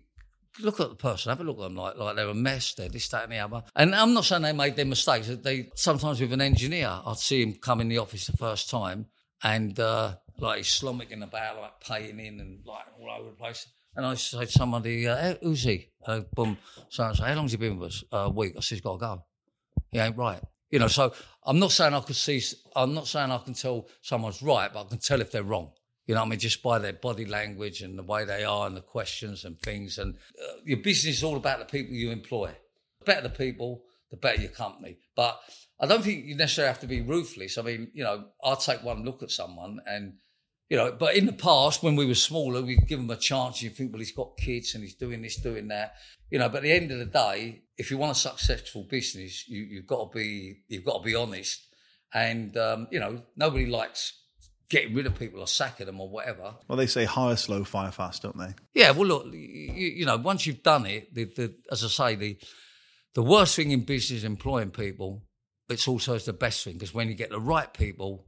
look 0.60 0.80
at 0.80 0.88
the 0.88 0.96
person, 0.96 1.30
have 1.30 1.40
a 1.40 1.44
look 1.44 1.58
at 1.58 1.62
them 1.62 1.76
like 1.76 1.96
like 1.96 2.16
they're 2.16 2.28
a 2.28 2.34
mess, 2.34 2.74
they're 2.74 2.88
this, 2.88 3.08
that, 3.08 3.24
and 3.24 3.32
the 3.32 3.38
other. 3.38 3.62
And 3.76 3.94
I'm 3.94 4.14
not 4.14 4.24
saying 4.24 4.42
they 4.42 4.52
made 4.52 4.76
their 4.76 4.84
mistakes. 4.84 5.28
They 5.28 5.70
sometimes 5.74 6.20
with 6.20 6.32
an 6.32 6.40
engineer, 6.40 7.00
I'd 7.06 7.18
see 7.18 7.42
him 7.42 7.54
come 7.54 7.80
in 7.80 7.88
the 7.88 7.98
office 7.98 8.26
the 8.26 8.36
first 8.36 8.70
time, 8.70 9.06
and 9.42 9.78
uh, 9.78 10.16
like 10.38 10.58
he's 10.58 10.68
slomming 10.68 11.22
about, 11.22 11.60
like 11.60 11.80
paying 11.80 12.20
in 12.20 12.40
and 12.40 12.60
like 12.64 12.86
all 13.00 13.10
over 13.20 13.30
the 13.30 13.36
place. 13.36 13.66
And 13.96 14.06
I 14.06 14.14
say 14.14 14.44
to 14.44 14.50
somebody, 14.52 15.08
uh, 15.08 15.16
"Hey, 15.16 15.38
who's 15.42 15.64
he? 15.64 15.88
Uh, 16.06 16.20
boom. 16.34 16.56
So 16.88 17.04
I 17.04 17.12
say, 17.14 17.24
how 17.24 17.34
long's 17.34 17.50
he 17.50 17.56
been 17.56 17.78
with 17.78 17.88
us? 17.88 18.04
Uh, 18.12 18.16
a 18.18 18.30
week. 18.30 18.54
I 18.56 18.60
said, 18.60 18.76
he's 18.76 18.80
got 18.80 18.92
to 18.92 18.98
go. 18.98 19.24
He 19.90 19.98
ain't 19.98 20.16
right. 20.16 20.40
You 20.70 20.78
know, 20.78 20.88
so 20.88 21.12
I'm 21.44 21.58
not 21.58 21.72
saying 21.72 21.94
I 21.94 22.00
could 22.00 22.16
see, 22.16 22.42
I'm 22.76 22.94
not 22.94 23.06
saying 23.06 23.30
I 23.30 23.38
can 23.38 23.54
tell 23.54 23.88
someone's 24.02 24.42
right, 24.42 24.72
but 24.72 24.86
I 24.86 24.88
can 24.88 24.98
tell 24.98 25.20
if 25.20 25.30
they're 25.30 25.42
wrong. 25.42 25.70
You 26.06 26.14
know 26.14 26.20
what 26.22 26.26
I 26.26 26.30
mean? 26.30 26.38
Just 26.38 26.62
by 26.62 26.78
their 26.78 26.94
body 26.94 27.26
language 27.26 27.82
and 27.82 27.98
the 27.98 28.02
way 28.02 28.24
they 28.24 28.44
are 28.44 28.66
and 28.66 28.76
the 28.76 28.80
questions 28.80 29.44
and 29.44 29.60
things. 29.60 29.98
And 29.98 30.16
uh, 30.42 30.54
your 30.64 30.78
business 30.78 31.18
is 31.18 31.24
all 31.24 31.36
about 31.36 31.58
the 31.58 31.64
people 31.66 31.94
you 31.94 32.10
employ. 32.10 32.50
The 33.00 33.04
better 33.04 33.22
the 33.22 33.30
people, 33.30 33.84
the 34.10 34.16
better 34.16 34.40
your 34.40 34.50
company. 34.50 34.98
But 35.14 35.38
I 35.80 35.86
don't 35.86 36.02
think 36.02 36.24
you 36.24 36.34
necessarily 36.34 36.72
have 36.72 36.80
to 36.80 36.86
be 36.86 37.02
ruthless. 37.02 37.58
I 37.58 37.62
mean, 37.62 37.90
you 37.92 38.04
know, 38.04 38.24
I'll 38.42 38.56
take 38.56 38.82
one 38.82 39.04
look 39.04 39.22
at 39.22 39.30
someone 39.30 39.80
and, 39.86 40.14
you 40.68 40.76
know, 40.76 40.92
but 40.92 41.16
in 41.16 41.26
the 41.26 41.32
past, 41.32 41.82
when 41.82 41.96
we 41.96 42.06
were 42.06 42.14
smaller, 42.14 42.62
we'd 42.62 42.86
give 42.86 43.00
him 43.00 43.10
a 43.10 43.16
chance. 43.16 43.62
You 43.62 43.70
think, 43.70 43.92
well, 43.92 44.00
he's 44.00 44.12
got 44.12 44.36
kids 44.36 44.74
and 44.74 44.84
he's 44.84 44.94
doing 44.94 45.22
this, 45.22 45.36
doing 45.36 45.68
that. 45.68 45.94
You 46.30 46.38
know, 46.38 46.48
but 46.48 46.58
at 46.58 46.62
the 46.64 46.72
end 46.72 46.90
of 46.90 46.98
the 46.98 47.06
day, 47.06 47.62
if 47.78 47.90
you 47.90 47.96
want 47.96 48.12
a 48.12 48.20
successful 48.20 48.84
business, 48.88 49.48
you, 49.48 49.62
you've 49.62 49.86
got 49.86 50.12
to 50.12 50.18
be, 50.18 50.60
you've 50.68 50.84
got 50.84 50.98
to 50.98 51.04
be 51.04 51.14
honest. 51.14 51.66
And, 52.12 52.56
um, 52.56 52.88
you 52.90 53.00
know, 53.00 53.22
nobody 53.36 53.66
likes 53.66 54.12
getting 54.68 54.94
rid 54.94 55.06
of 55.06 55.18
people 55.18 55.40
or 55.40 55.46
sacking 55.46 55.86
them 55.86 56.00
or 56.00 56.08
whatever. 56.08 56.54
Well, 56.68 56.76
they 56.76 56.86
say 56.86 57.04
hire 57.04 57.36
slow, 57.36 57.64
fire 57.64 57.90
fast, 57.90 58.22
don't 58.22 58.36
they? 58.36 58.54
Yeah, 58.74 58.90
well, 58.90 59.06
look, 59.06 59.26
you, 59.32 59.38
you 59.38 60.04
know, 60.04 60.18
once 60.18 60.46
you've 60.46 60.62
done 60.62 60.84
it, 60.84 61.14
the, 61.14 61.24
the, 61.24 61.54
as 61.70 61.82
I 61.84 61.88
say, 61.88 62.14
the 62.14 62.38
the 63.14 63.22
worst 63.24 63.56
thing 63.56 63.72
in 63.72 63.80
business 63.80 64.18
is 64.18 64.24
employing 64.24 64.70
people. 64.70 65.24
It's 65.68 65.88
also 65.88 66.16
the 66.18 66.32
best 66.32 66.62
thing 66.62 66.74
because 66.74 66.94
when 66.94 67.08
you 67.08 67.14
get 67.14 67.30
the 67.30 67.40
right 67.40 67.72
people, 67.72 68.27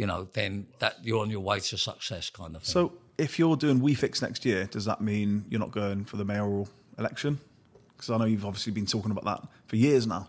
you 0.00 0.06
know, 0.06 0.26
then 0.32 0.66
that 0.78 0.96
you're 1.02 1.20
on 1.20 1.28
your 1.28 1.40
way 1.40 1.60
to 1.60 1.76
success, 1.76 2.30
kind 2.30 2.56
of 2.56 2.62
thing. 2.62 2.72
So, 2.72 2.94
if 3.18 3.38
you're 3.38 3.54
doing 3.54 3.82
WeFix 3.82 4.22
next 4.22 4.46
year, 4.46 4.64
does 4.64 4.86
that 4.86 5.02
mean 5.02 5.44
you're 5.50 5.60
not 5.60 5.72
going 5.72 6.06
for 6.06 6.16
the 6.16 6.24
mayoral 6.24 6.70
election? 6.98 7.38
Because 7.92 8.08
I 8.08 8.16
know 8.16 8.24
you've 8.24 8.46
obviously 8.46 8.72
been 8.72 8.86
talking 8.86 9.10
about 9.10 9.24
that 9.26 9.46
for 9.66 9.76
years 9.76 10.06
now. 10.06 10.28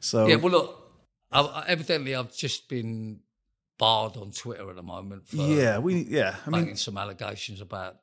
So, 0.00 0.26
yeah, 0.26 0.34
well, 0.34 0.50
look, 0.50 0.92
I, 1.30 1.40
I, 1.40 1.64
evidently 1.68 2.16
I've 2.16 2.34
just 2.34 2.68
been 2.68 3.20
barred 3.78 4.16
on 4.16 4.32
Twitter 4.32 4.68
at 4.68 4.74
the 4.74 4.82
moment 4.82 5.28
for 5.28 5.36
yeah, 5.36 5.78
we 5.78 6.02
yeah. 6.02 6.34
I 6.44 6.50
making 6.50 6.66
mean, 6.66 6.76
some 6.76 6.98
allegations 6.98 7.60
about. 7.60 7.98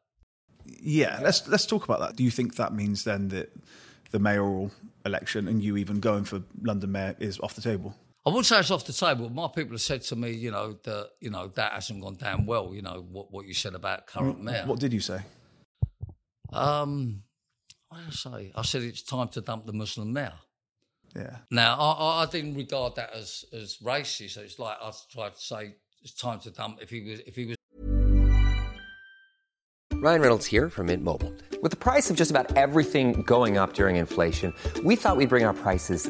yeah. 0.65 1.20
Let's 1.22 1.45
let's 1.49 1.65
talk 1.65 1.84
about 1.84 1.99
that. 1.99 2.15
Do 2.15 2.24
you 2.24 2.32
think 2.32 2.55
that 2.55 2.74
means 2.74 3.03
then 3.03 3.28
that 3.28 3.51
the 4.11 4.20
mayoral 4.20 4.72
election 5.03 5.49
and 5.49 5.61
you 5.61 5.76
even 5.76 5.99
going 5.99 6.24
for 6.24 6.43
London 6.61 6.93
mayor 6.93 7.17
is 7.20 7.41
off 7.41 7.55
the 7.55 7.61
table? 7.61 7.93
I 8.26 8.30
wouldn't 8.30 8.45
say 8.47 8.59
it's 8.59 8.70
off 8.72 8.86
the 8.86 8.93
table. 8.93 9.30
My 9.30 9.47
people 9.47 9.72
have 9.74 9.82
said 9.82 10.01
to 10.03 10.15
me, 10.15 10.32
you 10.32 10.51
know, 10.51 10.78
that 10.84 11.09
you 11.22 11.30
know 11.30 11.47
that 11.55 11.72
hasn't 11.74 12.01
gone 12.01 12.15
down 12.15 12.45
well. 12.45 12.74
You 12.74 12.82
know 12.82 13.05
what 13.09 13.32
what 13.32 13.45
you 13.47 13.53
said 13.53 13.74
about 13.76 14.07
current 14.07 14.43
mayor. 14.43 14.63
What 14.65 14.80
did 14.80 14.93
you 14.93 14.99
say? 14.99 15.22
Um, 16.51 17.24
what 17.88 17.99
did 17.99 18.07
I 18.07 18.11
say? 18.11 18.51
I 18.55 18.61
said 18.63 18.84
it's 18.84 19.03
time 19.03 19.30
to 19.30 19.41
dump 19.41 19.65
the 19.65 19.74
Muslim 19.74 20.11
mayor. 20.13 20.34
Yeah. 21.15 21.38
Now, 21.49 21.76
I, 21.80 21.91
I- 21.91 22.24
I 22.24 22.26
didn't 22.28 22.55
regard 22.55 22.95
that 22.95 23.13
as 23.13 23.45
as 23.53 23.78
racist. 23.78 24.38
It's 24.38 24.59
like 24.59 24.78
I 24.82 24.91
tried 25.11 25.36
to 25.36 25.41
say 25.41 25.76
it's 26.03 26.13
time 26.13 26.39
to 26.41 26.51
dump. 26.51 26.80
If 26.82 26.89
he 26.89 27.01
was, 27.01 27.20
if 27.22 27.36
he 27.36 27.45
was 27.45 27.55
Ryan 30.01 30.22
Reynolds 30.22 30.45
here 30.45 30.70
from 30.70 30.86
Mint 30.88 31.03
Mobile. 31.03 31.34
With 31.61 31.72
the 31.72 31.78
price 31.78 32.09
of 32.09 32.15
just 32.15 32.32
about 32.32 32.55
everything 32.55 33.22
going 33.24 33.57
up 33.57 33.74
during 33.74 33.97
inflation, 33.97 34.53
we 34.84 34.95
thought 34.95 35.17
we'd 35.17 35.28
bring 35.30 35.43
our 35.43 35.53
prices 35.53 36.09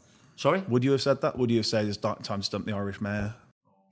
Sorry? 0.41 0.63
Would 0.69 0.83
you 0.83 0.91
have 0.93 1.03
said 1.03 1.21
that? 1.21 1.37
Would 1.37 1.51
you 1.51 1.57
have 1.57 1.67
said 1.67 1.85
it's 1.85 1.97
dark 1.97 2.23
time 2.23 2.41
to 2.41 2.49
dump 2.49 2.65
the 2.65 2.73
Irish 2.73 2.99
mayor? 2.99 3.35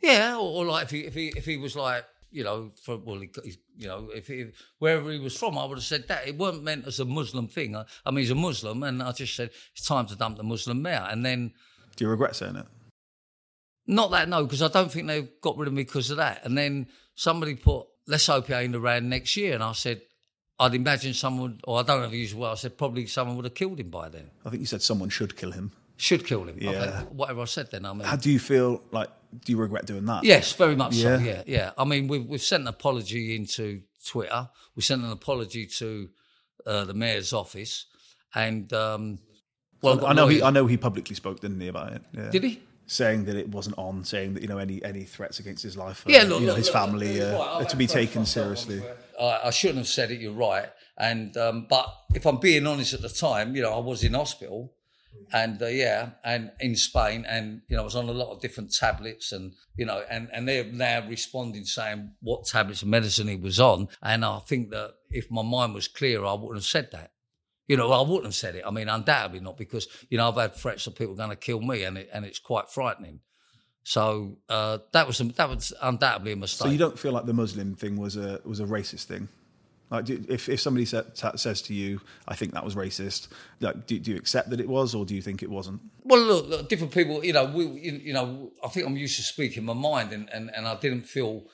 Yeah, 0.01 0.33
or, 0.35 0.63
or 0.63 0.65
like 0.65 0.85
if 0.85 0.89
he, 0.89 1.01
if 1.01 1.13
he 1.13 1.27
if 1.37 1.45
he 1.45 1.57
was 1.57 1.75
like 1.75 2.05
you 2.31 2.43
know, 2.43 2.71
for, 2.83 2.97
well, 2.97 3.19
he, 3.19 3.29
he's- 3.43 3.57
you 3.77 3.87
know, 3.87 4.09
if 4.15 4.27
he, 4.27 4.45
wherever 4.79 5.11
he 5.11 5.19
was 5.19 5.37
from, 5.37 5.57
I 5.59 5.65
would 5.65 5.77
have 5.77 5.83
said 5.85 6.07
that. 6.07 6.27
It 6.27 6.35
wasn't 6.37 6.63
meant 6.63 6.85
as 6.87 6.99
a 6.99 7.05
Muslim 7.05 7.47
thing. 7.47 7.75
I, 7.75 7.85
I 8.05 8.09
mean, 8.11 8.19
he's 8.19 8.31
a 8.31 8.35
Muslim, 8.35 8.81
and 8.83 9.01
I 9.01 9.11
just 9.11 9.35
said 9.35 9.51
it's 9.75 9.85
time 9.87 10.05
to 10.07 10.15
dump 10.15 10.37
the 10.37 10.43
Muslim 10.43 10.81
mayor. 10.81 11.07
And 11.09 11.23
then, 11.25 11.53
Do 11.95 12.05
you 12.05 12.09
regret 12.09 12.35
saying 12.35 12.55
it? 12.55 12.65
not 13.87 14.09
that 14.11 14.27
no, 14.29 14.43
because 14.43 14.61
I 14.63 14.67
don't 14.69 14.91
think 14.91 15.07
they 15.07 15.27
got 15.41 15.57
rid 15.57 15.67
of 15.67 15.73
me 15.73 15.83
because 15.83 16.09
of 16.11 16.17
that. 16.17 16.45
And 16.45 16.57
then 16.57 16.87
somebody 17.15 17.55
put, 17.55 17.87
let's 18.07 18.25
hope 18.27 18.47
he 18.47 18.53
ain't 18.53 18.75
around 18.75 19.07
next 19.09 19.35
year. 19.37 19.53
And 19.53 19.63
I 19.63 19.71
said, 19.73 20.01
I'd 20.59 20.75
imagine 20.75 21.13
someone, 21.13 21.59
or 21.63 21.79
I 21.79 21.83
don't 21.83 21.99
know 22.01 22.07
if 22.07 22.11
he 22.11 22.19
used 22.19 22.35
well. 22.35 22.51
I 22.51 22.55
said 22.55 22.77
probably 22.77 23.07
someone 23.07 23.37
would 23.37 23.45
have 23.45 23.55
killed 23.55 23.79
him 23.79 23.89
by 23.89 24.09
then. 24.09 24.29
I 24.45 24.49
think 24.49 24.59
you 24.59 24.65
said 24.67 24.81
someone 24.81 25.09
should 25.09 25.35
kill 25.37 25.51
him. 25.51 25.71
Should 25.99 26.25
kill 26.25 26.45
him. 26.45 26.57
Yeah. 26.59 26.69
Okay, 26.69 26.89
whatever 27.11 27.41
I 27.41 27.45
said 27.45 27.71
then. 27.71 27.85
I 27.85 27.91
mean, 27.91 28.07
How 28.07 28.15
do 28.15 28.31
you 28.31 28.39
feel 28.39 28.81
like? 28.91 29.09
Do 29.45 29.51
you 29.51 29.57
regret 29.57 29.85
doing 29.85 30.05
that? 30.05 30.23
Yes, 30.23 30.53
very 30.53 30.75
much 30.75 30.95
Yeah. 30.95 31.17
so. 31.17 31.23
Yeah, 31.23 31.43
yeah. 31.45 31.71
I 31.77 31.83
mean, 31.83 32.07
we've 32.07 32.25
we've 32.25 32.41
sent 32.41 32.61
an 32.61 32.67
apology 32.67 33.35
into 33.35 33.81
Twitter. 34.05 34.49
We 34.75 34.81
sent 34.81 35.03
an 35.03 35.11
apology 35.11 35.65
to 35.65 36.09
uh, 36.65 36.85
the 36.85 36.93
mayor's 36.93 37.33
office, 37.33 37.85
and 38.33 38.71
um, 38.71 39.19
well, 39.81 40.05
I 40.05 40.13
know 40.13 40.27
he. 40.27 40.41
I 40.41 40.51
know 40.51 40.67
he 40.67 40.77
publicly 40.77 41.15
spoke, 41.15 41.41
didn't 41.41 41.59
he, 41.59 41.67
about 41.67 41.91
it? 41.93 42.01
Yeah. 42.13 42.29
Did 42.29 42.43
he? 42.45 42.61
Saying 42.87 43.25
that 43.25 43.35
it 43.35 43.49
wasn't 43.49 43.77
on, 43.77 44.03
saying 44.05 44.35
that 44.35 44.41
you 44.41 44.47
know 44.47 44.57
any 44.57 44.81
any 44.83 45.03
threats 45.03 45.39
against 45.39 45.63
his 45.63 45.75
life, 45.77 46.07
uh, 46.07 46.11
Yeah, 46.11 46.23
look, 46.23 46.39
you 46.39 46.47
know, 46.47 46.53
look, 46.53 46.57
his 46.57 46.67
look, 46.67 46.75
family, 46.75 47.21
uh, 47.21 47.37
right, 47.37 47.69
to 47.69 47.75
be 47.77 47.87
taken 47.87 48.25
seriously. 48.25 48.81
I, 49.19 49.41
I 49.45 49.49
shouldn't 49.51 49.79
have 49.79 49.87
said 49.87 50.11
it. 50.11 50.19
You're 50.21 50.31
right, 50.33 50.69
and 50.97 51.35
um, 51.37 51.67
but 51.69 51.85
if 52.15 52.25
I'm 52.25 52.37
being 52.37 52.65
honest, 52.65 52.93
at 52.93 53.01
the 53.01 53.09
time, 53.09 53.55
you 53.55 53.61
know, 53.61 53.73
I 53.73 53.79
was 53.79 54.03
in 54.03 54.13
hospital, 54.15 54.73
and 55.31 55.61
uh, 55.61 55.67
yeah, 55.67 56.11
and 56.23 56.51
in 56.59 56.75
Spain, 56.75 57.25
and 57.27 57.61
you 57.67 57.75
know, 57.75 57.81
I 57.81 57.85
was 57.85 57.95
on 57.95 58.09
a 58.09 58.13
lot 58.13 58.31
of 58.31 58.41
different 58.41 58.73
tablets, 58.73 59.31
and 59.31 59.53
you 59.75 59.85
know, 59.85 60.03
and 60.09 60.29
and 60.33 60.47
they're 60.47 60.63
now 60.63 61.07
responding 61.07 61.65
saying 61.65 62.11
what 62.21 62.45
tablets 62.45 62.81
of 62.81 62.87
medicine 62.87 63.27
he 63.27 63.35
was 63.35 63.59
on, 63.59 63.87
and 64.01 64.25
I 64.25 64.39
think 64.39 64.71
that 64.71 64.95
if 65.09 65.29
my 65.31 65.43
mind 65.43 65.73
was 65.73 65.87
clear, 65.87 66.25
I 66.25 66.33
wouldn't 66.33 66.55
have 66.55 66.65
said 66.65 66.89
that. 66.91 67.11
You 67.67 67.77
know, 67.77 67.91
I 67.91 68.01
wouldn't 68.01 68.25
have 68.25 68.35
said 68.35 68.55
it. 68.55 68.63
I 68.65 68.71
mean, 68.71 68.89
undoubtedly 68.89 69.39
not, 69.39 69.57
because 69.57 69.87
you 70.09 70.17
know 70.17 70.27
I've 70.29 70.35
had 70.35 70.55
threats 70.55 70.87
of 70.87 70.95
people 70.95 71.15
going 71.15 71.29
to 71.29 71.35
kill 71.35 71.61
me, 71.61 71.83
and 71.83 71.97
it, 71.97 72.09
and 72.13 72.25
it's 72.25 72.39
quite 72.39 72.69
frightening. 72.69 73.19
So 73.83 74.37
uh, 74.49 74.79
that 74.91 75.07
was 75.07 75.17
that 75.17 75.49
was 75.49 75.73
undoubtedly 75.81 76.33
a 76.33 76.35
mistake. 76.35 76.65
So 76.65 76.71
you 76.71 76.77
don't 76.77 76.99
feel 76.99 77.11
like 77.11 77.25
the 77.25 77.33
Muslim 77.33 77.75
thing 77.75 77.97
was 77.97 78.17
a 78.17 78.41
was 78.45 78.59
a 78.59 78.65
racist 78.65 79.05
thing? 79.05 79.27
Like, 79.91 80.05
do, 80.05 80.23
if 80.29 80.49
if 80.49 80.61
somebody 80.61 80.85
sa 80.85 81.01
ta 81.15 81.35
says 81.35 81.61
to 81.63 81.73
you, 81.73 81.99
"I 82.27 82.35
think 82.35 82.53
that 82.53 82.63
was 82.63 82.75
racist," 82.75 83.27
like, 83.59 83.87
do, 83.87 83.97
do 83.97 84.11
you 84.11 84.17
accept 84.17 84.51
that 84.51 84.59
it 84.59 84.69
was, 84.69 84.93
or 84.93 85.03
do 85.03 85.15
you 85.15 85.21
think 85.21 85.41
it 85.41 85.49
wasn't? 85.49 85.81
Well, 86.03 86.21
look, 86.21 86.47
look, 86.47 86.69
different 86.69 86.93
people. 86.93 87.25
You 87.25 87.33
know, 87.33 87.45
we, 87.45 87.65
you, 87.65 87.91
you 87.93 88.13
know, 88.13 88.51
I 88.63 88.67
think 88.67 88.85
I'm 88.85 88.97
used 88.97 89.15
to 89.15 89.23
speaking 89.23 89.65
my 89.65 89.73
mind, 89.73 90.13
and 90.13 90.29
and, 90.29 90.51
and 90.55 90.67
I 90.67 90.75
didn't 90.75 91.07
feel, 91.07 91.45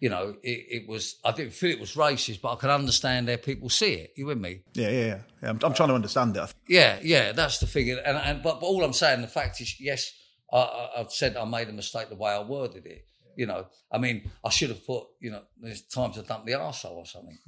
you 0.00 0.08
know, 0.08 0.34
it, 0.42 0.82
it 0.82 0.88
was. 0.88 1.20
I 1.24 1.30
didn't 1.30 1.52
feel 1.52 1.70
it 1.70 1.78
was 1.78 1.94
racist, 1.94 2.40
but 2.40 2.54
I 2.54 2.56
could 2.56 2.70
understand 2.70 3.28
how 3.28 3.36
people 3.36 3.68
see 3.68 3.94
it. 3.94 4.10
You 4.16 4.26
with 4.26 4.38
me? 4.38 4.62
Yeah, 4.72 4.88
yeah, 4.88 5.06
yeah. 5.06 5.18
yeah 5.42 5.50
I'm, 5.50 5.60
I'm 5.62 5.74
trying 5.74 5.90
to 5.90 5.94
understand 5.94 6.36
it. 6.36 6.52
Yeah, 6.68 6.98
yeah, 7.00 7.30
that's 7.30 7.58
the 7.58 7.68
thing. 7.68 7.90
And 7.90 8.16
and 8.16 8.42
but, 8.42 8.60
but 8.60 8.66
all 8.66 8.82
I'm 8.82 8.92
saying, 8.92 9.20
the 9.20 9.28
fact 9.28 9.60
is, 9.60 9.80
yes, 9.80 10.12
I, 10.52 10.58
I, 10.58 11.00
I've 11.00 11.12
said 11.12 11.36
I 11.36 11.44
made 11.44 11.68
a 11.68 11.72
mistake 11.72 12.08
the 12.08 12.16
way 12.16 12.32
I 12.32 12.42
worded 12.42 12.86
it. 12.86 13.06
You 13.36 13.46
know, 13.46 13.66
I 13.90 13.98
mean, 13.98 14.30
I 14.44 14.50
should 14.50 14.70
have 14.70 14.86
put, 14.86 15.04
you 15.20 15.30
know, 15.30 15.42
there's 15.60 15.82
time 15.82 16.12
to 16.12 16.22
dump 16.22 16.44
the 16.46 16.52
arsehole 16.52 16.98
or 16.98 17.06
something. 17.06 17.38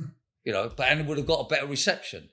You 0.46 0.52
know, 0.52 0.70
but 0.74 0.88
and 0.88 1.00
it 1.00 1.06
would 1.06 1.18
have 1.18 1.26
got 1.26 1.40
a 1.40 1.48
better 1.48 1.66
reception. 1.66 2.30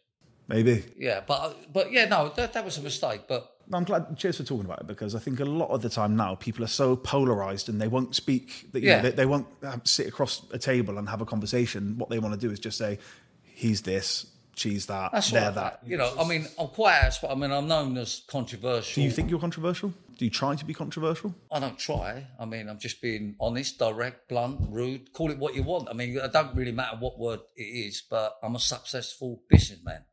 Maybe. 0.47 0.84
Yeah, 0.97 1.22
but 1.28 1.74
but 1.74 1.91
yeah, 1.91 2.05
no, 2.05 2.30
that, 2.36 2.53
that 2.53 2.64
was 2.64 2.78
a 2.78 2.82
mistake. 2.82 3.24
But 3.28 3.49
I'm 3.74 3.84
glad. 3.86 4.18
Cheers 4.18 4.38
for 4.38 4.43
talking 4.43 4.66
about 4.66 4.82
it 4.82 4.88
because 4.88 5.16
I 5.16 5.20
think 5.20 5.39
a 5.39 5.45
lot 5.45 5.70
of 5.72 5.82
the 5.82 5.89
time 5.89 6.16
now 6.16 6.36
people 6.36 6.64
are 6.64 6.68
so 6.84 6.95
polarized 6.95 7.70
and 7.70 7.82
they 7.82 7.88
won't 7.88 8.14
speak. 8.16 8.68
That, 8.72 8.82
you 8.82 8.89
Yeah. 8.89 8.97
know, 8.97 9.01
they, 9.09 9.11
they 9.16 9.26
won't 9.26 9.47
sit 9.88 10.07
across 10.07 10.45
a 10.51 10.59
table 10.59 10.97
and 10.99 11.09
have 11.09 11.22
a 11.22 11.26
conversation. 11.26 11.97
What 11.97 12.09
they 12.09 12.20
want 12.20 12.34
to 12.36 12.39
do 12.39 12.51
is 12.53 12.59
just 12.59 12.78
say, 12.78 12.99
"He's 13.41 13.82
this, 13.82 14.28
she's 14.55 14.85
that, 14.87 15.11
That's 15.11 15.31
they're 15.31 15.45
right. 15.45 15.55
that." 15.55 15.79
You 15.85 15.97
know, 15.97 16.13
I 16.19 16.27
mean, 16.27 16.47
I'm 16.59 16.67
quite 16.67 16.99
outspoken. 17.03 17.37
I 17.37 17.47
mean, 17.47 17.51
I'm 17.51 17.67
known 17.67 17.97
as 17.97 18.23
controversial. 18.27 19.01
Do 19.01 19.01
you 19.01 19.11
think 19.11 19.29
you're 19.29 19.39
controversial? 19.39 19.93
Do 20.17 20.25
you 20.25 20.31
try 20.31 20.55
to 20.55 20.65
be 20.65 20.73
controversial? 20.73 21.33
I 21.51 21.59
don't 21.59 21.77
try. 21.77 22.27
I 22.39 22.45
mean, 22.45 22.69
I'm 22.69 22.79
just 22.79 23.01
being 23.01 23.35
honest, 23.39 23.79
direct, 23.79 24.29
blunt, 24.29 24.59
rude. 24.69 25.11
Call 25.11 25.31
it 25.31 25.39
what 25.39 25.55
you 25.55 25.63
want. 25.63 25.89
I 25.89 25.93
mean, 25.93 26.15
it 26.17 26.33
don't 26.33 26.55
really 26.55 26.71
matter 26.71 26.97
what 26.99 27.17
word 27.17 27.39
it 27.55 27.63
is, 27.63 28.03
but 28.09 28.35
I'm 28.43 28.55
a 28.55 28.59
successful 28.59 29.41
businessman. 29.49 30.05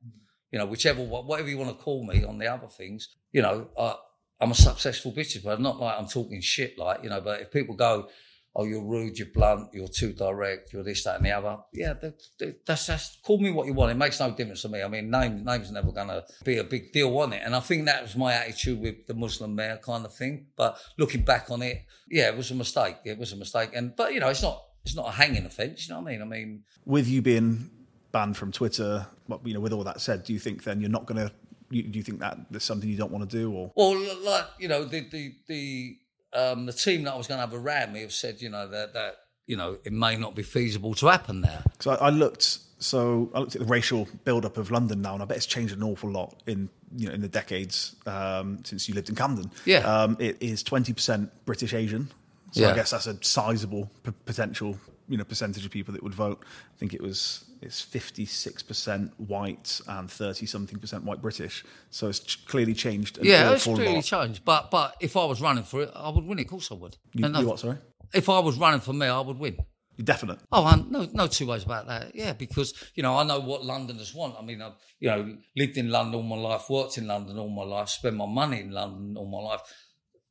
You 0.50 0.58
know, 0.58 0.66
whichever, 0.66 1.02
whatever 1.02 1.48
you 1.48 1.58
want 1.58 1.76
to 1.76 1.82
call 1.82 2.04
me 2.04 2.24
on 2.24 2.38
the 2.38 2.46
other 2.46 2.66
things, 2.66 3.08
you 3.30 3.42
know, 3.42 3.68
uh, 3.76 3.94
I'm 4.40 4.50
a 4.50 4.54
successful 4.54 5.12
businessman. 5.12 5.62
Not 5.62 5.78
like 5.78 5.96
I'm 5.98 6.08
talking 6.08 6.40
shit, 6.40 6.78
like, 6.78 7.04
you 7.04 7.10
know, 7.10 7.20
but 7.20 7.42
if 7.42 7.52
people 7.52 7.76
go, 7.76 8.08
oh, 8.56 8.64
you're 8.64 8.82
rude, 8.84 9.16
you're 9.18 9.28
blunt, 9.32 9.68
you're 9.72 9.86
too 9.88 10.12
direct, 10.12 10.72
you're 10.72 10.82
this, 10.82 11.04
that, 11.04 11.16
and 11.16 11.24
the 11.26 11.30
other. 11.32 11.56
Yeah, 11.72 11.92
that, 11.94 12.14
that- 12.38 12.66
that's, 12.66 12.86
that's 12.86 13.18
call 13.24 13.38
me 13.38 13.50
what 13.50 13.66
you 13.66 13.74
want. 13.74 13.92
It 13.92 13.96
makes 13.96 14.18
no 14.20 14.30
difference 14.32 14.62
to 14.62 14.68
me. 14.68 14.82
I 14.82 14.88
mean, 14.88 15.10
name 15.10 15.44
name's 15.44 15.70
never 15.70 15.92
going 15.92 16.08
to 16.08 16.24
be 16.44 16.58
a 16.58 16.64
big 16.64 16.92
deal 16.92 17.16
on 17.18 17.32
it. 17.32 17.42
And 17.44 17.54
I 17.54 17.60
think 17.60 17.86
that 17.86 18.02
was 18.02 18.16
my 18.16 18.34
attitude 18.34 18.80
with 18.80 19.06
the 19.06 19.14
Muslim 19.14 19.54
mayor 19.54 19.78
kind 19.84 20.04
of 20.04 20.12
thing. 20.14 20.46
But 20.56 20.78
looking 20.98 21.22
back 21.22 21.50
on 21.50 21.62
it, 21.62 21.84
yeah, 22.10 22.28
it 22.28 22.36
was 22.36 22.50
a 22.50 22.54
mistake. 22.54 22.96
It 23.04 23.18
was 23.18 23.32
a 23.32 23.36
mistake. 23.36 23.70
And 23.74 23.94
but 23.96 24.12
you 24.14 24.20
know, 24.20 24.28
it's 24.28 24.42
not 24.42 24.62
it's 24.84 24.96
not 24.96 25.08
a 25.08 25.12
hanging 25.12 25.46
offence. 25.46 25.86
You 25.88 25.94
know 25.94 26.00
what 26.00 26.08
I 26.08 26.12
mean? 26.12 26.22
I 26.22 26.24
mean, 26.24 26.62
With 26.84 27.06
you 27.06 27.22
being 27.22 27.70
banned 28.12 28.36
from 28.36 28.50
Twitter, 28.50 29.06
what- 29.26 29.46
you 29.46 29.54
know, 29.54 29.60
with 29.60 29.72
all 29.72 29.84
that 29.84 30.00
said, 30.00 30.24
do 30.24 30.32
you 30.32 30.38
think 30.40 30.64
then 30.64 30.80
you're 30.80 30.90
not 30.90 31.06
going 31.06 31.24
to? 31.26 31.32
You, 31.72 31.84
do 31.84 31.98
you 31.98 32.02
think 32.02 32.18
that 32.18 32.36
there's 32.50 32.64
something 32.64 32.88
you 32.88 32.96
don't 32.96 33.12
want 33.12 33.30
to 33.30 33.36
do, 33.36 33.52
or 33.52 33.70
Well, 33.76 33.96
like 34.24 34.46
you 34.58 34.66
know, 34.66 34.84
the 34.84 35.08
the 35.08 35.34
the 35.46 35.96
um, 36.32 36.66
the 36.66 36.72
team 36.72 37.04
that 37.04 37.14
I 37.14 37.16
was 37.16 37.26
going 37.26 37.38
to 37.38 37.46
have 37.46 37.54
around 37.54 37.92
me 37.92 38.00
have 38.02 38.12
said, 38.12 38.40
you 38.40 38.48
know, 38.48 38.68
that 38.68 38.94
that 38.94 39.16
you 39.46 39.56
know 39.56 39.78
it 39.84 39.92
may 39.92 40.16
not 40.16 40.34
be 40.34 40.42
feasible 40.42 40.94
to 40.94 41.06
happen 41.06 41.40
there. 41.42 41.62
So 41.80 41.92
I, 41.92 42.06
I 42.06 42.10
looked. 42.10 42.58
So 42.78 43.30
I 43.34 43.40
looked 43.40 43.54
at 43.56 43.60
the 43.60 43.66
racial 43.66 44.08
build-up 44.24 44.56
of 44.56 44.70
London 44.70 45.02
now, 45.02 45.12
and 45.12 45.22
I 45.22 45.26
bet 45.26 45.36
it's 45.36 45.44
changed 45.44 45.76
an 45.76 45.82
awful 45.82 46.10
lot 46.10 46.42
in 46.46 46.70
you 46.96 47.08
know 47.08 47.14
in 47.14 47.20
the 47.20 47.28
decades 47.28 47.94
um, 48.06 48.64
since 48.64 48.88
you 48.88 48.94
lived 48.94 49.10
in 49.10 49.14
Camden. 49.16 49.50
Yeah. 49.66 49.80
um, 49.80 50.16
it 50.18 50.38
is 50.40 50.62
twenty 50.62 50.92
percent 50.94 51.30
British 51.44 51.74
Asian. 51.74 52.10
So 52.52 52.68
I 52.68 52.74
guess 52.74 52.90
that's 52.90 53.06
a 53.06 53.16
sizable 53.22 53.90
p- 54.02 54.12
potential 54.24 54.76
you 55.10 55.16
know 55.18 55.24
percentage 55.24 55.64
of 55.66 55.70
people 55.70 55.92
that 55.94 56.02
would 56.02 56.14
vote. 56.14 56.38
I 56.74 56.76
think 56.78 56.94
it 56.94 57.02
was 57.02 57.44
it's 57.60 57.80
fifty 57.82 58.24
six 58.24 58.62
percent 58.62 59.12
white 59.18 59.80
and 59.86 60.10
thirty 60.10 60.46
something 60.46 60.78
percent 60.78 61.04
white 61.04 61.20
British. 61.20 61.64
So 61.90 62.08
it's 62.08 62.20
ch- 62.20 62.46
clearly 62.46 62.72
changed. 62.74 63.18
An 63.18 63.24
Yeah, 63.26 63.52
it's 63.52 63.64
clearly 63.64 63.96
lot. 63.96 64.04
changed. 64.04 64.44
But 64.44 64.70
but 64.70 64.96
if 65.00 65.16
I 65.16 65.24
was 65.26 65.40
running 65.42 65.64
for 65.64 65.82
it, 65.82 65.90
I 65.94 66.08
would 66.08 66.24
win 66.24 66.38
it. 66.38 66.42
Of 66.46 66.48
course, 66.48 66.70
I 66.72 66.76
would. 66.76 66.96
You, 67.12 67.26
you 67.28 67.46
what? 67.46 67.58
Sorry, 67.58 67.76
If 68.14 68.28
I 68.28 68.38
was 68.38 68.56
running 68.56 68.80
for 68.80 68.92
mayor, 68.94 69.12
I 69.12 69.20
would 69.20 69.38
win. 69.38 69.56
you're 69.96 70.04
definite. 70.04 70.38
Oh, 70.52 70.64
I, 70.64 70.76
no, 70.88 71.06
no 71.12 71.26
two 71.26 71.46
ways 71.46 71.64
about 71.64 71.86
that. 71.88 72.14
Yeah, 72.14 72.32
because 72.32 72.72
you 72.94 73.02
know 73.02 73.16
I 73.16 73.24
know 73.24 73.40
what 73.40 73.64
Londoners 73.64 74.14
want. 74.14 74.36
I 74.38 74.42
mean, 74.42 74.62
I've 74.62 74.76
you 75.00 75.10
know 75.10 75.36
lived 75.56 75.76
in 75.76 75.90
London 75.90 76.14
all 76.14 76.22
my 76.22 76.36
life, 76.36 76.70
worked 76.70 76.96
in 76.98 77.06
London 77.08 77.36
all 77.38 77.50
my 77.50 77.64
life, 77.64 77.88
spent 77.88 78.16
my 78.16 78.26
money 78.26 78.60
in 78.60 78.70
London 78.70 79.16
all 79.18 79.26
my 79.28 79.42
life, 79.50 79.60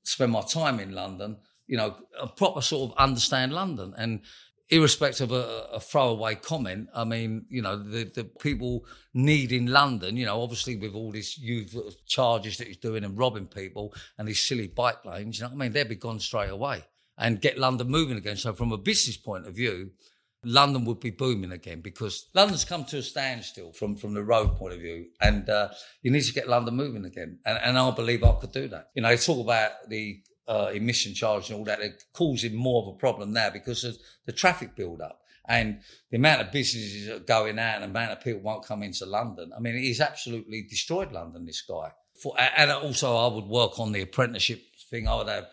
spend 0.04 0.32
my 0.32 0.42
time 0.42 0.80
in 0.80 0.94
London. 0.94 1.38
You 1.68 1.78
know, 1.78 1.96
a 2.20 2.26
proper 2.28 2.62
sort 2.62 2.92
of 2.92 2.98
understand 2.98 3.54
London 3.54 3.94
and. 3.98 4.22
Irrespective 4.72 5.32
of 5.32 5.38
a, 5.38 5.76
a 5.76 5.80
throwaway 5.80 6.36
comment, 6.36 6.90
I 6.94 7.04
mean, 7.04 7.46
you 7.50 7.62
know, 7.62 7.76
the, 7.76 8.04
the 8.04 8.24
people 8.24 8.86
need 9.14 9.52
in 9.52 9.66
London, 9.66 10.16
you 10.16 10.26
know, 10.26 10.42
obviously 10.42 10.76
with 10.76 10.94
all 10.94 11.12
these 11.12 11.38
youth 11.38 11.76
charges 12.06 12.58
that 12.58 12.68
he's 12.68 12.78
doing 12.78 13.04
and 13.04 13.18
robbing 13.18 13.48
people 13.48 13.94
and 14.18 14.28
these 14.28 14.42
silly 14.42 14.68
bike 14.68 15.04
lanes, 15.06 15.40
you 15.40 15.46
know 15.46 15.52
I 15.52 15.56
mean? 15.56 15.72
They'd 15.72 15.90
be 15.90 15.96
gone 15.96 16.20
straight 16.20 16.52
away 16.52 16.84
and 17.18 17.42
get 17.42 17.58
London 17.58 17.90
moving 17.90 18.18
again. 18.18 18.38
So, 18.38 18.54
from 18.54 18.72
a 18.72 18.78
business 18.78 19.18
point 19.18 19.48
of 19.48 19.56
view, 19.56 19.92
London 20.44 20.86
would 20.86 21.00
be 21.00 21.10
booming 21.10 21.52
again 21.52 21.82
because 21.82 22.30
London's 22.34 22.64
come 22.64 22.86
to 22.86 23.00
a 23.00 23.04
standstill 23.04 23.74
from, 23.74 23.96
from 23.98 24.14
the 24.14 24.24
road 24.24 24.56
point 24.56 24.74
of 24.74 24.80
view, 24.80 25.08
and 25.20 25.50
uh, 25.50 25.70
you 26.02 26.12
need 26.12 26.24
to 26.24 26.34
get 26.34 26.48
London 26.48 26.76
moving 26.76 27.06
again. 27.06 27.40
And, 27.46 27.60
and 27.62 27.78
I 27.78 27.92
believe 27.92 28.24
I 28.24 28.32
could 28.34 28.54
do 28.54 28.68
that. 28.70 28.90
You 28.96 29.02
know, 29.02 29.10
they 29.10 29.18
talk 29.18 29.44
about 29.44 29.90
the 29.90 30.22
uh, 30.50 30.72
emission 30.74 31.14
charge 31.14 31.50
and 31.50 31.60
all 31.60 31.66
that; 31.66 31.80
they're 31.80 31.98
causing 32.12 32.56
more 32.56 32.82
of 32.82 32.90
a 32.90 32.98
problem 32.98 33.32
now 33.32 33.50
because 33.50 33.84
of 33.86 33.98
the 34.26 34.34
traffic 34.34 34.76
build 34.76 35.02
up 35.02 35.22
and 35.50 35.80
the 36.12 36.18
amount 36.18 36.42
of 36.42 36.52
businesses 36.52 37.08
that 37.08 37.16
are 37.16 37.20
going 37.20 37.58
out 37.58 37.82
and 37.82 37.84
the 37.84 38.00
amount 38.00 38.12
of 38.12 38.22
people 38.22 38.40
won't 38.42 38.64
come 38.64 38.84
into 38.84 39.06
London. 39.06 39.52
I 39.56 39.60
mean, 39.60 39.76
he's 39.76 40.00
absolutely 40.00 40.62
destroyed 40.62 41.12
London. 41.12 41.46
This 41.46 41.62
guy. 41.62 41.92
For, 42.22 42.36
and 42.38 42.72
also, 42.72 43.16
I 43.16 43.34
would 43.34 43.46
work 43.46 43.80
on 43.80 43.92
the 43.92 44.02
apprenticeship 44.02 44.62
thing. 44.90 45.08
I 45.08 45.16
would 45.16 45.28
have 45.28 45.48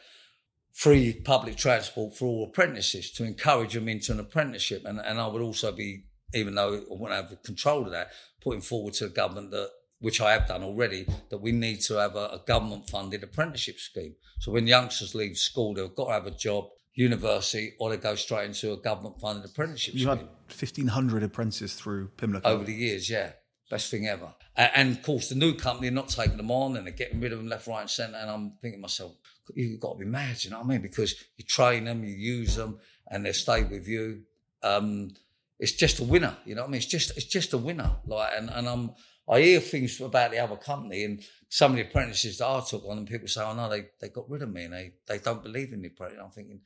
free 0.72 1.14
public 1.14 1.57
transport 1.57 2.14
for 2.14 2.26
all 2.26 2.44
apprentices 2.44 3.11
to 3.12 3.24
encourage 3.24 3.72
them 3.72 3.88
into 3.88 4.12
an 4.12 4.20
apprenticeship. 4.20 4.82
And, 4.84 5.01
and 5.01 5.18
I 5.18 5.26
would 5.26 5.40
also 5.40 5.72
be, 5.72 6.05
even 6.34 6.55
though 6.55 6.74
I 6.74 6.80
wouldn't 6.90 7.30
have 7.30 7.42
control 7.42 7.86
of 7.86 7.92
that, 7.92 8.11
putting 8.42 8.61
forward 8.61 8.92
to 8.94 9.05
the 9.05 9.14
government 9.14 9.51
that 9.53 9.70
which 10.01 10.20
I 10.20 10.32
have 10.32 10.47
done 10.47 10.62
already, 10.62 11.07
that 11.30 11.38
we 11.38 11.53
need 11.53 11.80
to 11.82 11.94
have 11.94 12.16
a, 12.16 12.26
a 12.28 12.42
government 12.47 12.88
funded 12.90 13.22
apprenticeship 13.22 13.78
scheme. 13.78 14.14
So 14.40 14.53
when 14.53 14.66
youngsters 14.66 15.14
leave 15.14 15.36
school, 15.38 15.74
they've 15.74 15.94
got 15.94 16.07
to 16.07 16.12
have 16.12 16.26
a 16.26 16.30
job, 16.32 16.66
university, 16.94 17.74
or 17.78 17.90
they 17.90 17.97
go 17.97 18.14
straight 18.14 18.47
into 18.47 18.72
a 18.72 18.76
government 18.76 19.20
funded 19.20 19.49
apprenticeship 19.51 19.94
You 19.94 20.01
scheme. 20.01 20.09
had 20.18 20.18
1,500 20.49 21.22
apprentices 21.22 21.74
through 21.74 22.09
Pimlico. 22.16 22.49
over 22.49 22.64
the 22.64 22.72
years, 22.74 23.09
yeah. 23.09 23.32
Best 23.70 23.90
thing 23.90 24.07
ever. 24.07 24.32
A- 24.57 24.76
And, 24.78 24.97
of 24.97 25.03
course, 25.03 25.28
the 25.28 25.34
new 25.34 25.55
company 25.55 25.88
are 25.88 25.92
not 25.92 26.09
taking 26.09 26.36
them 26.36 26.51
on 26.51 26.76
and 26.76 26.86
they're 26.86 26.94
getting 26.94 27.20
rid 27.20 27.32
of 27.32 27.38
them 27.38 27.49
left, 27.49 27.66
right, 27.66 27.80
and 27.80 27.90
centre. 27.90 28.16
And 28.16 28.30
I'm 28.30 28.53
thinking 28.61 28.78
to 28.78 28.82
myself, 28.82 29.12
you've 29.55 29.80
got 29.80 29.94
to 29.94 29.99
be 29.99 30.05
mad, 30.05 30.44
you 30.44 30.51
know 30.51 30.59
what 30.59 30.66
I 30.66 30.68
mean? 30.68 30.82
Because 30.82 31.14
you 31.36 31.44
train 31.44 31.84
them, 31.84 32.05
you 32.05 32.14
use 32.14 32.55
them, 32.57 32.78
and 33.11 33.24
they 33.24 33.32
stay 33.32 33.62
with 33.64 33.88
you. 33.88 34.22
Um, 34.62 35.14
it's 35.59 35.72
just 35.72 36.01
a 36.01 36.05
winner, 36.05 36.36
you 36.44 36.55
know 36.55 36.62
what 36.62 36.68
I 36.68 36.70
mean? 36.72 36.76
It's 36.78 36.86
just 36.86 37.16
it's 37.16 37.24
just 37.26 37.53
a 37.55 37.59
winner. 37.59 37.90
Like, 38.07 38.32
and, 38.36 38.51
and 38.51 38.68
I'm 38.68 38.90
I 39.29 39.41
hear 39.41 39.61
things 39.61 40.01
about 40.01 40.31
the 40.31 40.39
other 40.39 40.57
company 40.57 41.05
and 41.05 41.22
some 41.49 41.72
of 41.72 41.77
the 41.77 41.83
apprentices 41.85 42.39
that 42.39 42.47
I 42.47 42.61
took 42.61 42.85
on, 42.85 42.99
and 42.99 43.09
people 43.09 43.29
say, 43.29 43.43
"Oh 43.43 43.55
no, 43.55 43.68
they 43.68 43.87
they 44.01 44.09
got 44.09 44.31
rid 44.31 44.43
of 44.43 44.53
me, 44.53 44.64
and 44.64 44.74
they 44.74 44.93
they 45.07 45.18
don't 45.18 45.43
believe 45.43 45.72
in 45.72 45.83
the 45.83 45.89
apprentice." 45.89 46.18
I'm 46.22 46.31
thinking, 46.31 46.61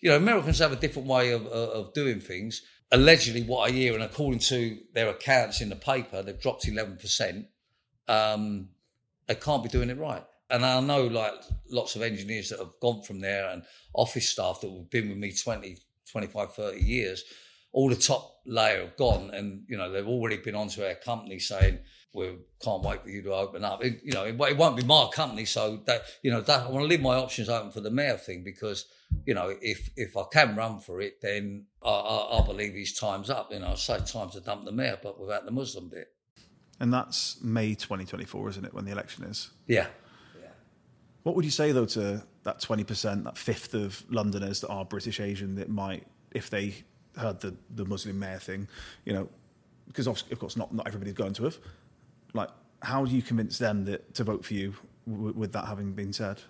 you 0.00 0.10
know, 0.10 0.16
Americans 0.16 0.58
have 0.58 0.72
a 0.72 0.76
different 0.76 1.08
way 1.08 1.32
of 1.32 1.46
of, 1.46 1.92
doing 1.94 2.20
things. 2.20 2.62
Allegedly, 2.90 3.42
what 3.42 3.68
I 3.68 3.72
hear, 3.72 3.94
and 3.94 4.02
according 4.02 4.40
to 4.40 4.78
their 4.94 5.10
accounts 5.10 5.60
in 5.60 5.68
the 5.68 5.76
paper, 5.76 6.22
they've 6.22 6.40
dropped 6.40 6.66
eleven 6.66 6.96
percent. 6.96 7.46
Um, 8.08 8.70
they 9.26 9.34
can't 9.34 9.62
be 9.62 9.68
doing 9.68 9.90
it 9.90 9.98
right. 9.98 10.24
And 10.50 10.64
I 10.64 10.80
know 10.80 11.06
like 11.06 11.34
lots 11.70 11.94
of 11.94 12.02
engineers 12.02 12.48
that 12.48 12.58
have 12.58 12.72
gone 12.80 13.02
from 13.02 13.20
there 13.20 13.50
and 13.50 13.62
office 13.92 14.28
staff 14.28 14.60
that 14.62 14.70
have 14.70 14.90
been 14.90 15.10
with 15.10 15.18
me 15.18 15.32
20, 15.32 15.76
25, 16.10 16.54
30 16.54 16.80
years, 16.80 17.24
all 17.72 17.88
the 17.88 17.96
top 17.96 18.40
layer 18.46 18.80
have 18.80 18.96
gone 18.96 19.30
and, 19.32 19.62
you 19.68 19.76
know, 19.76 19.90
they've 19.90 20.06
already 20.06 20.38
been 20.38 20.54
onto 20.54 20.82
our 20.82 20.94
company 20.94 21.38
saying, 21.38 21.78
we 22.14 22.36
can't 22.62 22.82
wait 22.82 23.02
for 23.02 23.10
you 23.10 23.22
to 23.22 23.34
open 23.34 23.64
up. 23.64 23.84
It, 23.84 24.00
you 24.02 24.12
know, 24.12 24.24
it, 24.24 24.40
it 24.40 24.56
won't 24.56 24.76
be 24.76 24.84
my 24.84 25.08
company. 25.12 25.44
So 25.44 25.82
that, 25.86 26.02
you 26.22 26.30
know, 26.30 26.40
that, 26.40 26.66
I 26.66 26.70
want 26.70 26.84
to 26.84 26.88
leave 26.88 27.02
my 27.02 27.16
options 27.16 27.48
open 27.48 27.70
for 27.70 27.80
the 27.80 27.90
mayor 27.90 28.16
thing 28.16 28.42
because, 28.42 28.86
you 29.26 29.34
know, 29.34 29.54
if, 29.60 29.90
if 29.96 30.16
I 30.16 30.24
can 30.32 30.56
run 30.56 30.80
for 30.80 31.00
it, 31.00 31.20
then 31.20 31.66
I, 31.84 31.90
I, 31.90 32.38
I 32.38 32.46
believe 32.46 32.74
his 32.74 32.94
time's 32.94 33.28
up. 33.28 33.52
You 33.52 33.60
know, 33.60 33.68
I 33.68 33.74
say 33.74 33.98
time 33.98 34.30
to 34.30 34.40
dump 34.40 34.64
the 34.64 34.72
mayor, 34.72 34.98
but 35.02 35.20
without 35.20 35.44
the 35.44 35.52
Muslim 35.52 35.88
bit. 35.88 36.08
And 36.80 36.92
that's 36.92 37.42
May 37.42 37.74
2024, 37.74 38.48
isn't 38.50 38.64
it, 38.64 38.72
when 38.72 38.84
the 38.84 38.92
election 38.92 39.24
is? 39.24 39.50
Yeah. 39.66 39.88
What 41.24 41.36
would 41.36 41.44
you 41.44 41.50
say, 41.50 41.72
though, 41.72 41.84
to 41.84 42.22
that 42.44 42.60
20%, 42.60 43.24
that 43.24 43.36
fifth 43.36 43.74
of 43.74 44.02
Londoners 44.08 44.62
that 44.62 44.68
are 44.68 44.84
British 44.84 45.20
Asian 45.20 45.56
that 45.56 45.68
might, 45.68 46.06
if 46.32 46.48
they 46.48 46.74
heard 47.16 47.40
the, 47.40 47.54
the 47.74 47.84
Muslim 47.84 48.18
mayor 48.18 48.38
thing, 48.38 48.68
you 49.04 49.12
know, 49.12 49.28
because 49.86 50.06
of, 50.06 50.22
of 50.30 50.38
course 50.38 50.56
not, 50.56 50.72
not 50.72 50.86
everybody's 50.86 51.14
going 51.14 51.32
to 51.34 51.44
have, 51.44 51.58
like, 52.34 52.50
how 52.82 53.04
do 53.04 53.14
you 53.14 53.22
convince 53.22 53.58
them 53.58 53.84
that 53.86 54.14
to 54.14 54.24
vote 54.24 54.44
for 54.44 54.54
you 54.54 54.74
w- 55.08 55.34
with 55.34 55.52
that 55.52 55.66
having 55.66 55.92
been 55.92 56.12
said? 56.12 56.40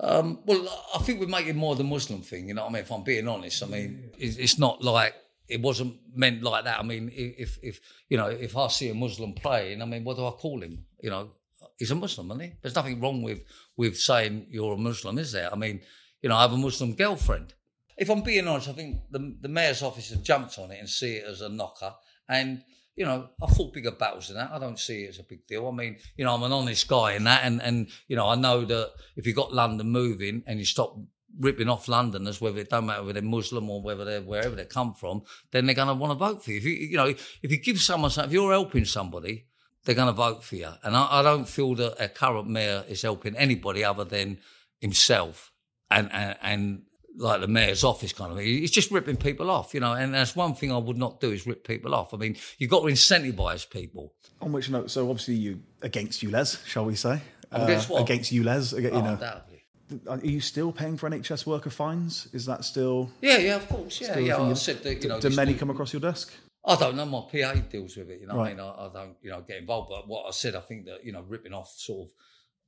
Um, 0.00 0.40
well, 0.44 0.68
I 0.94 0.98
think 0.98 1.20
we're 1.20 1.26
making 1.26 1.56
more 1.56 1.74
the 1.74 1.84
Muslim 1.84 2.20
thing. 2.20 2.48
You 2.48 2.54
know 2.54 2.64
what 2.64 2.70
I 2.70 2.74
mean? 2.74 2.82
If 2.82 2.92
I'm 2.92 3.02
being 3.02 3.28
honest, 3.28 3.62
I 3.62 3.66
mean, 3.66 4.10
it's, 4.18 4.36
it's 4.36 4.58
not 4.58 4.82
like 4.82 5.14
it 5.48 5.62
wasn't 5.62 5.96
meant 6.14 6.42
like 6.42 6.64
that. 6.64 6.78
I 6.78 6.82
mean, 6.82 7.10
if 7.14 7.58
if 7.62 7.80
you 8.08 8.18
know, 8.18 8.26
if 8.26 8.56
I 8.56 8.68
see 8.68 8.90
a 8.90 8.94
Muslim 8.94 9.32
playing, 9.32 9.80
I 9.80 9.84
mean, 9.86 10.04
what 10.04 10.16
do 10.16 10.26
I 10.26 10.32
call 10.32 10.62
him? 10.62 10.84
You 11.00 11.10
know, 11.10 11.30
he's 11.78 11.90
a 11.90 11.94
Muslim, 11.94 12.30
isn't 12.32 12.40
he? 12.40 12.52
There's 12.60 12.74
nothing 12.74 13.00
wrong 13.00 13.22
with 13.22 13.42
with 13.76 13.96
saying 13.96 14.48
you're 14.50 14.74
a 14.74 14.78
Muslim, 14.78 15.18
is 15.18 15.32
there? 15.32 15.50
I 15.52 15.56
mean, 15.56 15.80
you 16.20 16.28
know, 16.28 16.36
I 16.36 16.42
have 16.42 16.52
a 16.52 16.58
Muslim 16.58 16.94
girlfriend. 16.94 17.54
If 17.96 18.10
I'm 18.10 18.22
being 18.22 18.46
honest, 18.46 18.68
I 18.68 18.72
think 18.72 19.00
the 19.10 19.36
the 19.40 19.48
mayor's 19.48 19.82
office 19.82 20.10
have 20.10 20.22
jumped 20.22 20.58
on 20.58 20.70
it 20.70 20.78
and 20.78 20.88
see 20.88 21.14
it 21.14 21.24
as 21.26 21.40
a 21.40 21.48
knocker. 21.48 21.94
And 22.28 22.62
you 22.96 23.04
know, 23.04 23.28
I 23.42 23.46
fought 23.52 23.74
bigger 23.74 23.90
battles 23.90 24.28
than 24.28 24.38
that. 24.38 24.50
I 24.50 24.58
don't 24.58 24.78
see 24.78 25.04
it 25.04 25.10
as 25.10 25.18
a 25.18 25.22
big 25.22 25.46
deal. 25.46 25.68
I 25.68 25.70
mean, 25.70 25.98
you 26.16 26.24
know, 26.24 26.34
I'm 26.34 26.42
an 26.42 26.52
honest 26.52 26.88
guy 26.88 27.12
in 27.12 27.24
that, 27.24 27.44
and 27.44 27.62
and 27.62 27.88
you 28.08 28.16
know, 28.16 28.28
I 28.28 28.34
know 28.34 28.64
that 28.64 28.92
if 29.16 29.26
you 29.26 29.34
got 29.34 29.52
London 29.52 29.88
moving 29.88 30.42
and 30.46 30.58
you 30.58 30.64
stop 30.64 30.96
ripping 31.38 31.68
off 31.68 31.88
Londoners, 31.88 32.40
whether 32.40 32.60
it 32.60 32.70
don't 32.70 32.86
matter 32.86 33.02
whether 33.02 33.20
they're 33.20 33.30
Muslim 33.30 33.68
or 33.68 33.82
whether 33.82 34.04
they're 34.04 34.22
wherever 34.22 34.56
they 34.56 34.64
come 34.64 34.94
from, 34.94 35.22
then 35.50 35.66
they're 35.66 35.74
going 35.74 35.88
to 35.88 35.94
want 35.94 36.12
to 36.12 36.18
vote 36.18 36.42
for 36.42 36.50
you. 36.50 36.56
If 36.56 36.64
you, 36.64 36.72
you 36.72 36.96
know, 36.96 37.06
if 37.06 37.50
you 37.50 37.58
give 37.58 37.80
someone, 37.80 38.10
something, 38.10 38.30
if 38.30 38.34
you're 38.34 38.52
helping 38.52 38.86
somebody, 38.86 39.46
they're 39.84 39.94
going 39.94 40.08
to 40.08 40.12
vote 40.12 40.42
for 40.42 40.56
you. 40.56 40.70
And 40.82 40.96
I, 40.96 41.20
I 41.20 41.22
don't 41.22 41.46
feel 41.46 41.74
that 41.76 42.02
a 42.02 42.08
current 42.08 42.48
mayor 42.48 42.84
is 42.88 43.02
helping 43.02 43.36
anybody 43.36 43.84
other 43.84 44.04
than 44.04 44.38
himself 44.80 45.52
and 45.90 46.10
and, 46.12 46.36
and 46.42 46.82
like 47.16 47.40
the 47.40 47.48
mayor's 47.48 47.82
office 47.84 48.12
kind 48.12 48.30
of 48.32 48.38
thing. 48.38 48.46
He's 48.46 48.70
just 48.70 48.90
ripping 48.90 49.16
people 49.16 49.50
off, 49.50 49.74
you 49.74 49.80
know. 49.80 49.92
And 49.94 50.14
that's 50.14 50.36
one 50.36 50.54
thing 50.54 50.70
I 50.72 50.78
would 50.78 50.96
not 50.98 51.20
do 51.20 51.30
is 51.32 51.46
rip 51.46 51.66
people 51.66 51.94
off. 51.94 52.12
I 52.14 52.16
mean, 52.16 52.36
you've 52.58 52.70
got 52.70 52.80
to 52.80 52.86
incentivise 52.86 53.68
people. 53.68 54.12
On 54.42 54.52
which 54.52 54.68
note, 54.70 54.90
so 54.90 55.08
obviously 55.08 55.34
you 55.34 55.62
against 55.82 56.22
ULEZ, 56.22 56.66
shall 56.66 56.84
we 56.84 56.94
say? 56.94 57.20
Uh, 57.52 57.62
Against 57.62 57.88
what? 57.88 58.02
Against 58.02 58.32
ULEZ, 58.32 58.82
you 58.82 58.90
Oh, 58.90 59.00
know. 59.00 59.12
undoubtedly. 59.12 59.62
Are 60.08 60.18
you 60.18 60.40
still 60.40 60.72
paying 60.72 60.96
for 60.96 61.08
NHS 61.08 61.46
worker 61.46 61.70
fines? 61.70 62.28
Is 62.32 62.44
that 62.46 62.64
still? 62.64 63.08
Yeah, 63.20 63.38
yeah, 63.38 63.56
of 63.56 63.68
course. 63.68 64.00
Yeah, 64.00 64.18
yeah. 64.18 64.36
I 64.42 64.52
said 64.54 64.82
that, 64.82 65.02
you 65.02 65.08
know. 65.08 65.20
do 65.20 65.30
many 65.30 65.54
come 65.54 65.70
across 65.70 65.92
your 65.92 66.00
desk? 66.00 66.32
I 66.64 66.74
don't 66.74 66.96
know. 66.96 67.06
My 67.06 67.20
PA 67.20 67.54
deals 67.70 67.96
with 67.96 68.10
it. 68.10 68.20
You 68.20 68.26
know, 68.26 68.34
what 68.34 68.48
I 68.48 68.50
mean, 68.50 68.58
I, 68.60 68.68
I 68.68 68.90
don't, 68.92 69.14
you 69.22 69.30
know, 69.30 69.40
get 69.42 69.58
involved. 69.58 69.90
But 69.90 70.08
what 70.08 70.26
I 70.26 70.32
said, 70.32 70.56
I 70.56 70.60
think 70.60 70.86
that 70.86 71.04
you 71.04 71.12
know, 71.12 71.22
ripping 71.28 71.52
off 71.54 71.70
sort 71.76 72.08
of 72.08 72.12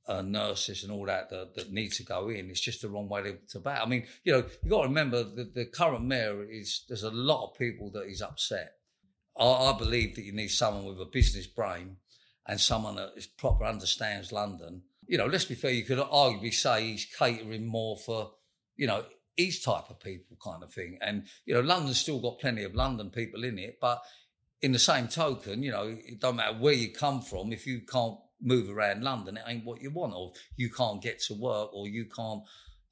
uh, 0.07 0.21
nurses 0.21 0.83
and 0.83 0.91
all 0.91 1.05
that, 1.05 1.29
that 1.29 1.55
that 1.55 1.71
need 1.71 1.91
to 1.93 2.03
go 2.03 2.29
in, 2.29 2.49
it's 2.49 2.59
just 2.59 2.81
the 2.81 2.89
wrong 2.89 3.07
way 3.07 3.35
to, 3.51 3.59
bat. 3.59 3.81
I 3.83 3.87
mean, 3.87 4.05
you 4.23 4.33
know, 4.33 4.43
you 4.63 4.69
got 4.69 4.81
to 4.81 4.87
remember 4.87 5.23
the, 5.23 5.49
the 5.53 5.65
current 5.65 6.03
mayor 6.03 6.43
is. 6.43 6.85
There's 6.87 7.03
a 7.03 7.11
lot 7.11 7.45
of 7.49 7.57
people 7.57 7.91
that 7.91 8.07
he's 8.07 8.21
upset. 8.21 8.73
I, 9.37 9.45
I 9.45 9.77
believe 9.77 10.15
that 10.15 10.23
you 10.23 10.33
need 10.33 10.49
someone 10.49 10.85
with 10.85 10.99
a 10.99 11.05
business 11.05 11.47
brain 11.47 11.97
and 12.47 12.59
someone 12.59 12.95
that 12.95 13.13
is 13.15 13.27
proper 13.27 13.65
understands 13.65 14.31
London. 14.31 14.81
You 15.07 15.17
know, 15.17 15.27
let's 15.27 15.45
be 15.45 15.55
fair. 15.55 15.71
You 15.71 15.85
could 15.85 15.99
arguably 15.99 16.53
say 16.53 16.83
he's 16.83 17.05
catering 17.05 17.65
more 17.65 17.97
for, 17.97 18.31
you 18.75 18.87
know, 18.87 19.03
his 19.37 19.61
type 19.61 19.89
of 19.89 19.99
people 19.99 20.37
kind 20.43 20.63
of 20.63 20.73
thing. 20.73 20.97
And 21.01 21.25
you 21.45 21.53
know, 21.53 21.61
London's 21.61 21.99
still 21.99 22.19
got 22.19 22.39
plenty 22.39 22.63
of 22.63 22.75
London 22.75 23.09
people 23.09 23.43
in 23.43 23.57
it, 23.57 23.77
but 23.79 24.01
in 24.61 24.71
the 24.71 24.79
same 24.79 25.07
token, 25.07 25.63
you 25.63 25.71
know, 25.71 25.97
it 25.97 26.19
don't 26.19 26.35
matter 26.35 26.57
where 26.57 26.73
you 26.73 26.91
come 26.91 27.21
from, 27.21 27.53
if 27.53 27.65
you 27.65 27.81
can't 27.81 28.17
move 28.41 28.69
around 28.69 29.03
London, 29.03 29.37
it 29.37 29.43
ain't 29.47 29.65
what 29.65 29.81
you 29.81 29.91
want, 29.91 30.13
or 30.15 30.31
you 30.55 30.69
can't 30.69 31.01
get 31.01 31.19
to 31.23 31.33
work, 31.33 31.73
or 31.73 31.87
you 31.87 32.05
can't 32.05 32.41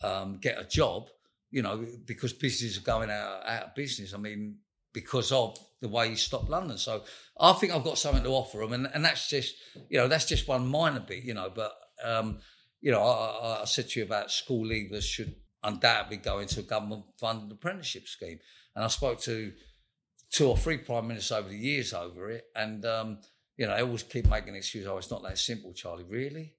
um, 0.04 0.38
get 0.41 0.60
a 0.60 0.64
job, 0.66 1.10
you 1.52 1.62
know, 1.62 1.86
because 2.06 2.34
businesses 2.34 2.78
are 2.78 2.82
going 2.82 3.10
out, 3.10 3.41
out 3.48 3.64
of 3.64 3.76
business. 3.76 4.14
I 4.14 4.18
mean, 4.18 4.58
because 4.93 5.32
of 5.32 5.58
the 5.82 5.88
way 5.88 6.10
you 6.10 6.16
stop 6.16 6.50
London. 6.50 6.78
So 6.78 7.04
I 7.39 7.54
think 7.54 7.72
I've 7.72 7.84
got 7.84 7.98
something 7.98 8.24
to 8.24 8.30
offer 8.30 8.58
them, 8.60 8.74
and, 8.74 8.89
and 8.93 9.06
that's 9.06 9.30
just, 9.30 9.56
you 9.89 9.98
know, 9.98 10.08
that's 10.08 10.26
just 10.26 10.48
one 10.48 10.68
minor 10.68 11.00
bit, 11.00 11.24
you 11.24 11.34
know, 11.34 11.52
but, 11.54 11.74
um, 12.04 12.39
you 12.82 12.91
know, 12.91 13.02
I, 13.02 13.62
I- 13.62 13.66
said 13.66 13.89
to 13.89 14.00
you 14.00 14.06
about 14.06 14.32
school 14.32 14.66
leavers 14.66 15.04
should 15.04 15.36
undoubtedly 15.64 16.18
go 16.18 16.39
into 16.39 16.60
a 16.60 16.64
government 16.64 17.04
funded 17.20 17.52
apprenticeship 17.52 18.08
scheme. 18.08 18.39
And 18.76 18.86
I 18.86 18.88
spoke 18.88 19.20
to 19.22 19.52
two 20.32 20.48
or 20.48 20.58
three 20.58 20.78
prime 20.78 21.08
ministers 21.08 21.32
over 21.32 21.50
the 21.50 21.58
years 21.58 21.93
over 21.93 22.30
it, 22.30 22.45
and 22.56 22.86
um, 22.86 23.20
you 23.58 23.68
know 23.68 23.76
they 23.76 23.82
always 23.82 24.03
keep 24.03 24.30
making 24.30 24.55
excuses. 24.55 24.88
Oh, 24.88 24.97
it's 24.97 25.12
not 25.12 25.24
that 25.24 25.38
simple, 25.38 25.74
Charlie. 25.74 26.03
Really, 26.03 26.53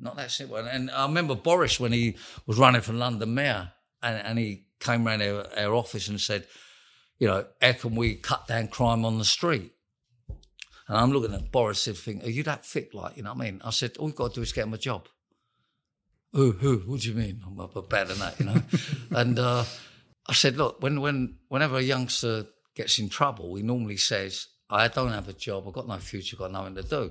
not 0.00 0.16
that 0.16 0.30
simple. 0.30 0.56
And, 0.56 0.68
and 0.68 0.90
I 0.90 1.06
remember 1.06 1.34
Boris 1.34 1.80
when 1.80 1.92
he 1.92 2.16
was 2.46 2.58
running 2.58 2.82
for 2.82 2.92
London 2.92 3.34
mayor, 3.34 3.72
and, 4.02 4.18
and 4.18 4.38
he 4.38 4.66
came 4.80 5.06
round 5.06 5.22
our, 5.22 5.46
our 5.56 5.74
office 5.74 6.08
and 6.08 6.20
said, 6.20 6.46
you 7.18 7.28
know, 7.28 7.46
how 7.60 7.72
can 7.72 7.94
we 7.94 8.16
cut 8.16 8.46
down 8.48 8.68
crime 8.68 9.04
on 9.04 9.18
the 9.18 9.24
street? 9.24 9.72
And 10.88 10.98
I'm 10.98 11.12
looking 11.12 11.34
at 11.34 11.52
Boris 11.52 11.86
and 11.86 11.96
thinking, 11.96 12.26
are 12.26 12.30
you 12.32 12.42
that 12.42 12.66
fit? 12.66 12.94
Like, 12.94 13.16
you 13.16 13.22
know 13.22 13.32
what 13.32 13.42
I 13.42 13.50
mean? 13.50 13.62
I 13.64 13.70
said, 13.70 13.96
all 13.98 14.08
you've 14.08 14.16
got 14.16 14.30
to 14.30 14.40
do 14.40 14.42
is 14.42 14.52
get 14.52 14.66
him 14.66 14.74
a 14.74 14.78
job. 14.78 15.08
Who, 16.32 16.52
who, 16.52 16.78
what 16.78 17.00
do 17.00 17.08
you 17.08 17.14
mean? 17.14 17.42
I'm 17.46 17.56
better 17.88 18.12
than 18.12 18.18
that, 18.18 18.40
you 18.40 18.46
know? 18.46 18.62
and 19.18 19.38
uh, 19.38 19.64
I 20.26 20.32
said, 20.32 20.56
look, 20.56 20.82
when, 20.82 21.00
when, 21.00 21.36
whenever 21.48 21.76
a 21.76 21.82
youngster 21.82 22.46
gets 22.74 22.98
in 22.98 23.08
trouble, 23.08 23.54
he 23.54 23.62
normally 23.62 23.98
says, 23.98 24.48
I 24.72 24.88
don't 24.88 25.12
have 25.12 25.28
a 25.28 25.32
job, 25.32 25.64
I've 25.66 25.74
got 25.74 25.86
no 25.88 25.96
future, 25.98 26.36
got 26.36 26.50
nothing 26.52 26.74
to 26.76 26.82
do. 26.82 27.10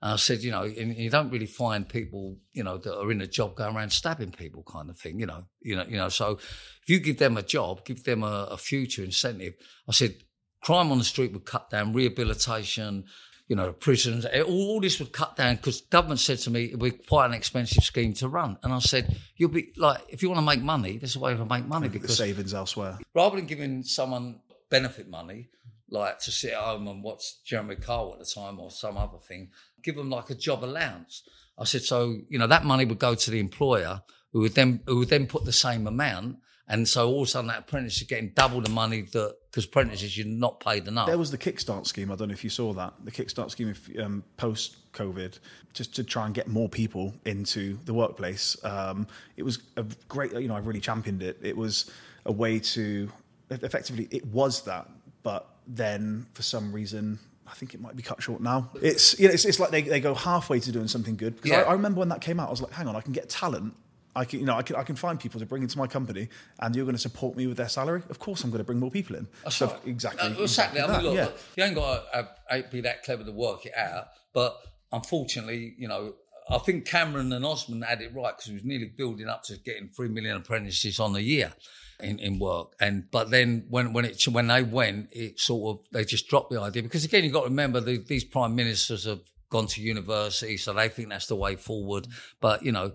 And 0.00 0.12
I 0.12 0.16
said, 0.16 0.42
you 0.42 0.50
know, 0.50 0.62
you 0.64 1.10
don't 1.10 1.30
really 1.30 1.46
find 1.46 1.88
people, 1.88 2.36
you 2.52 2.62
know, 2.62 2.78
that 2.78 2.98
are 2.98 3.10
in 3.10 3.20
a 3.20 3.26
job 3.26 3.56
going 3.56 3.74
around 3.74 3.90
stabbing 3.90 4.32
people, 4.32 4.62
kind 4.62 4.90
of 4.90 4.98
thing, 4.98 5.18
you 5.18 5.26
know, 5.26 5.44
you 5.60 5.74
know, 5.76 5.84
you 5.88 5.96
know. 5.96 6.08
So 6.08 6.32
if 6.32 6.88
you 6.88 7.00
give 7.00 7.18
them 7.18 7.36
a 7.36 7.42
job, 7.42 7.84
give 7.84 8.04
them 8.04 8.22
a, 8.22 8.48
a 8.50 8.56
future 8.56 9.02
incentive. 9.02 9.54
I 9.88 9.92
said, 9.92 10.14
crime 10.62 10.92
on 10.92 10.98
the 10.98 11.04
street 11.04 11.32
would 11.32 11.44
cut 11.44 11.70
down, 11.70 11.92
rehabilitation, 11.94 13.06
you 13.48 13.56
know, 13.56 13.72
prisons, 13.72 14.24
all, 14.24 14.42
all 14.44 14.80
this 14.80 15.00
would 15.00 15.12
cut 15.12 15.34
down 15.34 15.56
because 15.56 15.80
government 15.80 16.20
said 16.20 16.38
to 16.38 16.50
me 16.50 16.64
it 16.64 16.78
would 16.78 16.92
be 16.92 17.04
quite 17.04 17.26
an 17.26 17.32
expensive 17.32 17.82
scheme 17.82 18.12
to 18.14 18.28
run. 18.28 18.58
And 18.62 18.72
I 18.72 18.78
said, 18.78 19.16
you'll 19.36 19.50
be 19.50 19.72
like, 19.76 20.02
if 20.08 20.22
you 20.22 20.28
want 20.28 20.38
to 20.38 20.46
make 20.46 20.62
money, 20.62 20.98
there's 20.98 21.16
a 21.16 21.20
way 21.20 21.34
to 21.34 21.44
make 21.44 21.66
money 21.66 21.88
The 21.88 21.98
because 21.98 22.16
savings 22.16 22.54
elsewhere. 22.54 22.98
rather 23.14 23.36
than 23.36 23.46
giving 23.46 23.82
someone 23.82 24.40
benefit 24.70 25.08
money, 25.08 25.48
like 25.90 26.18
to 26.20 26.30
sit 26.30 26.52
at 26.52 26.58
home 26.58 26.86
and 26.88 27.02
watch 27.02 27.42
Jeremy 27.44 27.76
Kyle 27.76 28.12
at 28.12 28.18
the 28.18 28.24
time 28.24 28.60
or 28.60 28.70
some 28.70 28.96
other 28.96 29.18
thing, 29.18 29.50
give 29.82 29.96
them 29.96 30.10
like 30.10 30.30
a 30.30 30.34
job 30.34 30.64
allowance. 30.64 31.22
I 31.58 31.64
said, 31.64 31.82
so 31.82 32.18
you 32.28 32.38
know 32.38 32.46
that 32.46 32.64
money 32.64 32.84
would 32.84 32.98
go 32.98 33.14
to 33.14 33.30
the 33.30 33.40
employer, 33.40 34.02
who 34.32 34.40
would 34.40 34.54
then 34.54 34.80
who 34.86 34.98
would 34.98 35.08
then 35.08 35.26
put 35.26 35.44
the 35.44 35.52
same 35.52 35.86
amount, 35.86 36.36
and 36.68 36.86
so 36.86 37.08
all 37.08 37.22
of 37.22 37.28
a 37.28 37.30
sudden 37.30 37.48
that 37.48 37.60
apprentice 37.60 37.96
is 37.96 38.06
getting 38.06 38.32
double 38.34 38.60
the 38.60 38.70
money 38.70 39.02
that 39.02 39.34
because 39.50 39.64
apprentices 39.64 40.16
you're 40.16 40.26
not 40.26 40.60
paid 40.60 40.86
enough. 40.86 41.08
There 41.08 41.18
was 41.18 41.30
the 41.30 41.38
Kickstart 41.38 41.86
scheme. 41.86 42.12
I 42.12 42.16
don't 42.16 42.28
know 42.28 42.34
if 42.34 42.44
you 42.44 42.50
saw 42.50 42.72
that. 42.74 42.94
The 43.02 43.10
Kickstart 43.10 43.50
scheme 43.50 43.74
um, 44.00 44.22
post 44.36 44.92
COVID, 44.92 45.38
just 45.72 45.96
to 45.96 46.04
try 46.04 46.26
and 46.26 46.34
get 46.34 46.46
more 46.46 46.68
people 46.68 47.14
into 47.24 47.78
the 47.84 47.94
workplace. 47.94 48.56
Um, 48.62 49.06
it 49.36 49.42
was 49.42 49.60
a 49.76 49.84
great, 50.08 50.32
you 50.32 50.46
know, 50.48 50.54
I 50.54 50.60
really 50.60 50.80
championed 50.80 51.22
it. 51.22 51.38
It 51.42 51.56
was 51.56 51.90
a 52.26 52.32
way 52.32 52.58
to, 52.60 53.10
effectively, 53.50 54.06
it 54.10 54.26
was 54.26 54.62
that. 54.62 54.88
But 55.22 55.48
then 55.68 56.26
for 56.32 56.42
some 56.42 56.72
reason, 56.72 57.18
I 57.46 57.54
think 57.54 57.74
it 57.74 57.80
might 57.80 57.94
be 57.94 58.02
cut 58.02 58.22
short 58.22 58.40
now. 58.40 58.70
It's, 58.82 59.18
you 59.20 59.28
know, 59.28 59.34
it's, 59.34 59.44
it's 59.44 59.60
like 59.60 59.70
they, 59.70 59.82
they 59.82 60.00
go 60.00 60.14
halfway 60.14 60.60
to 60.60 60.72
doing 60.72 60.88
something 60.88 61.16
good. 61.16 61.36
Because 61.36 61.50
Yeah. 61.50 61.60
I, 61.60 61.70
I 61.70 61.72
remember 61.74 62.00
when 62.00 62.08
that 62.08 62.20
came 62.20 62.40
out, 62.40 62.48
I 62.48 62.50
was 62.50 62.62
like, 62.62 62.72
hang 62.72 62.88
on, 62.88 62.96
I 62.96 63.00
can 63.00 63.12
get 63.12 63.28
talent. 63.28 63.74
I 64.16 64.24
can, 64.24 64.40
you 64.40 64.46
know, 64.46 64.56
I 64.56 64.62
can, 64.62 64.74
I 64.74 64.82
can 64.82 64.96
find 64.96 65.20
people 65.20 65.38
to 65.38 65.46
bring 65.46 65.62
into 65.62 65.78
my 65.78 65.86
company, 65.86 66.28
and 66.58 66.74
you're 66.74 66.86
going 66.86 66.96
to 66.96 67.00
support 67.00 67.36
me 67.36 67.46
with 67.46 67.56
their 67.56 67.68
salary. 67.68 68.02
Of 68.10 68.18
course, 68.18 68.42
I'm 68.42 68.50
going 68.50 68.58
to 68.58 68.64
bring 68.64 68.80
more 68.80 68.90
people 68.90 69.14
in. 69.14 69.28
That's 69.44 69.56
So 69.56 69.76
exactly, 69.86 70.28
Uh, 70.34 70.42
exactly. 70.42 70.80
I 70.80 70.86
mean, 70.92 71.02
look, 71.04 71.14
yeah. 71.14 71.24
look, 71.26 71.38
you 71.56 71.62
ain't 71.64 71.74
got 71.76 72.12
to 72.12 72.28
uh, 72.50 72.62
be 72.72 72.80
that 72.80 73.04
clever 73.04 73.22
to 73.22 73.30
work 73.30 73.66
it 73.66 73.76
out. 73.76 74.08
But 74.32 74.56
unfortunately, 74.90 75.74
you 75.78 75.86
know, 75.88 76.14
I 76.50 76.58
think 76.58 76.86
Cameron 76.86 77.32
and 77.32 77.44
Osborne 77.44 77.82
had 77.82 78.00
it 78.00 78.12
right 78.14 78.34
because 78.36 78.46
he 78.46 78.54
was 78.54 78.64
nearly 78.64 78.86
building 78.96 79.28
up 79.28 79.42
to 79.44 79.56
getting 79.58 79.88
three 79.88 80.08
million 80.08 80.36
apprentices 80.38 80.98
on 80.98 81.14
a 81.14 81.20
year 81.20 81.52
in, 82.00 82.18
in 82.18 82.38
work. 82.38 82.72
And 82.80 83.10
but 83.10 83.30
then 83.30 83.66
when 83.68 83.92
when 83.92 84.04
it 84.04 84.22
when 84.28 84.48
they 84.48 84.62
went, 84.62 85.08
it 85.12 85.38
sort 85.40 85.78
of 85.78 85.86
they 85.92 86.04
just 86.04 86.28
dropped 86.28 86.50
the 86.50 86.60
idea 86.60 86.82
because 86.82 87.04
again, 87.04 87.24
you've 87.24 87.32
got 87.32 87.42
to 87.42 87.48
remember 87.48 87.80
the, 87.80 87.98
these 87.98 88.24
prime 88.24 88.54
ministers 88.54 89.04
have 89.04 89.20
gone 89.50 89.66
to 89.66 89.80
university, 89.80 90.56
so 90.56 90.72
they 90.72 90.88
think 90.88 91.08
that's 91.08 91.26
the 91.26 91.36
way 91.36 91.56
forward. 91.56 92.06
But 92.40 92.62
you 92.62 92.72
know. 92.72 92.92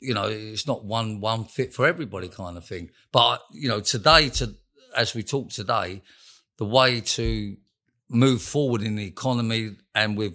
You 0.00 0.12
know, 0.12 0.24
it's 0.24 0.66
not 0.66 0.84
one 0.84 1.20
one 1.20 1.44
fit 1.44 1.72
for 1.72 1.86
everybody 1.86 2.28
kind 2.28 2.58
of 2.58 2.66
thing. 2.66 2.90
But 3.10 3.40
you 3.50 3.70
know, 3.70 3.80
today, 3.80 4.28
to 4.30 4.54
as 4.94 5.14
we 5.14 5.22
talk 5.22 5.48
today, 5.48 6.02
the 6.58 6.66
way 6.66 7.00
to 7.00 7.56
move 8.10 8.42
forward 8.42 8.82
in 8.82 8.96
the 8.96 9.06
economy 9.06 9.76
and 9.94 10.16
with 10.16 10.34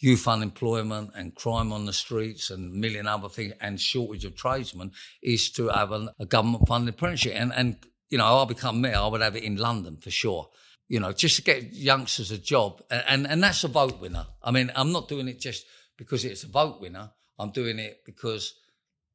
youth 0.00 0.26
unemployment 0.26 1.10
and 1.14 1.34
crime 1.34 1.72
on 1.72 1.84
the 1.84 1.92
streets 1.92 2.50
and 2.50 2.72
a 2.72 2.74
million 2.74 3.06
other 3.06 3.28
things 3.28 3.52
and 3.60 3.80
shortage 3.80 4.24
of 4.24 4.34
tradesmen 4.34 4.90
is 5.22 5.50
to 5.50 5.68
have 5.68 5.92
a, 5.92 6.12
a 6.18 6.26
government 6.26 6.66
funded 6.66 6.94
apprenticeship. 6.94 7.34
And, 7.36 7.52
and, 7.54 7.76
you 8.08 8.18
know, 8.18 8.24
I'll 8.24 8.46
become 8.46 8.80
mayor, 8.80 8.96
I 8.96 9.06
would 9.06 9.20
have 9.20 9.36
it 9.36 9.44
in 9.44 9.56
London 9.56 9.98
for 9.98 10.10
sure. 10.10 10.48
You 10.88 10.98
know, 10.98 11.12
just 11.12 11.36
to 11.36 11.42
get 11.42 11.72
youngsters 11.72 12.32
a 12.32 12.38
job. 12.38 12.82
And, 12.90 13.04
and, 13.06 13.26
and 13.26 13.42
that's 13.42 13.62
a 13.62 13.68
vote 13.68 14.00
winner. 14.00 14.26
I 14.42 14.50
mean, 14.50 14.72
I'm 14.74 14.90
not 14.90 15.06
doing 15.06 15.28
it 15.28 15.38
just 15.38 15.64
because 15.96 16.24
it's 16.24 16.42
a 16.42 16.48
vote 16.48 16.80
winner. 16.80 17.10
I'm 17.38 17.50
doing 17.50 17.78
it 17.78 18.00
because 18.04 18.54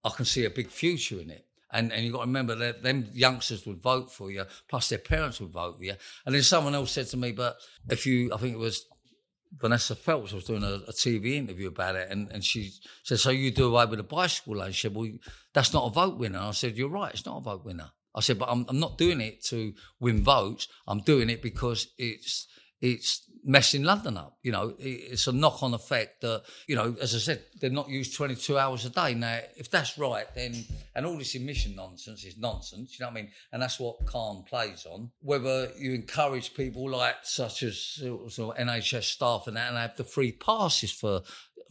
I 0.03 0.11
can 0.11 0.25
see 0.25 0.45
a 0.45 0.49
big 0.49 0.69
future 0.69 1.19
in 1.19 1.31
it. 1.31 1.45
And 1.71 1.91
and 1.91 2.05
you 2.05 2.11
got 2.11 2.19
to 2.19 2.27
remember 2.27 2.55
that 2.55 2.83
them 2.83 3.09
youngsters 3.11 3.65
would 3.65 3.81
vote 3.81 4.09
for 4.11 4.31
you, 4.31 4.45
plus 4.69 4.87
their 4.87 4.99
parents 4.99 5.41
would 5.41 5.49
vote 5.49 5.77
for 5.77 5.83
you. 5.83 5.95
And 6.25 6.33
then 6.33 6.43
someone 6.43 6.75
else 6.75 6.91
said 6.91 7.07
to 7.07 7.17
me, 7.17 7.33
but 7.33 7.57
if 7.89 8.05
you, 8.05 8.33
I 8.33 8.37
think 8.37 8.53
it 8.53 8.59
was 8.59 8.85
Vanessa 9.57 9.95
Feltz 9.95 10.33
was 10.33 10.45
doing 10.45 10.63
a, 10.63 10.81
a 10.87 10.91
TV 10.91 11.33
interview 11.33 11.67
about 11.67 11.95
it, 11.95 12.09
and, 12.09 12.29
and 12.31 12.43
she 12.43 12.71
said, 13.03 13.19
"So 13.19 13.29
you 13.29 13.51
do 13.51 13.67
away 13.67 13.85
with 13.85 13.99
the 13.99 14.03
bicycle 14.03 14.57
lane?" 14.57 14.71
She 14.71 14.87
said, 14.87 14.95
"Well, 14.95 15.09
that's 15.53 15.73
not 15.73 15.87
a 15.87 15.89
vote 15.89 16.17
winner." 16.17 16.39
I 16.39 16.51
said, 16.51 16.77
"You're 16.77 16.89
right, 16.89 17.13
it's 17.13 17.25
not 17.25 17.37
a 17.37 17.41
vote 17.41 17.65
winner." 17.65 17.91
I 18.13 18.21
said, 18.21 18.39
"But 18.39 18.49
I'm, 18.49 18.65
I'm 18.69 18.79
not 18.79 18.97
doing 18.97 19.21
it 19.21 19.43
to 19.45 19.73
win 19.99 20.23
votes. 20.23 20.67
I'm 20.87 21.01
doing 21.01 21.29
it 21.29 21.41
because 21.41 21.87
it's 21.97 22.47
it's 22.85 23.21
messing 23.43 23.83
London 23.83 24.17
up. 24.17 24.37
You 24.41 24.51
know, 24.51 24.73
it's 24.79 25.27
a 25.27 25.31
knock-on 25.31 25.73
effect 25.73 26.21
that 26.21 26.43
you 26.67 26.75
know, 26.75 26.95
as 27.01 27.15
I 27.15 27.19
said, 27.19 27.43
they're 27.59 27.69
not 27.69 27.89
used 27.89 28.15
22 28.15 28.57
hours 28.57 28.85
a 28.85 28.89
day. 28.89 29.13
Now, 29.13 29.39
if 29.55 29.69
that's 29.69 29.97
right, 29.97 30.25
then 30.35 30.65
and 30.95 31.05
all 31.05 31.17
this 31.17 31.35
emission 31.35 31.75
nonsense 31.75 32.25
is 32.25 32.37
nonsense. 32.37 32.97
You 32.97 33.05
know 33.05 33.11
what 33.11 33.19
I 33.19 33.21
mean? 33.21 33.31
And 33.51 33.61
that's 33.61 33.79
what 33.79 34.05
Khan 34.05 34.43
plays 34.43 34.85
on. 34.85 35.11
Whether 35.21 35.71
you 35.77 35.93
encourage 35.93 36.53
people 36.53 36.89
like 36.89 37.15
such 37.23 37.63
as 37.63 37.79
sort 37.79 38.39
of- 38.39 38.57
NHS 38.57 39.03
staff 39.03 39.47
and 39.47 39.57
that, 39.57 39.69
and 39.69 39.77
have 39.77 39.95
the 39.95 40.03
free 40.03 40.31
passes 40.31 40.91
for 40.91 41.21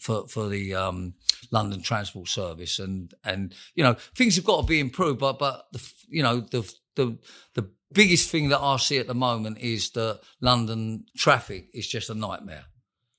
for 0.01 0.27
for 0.29 0.49
the 0.49 0.75
um, 0.75 1.15
London 1.51 1.83
Transport 1.83 2.29
Service, 2.29 2.79
and 2.79 3.13
and 3.25 3.55
you 3.75 3.83
know 3.85 3.95
things 4.15 4.37
have 4.37 4.45
got 4.45 4.61
to 4.63 4.67
be 4.67 4.81
improved. 4.81 5.21
But 5.21 5.39
but 5.39 5.67
the, 5.73 5.93
you 6.09 6.23
know 6.23 6.41
the 6.41 6.71
the 6.97 7.19
the 7.55 7.71
biggest 7.93 8.31
thing 8.31 8.49
that 8.49 8.61
I 8.61 8.77
see 8.77 8.99
at 8.99 9.07
the 9.07 9.15
moment 9.15 9.59
is 9.59 9.91
that 9.91 10.21
London 10.41 11.05
traffic 11.17 11.69
is 11.73 11.87
just 11.87 12.11
a 12.11 12.15
nightmare. 12.15 12.65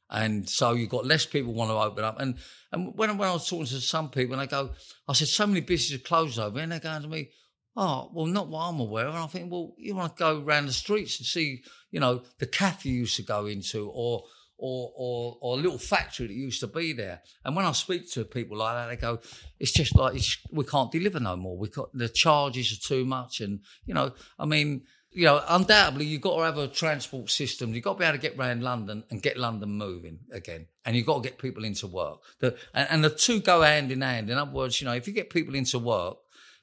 And 0.09 0.47
so 0.47 0.73
you've 0.73 0.89
got 0.89 1.05
less 1.05 1.25
people 1.25 1.53
want 1.53 1.71
to 1.71 1.75
open 1.75 2.03
up. 2.03 2.19
And 2.19 2.35
and 2.71 2.93
when, 2.95 3.17
when 3.17 3.29
I 3.29 3.33
was 3.33 3.49
talking 3.49 3.65
to 3.65 3.81
some 3.81 4.09
people, 4.09 4.33
and 4.33 4.41
they 4.41 4.47
go, 4.51 4.71
I 5.07 5.13
said, 5.13 5.29
so 5.29 5.47
many 5.47 5.61
businesses 5.61 5.95
are 5.95 6.07
closed 6.07 6.37
over, 6.37 6.59
and 6.59 6.71
they're 6.71 6.79
going 6.79 7.01
to 7.01 7.07
me, 7.07 7.29
oh, 7.75 8.11
well, 8.13 8.25
not 8.25 8.47
what 8.47 8.69
I'm 8.69 8.79
aware 8.79 9.07
of. 9.07 9.15
And 9.15 9.23
I 9.23 9.27
think, 9.27 9.51
well, 9.51 9.73
you 9.77 9.95
want 9.95 10.15
to 10.15 10.19
go 10.19 10.41
around 10.41 10.67
the 10.67 10.73
streets 10.73 11.19
and 11.19 11.25
see, 11.25 11.63
you 11.91 11.99
know, 11.99 12.21
the 12.39 12.45
cafe 12.45 12.89
you 12.89 12.99
used 12.99 13.15
to 13.15 13.23
go 13.23 13.45
into, 13.45 13.89
or 13.89 14.23
or 14.57 14.91
or 14.95 15.37
or 15.41 15.57
a 15.57 15.61
little 15.61 15.77
factory 15.77 16.27
that 16.27 16.33
used 16.33 16.59
to 16.61 16.67
be 16.67 16.93
there. 16.93 17.21
And 17.43 17.55
when 17.55 17.65
I 17.65 17.71
speak 17.73 18.11
to 18.11 18.25
people 18.25 18.57
like 18.57 18.75
that, 18.75 18.89
they 18.89 18.95
go, 18.95 19.19
it's 19.59 19.71
just 19.71 19.95
like 19.95 20.15
it's, 20.15 20.37
we 20.51 20.63
can't 20.63 20.91
deliver 20.91 21.19
no 21.19 21.35
more. 21.35 21.57
We 21.57 21.69
got 21.69 21.89
the 21.93 22.09
charges 22.09 22.71
are 22.71 22.87
too 22.87 23.05
much, 23.05 23.41
and 23.41 23.61
you 23.85 23.93
know, 23.93 24.13
I 24.39 24.45
mean 24.45 24.83
you 25.15 25.23
know, 25.23 25.41
undoubtedly 25.47 26.05
you've 26.05 26.21
got 26.21 26.35
to 26.35 26.43
have 26.43 26.57
a 26.57 26.67
transport 26.67 27.29
system. 27.29 27.73
You've 27.73 27.85
got 27.85 27.93
to 27.93 27.99
be 27.99 28.05
able 28.05 28.17
to 28.17 28.21
get 28.21 28.37
around 28.37 28.61
London 28.61 29.05
and 29.09 29.21
get 29.21 29.37
London 29.37 29.69
moving 29.69 30.19
again. 30.31 30.67
And 30.83 30.95
you've 30.95 31.05
got 31.05 31.23
to 31.23 31.29
get 31.29 31.39
people 31.39 31.63
into 31.63 31.87
work. 31.87 32.19
The, 32.39 32.57
and, 32.73 32.87
and 32.91 33.03
the 33.03 33.09
two 33.09 33.39
go 33.39 33.61
hand 33.61 33.93
in 33.93 34.01
hand. 34.01 34.29
In 34.29 34.37
other 34.37 34.51
words, 34.51 34.81
you 34.81 34.85
know, 34.85 34.93
if 34.93 35.07
you 35.07 35.13
get 35.13 35.29
people 35.29 35.55
into 35.55 35.79
work, 35.79 36.17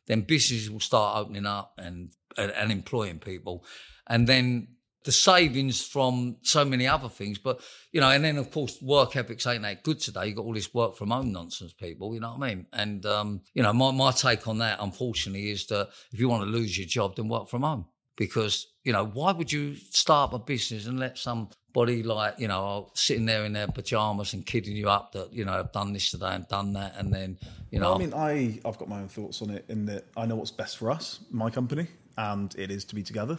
then 0.07 0.21
businesses 0.21 0.71
will 0.71 0.81
start 0.81 1.17
opening 1.17 1.47
up 1.47 1.73
and, 1.79 2.11
and, 2.37 2.53
and 2.53 2.71
employing 2.71 3.21
people. 3.21 3.65
And 4.07 4.27
then 4.27 4.69
the 5.05 5.13
savings 5.13 5.85
from 5.85 6.37
so 6.43 6.65
many 6.65 6.87
other 6.87 7.09
things. 7.09 7.39
But, 7.39 7.61
you 7.93 8.01
know, 8.01 8.11
and 8.11 8.25
then 8.25 8.37
of 8.39 8.51
course 8.51 8.81
work 8.81 9.17
ethics 9.17 9.47
ain't 9.47 9.63
that 9.63 9.83
good 9.83 10.01
today. 10.01 10.27
You've 10.27 10.37
got 10.37 10.45
all 10.45 10.55
this 10.55 10.73
work 10.73 10.97
from 10.97 11.11
home 11.11 11.33
nonsense 11.33 11.73
people, 11.73 12.15
you 12.15 12.21
know 12.21 12.35
what 12.35 12.47
I 12.47 12.55
mean? 12.55 12.67
And, 12.73 13.05
um, 13.07 13.41
you 13.55 13.63
know, 13.63 13.73
my, 13.73 13.91
my 13.91 14.13
take 14.13 14.47
on 14.49 14.59
that, 14.59 14.79
unfortunately, 14.81 15.51
is 15.51 15.67
that 15.67 15.89
if 16.13 16.21
you 16.21 16.29
want 16.29 16.45
to 16.45 16.51
lose 16.51 16.77
your 16.79 16.87
job, 16.87 17.17
then 17.17 17.29
work 17.29 17.49
from 17.49 17.63
home 17.63 17.87
because 18.17 18.69
you 18.85 18.93
know 18.93 19.05
why 19.05 19.33
would 19.33 19.51
you 19.51 19.75
start 19.75 20.33
a 20.33 20.39
business 20.39 20.87
and 20.87 20.99
let 20.99 21.19
somebody 21.19 22.03
like 22.03 22.39
you 22.39 22.49
know 22.49 22.91
sitting 22.95 23.27
there 23.27 23.45
in 23.45 23.53
their 23.53 23.67
pajamas 23.67 24.35
and 24.35 24.45
kidding 24.45 24.77
you 24.77 24.89
up 24.89 25.13
that 25.13 25.33
you 25.33 25.45
know 25.45 25.53
I've 25.53 25.73
done 25.73 25.93
this 25.93 26.11
today 26.11 26.35
and 26.35 26.47
done 26.49 26.73
that 26.75 26.95
and 26.99 27.13
then 27.13 27.39
you 27.71 27.81
know 27.81 27.91
Well, 27.91 27.95
I 27.95 27.99
mean, 27.99 28.15
I 28.15 28.69
I've 28.69 28.79
got 28.79 28.89
my 28.89 29.01
own 29.01 29.09
thoughts 29.09 29.43
on 29.43 29.51
it 29.51 29.65
in 29.69 29.87
that 29.87 30.05
I 30.17 30.27
know 30.27 30.37
what's 30.37 30.51
best 30.51 30.79
for 30.79 30.91
us, 30.91 31.21
my 31.31 31.51
company, 31.51 31.87
and 32.17 32.55
it 32.57 32.71
is 32.71 32.85
to 32.87 32.95
be 32.95 33.03
together. 33.03 33.39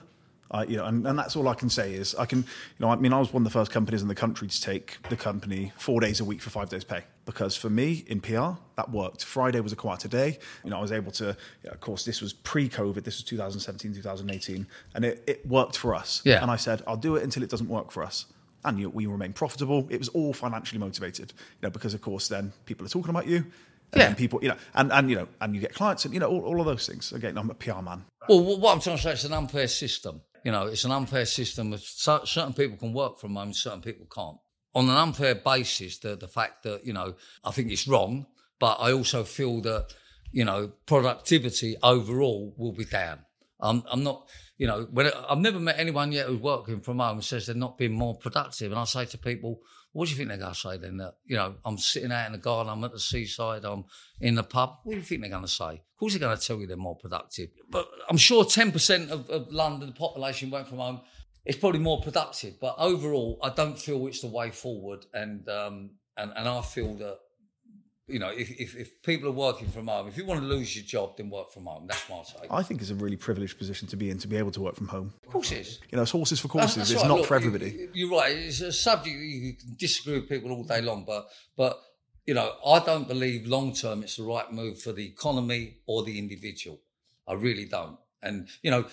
I, 0.54 0.66
you 0.66 0.78
know, 0.78 0.86
and, 0.86 1.06
and 1.08 1.18
that's 1.18 1.36
all 1.36 1.48
I 1.48 1.56
can 1.56 1.70
say 1.70 1.94
is 1.96 2.14
I 2.16 2.26
can, 2.26 2.40
you 2.40 2.46
know, 2.80 2.90
I 2.90 2.96
mean, 2.96 3.12
I 3.12 3.20
was 3.20 3.34
one 3.34 3.42
of 3.42 3.46
the 3.52 3.58
first 3.58 3.72
companies 3.72 4.04
in 4.04 4.08
the 4.08 4.16
country 4.16 4.48
to 4.48 4.62
take 4.62 4.98
the 5.10 5.16
company 5.16 5.72
four 5.78 6.00
days 6.00 6.20
a 6.20 6.26
week 6.26 6.42
for 6.42 6.52
five 6.52 6.70
days 6.70 6.84
pay 6.84 7.02
because 7.26 7.56
for 7.56 7.70
me 7.72 8.04
in 8.08 8.22
PR 8.22 8.52
that 8.76 8.92
worked. 8.92 9.24
Friday 9.24 9.60
was 9.62 9.72
a 9.74 9.76
quieter 9.76 10.08
day. 10.08 10.38
You 10.64 10.70
know, 10.70 10.78
I 10.78 10.82
was 10.82 10.92
able 10.92 11.12
to. 11.14 11.26
You 11.64 11.70
know, 11.70 11.72
of 11.72 11.80
course, 11.80 12.06
this 12.06 12.22
was 12.22 12.34
pre-COVID. 12.34 13.04
This 13.04 13.18
was 13.18 13.24
2017, 13.24 13.94
2018, 13.96 14.68
and 14.94 15.06
it, 15.06 15.24
it 15.26 15.46
worked 15.48 15.76
for 15.76 15.96
us. 15.96 16.22
Yeah. 16.24 16.42
And 16.42 16.52
I 16.52 16.56
said, 16.56 16.84
I'll 16.86 16.98
do 16.98 17.16
it 17.16 17.24
until 17.24 17.42
it 17.44 17.50
doesn't 17.50 17.70
work 17.70 17.92
for 17.92 18.04
us. 18.04 18.26
And 18.66 18.80
you 18.80 18.90
we 18.90 19.08
remain 19.08 19.34
profitable. 19.34 19.88
It 19.90 19.98
was 19.98 20.10
all 20.10 20.34
financially 20.34 20.80
motivated, 20.80 21.34
you 21.38 21.68
know, 21.68 21.70
because 21.72 21.94
of 21.94 22.02
course 22.02 22.28
then 22.28 22.54
people 22.66 22.86
are 22.86 22.90
talking 22.90 23.10
about 23.10 23.28
you. 23.28 23.46
And 23.92 24.02
Yeah. 24.02 24.14
people, 24.16 24.40
you 24.42 24.50
know, 24.50 24.58
and, 24.74 24.92
and 24.92 25.10
you 25.10 25.16
know, 25.16 25.28
and 25.42 25.54
you 25.54 25.62
get 25.62 25.74
clients, 25.74 26.06
and 26.06 26.14
you 26.14 26.20
know, 26.20 26.28
all, 26.28 26.42
all 26.46 26.60
of 26.60 26.66
those 26.66 26.88
things. 26.88 27.12
Again, 27.12 27.38
I'm 27.38 27.50
a 27.50 27.54
PR 27.54 27.82
man. 27.82 28.06
Well, 28.30 28.58
what 28.58 28.74
I'm 28.74 28.80
trying 28.80 28.98
to 28.98 29.02
say, 29.04 29.12
it's 29.12 29.24
an 29.24 29.34
unfair 29.34 29.68
system. 29.68 30.22
You 30.44 30.52
know, 30.52 30.68
it's 30.68 30.84
an 30.84 30.92
unfair 30.92 31.26
system. 31.26 31.74
Certain 31.78 32.54
people 32.54 32.78
can 32.78 32.94
work 32.94 33.20
from 33.20 33.36
home, 33.36 33.54
certain 33.54 33.82
people 33.82 34.08
can't. 34.14 34.38
On 34.76 34.90
an 34.90 34.98
unfair 34.98 35.36
basis, 35.36 36.00
the 36.00 36.16
the 36.16 36.28
fact 36.28 36.64
that 36.64 36.86
you 36.86 36.94
know, 36.94 37.16
I 37.44 37.52
think 37.52 37.72
it's 37.72 37.88
wrong, 37.88 38.26
but 38.60 38.78
I 38.80 38.92
also 38.92 39.24
feel 39.24 39.62
that 39.62 39.94
you 40.34 40.44
know, 40.44 40.72
productivity 40.88 41.78
overall 41.82 42.54
will 42.58 42.74
be 42.74 42.86
down. 42.86 43.20
I'm, 43.62 43.84
I'm 43.90 44.04
not, 44.04 44.28
you 44.58 44.68
know, 44.68 44.88
when 44.92 45.10
I've 45.30 45.38
never 45.38 45.60
met 45.60 45.80
anyone 45.80 46.12
yet 46.12 46.26
who's 46.26 46.42
working 46.42 46.82
from 46.82 47.00
home 47.00 47.18
and 47.18 47.24
says 47.24 47.46
they're 47.46 47.56
not 47.56 47.78
being 47.78 47.94
more 47.94 48.18
productive. 48.18 48.72
And 48.72 48.82
I 48.82 48.84
say 48.84 49.06
to 49.06 49.18
people, 49.18 49.62
what 49.94 50.06
do 50.06 50.12
you 50.12 50.18
think 50.18 50.30
they're 50.30 50.38
going 50.38 50.54
to 50.54 50.60
say 50.60 50.78
then? 50.78 50.98
That, 50.98 51.14
you 51.26 51.36
know, 51.36 51.56
I'm 51.64 51.78
sitting 51.78 52.12
out 52.12 52.26
in 52.26 52.32
the 52.34 52.40
garden, 52.40 52.72
I'm 52.72 52.84
at 52.84 52.92
the 52.92 53.00
seaside, 53.00 53.64
I'm 53.64 53.86
in 54.20 54.36
the 54.36 54.44
pub. 54.44 54.80
What 54.84 54.94
do 54.94 54.98
you 54.98 55.04
think 55.04 55.22
they're 55.22 55.30
going 55.30 55.44
to 55.44 55.48
say? 55.48 55.66
Of 55.66 55.98
course, 55.98 56.14
they're 56.14 56.20
going 56.20 56.36
to 56.36 56.44
tell 56.46 56.58
you 56.58 56.68
they're 56.68 56.76
more 56.76 56.98
productive. 56.98 57.50
But 57.70 57.88
I'm 58.10 58.18
sure 58.18 58.44
10% 58.44 59.10
of, 59.10 59.30
of 59.30 59.52
London, 59.52 59.90
the 59.90 59.94
population 59.96 60.50
went 60.50 60.68
from 60.68 60.80
home. 60.80 61.02
It's 61.46 61.58
probably 61.58 61.80
more 61.80 62.02
productive. 62.02 62.60
But 62.60 62.76
overall, 62.80 63.38
I 63.44 63.50
don't 63.50 63.78
feel 63.78 64.06
it's 64.08 64.22
the 64.22 64.28
way 64.28 64.50
forward. 64.50 65.06
And, 65.14 65.48
um, 65.48 65.92
and, 66.18 66.34
and 66.36 66.48
I 66.50 66.62
feel 66.62 66.96
that, 66.96 67.20
you 68.08 68.20
know, 68.20 68.30
if, 68.30 68.52
if, 68.60 68.76
if 68.76 69.02
people 69.02 69.30
are 69.30 69.34
working 69.34 69.70
from 69.70 69.88
home, 69.88 70.08
if 70.08 70.18
you 70.18 70.26
want 70.26 70.42
to 70.42 70.46
lose 70.46 70.76
your 70.76 70.84
job, 70.84 71.16
then 71.16 71.30
work 71.30 71.52
from 71.52 71.66
home. 71.66 71.88
That's 71.88 72.10
my 72.10 72.22
take. 72.24 72.52
I 72.52 72.62
think 72.62 72.82
it's 72.82 72.90
a 72.90 72.96
really 72.96 73.16
privileged 73.16 73.58
position 73.58 73.88
to 73.90 73.96
be 73.96 74.10
in 74.10 74.18
to 74.20 74.28
be 74.28 74.36
able 74.36 74.52
to 74.52 74.62
work 74.62 74.76
from 74.76 74.88
home. 74.88 75.14
Of 75.26 75.32
course 75.32 75.52
it 75.52 75.60
is. 75.60 75.80
You 75.90 75.96
know, 75.96 76.02
it's 76.02 76.12
horses 76.12 76.40
for 76.40 76.50
courses. 76.50 76.76
that's 76.76 76.92
it's 76.92 77.02
right. 77.02 77.08
not 77.08 77.20
Look, 77.20 77.28
for 77.28 77.36
everybody. 77.36 77.88
You're 77.94 78.12
right. 78.12 78.36
It's 78.36 78.60
a 78.60 78.74
subject 78.74 79.16
you 79.16 79.54
can 79.54 79.76
disagree 79.78 80.20
with 80.20 80.28
people 80.28 80.52
all 80.52 80.64
day 80.64 80.82
long, 80.82 81.06
but 81.06 81.30
but 81.56 81.80
you 82.26 82.34
know, 82.34 82.54
I 82.66 82.80
don't 82.80 83.08
believe 83.08 83.48
long 83.48 83.74
term 83.74 84.04
it's 84.04 84.18
the 84.18 84.24
right 84.24 84.52
move 84.52 84.82
for 84.82 84.92
the 84.92 85.06
economy 85.06 85.78
or 85.86 86.04
the 86.04 86.20
individual. 86.20 86.82
I 87.28 87.34
really 87.34 87.66
don't. 87.66 87.98
And 88.22 88.50
you 88.62 88.72
know, 88.72 88.86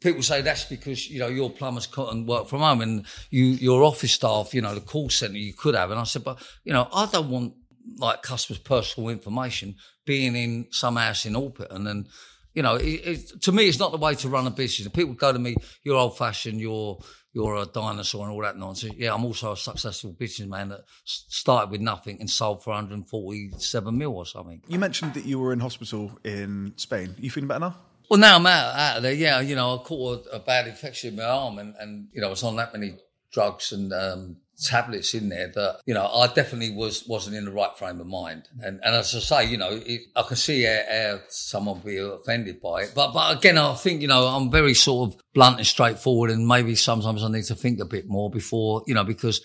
people 0.00 0.22
say 0.22 0.42
that's 0.42 0.64
because 0.64 1.08
you 1.08 1.20
know 1.20 1.28
your 1.28 1.50
plumbers 1.50 1.86
couldn't 1.86 2.26
work 2.26 2.48
from 2.48 2.60
home 2.60 2.82
and 2.82 3.06
you 3.30 3.44
your 3.44 3.82
office 3.82 4.12
staff, 4.12 4.52
you 4.52 4.60
know, 4.60 4.74
the 4.74 4.80
call 4.82 5.08
centre 5.08 5.38
you 5.38 5.54
could 5.54 5.74
have. 5.74 5.90
And 5.90 5.98
I 5.98 6.04
said, 6.04 6.24
but 6.24 6.42
you 6.64 6.72
know, 6.72 6.88
I 6.92 7.06
don't 7.06 7.30
want 7.30 7.54
like 7.96 8.22
customers' 8.22 8.58
personal 8.58 9.10
information 9.10 9.76
being 10.04 10.36
in 10.36 10.66
some 10.70 10.96
house 10.96 11.26
in 11.26 11.34
Alperton 11.34 11.88
and 11.88 12.08
you 12.54 12.62
know, 12.62 12.74
it, 12.76 12.84
it, 12.84 13.42
to 13.42 13.52
me, 13.52 13.66
it's 13.66 13.78
not 13.78 13.92
the 13.92 13.98
way 13.98 14.14
to 14.16 14.28
run 14.28 14.46
a 14.46 14.50
business. 14.50 14.84
And 14.84 14.94
people 14.94 15.14
go 15.14 15.32
to 15.32 15.38
me, 15.38 15.56
"You're 15.84 15.96
old 15.96 16.18
fashioned. 16.18 16.60
You're 16.60 16.98
you're 17.32 17.56
a 17.56 17.64
dinosaur 17.66 18.24
and 18.24 18.32
all 18.32 18.42
that 18.42 18.58
nonsense." 18.58 18.94
Yeah, 18.96 19.14
I'm 19.14 19.24
also 19.24 19.52
a 19.52 19.56
successful 19.56 20.12
businessman 20.12 20.68
that 20.68 20.80
started 21.04 21.70
with 21.70 21.80
nothing 21.80 22.18
and 22.20 22.28
sold 22.28 22.62
for 22.62 22.70
147 22.70 23.96
mil 23.96 24.14
or 24.14 24.26
something. 24.26 24.62
You 24.68 24.78
mentioned 24.78 25.14
that 25.14 25.24
you 25.24 25.38
were 25.38 25.52
in 25.52 25.60
hospital 25.60 26.18
in 26.24 26.74
Spain. 26.76 27.14
Are 27.16 27.20
you 27.20 27.30
feeling 27.30 27.48
better 27.48 27.60
now? 27.60 27.76
Well, 28.10 28.20
now 28.20 28.36
I'm 28.36 28.46
out, 28.46 28.74
out 28.74 28.96
of 28.98 29.02
there. 29.04 29.14
Yeah, 29.14 29.40
you 29.40 29.56
know, 29.56 29.78
I 29.78 29.82
caught 29.82 30.26
a, 30.26 30.36
a 30.36 30.38
bad 30.40 30.68
infection 30.68 31.10
in 31.10 31.16
my 31.16 31.24
arm, 31.24 31.58
and, 31.58 31.74
and 31.78 32.08
you 32.12 32.20
know, 32.20 32.26
I 32.26 32.30
was 32.30 32.42
on 32.42 32.56
that 32.56 32.74
many 32.74 32.98
drugs 33.32 33.72
and 33.72 33.90
um, 33.94 34.36
tablets 34.60 35.14
in 35.14 35.28
there 35.28 35.48
that 35.48 35.80
you 35.86 35.94
know 35.94 36.06
I 36.06 36.26
definitely 36.28 36.74
was 36.74 37.06
wasn't 37.06 37.36
in 37.36 37.44
the 37.44 37.50
right 37.50 37.76
frame 37.76 38.00
of 38.00 38.06
mind. 38.06 38.48
And 38.60 38.80
and 38.82 38.94
as 38.94 39.14
I 39.14 39.18
say, 39.18 39.50
you 39.50 39.56
know, 39.56 39.80
it, 39.84 40.02
I 40.14 40.22
can 40.22 40.36
see 40.36 40.62
how, 40.64 40.80
how 40.90 41.20
someone 41.28 41.80
be 41.80 41.98
offended 41.98 42.60
by 42.60 42.82
it. 42.82 42.92
But 42.94 43.12
but 43.12 43.36
again, 43.36 43.58
I 43.58 43.74
think 43.74 44.02
you 44.02 44.08
know 44.08 44.26
I'm 44.26 44.50
very 44.50 44.74
sort 44.74 45.10
of 45.12 45.20
blunt 45.34 45.58
and 45.58 45.66
straightforward, 45.66 46.30
and 46.30 46.46
maybe 46.46 46.74
sometimes 46.74 47.22
I 47.22 47.28
need 47.28 47.44
to 47.44 47.54
think 47.54 47.80
a 47.80 47.84
bit 47.84 48.08
more 48.08 48.30
before 48.30 48.82
you 48.86 48.94
know 48.94 49.04
because 49.04 49.40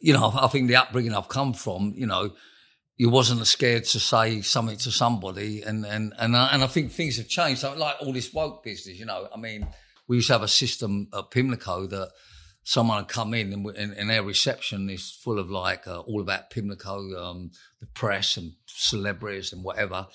you 0.00 0.12
know 0.12 0.32
I 0.34 0.48
think 0.48 0.68
the 0.68 0.76
upbringing 0.76 1.14
I've 1.14 1.28
come 1.28 1.52
from, 1.52 1.94
you 1.96 2.06
know. 2.06 2.30
You 2.98 3.10
wasn't 3.10 3.46
scared 3.46 3.84
to 3.84 4.00
say 4.00 4.40
something 4.40 4.78
to 4.78 4.90
somebody, 4.90 5.60
and 5.60 5.84
and 5.84 6.14
and 6.18 6.34
I, 6.34 6.48
and 6.54 6.64
I 6.64 6.66
think 6.66 6.92
things 6.92 7.18
have 7.18 7.28
changed. 7.28 7.62
Like 7.62 7.96
all 8.00 8.14
this 8.14 8.32
woke 8.32 8.64
business, 8.64 8.98
you 8.98 9.04
know. 9.04 9.28
I 9.34 9.38
mean, 9.38 9.68
we 10.08 10.16
used 10.16 10.28
to 10.28 10.32
have 10.32 10.42
a 10.42 10.48
system 10.48 11.08
at 11.12 11.30
Pimlico 11.30 11.86
that 11.88 12.10
someone 12.68 12.96
would 12.98 13.06
come 13.06 13.32
in 13.32 13.52
and, 13.52 13.64
and, 13.76 13.92
and 13.92 14.10
their 14.10 14.24
reception 14.24 14.90
is 14.90 15.08
full 15.08 15.38
of 15.38 15.48
like 15.48 15.86
uh, 15.86 16.00
all 16.00 16.20
about 16.20 16.50
Pimlico, 16.50 16.98
um, 17.16 17.52
the 17.78 17.86
press 17.86 18.36
and 18.36 18.54
celebrities 18.66 19.52
and 19.52 19.62
whatever. 19.62 20.08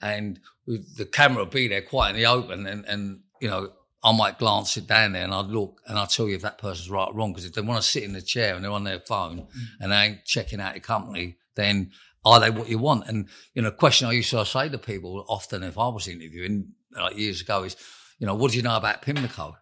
And 0.00 0.38
the 0.68 1.04
camera 1.04 1.42
would 1.42 1.50
be 1.50 1.66
there 1.66 1.82
quite 1.82 2.10
in 2.10 2.16
the 2.16 2.26
open 2.26 2.64
and, 2.64 2.84
and, 2.84 3.22
you 3.40 3.48
know, 3.48 3.72
I 4.04 4.16
might 4.16 4.38
glance 4.38 4.76
it 4.76 4.86
down 4.86 5.14
there 5.14 5.24
and 5.24 5.34
I'd 5.34 5.46
look 5.46 5.80
and 5.88 5.98
I'll 5.98 6.06
tell 6.06 6.28
you 6.28 6.36
if 6.36 6.42
that 6.42 6.58
person's 6.58 6.88
right 6.88 7.08
or 7.08 7.12
wrong. 7.12 7.32
Because 7.32 7.44
if 7.44 7.54
they 7.54 7.60
want 7.60 7.82
to 7.82 7.88
sit 7.88 8.04
in 8.04 8.12
the 8.12 8.22
chair 8.22 8.54
and 8.54 8.64
they're 8.64 8.70
on 8.70 8.84
their 8.84 9.00
phone 9.00 9.40
mm. 9.40 9.66
and 9.80 9.90
they 9.90 9.96
ain't 9.96 10.24
checking 10.24 10.60
out 10.60 10.76
your 10.76 10.82
company, 10.82 11.38
then 11.56 11.90
are 12.24 12.38
they 12.38 12.50
what 12.50 12.68
you 12.68 12.78
want? 12.78 13.08
And, 13.08 13.28
you 13.52 13.62
know, 13.62 13.68
a 13.68 13.72
question 13.72 14.06
I 14.06 14.12
used 14.12 14.30
to 14.30 14.46
say 14.46 14.68
to 14.68 14.78
people 14.78 15.24
often 15.28 15.64
if 15.64 15.76
I 15.76 15.88
was 15.88 16.06
interviewing 16.06 16.68
like 16.96 17.18
years 17.18 17.40
ago 17.40 17.64
is, 17.64 17.74
you 18.20 18.28
know, 18.28 18.36
what 18.36 18.52
do 18.52 18.58
you 18.58 18.62
know 18.62 18.76
about 18.76 19.02
Pimlico? 19.02 19.56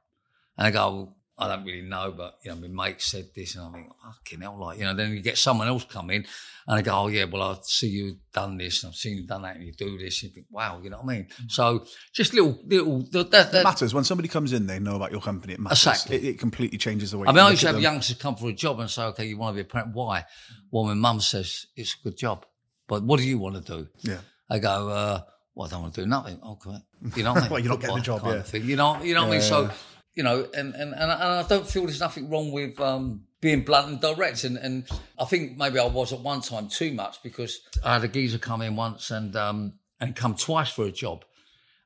And 0.58 0.66
they 0.66 0.72
go, 0.72 1.14
I 1.36 1.48
don't 1.48 1.64
really 1.64 1.82
know, 1.82 2.14
but 2.16 2.38
you 2.44 2.50
know, 2.52 2.56
my 2.56 2.88
mate 2.88 3.02
said 3.02 3.30
this, 3.34 3.56
and 3.56 3.66
I 3.66 3.72
think, 3.72 3.88
fucking 4.00 4.40
hell, 4.40 4.56
like 4.56 4.78
you 4.78 4.84
know. 4.84 4.94
Then 4.94 5.10
you 5.12 5.20
get 5.20 5.36
someone 5.36 5.66
else 5.66 5.84
come 5.84 6.10
in, 6.10 6.24
and 6.68 6.78
they 6.78 6.82
go, 6.82 6.92
oh 6.94 7.08
yeah, 7.08 7.24
well 7.24 7.42
I 7.42 7.56
see 7.62 7.88
you've 7.88 8.18
done 8.32 8.56
this, 8.56 8.84
and 8.84 8.90
I've 8.90 8.96
seen 8.96 9.16
you've 9.16 9.26
done 9.26 9.42
that, 9.42 9.56
and 9.56 9.64
you 9.64 9.72
do 9.72 9.98
this, 9.98 10.22
and 10.22 10.30
you 10.30 10.34
think, 10.34 10.46
wow, 10.50 10.80
you 10.80 10.90
know 10.90 10.98
what 10.98 11.12
I 11.12 11.16
mean? 11.16 11.24
Mm-hmm. 11.24 11.48
So 11.48 11.86
just 12.12 12.34
little, 12.34 12.56
little 12.64 13.00
that, 13.10 13.32
that, 13.32 13.52
it 13.52 13.64
matters 13.64 13.92
when 13.92 14.04
somebody 14.04 14.28
comes 14.28 14.52
in, 14.52 14.68
they 14.68 14.78
know 14.78 14.94
about 14.94 15.10
your 15.10 15.20
company. 15.20 15.54
It 15.54 15.60
matters. 15.60 15.84
Exactly. 15.84 16.16
It, 16.18 16.24
it 16.24 16.38
completely 16.38 16.78
changes 16.78 17.10
the 17.10 17.18
way. 17.18 17.26
I 17.26 17.32
mean, 17.32 17.40
I 17.40 17.50
used 17.50 17.62
to 17.62 17.66
have 17.66 17.76
them. 17.76 17.82
youngsters 17.82 18.16
come 18.16 18.36
for 18.36 18.48
a 18.48 18.52
job 18.52 18.78
and 18.78 18.88
say, 18.88 19.02
okay, 19.06 19.24
you 19.26 19.36
want 19.36 19.56
to 19.56 19.62
be 19.62 19.68
a 19.68 19.70
parent? 19.70 19.92
Why? 19.92 20.24
Well, 20.70 20.84
my 20.84 20.94
mum 20.94 21.20
says 21.20 21.66
it's 21.74 21.96
a 22.00 22.04
good 22.04 22.16
job, 22.16 22.46
but 22.86 23.02
what 23.02 23.18
do 23.18 23.26
you 23.26 23.38
want 23.38 23.56
to 23.56 23.60
do? 23.60 23.88
Yeah. 24.02 24.18
I 24.48 24.60
go, 24.60 24.88
uh, 24.88 25.20
well, 25.56 25.66
I 25.66 25.70
don't 25.70 25.82
want 25.82 25.94
to 25.94 26.02
do 26.02 26.06
nothing. 26.06 26.38
Okay, 26.44 26.78
you 27.16 27.24
know, 27.24 27.32
what 27.32 27.38
I 27.38 27.40
mean? 27.42 27.50
well, 27.50 27.60
you're 27.60 27.70
not 27.70 27.80
getting 27.80 27.98
a 27.98 28.02
job, 28.02 28.22
yeah. 28.24 28.42
Thing. 28.42 28.64
You 28.64 28.76
know, 28.76 29.02
you 29.02 29.14
know 29.14 29.22
yeah. 29.22 29.28
what 29.28 29.34
I 29.34 29.38
mean? 29.38 29.40
So 29.40 29.70
you 30.14 30.22
know, 30.22 30.46
and, 30.54 30.74
and, 30.74 30.94
and, 30.94 31.10
I, 31.10 31.42
don't 31.42 31.68
feel 31.68 31.84
there's 31.84 32.00
nothing 32.00 32.30
wrong 32.30 32.52
with 32.52 32.78
um, 32.80 33.22
being 33.40 33.62
blunt 33.62 33.88
and 33.88 34.00
direct. 34.00 34.44
And, 34.44 34.56
and 34.56 34.86
I 35.18 35.24
think 35.24 35.58
maybe 35.58 35.78
I 35.78 35.86
was 35.86 36.12
at 36.12 36.20
one 36.20 36.40
time 36.40 36.68
too 36.68 36.92
much 36.92 37.22
because 37.22 37.60
I 37.82 37.94
had 37.94 38.04
a 38.04 38.08
geezer 38.08 38.38
come 38.38 38.62
in 38.62 38.76
once 38.76 39.10
and 39.10 39.34
um, 39.34 39.74
and 40.00 40.14
come 40.14 40.34
twice 40.34 40.70
for 40.70 40.84
a 40.84 40.92
job. 40.92 41.24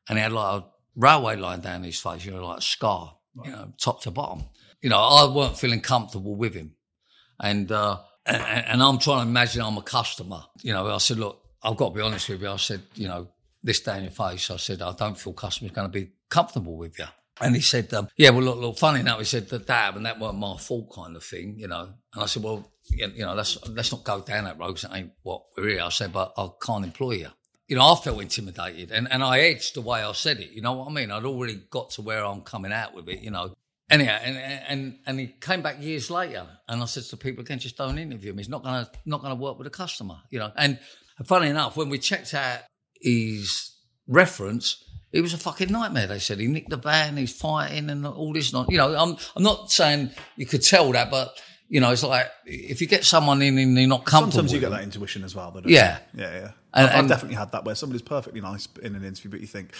And 0.09 0.18
he 0.18 0.22
had 0.22 0.33
like 0.33 0.62
a 0.62 0.66
railway 0.97 1.37
line 1.37 1.61
down 1.61 1.85
his 1.85 2.01
face, 2.01 2.24
you 2.24 2.33
know, 2.33 2.47
like 2.47 2.59
a 2.59 2.62
scar, 2.62 3.16
you 3.45 3.51
know, 3.51 3.72
top 3.79 4.03
to 4.03 4.11
bottom. 4.11 4.45
You 4.83 4.91
know, 4.91 4.99
I 4.99 5.35
weren't 5.35 5.59
feeling 5.59 5.81
comfortable 5.81 6.37
with 6.37 6.55
him. 6.55 6.74
And, 7.41 7.70
uh, 7.72 7.99
and, 8.26 8.43
and 8.43 8.83
I'm 8.83 8.99
trying 8.99 9.24
to 9.24 9.29
imagine 9.29 9.62
I'm 9.62 9.76
a 9.76 9.83
customer. 9.83 10.43
You 10.62 10.72
know, 10.72 10.87
I 10.93 10.99
said, 10.99 11.18
look, 11.18 11.43
I've 11.62 11.76
got 11.76 11.91
to 11.91 11.95
be 11.95 12.01
honest 12.01 12.29
with 12.29 12.43
you. 12.43 12.49
I 12.49 12.57
said, 12.57 12.83
you 12.95 13.09
know, 13.09 13.29
this 13.62 13.81
day 13.81 13.97
in 13.97 14.05
your 14.05 14.12
face, 14.12 14.51
I 14.51 14.57
said, 14.57 14.83
I 14.83 14.93
don't 14.93 15.18
feel 15.18 15.33
customers 15.33 15.72
going 15.72 15.91
to 15.91 15.93
be 15.93 16.12
comfortable 16.29 16.76
with 16.76 16.99
you. 16.99 17.07
And 17.41 17.55
he 17.55 17.61
said, 17.61 17.93
um, 17.95 18.09
yeah, 18.16 18.30
well, 18.30 18.43
look, 18.43 18.59
look, 18.59 18.78
funny 18.78 19.01
enough, 19.01 19.18
he 19.18 19.24
said 19.24 19.49
that 19.51 19.66
that 19.66 19.97
and 19.97 20.07
that 20.07 20.18
weren't 20.18 20.39
my 20.39 20.57
fault 20.57 20.93
kind 20.95 21.16
of 21.16 21.22
thing, 21.22 21.57
you 21.59 21.68
know. 21.68 21.93
And 22.14 22.22
I 22.22 22.26
said, 22.26 22.43
well, 22.43 22.72
you 22.91 23.24
know, 23.24 23.34
let's, 23.34 23.59
let's 23.68 23.93
not 23.93 24.05
go 24.05 24.20
down 24.20 24.45
that 24.45 24.59
road 24.59 24.68
because 24.68 24.84
it 24.84 24.91
ain't 24.93 25.12
what 25.22 25.43
we're 25.57 25.68
here. 25.68 25.82
I 25.82 25.91
said, 25.91 26.12
but 26.12 26.32
I 26.36 26.49
can't 26.64 26.84
employ 26.84 27.12
you. 27.12 27.28
You 27.68 27.76
know, 27.76 27.93
I 27.93 27.97
felt 27.97 28.22
intimidated 28.22 28.91
and, 28.91 29.07
and 29.12 29.22
I 29.22 29.41
edged 29.41 29.74
the 29.74 29.82
way 29.82 30.03
I 30.03 30.12
said 30.12 30.41
it. 30.41 30.51
You 30.51 30.62
know 30.62 30.72
what 30.72 30.89
I 30.89 30.93
mean? 30.93 31.11
I'd 31.11 31.24
already 31.24 31.61
got 31.70 31.91
to 31.91 32.03
where 32.03 32.24
I'm 32.24 32.41
coming 32.41 32.72
out 32.72 32.95
with 32.95 33.09
it, 33.09 33.20
you 33.20 33.30
know. 33.30 33.55
Anyhow, 33.91 34.18
and, 34.22 34.36
and, 34.36 34.99
and 35.07 35.20
he 35.20 35.26
came 35.26 35.62
back 35.62 35.82
years 35.82 36.11
later 36.11 36.47
and 36.66 36.82
I 36.82 36.86
said 36.86 37.05
to 37.05 37.16
people 37.16 37.43
again, 37.43 37.59
just 37.59 37.76
don't 37.76 37.99
interview 37.99 38.32
him. 38.32 38.39
He's 38.39 38.49
not 38.49 38.62
going 38.62 38.84
to, 38.84 38.91
not 39.05 39.20
going 39.20 39.36
to 39.36 39.43
work 39.43 39.59
with 39.59 39.66
a 39.66 39.70
customer, 39.70 40.16
you 40.30 40.39
know. 40.39 40.51
And 40.57 40.78
funny 41.24 41.49
enough, 41.49 41.76
when 41.76 41.89
we 41.89 41.99
checked 41.99 42.34
out 42.34 42.61
his 43.01 43.76
reference, 44.07 44.84
it 45.13 45.21
was 45.21 45.35
a 45.35 45.39
fucking 45.39 45.71
nightmare. 45.71 46.07
They 46.07 46.19
said 46.19 46.39
he 46.39 46.47
nicked 46.47 46.71
the 46.71 46.77
van, 46.77 47.17
he's 47.17 47.33
fighting, 47.33 47.91
and 47.91 48.07
all 48.07 48.33
this. 48.33 48.53
Not, 48.53 48.71
you 48.71 48.79
know, 48.79 48.95
I'm 48.95 49.17
I'm 49.37 49.43
not 49.43 49.71
saying 49.71 50.11
you 50.37 50.47
could 50.47 50.63
tell 50.63 50.93
that, 50.93 51.11
but 51.11 51.35
you 51.69 51.81
know, 51.81 51.91
it's 51.91 52.03
like 52.03 52.31
if 52.45 52.81
you 52.81 52.87
get 52.87 53.05
someone 53.05 53.43
in 53.43 53.59
and 53.59 53.77
they're 53.77 53.87
not 53.87 54.05
comfortable. 54.05 54.33
Sometimes 54.33 54.53
you 54.53 54.61
get 54.61 54.71
that 54.71 54.83
intuition 54.83 55.25
as 55.25 55.35
well. 55.35 55.53
yeah, 55.67 55.99
you? 56.15 56.23
yeah, 56.23 56.33
yeah. 56.33 56.51
And, 56.75 56.87
I've, 56.87 56.97
I've 56.97 57.09
definitely 57.09 57.37
had 57.37 57.53
that 57.53 57.65
where 57.65 57.75
somebody's 57.75 58.03
perfectly 58.03 58.41
nice 58.41 58.69
in 58.83 58.95
an 58.95 59.05
interview, 59.05 59.31
but 59.31 59.41
you 59.41 59.47
think, 59.47 59.73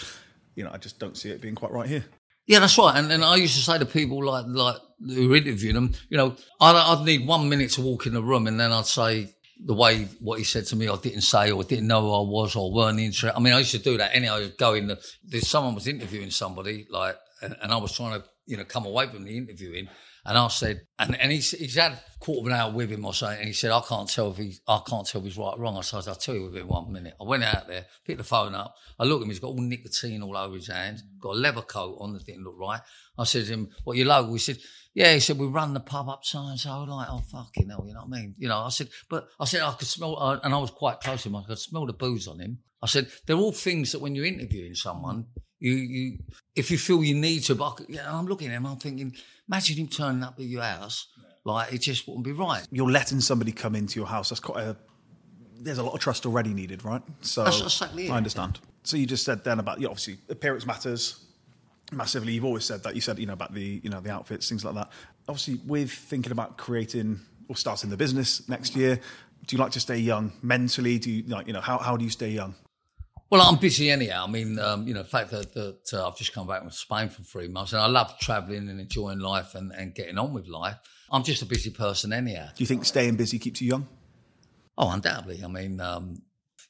you 0.55 0.63
know, 0.63 0.71
I 0.73 0.77
just 0.77 0.99
don't 0.99 1.15
see 1.15 1.29
it 1.29 1.41
being 1.41 1.55
quite 1.55 1.71
right 1.71 1.87
here. 1.87 2.05
Yeah, 2.47 2.59
that's 2.59 2.77
right. 2.79 2.95
And, 2.95 3.11
and 3.11 3.23
I 3.23 3.35
used 3.35 3.55
to 3.55 3.61
say 3.61 3.77
to 3.77 3.85
people 3.85 4.23
like 4.23 4.45
like 4.47 4.77
who 4.99 5.35
interview 5.35 5.73
them, 5.73 5.93
you 6.09 6.17
know, 6.17 6.35
I'd, 6.59 6.75
I'd 6.75 7.05
need 7.05 7.27
one 7.27 7.47
minute 7.47 7.71
to 7.71 7.81
walk 7.81 8.07
in 8.07 8.13
the 8.13 8.23
room, 8.23 8.47
and 8.47 8.59
then 8.59 8.71
I'd 8.71 8.87
say, 8.87 9.29
the 9.65 9.73
way 9.73 10.05
what 10.19 10.39
he 10.39 10.45
said 10.45 10.65
to 10.67 10.75
me, 10.75 10.87
I 10.87 10.95
didn't 10.95 11.21
say 11.21 11.51
or 11.51 11.63
didn't 11.63 11.87
know 11.87 12.01
who 12.01 12.13
I 12.13 12.29
was 12.29 12.55
or 12.55 12.73
weren't 12.73 12.99
interested. 12.99 13.35
I 13.35 13.39
mean, 13.41 13.53
I 13.53 13.59
used 13.59 13.71
to 13.71 13.79
do 13.79 13.97
that 13.97 14.15
anyway. 14.15 14.33
I 14.33 14.39
would 14.39 14.57
go 14.57 14.73
in, 14.73 14.87
the, 14.87 14.99
there's 15.23 15.47
someone 15.47 15.75
was 15.75 15.87
interviewing 15.87 16.31
somebody, 16.31 16.87
like, 16.89 17.17
and, 17.41 17.55
and, 17.61 17.71
I 17.71 17.77
was 17.77 17.91
trying 17.93 18.19
to, 18.19 18.25
you 18.45 18.57
know, 18.57 18.63
come 18.63 18.85
away 18.85 19.07
from 19.07 19.23
the 19.25 19.37
interviewing. 19.37 19.89
And 20.25 20.37
I 20.37 20.47
said, 20.47 20.81
and, 20.97 21.19
and 21.19 21.31
he's, 21.31 21.51
he's 21.51 21.75
had 21.75 21.99
quarter 22.29 22.49
of 22.49 22.53
an 22.53 22.59
hour 22.59 22.71
with 22.71 22.91
him 22.91 23.05
or 23.05 23.13
something. 23.13 23.39
And 23.39 23.47
he 23.47 23.53
said, 23.53 23.71
I 23.71 23.81
can't 23.81 24.07
tell 24.07 24.31
if 24.31 24.37
he's, 24.37 24.61
I 24.67 24.81
can't 24.87 25.07
tell 25.07 25.21
if 25.21 25.25
he's 25.25 25.37
right 25.37 25.53
or 25.55 25.59
wrong. 25.59 25.77
I 25.77 25.81
said, 25.81 26.07
I'll 26.07 26.15
tell 26.15 26.35
you 26.35 26.45
within 26.45 26.67
one 26.67 26.91
minute. 26.91 27.15
I 27.19 27.23
went 27.23 27.43
out 27.43 27.67
there, 27.67 27.85
picked 28.05 28.19
the 28.19 28.23
phone 28.23 28.53
up. 28.53 28.75
I 28.99 29.05
looked 29.05 29.21
at 29.21 29.23
him. 29.23 29.29
He's 29.29 29.39
got 29.39 29.47
all 29.47 29.61
nicotine 29.61 30.21
all 30.21 30.37
over 30.37 30.55
his 30.55 30.67
hands, 30.67 31.03
got 31.19 31.35
a 31.35 31.39
leather 31.39 31.61
coat 31.61 31.97
on 31.99 32.13
that 32.13 32.25
didn't 32.25 32.43
look 32.43 32.59
right. 32.59 32.81
I 33.17 33.23
said 33.23 33.45
to 33.45 33.53
him, 33.53 33.69
what, 33.83 33.97
your 33.97 34.07
logo? 34.07 34.31
He 34.33 34.39
said, 34.39 34.57
yeah, 34.93 35.13
he 35.13 35.19
said, 35.19 35.37
we 35.37 35.47
run 35.47 35.73
the 35.73 35.79
pub 35.79 36.07
up 36.09 36.23
so 36.23 36.45
and 36.45 36.59
so. 36.59 36.83
Like, 36.83 37.07
oh, 37.09 37.23
fucking 37.31 37.69
hell, 37.69 37.83
you 37.87 37.93
know 37.93 38.05
what 38.05 38.17
I 38.17 38.21
mean? 38.21 38.35
You 38.37 38.47
know, 38.47 38.59
I 38.59 38.69
said, 38.69 38.89
but 39.09 39.27
I 39.39 39.45
said, 39.45 39.61
I 39.61 39.73
could 39.73 39.87
smell, 39.87 40.17
uh, 40.21 40.39
and 40.43 40.53
I 40.53 40.57
was 40.57 40.71
quite 40.71 40.99
close 40.99 41.23
to 41.23 41.29
him, 41.29 41.35
I 41.35 41.43
could 41.43 41.59
smell 41.59 41.85
the 41.85 41.93
booze 41.93 42.27
on 42.27 42.39
him. 42.39 42.59
I 42.81 42.87
said, 42.87 43.09
they're 43.25 43.35
all 43.35 43.51
things 43.51 43.91
that 43.91 43.99
when 43.99 44.15
you're 44.15 44.25
interviewing 44.25 44.75
someone, 44.75 45.25
you, 45.59 45.73
you, 45.73 46.19
if 46.55 46.71
you 46.71 46.77
feel 46.77 47.03
you 47.03 47.15
need 47.15 47.41
to, 47.43 47.55
but 47.55 47.81
yeah, 47.89 48.15
I'm 48.15 48.27
looking 48.27 48.47
at 48.47 48.53
him, 48.53 48.65
I'm 48.65 48.77
thinking, 48.77 49.15
imagine 49.47 49.77
him 49.77 49.87
turning 49.87 50.23
up 50.23 50.35
at 50.39 50.45
your 50.45 50.63
house, 50.63 51.07
like, 51.45 51.73
it 51.73 51.79
just 51.79 52.07
wouldn't 52.07 52.25
be 52.25 52.31
right. 52.31 52.65
You're 52.71 52.91
letting 52.91 53.21
somebody 53.21 53.51
come 53.51 53.75
into 53.75 53.99
your 53.99 54.07
house, 54.07 54.29
that's 54.29 54.39
quite 54.39 54.63
a, 54.63 54.77
there's 55.59 55.77
a 55.77 55.83
lot 55.83 55.93
of 55.93 55.99
trust 55.99 56.25
already 56.25 56.53
needed, 56.53 56.85
right? 56.85 57.01
So, 57.21 57.43
that's 57.43 57.61
exactly 57.61 58.07
it. 58.07 58.11
I 58.11 58.17
understand. 58.17 58.59
So 58.83 58.97
you 58.97 59.05
just 59.05 59.25
said 59.25 59.43
then 59.43 59.59
about, 59.59 59.83
obviously, 59.83 60.17
appearance 60.29 60.65
matters, 60.65 61.25
massively. 61.91 62.33
You've 62.33 62.45
always 62.45 62.65
said 62.65 62.83
that. 62.83 62.95
You 62.95 63.01
said 63.01 63.19
you 63.19 63.25
know 63.25 63.33
about 63.33 63.53
the 63.53 63.81
you 63.83 63.89
know 63.89 63.99
the 63.99 64.11
outfits, 64.11 64.47
things 64.49 64.63
like 64.63 64.75
that. 64.75 64.89
Obviously, 65.27 65.59
with 65.65 65.91
thinking 65.91 66.31
about 66.31 66.57
creating 66.57 67.19
or 67.47 67.55
starting 67.55 67.89
the 67.89 67.97
business 67.97 68.47
next 68.47 68.75
year, 68.75 68.99
do 69.47 69.55
you 69.55 69.61
like 69.61 69.71
to 69.71 69.79
stay 69.79 69.97
young 69.97 70.31
mentally? 70.41 70.99
Do 70.99 71.11
you 71.11 71.23
like 71.23 71.47
you 71.47 71.53
know 71.53 71.61
how 71.61 71.77
how 71.77 71.97
do 71.97 72.03
you 72.03 72.11
stay 72.11 72.29
young? 72.29 72.55
Well, 73.29 73.41
I'm 73.41 73.57
busy 73.57 73.91
anyhow. 73.91 74.25
I 74.27 74.31
mean, 74.31 74.57
um, 74.57 74.87
you 74.87 74.93
know, 74.93 75.03
the 75.03 75.09
fact 75.09 75.29
that, 75.31 75.53
that 75.53 75.93
uh, 75.93 76.07
I've 76.07 76.17
just 76.17 76.33
come 76.33 76.47
back 76.47 76.61
from 76.61 76.71
Spain 76.71 77.09
for 77.09 77.21
three 77.21 77.47
months 77.47 77.73
and 77.73 77.81
I 77.81 77.87
love 77.87 78.17
traveling 78.19 78.69
and 78.69 78.79
enjoying 78.79 79.19
life 79.19 79.53
and, 79.53 79.71
and 79.71 79.93
getting 79.93 80.17
on 80.17 80.33
with 80.33 80.47
life. 80.47 80.77
I'm 81.11 81.23
just 81.23 81.41
a 81.41 81.45
busy 81.45 81.69
person 81.69 82.11
anyhow. 82.11 82.47
Do 82.55 82.63
you 82.63 82.67
think 82.67 82.85
staying 82.85 83.17
busy 83.17 83.37
keeps 83.37 83.61
you 83.61 83.69
young? 83.69 83.87
Oh, 84.77 84.89
undoubtedly. 84.89 85.43
I 85.43 85.47
mean, 85.47 85.79
um, 85.79 86.21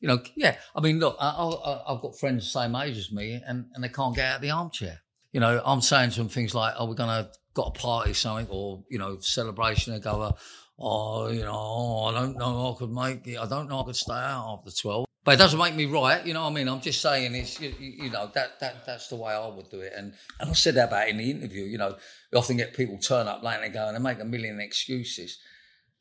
you 0.02 0.08
know, 0.10 0.20
yeah. 0.36 0.58
I 0.76 0.82
mean, 0.82 1.00
look, 1.00 1.16
I, 1.20 1.84
have 1.88 2.02
got 2.02 2.20
friends 2.20 2.46
the 2.46 2.50
same 2.50 2.76
age 2.76 2.98
as 2.98 3.12
me 3.12 3.42
and, 3.46 3.68
and 3.74 3.84
they 3.84 3.90
can't 3.90 4.16
get 4.16 4.26
out 4.26 4.36
of 4.38 4.42
the 4.42 4.52
armchair 4.52 5.00
you 5.32 5.40
know, 5.40 5.62
I'm 5.64 5.82
saying 5.82 6.12
to 6.12 6.18
them 6.20 6.30
things 6.30 6.56
like, 6.56 6.74
"Oh, 6.78 6.86
we're 6.86 6.96
gonna 6.96 7.30
got 7.54 7.76
a 7.76 7.80
party, 7.80 8.14
something, 8.14 8.48
or 8.50 8.84
you 8.90 8.98
know, 8.98 9.20
celebration." 9.20 9.94
They 9.94 10.00
go, 10.00 10.36
"Oh, 10.78 11.28
you 11.28 11.42
know, 11.42 11.54
oh, 11.54 12.06
I 12.06 12.14
don't 12.14 12.38
know, 12.38 12.74
I 12.74 12.80
could 12.80 12.92
make 12.92 13.28
it. 13.28 13.38
I 13.38 13.46
don't 13.46 13.70
know, 13.70 13.82
I 13.82 13.84
could 13.84 13.96
stay 13.96 14.14
out 14.14 14.60
after 14.60 14.72
twelve. 14.72 15.06
But 15.26 15.34
it 15.34 15.38
doesn't 15.38 15.60
make 15.60 15.76
me 15.76 15.86
right, 15.86 16.26
you 16.26 16.34
know 16.34 16.44
what 16.44 16.52
I 16.52 16.54
mean? 16.54 16.70
I'm 16.70 16.80
just 16.80 17.02
saying 17.02 17.36
it's 17.36 17.60
you, 17.60 17.74
you 17.78 18.10
know 18.10 18.32
that 18.34 18.60
that 18.62 18.86
that's 18.86 19.10
the 19.10 19.18
way 19.18 19.34
I 19.34 19.48
would 19.48 19.70
do 19.70 19.82
it, 19.82 19.94
and 19.96 20.14
and 20.40 20.50
I 20.50 20.54
said 20.54 20.76
that 20.76 20.88
about 20.88 21.10
in 21.10 21.18
the 21.18 21.30
interview. 21.30 21.66
You 21.66 21.78
know, 21.78 21.98
you 22.32 22.40
often 22.40 22.58
get 22.58 22.74
people 22.74 22.98
turn 22.98 23.28
up 23.28 23.44
late 23.44 23.56
and 23.56 23.64
they 23.66 23.70
go 23.70 23.88
and 23.88 23.98
they 23.98 24.02
make 24.02 24.20
a 24.22 24.26
million 24.26 24.62
excuses, 24.62 25.38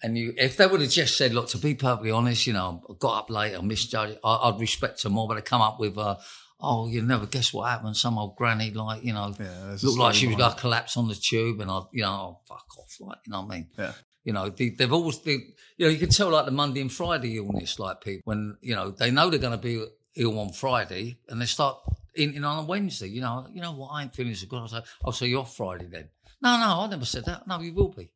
and 0.02 0.16
you 0.16 0.34
if 0.36 0.56
they 0.56 0.66
would 0.66 0.80
have 0.80 0.90
just 0.90 1.18
said, 1.18 1.34
look, 1.34 1.48
to 1.48 1.58
be 1.58 1.74
perfectly 1.74 2.12
honest, 2.12 2.46
you 2.46 2.52
know, 2.52 2.80
I 2.88 2.92
got 2.98 3.18
up 3.18 3.30
late, 3.30 3.56
I 3.56 3.60
misjudged, 3.60 4.18
I, 4.22 4.50
would 4.50 4.60
respect 4.60 5.02
them 5.02 5.12
more, 5.12 5.26
but 5.26 5.34
they 5.34 5.42
come 5.42 5.62
up 5.62 5.80
with. 5.80 5.98
Uh, 5.98 6.16
oh, 6.60 6.88
you 6.88 7.02
never 7.02 7.26
guess 7.26 7.52
what 7.52 7.68
happened. 7.68 7.96
Some 7.96 8.18
old 8.18 8.36
granny, 8.36 8.70
like, 8.70 9.04
you 9.04 9.12
know, 9.12 9.34
yeah, 9.38 9.76
looked 9.82 9.98
like 9.98 10.14
she 10.14 10.26
was 10.26 10.36
going 10.36 10.52
to 10.52 10.60
collapse 10.60 10.96
on 10.96 11.08
the 11.08 11.14
tube. 11.14 11.60
And 11.60 11.70
I, 11.70 11.82
you 11.92 12.02
know, 12.02 12.10
oh, 12.10 12.40
fuck 12.48 12.66
off. 12.78 12.96
Like, 13.00 13.18
you 13.26 13.32
know 13.32 13.42
what 13.42 13.52
I 13.52 13.56
mean? 13.56 13.68
Yeah. 13.78 13.92
You 14.28 14.34
know, 14.34 14.50
they, 14.50 14.76
have 14.80 14.92
always, 14.92 15.20
they, 15.20 15.38
you 15.78 15.86
know, 15.86 15.88
you 15.88 15.96
can 15.96 16.10
tell 16.10 16.28
like 16.28 16.44
the 16.44 16.50
Monday 16.50 16.82
and 16.82 16.92
Friday 16.92 17.38
illness, 17.38 17.78
like 17.78 18.02
people, 18.02 18.20
when, 18.26 18.58
you 18.60 18.74
know, 18.74 18.90
they 18.90 19.10
know 19.10 19.30
they're 19.30 19.38
going 19.38 19.52
to 19.52 19.56
be 19.56 19.82
ill 20.16 20.38
on 20.38 20.52
Friday 20.52 21.18
and 21.30 21.40
they 21.40 21.46
start 21.46 21.78
eating 22.14 22.44
on 22.44 22.62
a 22.62 22.66
Wednesday. 22.66 23.08
You 23.08 23.22
know, 23.22 23.46
you 23.50 23.62
know 23.62 23.72
what? 23.72 23.88
I 23.88 24.02
ain't 24.02 24.14
feeling 24.14 24.34
so 24.34 24.46
good. 24.46 24.64
I 24.64 24.66
say, 24.66 24.80
oh, 25.02 25.12
so 25.12 25.24
you're 25.24 25.40
off 25.40 25.56
Friday 25.56 25.86
then? 25.90 26.10
No, 26.42 26.58
no, 26.58 26.82
I 26.82 26.88
never 26.88 27.06
said 27.06 27.24
that. 27.24 27.46
No, 27.46 27.58
you 27.60 27.72
will 27.72 27.88
be. 27.88 28.10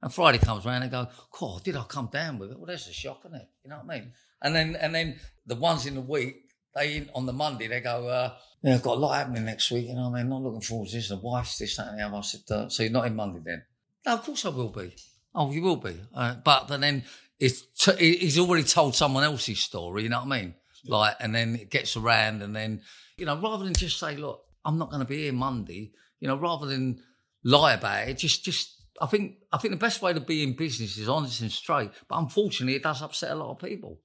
And 0.00 0.10
Friday 0.10 0.38
comes 0.38 0.64
around 0.64 0.84
and 0.84 0.90
go, 0.90 1.06
God, 1.38 1.64
did 1.64 1.76
I 1.76 1.82
come 1.82 2.08
down 2.10 2.38
with 2.38 2.50
it? 2.50 2.56
Well, 2.56 2.64
that's 2.64 2.88
a 2.88 2.92
shock, 2.94 3.20
isn't 3.26 3.36
it? 3.36 3.48
You 3.62 3.68
know 3.68 3.82
what 3.84 3.94
I 3.94 4.00
mean? 4.00 4.12
And 4.40 4.56
then, 4.56 4.74
and 4.76 4.94
then 4.94 5.20
the 5.44 5.56
ones 5.56 5.84
in 5.84 5.96
the 5.96 6.00
week, 6.00 6.44
they 6.74 7.06
on 7.14 7.26
the 7.26 7.34
Monday 7.34 7.66
they 7.66 7.80
go, 7.80 8.08
uh, 8.08 8.32
yeah, 8.62 8.76
I've 8.76 8.82
got 8.82 8.96
a 8.96 9.00
lot 9.00 9.16
happening 9.16 9.44
next 9.44 9.70
week. 9.70 9.86
You 9.86 9.96
know, 9.96 10.08
what 10.08 10.18
I 10.18 10.22
mean, 10.22 10.30
not 10.30 10.40
looking 10.40 10.62
forward 10.62 10.88
to 10.88 10.96
this. 10.96 11.10
The 11.10 11.18
wife's 11.18 11.58
this, 11.58 11.76
that, 11.76 11.88
and 11.88 11.98
the 11.98 12.06
other. 12.06 12.16
I 12.16 12.20
said, 12.22 12.40
uh, 12.50 12.70
so 12.70 12.84
you're 12.84 12.90
not 12.90 13.06
in 13.06 13.16
Monday 13.16 13.40
then? 13.44 13.64
No, 14.06 14.14
of 14.14 14.22
course 14.22 14.46
I 14.46 14.48
will 14.48 14.70
be. 14.70 14.94
Oh, 15.38 15.52
you 15.52 15.62
will 15.62 15.76
be. 15.76 15.94
Uh, 16.12 16.34
but, 16.44 16.66
but 16.66 16.80
then 16.80 17.04
it's 17.38 17.62
t- 17.78 18.16
he's 18.18 18.40
already 18.40 18.64
told 18.64 18.96
someone 18.96 19.22
else's 19.22 19.60
story. 19.60 20.02
You 20.02 20.08
know 20.08 20.18
what 20.18 20.32
I 20.32 20.40
mean? 20.40 20.54
Yeah. 20.82 20.96
Like, 20.96 21.16
and 21.20 21.32
then 21.32 21.54
it 21.54 21.70
gets 21.70 21.96
around, 21.96 22.42
and 22.42 22.54
then 22.56 22.82
you 23.16 23.24
know, 23.24 23.40
rather 23.40 23.64
than 23.64 23.74
just 23.74 24.00
say, 24.00 24.16
look, 24.16 24.42
I'm 24.64 24.78
not 24.78 24.90
going 24.90 25.00
to 25.00 25.08
be 25.08 25.22
here 25.22 25.32
Monday. 25.32 25.92
You 26.18 26.26
know, 26.26 26.36
rather 26.36 26.66
than 26.66 27.00
lie 27.44 27.74
about 27.74 28.08
it, 28.08 28.18
just 28.18 28.44
just 28.44 28.82
I 29.00 29.06
think 29.06 29.36
I 29.52 29.58
think 29.58 29.72
the 29.72 29.78
best 29.78 30.02
way 30.02 30.12
to 30.12 30.20
be 30.20 30.42
in 30.42 30.56
business 30.56 30.98
is 30.98 31.08
honest 31.08 31.40
and 31.40 31.52
straight. 31.52 31.90
But 32.08 32.18
unfortunately, 32.18 32.74
it 32.74 32.82
does 32.82 33.00
upset 33.00 33.30
a 33.30 33.36
lot 33.36 33.52
of 33.52 33.60
people. 33.60 34.00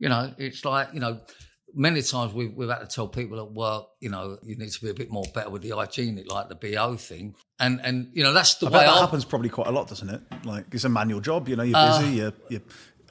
You 0.00 0.08
know, 0.08 0.34
it's 0.36 0.64
like 0.64 0.88
you 0.94 1.00
know, 1.00 1.20
many 1.74 2.02
times 2.02 2.32
we've, 2.32 2.52
we've 2.54 2.68
had 2.68 2.80
to 2.80 2.86
tell 2.86 3.08
people 3.08 3.38
at 3.40 3.52
work, 3.52 3.86
you 4.00 4.10
know, 4.10 4.38
you 4.42 4.56
need 4.56 4.70
to 4.70 4.80
be 4.80 4.90
a 4.90 4.94
bit 4.94 5.10
more 5.10 5.24
better 5.34 5.50
with 5.50 5.62
the 5.62 5.70
hygienic, 5.70 6.30
like 6.30 6.48
the 6.48 6.54
BO 6.54 6.96
thing. 6.96 7.34
And, 7.58 7.80
and 7.82 8.10
you 8.12 8.22
know, 8.22 8.32
that's 8.32 8.56
the 8.56 8.66
I 8.66 8.70
way 8.70 8.84
that 8.84 8.98
happens 8.98 9.24
probably 9.24 9.48
quite 9.48 9.68
a 9.68 9.70
lot, 9.70 9.88
doesn't 9.88 10.08
it? 10.08 10.20
Like, 10.44 10.66
it's 10.72 10.84
a 10.84 10.88
manual 10.88 11.20
job, 11.20 11.48
you 11.48 11.56
know, 11.56 11.62
you're 11.62 11.98
busy, 11.98 12.22
uh, 12.22 12.24
you're, 12.24 12.32
you're 12.48 12.60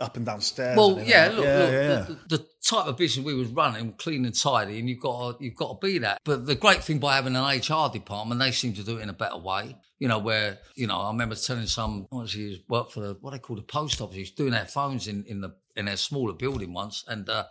up 0.01 0.17
and 0.17 0.25
downstairs. 0.25 0.77
Well, 0.77 1.01
yeah, 1.03 1.31
look, 1.33 1.45
yeah, 1.45 1.57
look 1.57 1.71
yeah. 1.71 2.15
The, 2.27 2.37
the, 2.37 2.45
type 2.63 2.85
of 2.85 2.95
business 2.95 3.25
we 3.25 3.33
was 3.33 3.47
running, 3.49 3.91
clean 3.93 4.23
and 4.23 4.39
tidy, 4.39 4.77
and 4.79 4.87
you've 4.87 4.99
got 4.99 5.39
to, 5.39 5.43
you've 5.43 5.55
got 5.55 5.81
to 5.81 5.85
be 5.85 5.97
that. 5.97 6.19
But 6.23 6.45
the 6.45 6.55
great 6.55 6.83
thing 6.83 6.99
by 6.99 7.15
having 7.15 7.35
an 7.35 7.43
HR 7.43 7.91
department, 7.91 8.39
they 8.39 8.51
seem 8.51 8.73
to 8.73 8.83
do 8.83 8.97
it 8.97 9.01
in 9.01 9.09
a 9.09 9.13
better 9.13 9.37
way. 9.37 9.75
You 9.97 10.07
know, 10.07 10.19
where 10.19 10.59
you 10.75 10.87
know, 10.87 10.99
I 10.99 11.09
remember 11.09 11.35
telling 11.35 11.65
some, 11.65 12.07
obviously, 12.11 12.41
he 12.41 12.65
worked 12.69 12.93
for 12.93 12.99
the, 12.99 13.17
what 13.19 13.31
they 13.31 13.39
call 13.39 13.55
the 13.55 13.63
post 13.63 13.99
office. 13.99 14.15
He's 14.15 14.31
doing 14.31 14.51
their 14.51 14.65
phones 14.65 15.07
in 15.07 15.25
in 15.25 15.41
the 15.41 15.55
in 15.75 15.85
their 15.85 15.97
smaller 15.97 16.33
building 16.33 16.73
once, 16.73 17.03
and 17.07 17.27
uh, 17.29 17.45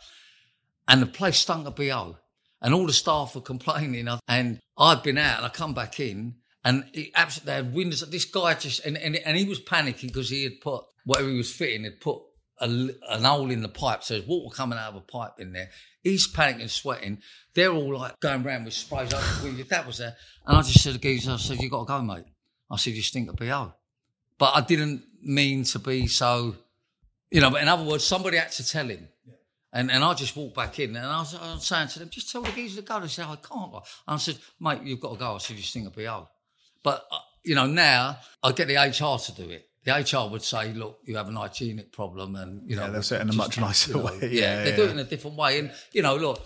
and 0.88 1.02
the 1.02 1.06
place 1.06 1.38
stunk 1.38 1.66
of 1.66 1.76
BO. 1.76 2.16
And 2.62 2.74
all 2.74 2.86
the 2.86 2.92
staff 2.92 3.34
were 3.34 3.40
complaining. 3.40 4.08
And 4.28 4.60
I'd 4.76 5.02
been 5.02 5.18
out 5.18 5.38
and 5.38 5.46
I 5.46 5.48
come 5.48 5.72
back 5.72 5.98
in 5.98 6.34
and 6.64 6.84
it 6.92 7.10
absolutely 7.14 7.52
had 7.52 7.74
windows. 7.74 8.08
This 8.10 8.26
guy 8.26 8.54
just, 8.54 8.84
and, 8.84 8.96
and, 8.98 9.16
and 9.16 9.36
he 9.36 9.44
was 9.44 9.60
panicking 9.60 10.08
because 10.08 10.28
he 10.28 10.44
had 10.44 10.60
put, 10.60 10.84
whatever 11.04 11.30
he 11.30 11.38
was 11.38 11.52
fitting, 11.52 11.84
had 11.84 12.00
put 12.00 12.20
a, 12.60 12.66
an 12.66 13.24
hole 13.24 13.50
in 13.50 13.62
the 13.62 13.68
pipe. 13.68 14.04
So 14.04 14.14
there's 14.14 14.26
water 14.26 14.54
coming 14.54 14.78
out 14.78 14.90
of 14.90 14.96
a 14.96 15.00
pipe 15.00 15.38
in 15.38 15.52
there. 15.52 15.70
He's 16.02 16.30
panicking, 16.30 16.68
sweating. 16.68 17.18
They're 17.54 17.72
all 17.72 17.96
like 17.96 18.20
going 18.20 18.44
around 18.44 18.64
with 18.64 18.74
sprays. 18.74 19.10
that 19.10 19.86
was 19.86 19.98
there. 19.98 20.16
And 20.46 20.56
I 20.56 20.62
just 20.62 20.82
said 20.82 20.94
to 20.94 20.98
geezer, 20.98 21.32
I 21.32 21.36
said, 21.36 21.60
you 21.60 21.70
got 21.70 21.86
to 21.86 21.86
go, 21.86 22.02
mate. 22.02 22.24
I 22.70 22.76
said, 22.76 22.92
you 22.92 23.02
stink 23.02 23.28
of 23.28 23.36
BO. 23.36 23.72
But 24.38 24.52
I 24.54 24.60
didn't 24.60 25.02
mean 25.22 25.64
to 25.64 25.78
be 25.78 26.06
so, 26.06 26.56
you 27.30 27.40
know, 27.40 27.50
but 27.50 27.62
in 27.62 27.68
other 27.68 27.84
words, 27.84 28.04
somebody 28.04 28.36
had 28.36 28.52
to 28.52 28.66
tell 28.66 28.88
him. 28.88 29.08
And 29.72 29.90
and 29.90 30.02
I 30.02 30.14
just 30.14 30.36
walked 30.36 30.56
back 30.56 30.78
in 30.80 30.96
and 30.96 31.06
I 31.06 31.20
was, 31.20 31.34
I 31.34 31.54
was 31.54 31.64
saying 31.64 31.88
to 31.88 32.00
them, 32.00 32.08
just 32.10 32.30
tell 32.30 32.42
the 32.42 32.50
geezer 32.50 32.80
to 32.80 32.86
go. 32.86 33.00
They 33.00 33.08
said, 33.08 33.26
I 33.26 33.36
can't. 33.36 33.72
And 33.72 33.82
I 34.08 34.16
said, 34.16 34.38
mate, 34.58 34.82
you've 34.82 35.00
got 35.00 35.12
to 35.12 35.18
go. 35.18 35.34
I 35.34 35.38
said, 35.38 35.56
you 35.56 35.62
stink 35.62 35.86
of 35.86 35.94
BO. 35.94 36.28
But, 36.82 37.06
uh, 37.10 37.18
you 37.44 37.54
know, 37.54 37.66
now 37.66 38.18
I 38.42 38.52
get 38.52 38.68
the 38.68 38.74
HR 38.74 39.18
to 39.18 39.32
do 39.32 39.50
it. 39.50 39.68
The 39.84 39.92
HR 39.92 40.30
would 40.30 40.42
say, 40.42 40.72
look, 40.72 40.98
you 41.04 41.16
have 41.16 41.28
an 41.28 41.36
hygienic 41.36 41.92
problem 41.92 42.36
and, 42.36 42.68
you 42.68 42.76
know. 42.76 42.82
Yeah, 42.82 42.90
they'll 42.90 43.02
say 43.02 43.16
it 43.16 43.22
in 43.22 43.30
a 43.30 43.34
much 43.34 43.58
nicer 43.58 43.96
way. 43.96 44.18
Yeah, 44.22 44.28
yeah 44.28 44.64
they 44.64 44.70
yeah. 44.70 44.76
do 44.76 44.84
it 44.84 44.90
in 44.90 44.98
a 44.98 45.04
different 45.04 45.36
way. 45.36 45.58
And, 45.58 45.72
you 45.92 46.02
know, 46.02 46.16
look, 46.16 46.40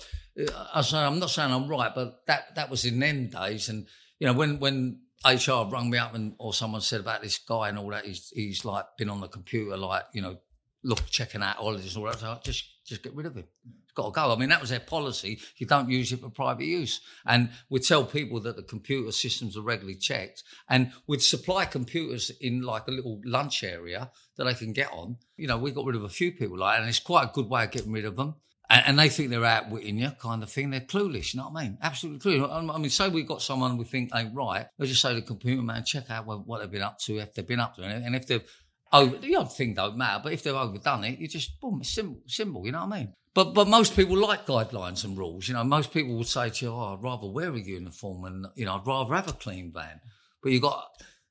I 0.73 0.83
say, 0.83 0.99
I'm 0.99 1.19
not 1.19 1.31
saying 1.31 1.53
I'm 1.53 1.67
right, 1.67 1.93
but 1.95 2.27
that, 2.27 2.55
that 2.57 2.71
was 2.71 2.85
in 2.85 2.99
them 2.99 3.29
days. 3.29 3.69
And, 3.71 3.87
you 4.19 4.27
know, 4.27 4.35
when, 4.35 4.61
when 4.61 5.01
HR 5.25 5.69
rung 5.69 5.91
me 5.91 5.99
up 5.99 6.15
and, 6.15 6.35
or 6.39 6.53
someone 6.53 6.81
said 6.81 7.01
about 7.01 7.23
this 7.23 7.39
guy 7.39 7.71
and 7.71 7.79
all 7.79 7.89
that, 7.89 8.05
he's, 8.05 8.31
he's 8.35 8.65
like 8.65 8.85
been 8.99 9.09
on 9.09 9.21
the 9.21 9.29
computer, 9.29 9.77
like, 9.77 10.05
you 10.13 10.23
know, 10.23 10.37
look, 10.85 11.07
checking 11.07 11.43
out 11.43 11.57
holidays 11.57 11.97
and 11.97 12.05
all 12.05 12.11
that. 12.13 12.21
So 12.21 12.39
just, 12.43 12.65
just 12.85 13.03
get 13.03 13.15
rid 13.15 13.27
of 13.27 13.35
him. 13.35 13.45
It's 13.83 13.93
got 13.93 14.07
to 14.07 14.11
go. 14.13 14.33
I 14.33 14.37
mean, 14.37 14.51
that 14.51 14.61
was 14.61 14.71
their 14.71 14.81
policy. 14.81 15.41
You 15.57 15.67
don't 15.67 15.89
use 15.89 16.13
it 16.13 16.21
for 16.21 16.31
private 16.31 16.67
use. 16.67 17.01
And 17.27 17.51
we 17.71 17.81
tell 17.81 18.05
people 18.05 18.41
that 18.41 18.57
the 18.57 18.63
computer 18.63 19.13
systems 19.13 19.57
are 19.57 19.63
regularly 19.63 19.99
checked 19.99 20.43
and 20.69 20.93
we'd 21.07 21.23
supply 21.23 21.65
computers 21.65 22.31
in 22.41 22.63
like 22.63 22.87
a 22.89 22.93
little 22.93 23.21
lunch 23.25 23.65
area 23.65 24.11
that 24.37 24.45
they 24.45 24.55
can 24.55 24.73
get 24.73 24.93
on. 24.93 25.17
You 25.37 25.49
know, 25.49 25.59
we 25.59 25.71
got 25.71 25.87
rid 25.87 25.97
of 25.97 26.05
a 26.05 26.09
few 26.09 26.33
people 26.33 26.59
like, 26.59 26.79
and 26.79 26.89
it's 26.89 27.01
quite 27.01 27.25
a 27.25 27.33
good 27.33 27.49
way 27.49 27.65
of 27.65 27.71
getting 27.71 27.93
rid 27.93 28.05
of 28.05 28.17
them. 28.17 28.35
And, 28.71 28.83
and 28.87 28.99
they 28.99 29.11
think 29.11 29.31
they're 29.31 29.45
outwitting 29.45 29.99
you, 29.99 30.11
kind 30.19 30.43
of 30.43 30.51
thing. 30.51 30.71
They're 30.71 30.81
clueless, 30.81 31.35
you 31.35 31.41
know 31.41 31.49
what 31.51 31.61
I 31.61 31.65
mean? 31.65 31.79
Absolutely 31.83 32.39
clueless. 32.39 32.75
I 32.75 32.79
mean, 32.79 32.91
say 32.91 33.09
we've 33.09 33.29
got 33.29 33.43
someone 33.43 33.77
we 33.77 33.85
think 33.85 34.11
ain't 34.15 34.35
right, 34.35 34.67
let's 34.79 34.91
just 34.91 35.03
say 35.03 35.15
the 35.15 35.23
computer 35.23 35.63
man, 35.63 35.85
check 35.85 36.11
out 36.11 36.27
what, 36.27 36.47
what 36.47 36.61
they've 36.61 36.71
been 36.71 36.83
up 36.83 36.99
to, 37.01 37.19
if 37.19 37.35
they've 37.35 37.47
been 37.47 37.61
up 37.61 37.77
to, 37.77 37.83
and 37.83 38.17
if 38.17 38.27
they've 38.27 38.43
over 38.95 39.17
the 39.17 39.37
other 39.37 39.49
thing 39.49 39.75
don't 39.75 39.99
matter, 39.99 40.21
but 40.23 40.33
if 40.33 40.43
they've 40.43 40.55
overdone 40.55 41.05
it, 41.05 41.19
you 41.19 41.29
just 41.29 41.61
boom, 41.61 41.83
simple, 41.83 42.23
simple. 42.27 42.65
You 42.65 42.73
know 42.73 42.87
what 42.87 42.95
I 42.95 42.99
mean? 43.01 43.15
But 43.35 43.53
but 43.53 43.67
most 43.67 43.97
people 43.97 44.17
like 44.17 44.47
guidelines 44.47 45.05
and 45.05 45.19
rules. 45.19 45.49
You 45.49 45.55
know, 45.55 45.65
most 45.65 45.93
people 45.93 46.17
would 46.17 46.29
say 46.29 46.51
to 46.51 46.65
you, 46.65 46.73
"Oh, 46.73 46.95
I'd 46.95 47.03
rather 47.03 47.27
wear 47.27 47.53
a 47.53 47.59
uniform 47.59 48.25
and 48.25 48.47
you 48.55 48.65
know, 48.65 48.77
I'd 48.77 48.87
rather 48.87 49.15
have 49.15 49.29
a 49.29 49.33
clean 49.33 49.73
van." 49.73 50.01
But 50.43 50.53
you 50.53 50.61
got, 50.61 50.87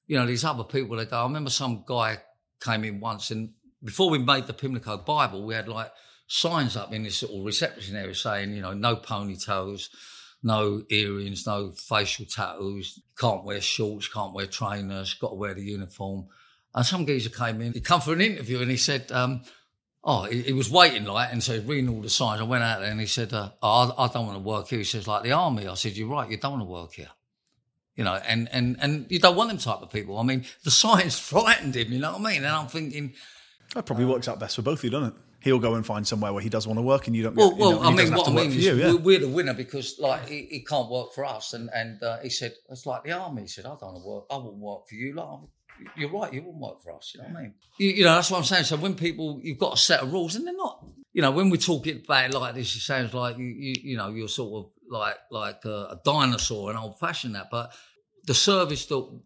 you 0.07 0.19
know, 0.19 0.25
these 0.25 0.43
other 0.43 0.65
people 0.65 0.97
that 0.97 1.09
go. 1.09 1.21
I 1.21 1.23
remember 1.23 1.49
some 1.49 1.83
guy 1.87 2.17
came 2.61 2.83
in 2.83 2.99
once, 2.99 3.31
and 3.31 3.53
before 3.81 4.09
we 4.09 4.17
made 4.17 4.47
the 4.47 4.53
Pimlico 4.53 4.97
Bible, 4.97 5.45
we 5.45 5.53
had 5.53 5.69
like 5.69 5.91
signs 6.27 6.75
up 6.75 6.93
in 6.93 7.03
this 7.03 7.21
little 7.21 7.43
reception 7.43 7.95
area 7.95 8.15
saying, 8.15 8.53
you 8.53 8.61
know, 8.61 8.73
no 8.73 8.95
ponytails, 8.95 9.89
no 10.41 10.83
earrings, 10.89 11.45
no 11.45 11.71
facial 11.71 12.25
tattoos, 12.25 12.99
can't 13.17 13.45
wear 13.45 13.61
shorts, 13.61 14.07
can't 14.07 14.33
wear 14.33 14.47
trainers, 14.47 15.13
got 15.13 15.29
to 15.29 15.35
wear 15.35 15.53
the 15.53 15.61
uniform. 15.61 16.27
And 16.75 16.85
some 16.85 17.05
geezer 17.05 17.29
came 17.29 17.61
in, 17.61 17.73
he'd 17.73 17.83
come 17.85 18.01
for 18.01 18.13
an 18.13 18.21
interview 18.21 18.61
and 18.61 18.71
he 18.71 18.77
said, 18.77 19.11
um, 19.11 19.43
oh, 20.03 20.23
he, 20.23 20.41
he, 20.41 20.53
was 20.53 20.69
waiting 20.69 21.05
like, 21.05 21.31
and 21.31 21.41
so 21.41 21.53
he's 21.53 21.63
reading 21.63 21.89
all 21.89 22.01
the 22.01 22.09
signs. 22.09 22.41
I 22.41 22.45
went 22.45 22.63
out 22.63 22.81
there 22.81 22.89
and 22.89 22.99
he 22.99 23.05
said, 23.05 23.33
uh, 23.33 23.49
oh, 23.61 23.93
I, 23.97 24.05
I, 24.05 24.07
don't 24.07 24.25
want 24.25 24.37
to 24.37 24.43
work 24.43 24.67
here. 24.67 24.79
He 24.79 24.85
says, 24.85 25.07
like 25.07 25.23
the 25.23 25.31
army. 25.31 25.67
I 25.67 25.75
said, 25.75 25.95
you're 25.95 26.09
right, 26.09 26.29
you 26.29 26.37
don't 26.37 26.53
want 26.53 26.63
to 26.63 26.69
work 26.69 26.93
here. 26.93 27.09
You 27.95 28.03
know, 28.03 28.15
and, 28.15 28.49
and, 28.51 28.75
and 28.81 29.05
you 29.09 29.19
don't 29.19 29.35
want 29.35 29.49
them 29.49 29.59
type 29.59 29.81
of 29.81 29.91
people. 29.91 30.17
I 30.17 30.23
mean, 30.23 30.45
the 30.63 30.71
signs 30.71 31.19
frightened 31.29 31.75
him, 31.75 31.93
you 31.93 31.99
know 31.99 32.13
what 32.13 32.21
I 32.21 32.33
mean? 32.33 32.37
And 32.37 32.47
I'm 32.47 32.67
thinking. 32.67 33.13
That 33.75 33.85
probably 33.85 34.05
works 34.05 34.27
out 34.27 34.39
best 34.39 34.55
for 34.55 34.63
both 34.63 34.79
of 34.79 34.83
you, 34.83 34.89
doesn't 34.89 35.09
it? 35.09 35.15
He'll 35.41 35.59
go 35.59 35.75
and 35.75 35.85
find 35.85 36.07
somewhere 36.07 36.31
where 36.31 36.41
he 36.41 36.47
does 36.47 36.65
want 36.65 36.77
to 36.77 36.81
work, 36.81 37.07
and 37.07 37.15
you 37.15 37.23
don't. 37.23 37.35
Well, 37.35 37.49
get, 37.49 37.59
well, 37.59 37.71
know, 37.73 37.81
I 37.81 37.93
mean, 37.93 38.15
what 38.15 38.29
I 38.29 38.31
mean 38.31 38.47
is, 38.47 38.65
you, 38.65 38.75
yeah? 38.75 38.93
we're 38.93 39.19
the 39.19 39.27
winner 39.27 39.53
because, 39.53 39.99
like, 39.99 40.25
he, 40.29 40.47
he, 40.49 40.61
can't 40.61 40.89
work 40.89 41.11
for 41.13 41.25
us, 41.25 41.51
and 41.51 41.69
and 41.73 42.01
uh, 42.01 42.19
he 42.19 42.29
said 42.29 42.53
it's 42.69 42.85
like 42.85 43.03
the 43.03 43.11
army. 43.11 43.41
He 43.41 43.47
said, 43.49 43.65
I 43.65 43.75
don't 43.75 43.81
want 43.81 43.97
to 43.97 44.07
work. 44.07 44.23
I 44.31 44.37
won't 44.37 44.55
work 44.55 44.87
for 44.87 44.95
you. 44.95 45.13
Like, 45.13 45.39
you're 45.95 46.09
right, 46.09 46.33
you 46.33 46.41
wouldn't 46.41 46.61
work 46.61 46.81
for 46.81 46.93
us. 46.93 47.13
You 47.13 47.21
know 47.21 47.29
what 47.29 47.37
I 47.37 47.41
mean? 47.41 47.53
You, 47.77 47.89
you, 47.89 48.03
know, 48.03 48.15
that's 48.15 48.31
what 48.31 48.37
I'm 48.37 48.43
saying. 48.43 48.65
So 48.65 48.77
when 48.77 48.95
people, 48.95 49.39
you've 49.41 49.57
got 49.57 49.73
a 49.73 49.77
set 49.77 50.01
of 50.01 50.11
rules, 50.11 50.35
and 50.35 50.45
they're 50.45 50.55
not. 50.55 50.85
You 51.13 51.21
know, 51.21 51.31
when 51.31 51.49
we 51.49 51.57
talk 51.57 51.85
about 51.85 52.25
it 52.25 52.33
like 52.33 52.55
this, 52.55 52.75
it 52.75 52.79
sounds 52.79 53.13
like 53.13 53.37
you, 53.37 53.45
you, 53.45 53.75
you 53.81 53.97
know, 53.97 54.09
you're 54.09 54.27
sort 54.27 54.65
of 54.65 54.71
like 54.89 55.17
like 55.31 55.63
a, 55.65 55.69
a 55.91 56.01
dinosaur, 56.03 56.71
an 56.71 56.77
old 56.77 56.99
fashioned 56.99 57.35
that. 57.35 57.49
But 57.51 57.73
the 58.25 58.33
service 58.33 58.85
that 58.87 59.19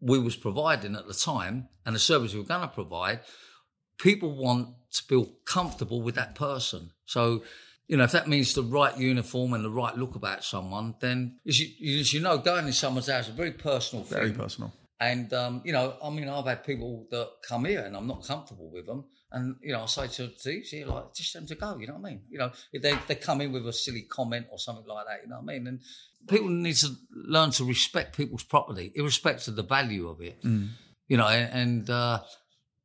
we 0.00 0.18
was 0.18 0.36
providing 0.36 0.96
at 0.96 1.06
the 1.06 1.14
time, 1.14 1.68
and 1.86 1.94
the 1.94 2.00
service 2.00 2.32
we 2.32 2.40
were 2.40 2.46
going 2.46 2.62
to 2.62 2.68
provide, 2.68 3.20
people 3.98 4.36
want 4.36 4.68
to 4.92 5.02
feel 5.04 5.28
comfortable 5.44 6.02
with 6.02 6.16
that 6.16 6.34
person. 6.34 6.90
So 7.04 7.42
you 7.90 7.96
know, 7.96 8.04
if 8.04 8.12
that 8.12 8.28
means 8.28 8.54
the 8.54 8.62
right 8.62 8.96
uniform 8.96 9.52
and 9.52 9.64
the 9.64 9.70
right 9.70 9.96
look 9.96 10.14
about 10.14 10.44
someone, 10.44 10.94
then 11.00 11.40
as 11.44 11.58
you, 11.58 11.98
as 11.98 12.12
you 12.14 12.20
know, 12.20 12.38
going 12.38 12.68
in 12.68 12.72
someone's 12.72 13.08
house 13.08 13.24
is 13.24 13.30
a 13.30 13.32
very 13.32 13.50
personal 13.50 14.04
thing. 14.04 14.16
Very 14.16 14.32
personal. 14.32 14.72
And 15.00 15.32
um, 15.32 15.62
you 15.64 15.72
know, 15.72 15.94
I 16.02 16.10
mean, 16.10 16.28
I've 16.28 16.44
had 16.44 16.62
people 16.62 17.06
that 17.10 17.30
come 17.42 17.64
here 17.64 17.80
and 17.80 17.96
I'm 17.96 18.06
not 18.06 18.22
comfortable 18.26 18.70
with 18.70 18.84
them, 18.86 19.06
and 19.32 19.56
you 19.62 19.72
know, 19.72 19.82
I 19.82 19.86
say 19.86 20.08
to 20.08 20.30
these, 20.44 20.72
you 20.72 20.84
like, 20.84 21.14
just 21.14 21.32
them 21.32 21.46
to 21.46 21.54
go. 21.54 21.78
You 21.78 21.86
know 21.86 21.94
what 21.94 22.06
I 22.08 22.10
mean? 22.10 22.22
You 22.28 22.38
know, 22.38 22.52
if 22.72 22.82
they 22.82 22.94
they 23.08 23.14
come 23.14 23.40
in 23.40 23.50
with 23.50 23.66
a 23.66 23.72
silly 23.72 24.02
comment 24.02 24.46
or 24.50 24.58
something 24.58 24.86
like 24.86 25.06
that, 25.06 25.20
you 25.22 25.30
know 25.30 25.36
what 25.40 25.52
I 25.52 25.58
mean? 25.58 25.66
And 25.68 25.80
people 26.28 26.48
need 26.50 26.76
to 26.76 26.90
learn 27.12 27.50
to 27.52 27.64
respect 27.64 28.14
people's 28.14 28.42
property, 28.42 28.92
irrespective 28.94 29.48
of 29.48 29.56
the 29.56 29.62
value 29.62 30.06
of 30.08 30.20
it. 30.20 30.42
Mm. 30.42 30.68
You 31.08 31.16
know, 31.16 31.26
and, 31.26 31.90
uh, 31.90 32.20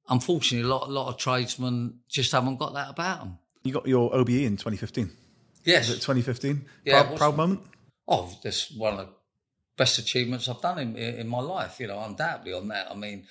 unfortunately, 0.09 0.67
a 0.67 0.73
lot 0.73 0.87
a 0.87 0.91
lot 0.91 1.09
of 1.09 1.17
tradesmen 1.17 1.99
just 2.07 2.31
haven't 2.31 2.57
got 2.57 2.73
that 2.75 2.91
about 2.91 3.19
them. 3.19 3.39
You 3.63 3.73
got 3.73 3.87
your 3.87 4.15
OBE 4.15 4.29
in 4.29 4.55
2015. 4.55 5.11
Yes. 5.65 5.89
Is 5.89 5.97
it 5.97 6.01
2015? 6.01 6.65
Yeah, 6.85 7.03
Proud, 7.03 7.17
proud 7.17 7.37
moment? 7.37 7.61
Oh, 8.07 8.31
that's 8.43 8.71
one 8.71 8.93
of 8.93 8.99
the 8.99 9.13
best 9.77 9.99
achievements 9.99 10.47
I've 10.47 10.61
done 10.61 10.79
in, 10.79 10.95
in 10.95 11.27
my 11.27 11.39
life, 11.39 11.79
you 11.79 11.87
know, 11.87 11.99
undoubtedly 11.99 12.53
on 12.53 12.67
that. 12.69 12.91
I 12.91 12.95
mean, 12.95 13.25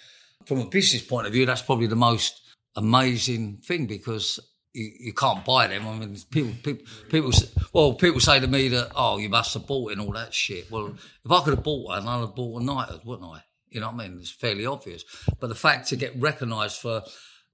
from 0.47 0.61
a 0.61 0.67
business 0.67 1.03
point 1.03 1.27
of 1.27 1.33
view, 1.33 1.47
that's 1.47 1.63
probably 1.63 1.87
the 1.87 1.97
most 1.97 2.41
amazing 2.77 3.59
thing 3.65 3.87
because 3.87 4.41
you, 4.73 4.91
you 4.99 5.13
can't 5.13 5.45
buy 5.45 5.67
them. 5.69 5.87
I 5.87 5.95
mean, 5.95 6.17
people, 6.31 6.53
people, 6.63 6.87
people, 7.09 7.33
well, 7.73 7.95
people 7.95 8.21
say 8.21 8.41
to 8.41 8.47
me 8.47 8.69
that, 8.69 8.93
oh, 8.95 9.19
you 9.19 9.29
must 9.29 9.55
have 9.55 9.67
bought 9.67 9.91
it 9.91 9.99
and 9.99 10.07
all 10.07 10.13
that 10.15 10.35
shit. 10.35 10.71
Well, 10.71 10.95
if 11.25 11.31
I 11.31 11.41
could 11.43 11.55
have 11.55 11.65
bought 11.65 11.87
one, 11.87 12.07
I'd 12.07 12.21
have 12.21 12.35
bought 12.35 12.61
a 12.61 12.65
knighthood, 12.65 13.03
wouldn't 13.05 13.31
I? 13.31 13.41
You 13.71 13.81
know 13.81 13.91
what 13.91 14.05
I 14.05 14.09
mean? 14.09 14.19
It's 14.21 14.31
fairly 14.31 14.67
obvious. 14.67 15.05
But 15.41 15.49
the 15.49 15.55
fact 15.55 15.89
to 15.89 15.97
get 15.97 16.21
recognised 16.21 16.79
for 16.81 17.03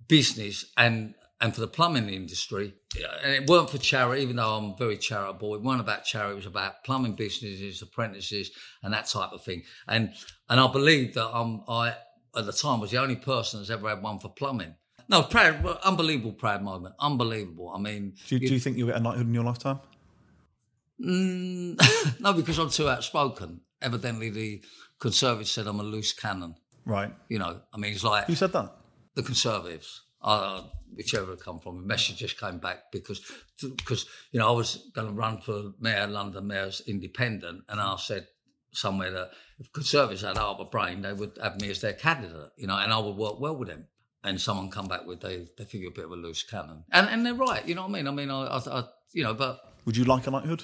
business 0.08 0.66
and 0.76 1.14
and 1.40 1.54
for 1.54 1.60
the 1.60 1.66
plumbing 1.68 2.08
industry, 2.10 2.74
and 3.24 3.32
it 3.32 3.48
weren't 3.48 3.70
for 3.70 3.78
charity, 3.78 4.22
even 4.22 4.36
though 4.36 4.54
I'm 4.56 4.76
very 4.76 4.98
charitable. 4.98 5.54
It 5.54 5.62
weren't 5.62 5.80
about 5.80 6.04
charity. 6.04 6.32
It 6.32 6.36
was 6.36 6.46
about 6.46 6.84
plumbing 6.84 7.14
businesses, 7.14 7.80
apprentices, 7.82 8.50
and 8.82 8.92
that 8.92 9.06
type 9.06 9.32
of 9.32 9.42
thing. 9.42 9.62
And 9.88 10.12
and 10.48 10.60
I 10.60 10.70
believe 10.70 11.14
that 11.14 11.28
I'm 11.34 11.62
I 11.68 11.94
at 12.36 12.46
the 12.46 12.52
time 12.52 12.80
was 12.80 12.90
the 12.90 12.98
only 12.98 13.16
person 13.16 13.60
that's 13.60 13.70
ever 13.70 13.88
had 13.88 14.02
one 14.02 14.18
for 14.18 14.28
plumbing. 14.28 14.74
No, 15.08 15.22
proud, 15.24 15.66
unbelievable 15.82 16.32
proud 16.34 16.62
moment, 16.62 16.94
unbelievable. 17.00 17.72
I 17.74 17.80
mean, 17.80 18.14
Do 18.28 18.36
you, 18.36 18.46
do 18.46 18.54
you 18.54 18.60
think 18.60 18.76
you'll 18.76 18.86
get 18.88 18.96
a 18.98 19.00
knighthood 19.00 19.26
in 19.26 19.34
your 19.34 19.42
lifetime? 19.42 19.80
mm, 21.00 22.20
no, 22.20 22.32
because 22.32 22.58
I'm 22.58 22.70
too 22.70 22.88
outspoken. 22.88 23.60
Evidently, 23.82 24.30
the 24.30 24.62
Conservatives 24.98 25.50
said 25.50 25.66
I'm 25.66 25.80
a 25.80 25.82
loose 25.82 26.12
cannon. 26.12 26.54
Right. 26.84 27.12
You 27.28 27.38
know, 27.38 27.60
I 27.72 27.78
mean, 27.78 27.92
it's 27.92 28.04
like 28.04 28.26
Who 28.26 28.34
said 28.34 28.52
that? 28.52 28.70
the 29.14 29.22
Conservatives, 29.22 30.02
uh, 30.22 30.62
whichever 30.94 31.32
it 31.32 31.40
come 31.40 31.58
from. 31.60 31.76
The 31.76 31.86
message 31.86 32.18
just 32.18 32.38
came 32.38 32.58
back 32.58 32.90
because, 32.92 33.20
because 33.60 34.06
you 34.32 34.40
know, 34.40 34.48
I 34.48 34.52
was 34.52 34.90
going 34.94 35.08
to 35.08 35.14
run 35.14 35.40
for 35.40 35.72
mayor, 35.80 36.06
London 36.06 36.46
mayor's 36.46 36.82
independent, 36.86 37.64
and 37.68 37.80
I 37.80 37.96
said 37.96 38.26
somewhere 38.72 39.10
that 39.10 39.30
if 39.58 39.72
Conservatives 39.72 40.22
had 40.22 40.36
half 40.36 40.58
a 40.60 40.64
brain, 40.64 41.02
they 41.02 41.12
would 41.12 41.38
have 41.42 41.60
me 41.60 41.70
as 41.70 41.80
their 41.80 41.92
candidate, 41.92 42.50
you 42.56 42.66
know, 42.66 42.76
and 42.76 42.92
I 42.92 42.98
would 42.98 43.16
work 43.16 43.40
well 43.40 43.56
with 43.56 43.68
them. 43.68 43.86
And 44.22 44.38
someone 44.38 44.70
come 44.70 44.86
back 44.86 45.06
with 45.06 45.22
they 45.22 45.46
they 45.56 45.64
think 45.64 45.80
you're 45.82 45.92
a 45.92 45.94
bit 45.94 46.04
of 46.04 46.10
a 46.10 46.16
loose 46.16 46.42
cannon, 46.42 46.84
and 46.92 47.08
and 47.08 47.24
they're 47.24 47.32
right, 47.32 47.66
you 47.66 47.74
know 47.74 47.82
what 47.82 47.90
I 47.90 47.92
mean. 47.94 48.06
I 48.06 48.10
mean, 48.10 48.30
I, 48.30 48.44
I, 48.48 48.80
I 48.80 48.84
you 49.14 49.22
know, 49.22 49.32
but 49.32 49.60
Would 49.86 49.96
you 49.96 50.04
like 50.04 50.26
a 50.26 50.30
knighthood? 50.30 50.62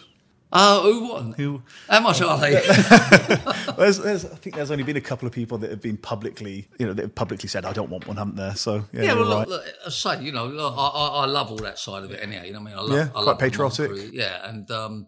Uh, 0.52 0.80
who 0.82 1.08
won? 1.12 1.32
Who? 1.32 1.62
How 1.88 2.00
much 2.00 2.20
are 2.22 2.38
they? 2.38 2.52
There's, 3.76 3.98
there's, 3.98 4.24
I 4.24 4.36
think 4.36 4.56
there's 4.56 4.70
only 4.70 4.84
been 4.84 4.96
a 4.96 5.00
couple 5.02 5.26
of 5.28 5.34
people 5.34 5.58
that 5.58 5.70
have 5.70 5.82
been 5.82 5.98
publicly, 5.98 6.68
you 6.78 6.86
know, 6.86 6.94
that 6.94 7.02
have 7.02 7.14
publicly 7.14 7.48
said, 7.48 7.64
"I 7.66 7.72
don't 7.74 7.90
want 7.90 8.06
one," 8.06 8.16
haven't 8.16 8.36
there? 8.36 8.54
So 8.54 8.84
yeah, 8.92 9.02
Yeah, 9.02 9.14
well, 9.14 9.38
right. 9.38 9.48
look, 9.48 9.64
look, 9.64 9.74
I 9.86 9.90
say, 9.90 10.22
you 10.22 10.32
know, 10.32 10.46
look, 10.46 10.72
I, 10.76 10.86
I, 10.86 11.08
I 11.08 11.26
love 11.26 11.50
all 11.50 11.58
that 11.58 11.78
side 11.78 12.04
of 12.04 12.10
it 12.10 12.20
anyhow. 12.22 12.42
You 12.44 12.52
know 12.54 12.60
what 12.60 12.68
I 12.68 12.70
mean? 12.70 12.78
I 12.78 12.82
love, 12.82 12.92
Yeah, 12.92 13.08
I 13.08 13.12
quite 13.12 13.24
love 13.26 13.38
patriotic. 13.38 13.90
Yeah, 14.12 14.48
and 14.48 14.70
um, 14.70 15.06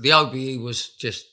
the 0.00 0.12
OBE 0.12 0.60
was 0.62 0.90
just 0.96 1.24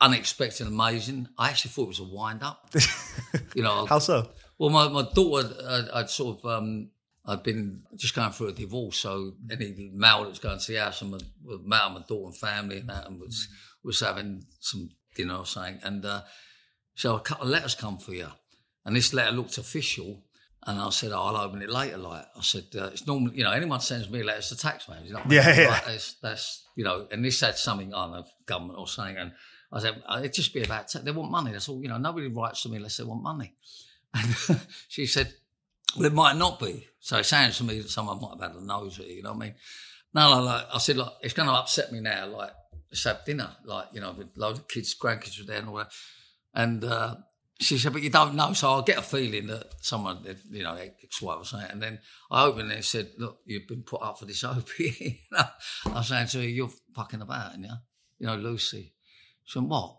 unexpected 0.00 0.66
and 0.66 0.74
amazing. 0.74 1.28
I 1.38 1.48
actually 1.48 1.70
thought 1.70 1.84
it 1.84 1.88
was 1.88 2.00
a 2.00 2.04
wind 2.04 2.42
up. 2.42 2.70
you 3.54 3.62
know, 3.62 3.86
How 3.86 4.00
so? 4.00 4.28
well, 4.58 4.70
my, 4.70 4.88
my 4.88 5.08
daughter, 5.14 5.48
I'd, 5.66 5.88
I'd 5.94 6.10
sort 6.10 6.38
of, 6.38 6.44
um, 6.44 6.90
I'd 7.28 7.42
been 7.42 7.82
just 7.94 8.14
going 8.14 8.30
through 8.32 8.48
a 8.48 8.52
divorce, 8.52 8.98
so 8.98 9.34
any 9.50 9.90
mail 9.92 10.22
that 10.22 10.30
was 10.30 10.38
going 10.38 10.58
to 10.58 10.72
the 10.72 10.78
house 10.78 11.02
and 11.02 11.10
my, 11.10 11.18
with 11.44 11.60
Matt, 11.62 11.92
my 11.92 12.02
daughter 12.08 12.26
and 12.26 12.36
family 12.36 12.78
and 12.78 12.88
that, 12.88 13.06
and 13.06 13.20
was 13.20 13.48
was 13.84 14.00
having 14.00 14.44
some 14.60 14.88
dinner 15.14 15.36
or 15.36 15.46
something, 15.46 15.78
and 15.82 16.04
uh, 16.04 16.22
so 16.94 17.16
a 17.16 17.20
couple 17.20 17.44
of 17.44 17.50
letters 17.50 17.74
come 17.74 17.98
for 17.98 18.14
you, 18.14 18.28
and 18.84 18.96
this 18.96 19.12
letter 19.12 19.32
looked 19.32 19.58
official. 19.58 20.24
And 20.66 20.80
I 20.80 20.90
said, 20.90 21.12
oh, 21.12 21.22
I'll 21.22 21.36
open 21.36 21.62
it 21.62 21.70
later. 21.70 21.96
Like 21.96 22.26
I 22.36 22.42
said, 22.42 22.64
uh, 22.76 22.86
it's 22.86 23.06
normal. 23.06 23.32
You 23.32 23.44
know, 23.44 23.52
anyone 23.52 23.80
sends 23.80 24.10
me 24.10 24.22
letters 24.22 24.48
to 24.48 24.56
taxman. 24.56 25.04
You 25.06 25.12
know, 25.12 25.20
what 25.20 25.26
I 25.26 25.28
mean? 25.28 25.38
Yeah, 25.38 25.60
yeah. 25.60 25.68
Like, 25.68 25.84
that's, 25.86 26.14
that's 26.20 26.64
you 26.74 26.84
know. 26.84 27.06
And 27.10 27.24
this 27.24 27.40
had 27.40 27.56
something 27.56 27.94
on 27.94 28.10
the 28.10 28.24
government 28.44 28.78
or 28.78 28.88
something. 28.88 29.16
And 29.16 29.32
I 29.72 29.78
said, 29.78 30.02
"Uh, 30.06 30.18
it'd 30.18 30.34
just 30.34 30.52
be 30.52 30.64
about 30.64 30.88
ta- 30.88 30.98
they 31.02 31.12
want 31.12 31.30
money. 31.30 31.52
That's 31.52 31.68
all. 31.68 31.80
You 31.80 31.88
know, 31.88 31.96
nobody 31.96 32.26
writes 32.26 32.62
to 32.62 32.70
me 32.70 32.76
unless 32.76 32.96
they 32.96 33.04
want 33.04 33.22
money. 33.22 33.54
And 34.14 34.60
she 34.88 35.06
said, 35.06 35.32
well, 35.96 36.06
it 36.06 36.12
might 36.12 36.36
not 36.36 36.60
be. 36.60 36.87
So 37.00 37.18
it 37.18 37.24
sounds 37.24 37.58
to 37.58 37.64
me 37.64 37.80
that 37.80 37.90
someone 37.90 38.20
might 38.20 38.40
have 38.40 38.52
had 38.52 38.60
a 38.60 38.64
nose 38.64 38.98
at 38.98 39.08
you. 39.08 39.16
You 39.16 39.22
know 39.22 39.32
what 39.32 39.42
I 39.42 39.46
mean? 39.46 39.54
No, 40.14 40.34
no, 40.34 40.42
like 40.42 40.66
I 40.72 40.78
said, 40.78 40.96
like 40.96 41.12
it's 41.22 41.34
going 41.34 41.48
to 41.48 41.54
upset 41.54 41.92
me 41.92 42.00
now. 42.00 42.26
Like 42.26 42.52
let's 42.90 43.04
have 43.04 43.24
dinner. 43.24 43.50
Like 43.64 43.88
you 43.92 44.00
know, 44.00 44.12
with 44.12 44.28
loads 44.36 44.58
of 44.58 44.68
kids, 44.68 44.94
grandkids 45.00 45.38
were 45.38 45.46
there 45.46 45.58
and 45.58 45.68
all 45.68 45.76
that. 45.76 45.92
And 46.54 46.82
uh, 46.84 47.16
she 47.60 47.76
said, 47.78 47.92
but 47.92 48.02
you 48.02 48.10
don't 48.10 48.34
know. 48.34 48.52
So 48.52 48.70
I 48.70 48.82
get 48.82 48.98
a 48.98 49.02
feeling 49.02 49.48
that 49.48 49.74
someone, 49.80 50.24
you 50.50 50.62
know, 50.62 50.74
X, 50.74 51.20
Y 51.20 51.36
was 51.36 51.50
saying. 51.50 51.66
And 51.70 51.82
then 51.82 51.98
I 52.30 52.44
opened 52.44 52.70
it 52.70 52.76
and 52.76 52.84
said, 52.84 53.10
look, 53.18 53.38
you've 53.44 53.66
been 53.66 53.82
put 53.82 54.02
up 54.02 54.18
for 54.18 54.26
this 54.26 54.44
OBE. 54.44 54.78
you 54.78 55.16
know? 55.32 55.44
I 55.86 55.90
was 55.90 56.08
saying 56.08 56.28
to 56.28 56.38
her, 56.38 56.44
you're 56.44 56.70
fucking 56.94 57.20
about, 57.20 57.54
and 57.54 57.64
yeah, 57.64 57.76
you 58.18 58.26
know, 58.26 58.36
Lucy. 58.36 58.94
She 59.44 59.58
went, 59.58 59.70
what? 59.70 59.98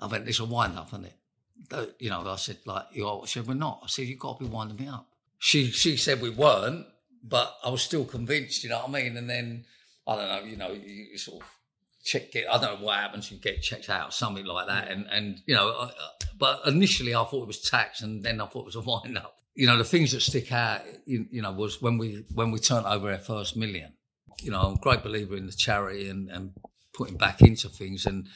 I 0.00 0.06
went, 0.06 0.28
it's 0.28 0.40
a 0.40 0.44
wind 0.44 0.78
up, 0.78 0.88
isn't 0.88 1.06
it? 1.06 1.94
You 1.98 2.10
know, 2.10 2.28
I 2.28 2.36
said, 2.36 2.58
like, 2.66 2.86
you 2.92 3.06
are. 3.06 3.26
She 3.26 3.38
said, 3.38 3.48
we're 3.48 3.54
not. 3.54 3.80
I 3.84 3.86
said, 3.86 4.06
you've 4.06 4.18
got 4.18 4.38
to 4.38 4.44
be 4.44 4.50
winding 4.50 4.76
me 4.76 4.88
up. 4.88 5.06
She 5.44 5.72
she 5.72 5.96
said 5.96 6.22
we 6.22 6.30
weren't, 6.30 6.86
but 7.20 7.56
I 7.64 7.70
was 7.70 7.82
still 7.82 8.04
convinced, 8.04 8.62
you 8.62 8.70
know 8.70 8.78
what 8.78 8.90
I 8.90 9.02
mean? 9.02 9.16
And 9.16 9.28
then, 9.28 9.64
I 10.06 10.14
don't 10.14 10.28
know, 10.28 10.48
you 10.48 10.56
know, 10.56 10.70
you, 10.70 11.08
you 11.10 11.18
sort 11.18 11.42
of 11.42 11.48
check 12.04 12.32
it. 12.36 12.46
I 12.48 12.60
don't 12.60 12.78
know 12.78 12.86
what 12.86 13.00
happens. 13.00 13.28
You 13.28 13.38
get 13.38 13.60
checked 13.60 13.90
out, 13.90 14.14
something 14.14 14.44
like 14.44 14.68
that. 14.68 14.88
And 14.88 15.08
and 15.10 15.40
you 15.44 15.56
know, 15.56 15.70
uh, 15.70 15.90
but 16.38 16.60
initially 16.64 17.12
I 17.12 17.24
thought 17.24 17.42
it 17.42 17.48
was 17.48 17.60
tax, 17.60 18.02
and 18.02 18.22
then 18.22 18.40
I 18.40 18.46
thought 18.46 18.60
it 18.60 18.66
was 18.66 18.76
a 18.76 18.82
wind 18.82 19.18
up. 19.18 19.34
You 19.56 19.66
know, 19.66 19.76
the 19.76 19.82
things 19.82 20.12
that 20.12 20.20
stick 20.20 20.52
out, 20.52 20.82
you, 21.06 21.26
you 21.32 21.42
know, 21.42 21.50
was 21.50 21.82
when 21.82 21.98
we 21.98 22.24
when 22.32 22.52
we 22.52 22.60
turned 22.60 22.86
over 22.86 23.10
our 23.10 23.18
first 23.18 23.56
million. 23.56 23.94
You 24.40 24.52
know, 24.52 24.60
I'm 24.60 24.74
a 24.74 24.78
great 24.78 25.02
believer 25.02 25.36
in 25.36 25.46
the 25.46 25.52
charity 25.52 26.08
and 26.08 26.30
and 26.30 26.52
putting 26.94 27.16
back 27.16 27.42
into 27.42 27.68
things. 27.68 28.06
And 28.06 28.28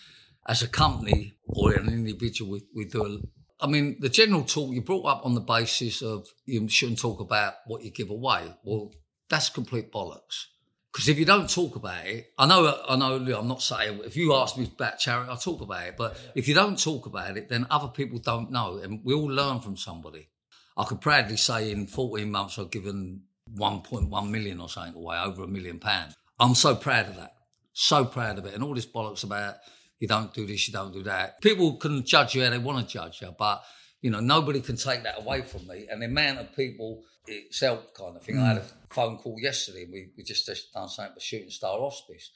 as 0.49 0.61
a 0.61 0.69
company 0.69 1.37
or 1.47 1.73
an 1.75 1.87
individual, 1.87 2.51
we, 2.51 2.63
we 2.75 2.85
do. 2.85 3.05
A, 3.05 3.19
I 3.61 3.67
mean, 3.67 3.97
the 4.01 4.09
general 4.09 4.45
talk 4.45 4.75
you 4.75 4.83
brought 4.83 5.07
up 5.07 5.25
on 5.25 5.35
the 5.35 5.41
basis 5.41 6.03
of 6.03 6.29
you 6.45 6.69
shouldn't 6.69 7.01
talk 7.01 7.21
about 7.21 7.55
what 7.67 7.83
you 7.83 7.91
give 7.91 8.11
away. 8.11 8.55
Well, 8.65 8.93
that's 9.31 9.49
complete 9.49 9.91
bollocks. 9.93 10.47
Because 10.93 11.09
if 11.09 11.19
you 11.19 11.27
don't 11.27 11.51
talk 11.51 11.77
about 11.77 12.07
it, 12.07 12.33
I 12.39 12.47
know, 12.47 12.75
I 12.89 12.97
know, 12.97 13.17
I'm 13.17 13.49
not 13.49 13.61
saying, 13.61 14.01
if 14.05 14.17
you 14.17 14.35
ask 14.35 14.57
me 14.57 14.65
about 14.65 14.99
charity, 14.99 15.29
I'll 15.29 15.37
talk 15.37 15.61
about 15.61 15.87
it. 15.87 15.97
But 15.97 16.19
if 16.35 16.49
you 16.49 16.55
don't 16.55 16.83
talk 16.83 17.05
about 17.05 17.37
it, 17.37 17.51
then 17.51 17.67
other 17.71 17.89
people 17.89 18.19
don't 18.19 18.51
know. 18.51 18.79
And 18.79 19.01
we 19.05 19.13
all 19.13 19.31
learn 19.31 19.61
from 19.61 19.77
somebody. 19.77 20.29
I 20.77 20.85
could 20.85 21.03
proudly 21.03 21.37
say 21.37 21.71
in 21.71 21.87
14 21.87 22.31
months, 22.31 22.59
I've 22.59 22.71
given 22.71 23.23
1.1 23.55 24.31
million 24.31 24.61
or 24.61 24.69
something 24.69 24.95
away, 24.95 25.19
over 25.19 25.45
a 25.45 25.47
million 25.47 25.79
pounds. 25.79 26.15
I'm 26.41 26.55
so 26.55 26.75
proud 26.75 27.09
of 27.09 27.17
that. 27.17 27.33
So 27.73 28.07
proud 28.07 28.39
of 28.39 28.47
it. 28.47 28.55
And 28.55 28.65
all 28.65 28.75
this 28.75 28.87
bollocks 28.87 29.25
about 29.25 29.57
you 29.99 30.09
don't 30.09 30.33
do 30.35 30.47
this, 30.47 30.67
you 30.69 30.73
don't 30.73 30.93
do 30.93 31.03
that. 31.05 31.41
People 31.41 31.77
can 31.77 32.05
judge 32.05 32.35
you 32.35 32.45
how 32.45 32.51
they 32.51 32.59
want 32.59 32.87
to 32.87 32.93
judge 32.93 33.23
you, 33.23 33.35
but 33.39 33.63
you 34.03 34.11
know, 34.11 34.21
nobody 34.21 34.61
can 34.61 34.77
take 34.77 35.03
that 35.03 35.19
away 35.19 35.43
from 35.43 35.67
me. 35.67 35.87
And 35.91 36.01
the 36.01 36.07
amount 36.07 36.39
of 36.39 36.55
people 36.55 37.03
it's 37.29 37.61
helped 37.61 37.95
kind 37.95 38.17
of 38.17 38.23
thing. 38.23 38.39
I 38.39 38.49
had 38.49 38.59
a 38.59 38.65
phone 38.91 39.19
call 39.19 39.37
yesterday. 39.41 39.87
We 39.91 40.11
we 40.17 40.23
just 40.23 40.47
just 40.47 40.73
done 40.73 40.89
something 40.89 41.15
for 41.15 41.21
Shooting 41.21 41.51
Star 41.51 41.79
Hospice. 41.79 42.31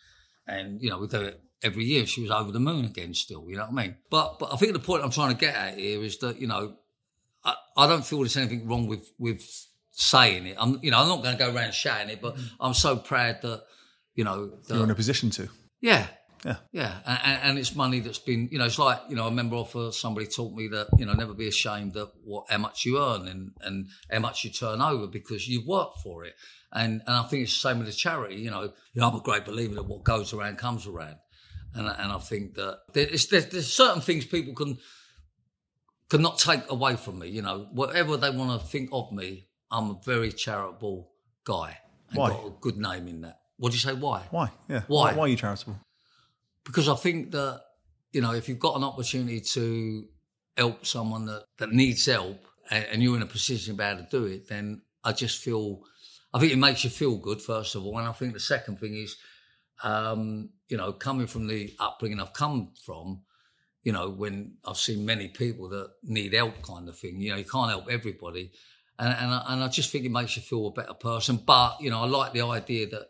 And, 0.46 0.82
you 0.82 0.90
know, 0.90 0.98
we 0.98 1.06
do 1.06 1.20
it 1.20 1.40
every 1.62 1.84
year. 1.84 2.06
She 2.06 2.22
was 2.22 2.30
over 2.30 2.50
the 2.50 2.58
moon 2.58 2.84
again 2.84 3.14
still, 3.14 3.44
you 3.48 3.56
know 3.56 3.66
what 3.66 3.80
I 3.80 3.86
mean? 3.86 3.96
But 4.10 4.38
but 4.38 4.52
I 4.52 4.56
think 4.56 4.72
the 4.72 4.80
point 4.80 5.04
I'm 5.04 5.10
trying 5.10 5.30
to 5.30 5.38
get 5.38 5.54
at 5.54 5.78
here 5.78 6.02
is 6.02 6.18
that, 6.18 6.40
you 6.40 6.46
know, 6.46 6.74
I, 7.44 7.54
I 7.76 7.86
don't 7.86 8.04
feel 8.04 8.18
there's 8.18 8.36
anything 8.36 8.66
wrong 8.66 8.86
with 8.86 9.10
with 9.18 9.46
saying 9.92 10.46
it. 10.46 10.56
I'm 10.58 10.80
you 10.82 10.90
know, 10.90 10.98
I'm 10.98 11.08
not 11.08 11.22
gonna 11.22 11.38
go 11.38 11.54
around 11.54 11.72
shouting 11.72 12.10
it, 12.10 12.20
but 12.20 12.36
mm. 12.36 12.50
I'm 12.58 12.74
so 12.74 12.96
proud 12.96 13.42
that, 13.42 13.62
you 14.14 14.24
know, 14.24 14.48
that, 14.66 14.74
You're 14.74 14.84
in 14.84 14.90
a 14.90 14.94
position 14.94 15.30
to. 15.30 15.48
yeah. 15.80 16.06
Yeah. 16.44 16.56
Yeah. 16.72 16.94
And, 17.06 17.40
and 17.42 17.58
it's 17.58 17.74
money 17.74 18.00
that's 18.00 18.18
been, 18.18 18.48
you 18.50 18.58
know, 18.58 18.64
it's 18.64 18.78
like, 18.78 19.00
you 19.08 19.16
know, 19.16 19.24
I 19.24 19.28
remember 19.28 19.56
off 19.56 19.76
uh, 19.76 19.90
somebody 19.90 20.26
taught 20.26 20.54
me 20.54 20.68
that, 20.68 20.88
you 20.98 21.04
know, 21.04 21.12
never 21.12 21.34
be 21.34 21.48
ashamed 21.48 21.96
of 21.96 22.12
what, 22.24 22.50
how 22.50 22.58
much 22.58 22.84
you 22.84 22.98
earn 22.98 23.28
and, 23.28 23.52
and 23.60 23.88
how 24.10 24.20
much 24.20 24.44
you 24.44 24.50
turn 24.50 24.80
over 24.80 25.06
because 25.06 25.48
you've 25.48 25.66
worked 25.66 25.98
for 25.98 26.24
it. 26.24 26.34
And, 26.72 27.02
and 27.06 27.16
I 27.16 27.22
think 27.24 27.42
it's 27.42 27.52
the 27.52 27.68
same 27.68 27.78
with 27.78 27.88
the 27.88 27.92
charity, 27.92 28.36
you 28.36 28.50
know, 28.50 28.62
you 28.62 29.00
know, 29.00 29.08
I'm 29.08 29.16
a 29.16 29.20
great 29.20 29.44
believer 29.44 29.74
that 29.74 29.86
what 29.86 30.04
goes 30.04 30.32
around 30.32 30.58
comes 30.58 30.86
around. 30.86 31.16
And, 31.74 31.86
and 31.86 32.12
I 32.12 32.18
think 32.18 32.54
that 32.54 32.78
there's, 32.92 33.26
there's, 33.28 33.46
there's 33.46 33.72
certain 33.72 34.00
things 34.00 34.24
people 34.24 34.54
can, 34.54 34.78
cannot 36.08 36.38
take 36.38 36.68
away 36.70 36.96
from 36.96 37.18
me, 37.18 37.28
you 37.28 37.42
know, 37.42 37.68
whatever 37.72 38.16
they 38.16 38.30
want 38.30 38.60
to 38.60 38.66
think 38.66 38.90
of 38.92 39.12
me, 39.12 39.48
I'm 39.70 39.90
a 39.90 40.00
very 40.04 40.32
charitable 40.32 41.10
guy. 41.44 41.78
And 42.08 42.18
Why? 42.18 42.30
got 42.30 42.46
a 42.46 42.52
good 42.60 42.76
name 42.76 43.06
in 43.06 43.20
that. 43.20 43.38
What 43.56 43.70
do 43.70 43.76
you 43.76 43.80
say? 43.80 43.92
Why? 43.92 44.22
Why? 44.30 44.50
Yeah. 44.68 44.82
Why? 44.88 45.12
Why 45.12 45.24
are 45.24 45.28
you 45.28 45.36
charitable? 45.36 45.78
Because 46.64 46.88
I 46.88 46.94
think 46.94 47.32
that 47.32 47.62
you 48.12 48.20
know 48.20 48.32
if 48.32 48.48
you've 48.48 48.58
got 48.58 48.76
an 48.76 48.84
opportunity 48.84 49.40
to 49.40 50.04
help 50.56 50.84
someone 50.84 51.26
that, 51.26 51.44
that 51.58 51.72
needs 51.72 52.04
help 52.06 52.44
and, 52.70 52.84
and 52.92 53.02
you're 53.02 53.16
in 53.16 53.22
a 53.22 53.26
position 53.26 53.74
to 53.74 53.78
be 53.78 53.84
able 53.84 54.02
to 54.02 54.08
do 54.10 54.24
it, 54.26 54.48
then 54.48 54.82
I 55.04 55.12
just 55.12 55.42
feel 55.42 55.82
I 56.32 56.38
think 56.38 56.52
it 56.52 56.58
makes 56.58 56.84
you 56.84 56.90
feel 56.90 57.16
good 57.16 57.40
first 57.42 57.74
of 57.74 57.84
all, 57.84 57.98
and 57.98 58.08
I 58.08 58.12
think 58.12 58.32
the 58.32 58.40
second 58.40 58.78
thing 58.78 58.94
is 58.94 59.16
um, 59.82 60.50
you 60.68 60.76
know 60.76 60.92
coming 60.92 61.26
from 61.26 61.46
the 61.46 61.74
upbringing 61.78 62.20
I've 62.20 62.32
come 62.32 62.72
from. 62.84 63.22
You 63.82 63.92
know, 63.92 64.10
when 64.10 64.58
I've 64.62 64.76
seen 64.76 65.06
many 65.06 65.28
people 65.28 65.70
that 65.70 65.88
need 66.02 66.34
help, 66.34 66.60
kind 66.60 66.86
of 66.86 66.98
thing. 66.98 67.18
You 67.18 67.30
know, 67.30 67.38
you 67.38 67.46
can't 67.46 67.70
help 67.70 67.88
everybody, 67.90 68.52
and 68.98 69.08
and 69.08 69.30
I, 69.30 69.44
and 69.48 69.64
I 69.64 69.68
just 69.68 69.90
think 69.90 70.04
it 70.04 70.10
makes 70.10 70.36
you 70.36 70.42
feel 70.42 70.66
a 70.66 70.70
better 70.70 70.92
person. 70.92 71.40
But 71.46 71.80
you 71.80 71.90
know, 71.90 72.02
I 72.02 72.06
like 72.06 72.34
the 72.34 72.42
idea 72.42 72.88
that 72.90 73.08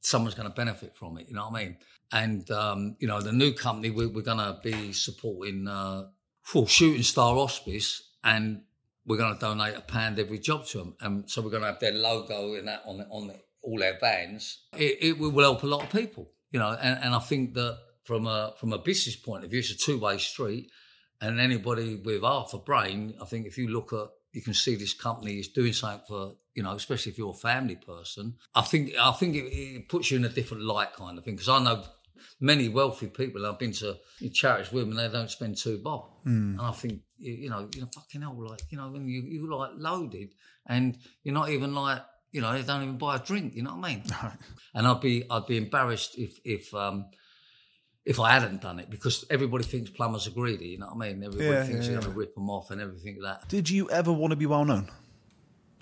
someone's 0.00 0.36
going 0.36 0.48
to 0.48 0.54
benefit 0.54 0.94
from 0.96 1.18
it. 1.18 1.28
You 1.28 1.34
know 1.34 1.48
what 1.48 1.60
I 1.60 1.64
mean? 1.64 1.76
And 2.12 2.48
um, 2.50 2.96
you 2.98 3.08
know, 3.08 3.20
the 3.20 3.32
new 3.32 3.52
company 3.52 3.90
we, 3.90 4.06
we're 4.06 4.22
going 4.22 4.38
to 4.38 4.58
be 4.62 4.92
supporting 4.92 5.66
uh, 5.66 6.04
for 6.42 6.68
Shooting 6.68 7.02
Star 7.02 7.34
Hospice, 7.34 8.02
and 8.22 8.62
we're 9.04 9.16
going 9.16 9.34
to 9.34 9.40
donate 9.40 9.76
a 9.76 9.80
pound 9.80 10.18
every 10.18 10.38
job 10.38 10.66
to 10.66 10.78
them. 10.78 10.96
And 11.00 11.30
so 11.30 11.42
we're 11.42 11.50
going 11.50 11.62
to 11.62 11.68
have 11.68 11.80
their 11.80 11.92
logo 11.92 12.54
and 12.54 12.68
that 12.68 12.82
on 12.86 13.00
on 13.10 13.32
all 13.62 13.78
their 13.78 13.98
vans. 14.00 14.64
It, 14.76 14.98
it 15.00 15.18
will 15.18 15.38
help 15.38 15.62
a 15.62 15.66
lot 15.66 15.82
of 15.82 15.90
people. 15.90 16.30
You 16.52 16.60
know, 16.60 16.76
and, 16.80 16.98
and 17.02 17.14
I 17.14 17.18
think 17.18 17.54
that 17.54 17.78
from 18.04 18.26
a 18.26 18.54
from 18.58 18.72
a 18.72 18.78
business 18.78 19.16
point 19.16 19.44
of 19.44 19.50
view, 19.50 19.58
it's 19.58 19.70
a 19.70 19.76
two 19.76 19.98
way 19.98 20.18
street. 20.18 20.70
And 21.20 21.40
anybody 21.40 21.96
with 21.96 22.22
half 22.22 22.52
a 22.52 22.58
brain, 22.58 23.14
I 23.20 23.24
think 23.24 23.46
if 23.46 23.56
you 23.56 23.68
look 23.68 23.92
at 23.92 24.08
you 24.32 24.42
can 24.42 24.52
see 24.52 24.76
this 24.76 24.92
company 24.92 25.38
is 25.38 25.48
doing 25.48 25.72
something 25.72 26.04
for 26.06 26.34
you 26.54 26.62
know, 26.62 26.72
especially 26.72 27.12
if 27.12 27.18
you're 27.18 27.30
a 27.30 27.34
family 27.34 27.76
person. 27.76 28.34
I 28.54 28.62
think 28.62 28.92
I 28.98 29.12
think 29.12 29.34
it, 29.34 29.44
it 29.44 29.88
puts 29.88 30.10
you 30.10 30.18
in 30.18 30.24
a 30.24 30.28
different 30.28 30.62
light, 30.62 30.94
kind 30.94 31.18
of 31.18 31.24
thing. 31.24 31.34
Because 31.34 31.48
I 31.48 31.58
know 31.58 31.84
many 32.40 32.68
wealthy 32.68 33.06
people. 33.06 33.46
I've 33.46 33.58
been 33.58 33.72
to 33.72 33.96
charities 34.32 34.72
with 34.72 34.84
and 34.84 34.98
they 34.98 35.08
don't 35.08 35.30
spend 35.30 35.56
two 35.56 35.78
bob. 35.78 36.10
Mm. 36.26 36.58
And 36.58 36.60
I 36.60 36.72
think 36.72 37.00
you, 37.18 37.32
you 37.32 37.50
know, 37.50 37.68
you 37.74 37.82
know, 37.82 37.88
fucking 37.94 38.22
hell, 38.22 38.36
like 38.48 38.60
you 38.70 38.78
know, 38.78 38.90
when 38.90 39.08
you 39.08 39.22
you 39.22 39.54
like 39.54 39.72
loaded, 39.76 40.30
and 40.66 40.96
you're 41.22 41.34
not 41.34 41.50
even 41.50 41.74
like 41.74 42.02
you 42.32 42.40
know, 42.40 42.52
they 42.52 42.62
don't 42.62 42.82
even 42.82 42.98
buy 42.98 43.16
a 43.16 43.18
drink. 43.18 43.54
You 43.54 43.62
know 43.62 43.76
what 43.76 43.88
I 43.88 43.94
mean? 43.94 44.04
and 44.74 44.86
I'd 44.86 45.00
be 45.00 45.24
I'd 45.30 45.46
be 45.46 45.56
embarrassed 45.56 46.18
if 46.18 46.38
if 46.44 46.74
um 46.74 47.06
if 48.04 48.20
I 48.20 48.30
hadn't 48.30 48.62
done 48.62 48.78
it 48.78 48.88
because 48.88 49.24
everybody 49.30 49.64
thinks 49.64 49.90
plumbers 49.90 50.26
are 50.28 50.30
greedy. 50.30 50.68
You 50.68 50.78
know 50.78 50.86
what 50.86 51.06
I 51.06 51.12
mean? 51.12 51.24
Everybody 51.24 51.50
yeah, 51.50 51.64
thinks 51.64 51.86
yeah, 51.86 51.92
you're 51.92 52.00
yeah. 52.00 52.06
going 52.06 52.14
to 52.14 52.18
rip 52.18 52.34
them 52.34 52.48
off 52.48 52.70
and 52.70 52.80
everything 52.80 53.18
like 53.20 53.40
that. 53.40 53.48
Did 53.48 53.68
you 53.68 53.90
ever 53.90 54.12
want 54.12 54.30
to 54.30 54.36
be 54.36 54.46
well 54.46 54.64
known? 54.64 54.88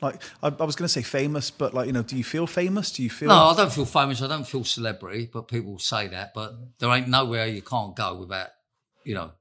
Like 0.04 0.22
I, 0.42 0.48
I 0.48 0.64
was 0.64 0.76
going 0.76 0.86
to 0.86 0.92
say 0.92 1.02
famous, 1.02 1.50
but 1.50 1.74
like 1.74 1.86
you 1.86 1.92
know, 1.92 2.02
do 2.02 2.16
you 2.16 2.24
feel 2.24 2.46
famous? 2.46 2.92
Do 2.92 3.02
you 3.02 3.10
feel? 3.10 3.28
No, 3.28 3.34
I 3.34 3.56
don't 3.56 3.72
feel 3.72 3.84
famous. 3.86 4.22
I 4.22 4.28
don't 4.28 4.46
feel 4.46 4.64
celebrity, 4.64 5.28
but 5.32 5.48
people 5.48 5.78
say 5.78 6.08
that. 6.08 6.32
But 6.34 6.54
there 6.78 6.90
ain't 6.90 7.08
nowhere 7.08 7.46
you 7.46 7.62
can't 7.62 7.96
go 7.96 8.14
without, 8.14 8.48
you 9.04 9.14
know, 9.14 9.32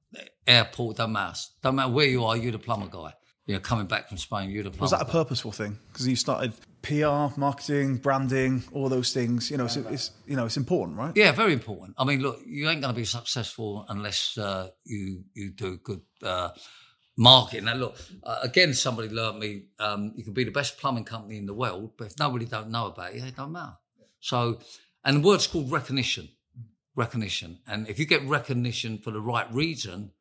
airport. 0.48 0.98
Don't 0.98 1.11
matter. 1.11 1.40
Don't 1.61 1.76
matter 1.76 1.91
where 1.91 2.07
you 2.07 2.23
are. 2.23 2.38
You're 2.38 2.53
the 2.53 2.60
plumber 2.60 2.88
guy. 2.88 3.14
You 3.45 3.56
know, 3.56 3.60
coming 3.60 3.88
back 3.88 4.07
from 4.07 4.18
Spain, 4.18 4.49
you're 4.49 4.64
the 4.64 4.69
plumber. 4.69 4.84
Was 4.84 4.91
that 4.91 5.02
a 5.02 5.06
purposeful 5.06 5.52
thing? 5.52 5.77
Because 5.91 6.07
you 6.07 6.15
started 6.15 6.53
PR, 6.81 7.38
marketing, 7.38 7.98
branding, 7.98 8.64
all 8.72 8.88
those 8.88 9.14
things. 9.14 9.52
You 9.52 9.57
know, 9.57 9.65
it's, 9.65 9.76
it's, 9.76 10.11
you 10.26 10.38
know 10.38 10.45
it's 10.45 10.56
important, 10.56 10.98
right? 10.98 11.11
Yeah, 11.15 11.34
very 11.34 11.52
important. 11.52 11.95
I 11.98 12.06
mean, 12.06 12.22
look, 12.22 12.40
you 12.45 12.69
ain't 12.69 12.81
going 12.81 12.94
to 12.94 12.98
be 12.98 13.06
successful 13.06 13.85
unless 13.90 14.38
uh, 14.38 14.69
you 14.85 15.23
you 15.34 15.52
do 15.52 15.77
good 15.77 16.02
uh, 16.22 16.49
marketing. 17.18 17.65
Now, 17.65 17.76
look, 17.76 17.98
uh, 18.23 18.40
again, 18.41 18.73
somebody 18.73 19.10
learned 19.10 19.40
me. 19.40 19.64
Um, 19.80 20.14
you 20.15 20.23
can 20.23 20.34
be 20.34 20.44
the 20.44 20.52
best 20.52 20.77
plumbing 20.77 21.06
company 21.06 21.38
in 21.38 21.45
the 21.45 21.53
world, 21.53 21.91
but 21.98 22.07
if 22.07 22.19
nobody 22.19 22.45
don't 22.45 22.69
know 22.69 22.88
about 22.88 23.15
you, 23.15 23.23
it 23.23 23.35
don't 23.35 23.52
matter. 23.52 23.77
So, 24.19 24.60
and 25.03 25.18
the 25.18 25.27
word's 25.27 25.48
called 25.48 25.72
recognition. 25.72 26.30
Recognition, 26.95 27.57
and 27.68 27.88
if 27.88 27.98
you 27.98 28.06
get 28.06 28.23
recognition 28.27 28.99
for 28.99 29.10
the 29.10 29.19
right 29.19 29.52
reason, 29.52 30.11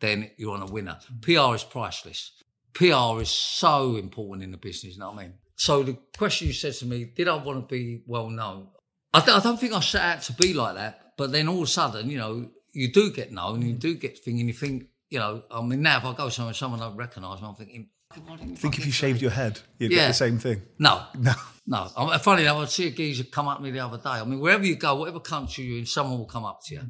then 0.00 0.30
you're 0.36 0.54
on 0.54 0.60
a 0.60 0.66
winner. 0.66 0.98
PR 1.22 1.54
is 1.54 1.64
priceless. 1.64 2.32
PR 2.74 3.20
is 3.22 3.30
so 3.30 3.96
important 3.96 4.44
in 4.44 4.50
the 4.50 4.58
business. 4.58 4.94
You 4.94 5.00
know 5.00 5.10
what 5.10 5.20
I 5.20 5.22
mean? 5.22 5.34
So 5.56 5.82
the 5.82 5.96
question 6.16 6.46
you 6.46 6.52
said 6.52 6.74
to 6.74 6.86
me, 6.86 7.04
did 7.04 7.28
I 7.28 7.36
want 7.36 7.68
to 7.68 7.74
be 7.74 8.02
well 8.06 8.28
known? 8.30 8.68
I, 9.12 9.20
th- 9.20 9.36
I 9.36 9.40
don't 9.40 9.58
think 9.58 9.72
I 9.72 9.80
set 9.80 10.02
out 10.02 10.22
to 10.22 10.32
be 10.34 10.52
like 10.54 10.76
that. 10.76 11.14
But 11.16 11.32
then 11.32 11.48
all 11.48 11.56
of 11.56 11.62
a 11.62 11.66
sudden, 11.66 12.10
you 12.10 12.18
know, 12.18 12.48
you 12.72 12.92
do 12.92 13.10
get 13.10 13.32
known, 13.32 13.62
you 13.62 13.72
do 13.72 13.94
get 13.94 14.18
thing, 14.18 14.38
and 14.38 14.48
you 14.48 14.54
think, 14.54 14.86
you 15.10 15.18
know, 15.18 15.42
I 15.50 15.62
mean, 15.62 15.82
now 15.82 15.98
if 15.98 16.04
I 16.04 16.14
go 16.14 16.28
somewhere, 16.28 16.54
someone 16.54 16.80
don't 16.80 16.96
recognise 16.96 17.40
me, 17.40 17.48
I'm 17.48 17.54
thinking, 17.54 17.88
I 18.10 18.36
think 18.56 18.78
if 18.78 18.86
you 18.86 18.92
shaved 18.92 19.20
your 19.20 19.30
head, 19.30 19.60
you'd 19.78 19.92
yeah. 19.92 19.98
get 19.98 20.08
the 20.08 20.14
same 20.14 20.38
thing. 20.38 20.62
No, 20.78 21.04
no, 21.18 21.32
no. 21.66 21.88
I'm, 21.96 22.18
funny 22.20 22.42
enough, 22.42 22.56
I 22.56 22.64
see 22.64 22.86
a 22.86 22.90
geezer 22.90 23.24
come 23.24 23.48
up 23.48 23.58
to 23.58 23.62
me 23.62 23.70
the 23.70 23.80
other 23.80 23.98
day. 23.98 24.10
I 24.10 24.24
mean, 24.24 24.40
wherever 24.40 24.64
you 24.64 24.76
go, 24.76 24.94
whatever 24.94 25.20
country 25.20 25.64
you're 25.64 25.78
in, 25.78 25.86
someone 25.86 26.18
will 26.18 26.26
come 26.26 26.44
up 26.44 26.60
to 26.66 26.74
you, 26.74 26.82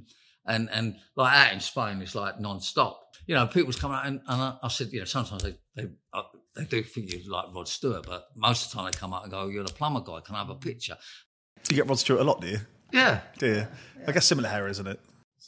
and 0.46 0.70
and 0.70 0.96
like 1.16 1.34
out 1.34 1.52
in 1.52 1.60
Spain, 1.60 2.00
it's 2.02 2.14
like 2.14 2.38
non-stop. 2.38 3.02
You 3.26 3.34
know, 3.34 3.46
people's 3.46 3.76
coming 3.76 3.96
out, 3.96 4.06
and, 4.06 4.20
and 4.26 4.42
I, 4.42 4.56
I, 4.62 4.68
said, 4.68 4.92
you 4.92 5.00
know, 5.00 5.04
sometimes 5.04 5.42
they 5.42 5.56
they 5.74 5.88
uh, 6.12 6.22
they 6.54 6.64
do 6.64 6.82
think 6.84 7.12
you 7.12 7.30
like 7.30 7.46
Rod 7.52 7.66
Stewart, 7.66 8.06
but 8.06 8.28
most 8.36 8.66
of 8.66 8.70
the 8.70 8.76
time 8.76 8.90
they 8.90 8.96
come 8.96 9.12
up 9.12 9.24
and 9.24 9.32
go, 9.32 9.48
"You're 9.48 9.64
the 9.64 9.72
plumber 9.72 10.00
guy. 10.00 10.20
Can 10.20 10.36
I 10.36 10.38
have 10.38 10.50
a 10.50 10.54
picture?" 10.54 10.96
You 11.68 11.76
get 11.76 11.88
Rod 11.88 11.98
Stewart 11.98 12.20
a 12.20 12.24
lot, 12.24 12.40
do 12.40 12.46
you? 12.46 12.60
Yeah. 12.92 13.20
Do 13.38 13.46
you? 13.46 13.66
I 14.06 14.12
guess 14.12 14.26
similar 14.26 14.48
hair, 14.48 14.68
isn't 14.68 14.86
it? 14.86 15.00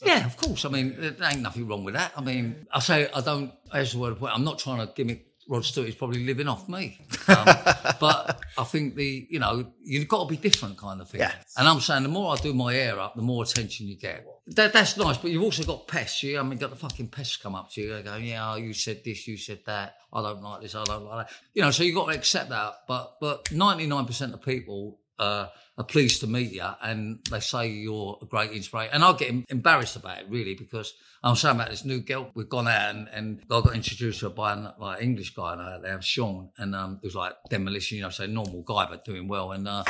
Yeah, 0.03 0.25
of 0.25 0.37
course. 0.37 0.65
I 0.65 0.69
mean, 0.69 0.95
there 0.97 1.15
ain't 1.23 1.41
nothing 1.41 1.67
wrong 1.67 1.83
with 1.83 1.93
that. 1.93 2.13
I 2.15 2.21
mean, 2.21 2.67
I 2.73 2.79
say 2.79 3.09
I 3.13 3.21
don't. 3.21 3.53
As 3.73 3.93
the 3.93 3.99
word 3.99 4.17
point, 4.17 4.33
I'm 4.33 4.43
not 4.43 4.59
trying 4.59 4.85
to 4.85 4.91
gimmick. 4.93 5.27
Rod 5.49 5.65
Stewart 5.65 5.89
is 5.89 5.95
probably 5.95 6.23
living 6.23 6.47
off 6.47 6.69
me, 6.69 7.01
um, 7.27 7.45
but 7.99 8.39
I 8.57 8.63
think 8.63 8.95
the 8.95 9.27
you 9.29 9.39
know 9.39 9.65
you've 9.83 10.07
got 10.07 10.23
to 10.23 10.29
be 10.29 10.37
different 10.37 10.77
kind 10.77 11.01
of 11.01 11.09
thing. 11.09 11.21
And 11.57 11.67
I'm 11.67 11.79
saying 11.81 12.03
the 12.03 12.09
more 12.09 12.33
I 12.33 12.37
do 12.37 12.53
my 12.53 12.73
hair 12.73 12.99
up, 12.99 13.15
the 13.15 13.21
more 13.21 13.43
attention 13.43 13.87
you 13.87 13.97
get. 13.97 14.25
That, 14.47 14.71
that's 14.71 14.97
nice, 14.97 15.17
but 15.17 15.31
you've 15.31 15.43
also 15.43 15.63
got 15.63 15.87
pests. 15.87 16.23
You 16.23 16.39
I 16.39 16.43
mean, 16.43 16.57
got 16.57 16.69
the 16.69 16.75
fucking 16.75 17.09
pests 17.09 17.37
come 17.37 17.55
up 17.55 17.71
to 17.71 17.81
you. 17.81 17.93
They 17.93 18.03
go, 18.03 18.15
yeah, 18.15 18.53
oh, 18.53 18.55
you 18.55 18.73
said 18.73 19.01
this, 19.03 19.27
you 19.27 19.35
said 19.35 19.59
that. 19.65 19.95
I 20.13 20.21
don't 20.21 20.41
like 20.41 20.61
this. 20.61 20.75
I 20.75 20.83
don't 20.83 21.05
like 21.05 21.27
that. 21.27 21.35
You 21.53 21.63
know, 21.63 21.71
so 21.71 21.83
you 21.83 21.93
have 21.93 22.05
got 22.05 22.11
to 22.13 22.17
accept 22.17 22.49
that. 22.49 22.73
But 22.87 23.17
but 23.19 23.51
99 23.51 24.05
percent 24.05 24.33
of 24.33 24.41
people 24.41 24.99
uh, 25.21 25.47
are 25.77 25.85
pleased 25.85 26.19
to 26.21 26.27
meet 26.27 26.51
you 26.51 26.67
and 26.81 27.19
they 27.29 27.39
say 27.39 27.67
you're 27.67 28.17
a 28.21 28.25
great 28.25 28.51
inspiration. 28.51 28.93
And 28.93 29.03
I 29.03 29.13
get 29.13 29.33
embarrassed 29.49 29.95
about 29.95 30.19
it 30.19 30.25
really 30.29 30.55
because 30.55 30.93
I'm 31.23 31.35
saying 31.35 31.55
about 31.55 31.69
this 31.69 31.85
new 31.85 32.01
girl. 32.01 32.31
We've 32.35 32.49
gone 32.49 32.67
out 32.67 32.95
and, 32.95 33.07
and 33.13 33.41
I 33.49 33.61
got 33.61 33.75
introduced 33.75 34.19
to 34.19 34.29
her 34.29 34.35
by 34.35 34.53
an 34.53 34.69
like, 34.79 35.01
English 35.01 35.33
guy 35.33 35.53
and 35.53 35.61
out 35.61 35.81
there, 35.83 36.01
Sean, 36.01 36.49
and 36.57 36.75
um, 36.75 36.99
it 37.01 37.05
was 37.05 37.15
like 37.15 37.33
demolition, 37.49 37.97
you 37.97 38.03
know, 38.03 38.09
say 38.09 38.27
normal 38.27 38.63
guy 38.63 38.87
but 38.89 39.05
doing 39.05 39.27
well. 39.27 39.51
And 39.51 39.67
uh, 39.67 39.83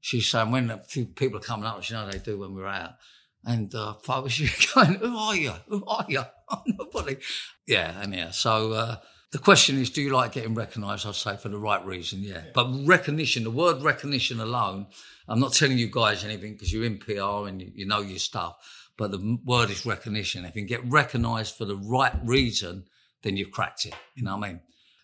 she's 0.00 0.30
saying 0.30 0.50
when 0.50 0.70
a 0.70 0.82
few 0.84 1.06
people 1.06 1.38
are 1.38 1.42
coming 1.42 1.66
up, 1.66 1.88
you 1.88 1.96
know 1.96 2.10
they 2.10 2.18
do 2.18 2.38
when 2.38 2.54
we're 2.54 2.66
out. 2.66 2.92
And 3.44 3.72
uh, 3.74 3.94
I 4.08 4.18
was 4.18 4.38
going, 4.74 4.94
"Who 4.94 5.16
are 5.16 5.36
you? 5.36 5.52
Who 5.68 5.84
are 5.86 6.04
you? 6.08 6.24
I'm 6.50 6.62
nobody." 6.66 7.16
Yeah, 7.64 8.00
and 8.00 8.12
yeah. 8.12 8.32
So 8.32 8.72
uh, 8.72 8.96
the 9.32 9.38
question 9.38 9.78
is, 9.78 9.90
do 9.90 10.02
you 10.02 10.10
like 10.10 10.32
getting 10.32 10.54
recognised? 10.54 11.06
I'd 11.06 11.14
say 11.14 11.36
for 11.36 11.48
the 11.48 11.58
right 11.58 11.84
reason, 11.84 12.20
yeah. 12.22 12.44
But 12.54 12.68
recognition, 12.86 13.44
the 13.44 13.50
word 13.50 13.82
recognition 13.82 14.40
alone, 14.40 14.86
I'm 15.28 15.40
not 15.40 15.52
telling 15.52 15.78
you 15.78 15.90
guys 15.90 16.24
anything 16.24 16.52
because 16.52 16.72
you're 16.72 16.84
in 16.84 16.98
PR 16.98 17.48
and 17.48 17.60
you, 17.60 17.72
you 17.74 17.86
know 17.86 18.00
your 18.00 18.18
stuff. 18.18 18.56
But 18.96 19.10
the 19.10 19.38
word 19.44 19.70
is 19.70 19.84
recognition. 19.84 20.44
If 20.44 20.54
you 20.54 20.62
can 20.62 20.66
get 20.66 20.90
recognised 20.90 21.56
for 21.56 21.64
the 21.64 21.76
right 21.76 22.14
reason, 22.24 22.84
then 23.22 23.36
you've 23.36 23.50
cracked 23.50 23.84
it. 23.84 23.94
You 24.14 24.22
know 24.22 24.36
what 24.36 24.46
I 24.46 24.52
mean? 24.52 24.60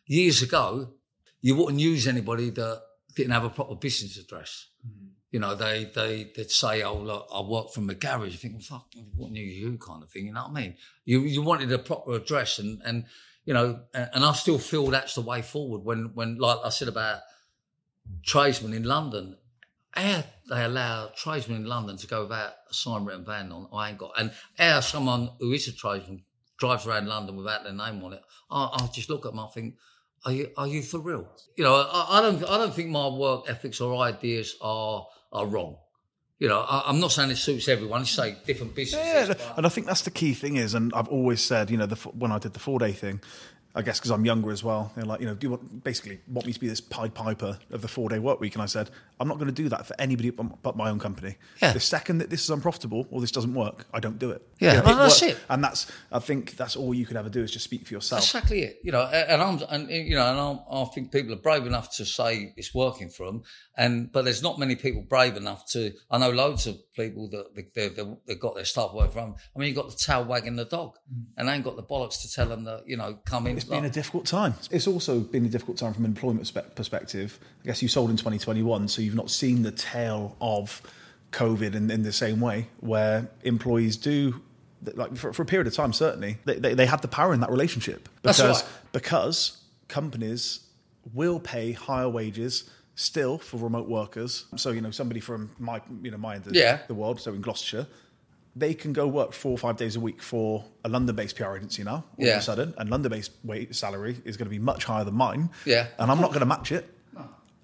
Years 0.07 0.41
ago, 0.41 0.95
you 1.41 1.57
wouldn't 1.57 1.81
use 1.81 2.07
anybody 2.07 2.51
that 2.51 2.83
didn't 3.15 3.33
have 3.33 3.45
a 3.45 3.51
proper 3.51 3.75
business 3.75 4.17
address. 4.17 4.69
Mm. 4.87 5.09
You 5.33 5.41
know, 5.41 5.55
they 5.55 5.91
they 5.95 6.31
they'd 6.37 6.51
say, 6.51 6.83
"Oh, 6.83 6.99
look, 6.99 7.27
I 7.35 7.41
work 7.41 7.73
from 7.73 7.89
a 7.89 7.95
garage." 7.95 8.33
You 8.33 8.39
think, 8.39 8.63
"Fuck, 8.63 8.93
what 9.17 9.33
knew 9.33 9.43
you?" 9.43 9.79
kind 9.79 10.03
of 10.03 10.11
thing. 10.11 10.27
You 10.27 10.35
know 10.35 10.43
what 10.43 10.59
I 10.59 10.61
mean? 10.61 10.77
You 11.07 11.21
you 11.21 11.41
wanted 11.43 11.73
a 11.73 11.79
proper 11.79 12.13
address, 12.13 12.59
and 12.59 12.83
and 12.85 13.07
you 13.45 13.55
know, 13.55 13.81
and 13.93 14.25
I 14.25 14.33
still 14.35 14.59
feel 14.59 14.87
that's 14.87 15.15
the 15.15 15.21
way 15.21 15.43
forward. 15.43 15.85
When, 15.85 16.13
when 16.15 16.39
like 16.39 16.59
I 16.65 16.69
said 16.69 16.89
about 16.89 17.21
tradesmen 18.25 18.73
in 18.73 18.85
London, 18.85 19.37
how 19.93 20.25
they 20.49 20.65
allow 20.65 21.11
tradesmen 21.17 21.59
in 21.59 21.67
London 21.67 21.97
to 21.99 22.07
go 22.07 22.23
without 22.23 22.53
a 22.71 22.75
sign 22.75 23.05
written 23.05 23.25
van 23.25 23.53
on, 23.53 23.69
I 23.73 23.91
ain't 23.91 23.99
got, 23.99 24.13
and 24.19 24.33
how 24.59 24.81
someone 24.81 25.31
who 25.41 25.53
is 25.53 25.69
a 25.69 25.73
tradesman 25.73 26.25
drives 26.59 26.87
around 26.87 27.09
London 27.09 27.37
without 27.37 27.65
their 27.65 27.73
name 27.73 28.03
on 28.03 28.13
it, 28.13 28.23
I, 28.51 28.71
I 28.73 28.89
just 28.93 29.11
look 29.11 29.27
at 29.27 29.33
them, 29.33 29.41
I 29.41 29.49
think, 29.49 29.75
are 30.25 30.33
you, 30.33 30.51
are 30.57 30.69
you 30.69 30.83
for 30.83 31.01
real? 31.01 31.29
You 31.57 31.65
know, 31.65 31.75
I, 31.75 32.19
I 32.19 32.21
don't, 32.23 32.45
I 32.45 32.59
don't 32.59 32.73
think 32.73 32.91
my 32.91 33.09
work 33.09 33.45
ethics 33.49 33.81
or 33.81 33.97
ideas 34.03 34.57
are, 34.61 35.07
are 35.33 35.47
wrong 35.47 35.77
you 36.43 36.49
know, 36.49 36.63
I, 36.63 36.91
am 36.91 36.99
not 36.99 37.13
saying 37.13 37.31
it 37.31 37.37
suits 37.37 37.69
everyone. 37.69 38.03
It's 38.03 38.19
like 38.19 38.45
different 38.45 38.75
businesses. 38.75 39.29
Yeah, 39.29 39.53
and 39.57 39.65
I 39.65 39.69
think 39.69 39.87
that's 39.87 40.03
the 40.03 40.11
key 40.11 40.35
thing 40.35 40.57
is, 40.57 40.75
and 40.75 40.93
I've 40.93 41.07
always 41.07 41.41
said, 41.41 41.71
you 41.71 41.77
know, 41.77 41.87
the, 41.87 41.95
when 42.09 42.33
I 42.33 42.39
did 42.39 42.53
the 42.53 42.59
four 42.59 42.81
day 42.81 42.91
thing, 42.91 43.21
I 43.75 43.83
guess 43.83 43.99
because 43.99 44.11
I'm 44.11 44.25
younger 44.25 44.51
as 44.51 44.63
well. 44.63 44.93
They're 44.95 45.05
like, 45.05 45.21
you 45.21 45.27
know, 45.27 45.35
do 45.35 45.47
you 45.47 45.51
want, 45.53 45.83
basically 45.83 46.21
want 46.29 46.47
me 46.47 46.53
to 46.53 46.61
be 46.61 46.69
this 46.69 46.81
Pied 46.81 47.15
Piper 47.15 47.59
of 47.71 47.81
the 47.81 47.89
four 47.89 48.09
day 48.09 48.19
work 48.19 48.39
week? 48.39 48.55
And 48.55 48.63
I 48.63 48.67
said, 48.67 48.91
I'm 49.19 49.29
not 49.29 49.39
going 49.39 49.49
to 49.49 49.55
do 49.55 49.69
that 49.71 49.87
for 49.87 49.95
anybody 49.99 50.31
but 50.31 50.77
my 50.77 50.91
own 50.91 50.99
company. 50.99 51.37
Yeah. 51.63 51.73
The 51.73 51.81
second 51.81 52.19
that 52.19 52.29
this 52.29 52.43
is 52.43 52.51
unprofitable 52.51 53.07
or 53.11 53.21
this 53.21 53.31
doesn't 53.31 53.55
work, 53.55 53.87
I 53.95 54.01
don't 54.01 54.19
do 54.19 54.31
it. 54.31 54.47
Yeah, 54.59 54.81
it 54.81 54.85
that's 54.85 55.23
works. 55.23 55.23
it. 55.23 55.39
And 55.49 55.65
that's, 55.65 55.91
I 56.11 56.19
think 56.19 56.57
that's 56.57 56.77
all 56.77 56.93
you 56.93 57.07
can 57.07 57.17
ever 57.17 57.29
do 57.29 57.43
is 57.43 57.51
just 57.51 57.65
speak 57.65 57.87
for 57.87 57.95
yourself. 57.95 58.23
Exactly 58.23 58.63
it. 58.63 58.79
You 58.83 58.93
know, 58.93 59.03
and 59.03 59.41
I'm, 59.41 59.61
and 59.71 59.89
you 59.89 60.17
know, 60.17 60.27
and 60.27 60.39
I'm, 60.39 60.61
i 60.71 60.85
think 60.87 61.13
people 61.13 61.33
are 61.33 61.37
brave 61.37 61.67
enough 61.67 61.97
to 61.97 62.05
say 62.05 62.53
it's 62.57 62.75
working 62.75 63.09
for 63.09 63.27
them. 63.27 63.43
And 63.77 64.13
but 64.13 64.25
there's 64.25 64.43
not 64.43 64.59
many 64.59 64.77
people 64.77 65.03
brave 65.03 65.37
enough 65.37 65.67
to. 65.71 65.93
I 66.11 66.19
know 66.19 66.31
loads 66.31 66.67
of 66.67 66.77
people 66.95 67.31
that 67.31 67.55
they, 67.75 67.89
they, 67.89 68.05
they've 68.27 68.41
got 68.41 68.55
their 68.55 68.67
stuff 68.67 68.93
working 68.93 69.13
from. 69.13 69.35
I 69.55 69.59
mean, 69.59 69.69
you've 69.69 69.77
got 69.77 69.89
the 69.89 69.97
tail 69.97 70.25
wagging 70.25 70.57
the 70.57 70.67
dog, 70.67 70.97
mm. 71.11 71.25
and 71.39 71.49
they 71.49 71.55
ain't 71.55 71.65
got 71.65 71.77
the 71.77 71.83
bollocks 71.83 72.21
to 72.23 72.31
tell 72.31 72.47
them 72.47 72.65
that 72.65 72.83
you 72.87 72.97
know 72.97 73.19
come 73.25 73.47
in. 73.47 73.62
It's 73.63 73.71
been 73.71 73.85
a 73.85 73.91
difficult 73.91 74.27
time. 74.27 74.55
It's 74.71 74.87
also 74.87 75.21
been 75.21 75.45
a 75.47 75.49
difficult 75.49 75.79
time 75.79 75.95
from 75.95 76.05
an 76.05 76.11
employment 76.11 76.53
perspective. 76.75 77.39
I 77.63 77.67
guess 77.67 77.83
you 77.83 77.89
sold 77.89 78.11
in 78.11 78.17
2021, 78.17 78.89
so 78.89 79.03
you've 79.03 79.15
not 79.15 79.31
seen 79.31 79.63
the 79.63 79.73
tail 79.73 80.37
of 80.41 80.83
COVID 81.33 81.75
in, 81.75 81.91
in 81.91 82.03
the 82.03 82.13
same 82.13 82.41
way, 82.41 82.69
where 82.81 83.29
employees 83.43 83.97
do 83.97 84.41
like 84.95 85.17
for, 85.17 85.33
for, 85.33 85.43
a 85.43 85.47
period 85.47 85.67
of 85.67 85.75
time, 85.75 85.93
certainly 85.93 86.39
they, 86.45 86.59
they, 86.59 86.75
they, 86.75 86.87
had 86.87 87.03
the 87.03 87.09
power 87.09 87.33
in 87.33 87.41
that 87.41 87.51
relationship 87.51 88.09
because 88.23 88.41
right. 88.41 88.73
because 88.91 89.59
companies 89.87 90.67
will 91.15 91.39
pay 91.39 91.73
higher 91.73 92.09
wages 92.09 92.69
still 92.97 93.39
for 93.39 93.59
remote 93.59 93.89
workers. 93.89 94.47
So 94.57 94.71
you 94.71 94.81
know, 94.81 94.91
somebody 94.91 95.21
from 95.21 95.51
my 95.59 95.81
you 96.03 96.11
know 96.11 96.19
my 96.19 96.35
end 96.35 96.47
of 96.47 96.55
Yeah. 96.55 96.81
the 96.89 96.95
world, 96.95 97.21
so 97.21 97.33
in 97.33 97.41
Gloucestershire, 97.41 97.87
they 98.55 98.75
can 98.75 98.93
go 98.93 99.07
work 99.07 99.33
four 99.33 99.53
or 99.53 99.59
five 99.59 99.77
days 99.77 99.97
a 99.97 100.01
week 100.01 100.23
for 100.23 100.65
a 100.85 100.89
London-based 100.89 101.37
PR 101.37 101.57
agency 101.57 101.83
now. 101.85 102.05
All 102.19 102.29
of 102.29 102.37
a 102.37 102.43
sudden, 102.43 102.75
and 102.77 102.91
London-based 102.91 103.33
wage 103.45 103.75
salary 103.75 104.17
is 104.25 104.37
going 104.37 104.47
to 104.47 104.51
be 104.51 104.59
much 104.59 104.85
higher 104.85 105.05
than 105.05 105.15
mine. 105.15 105.51
Yeah. 105.65 105.87
and 105.99 106.11
I'm 106.11 106.21
not 106.21 106.29
going 106.29 106.41
to 106.41 106.47
match 106.47 106.73
it. 106.73 106.89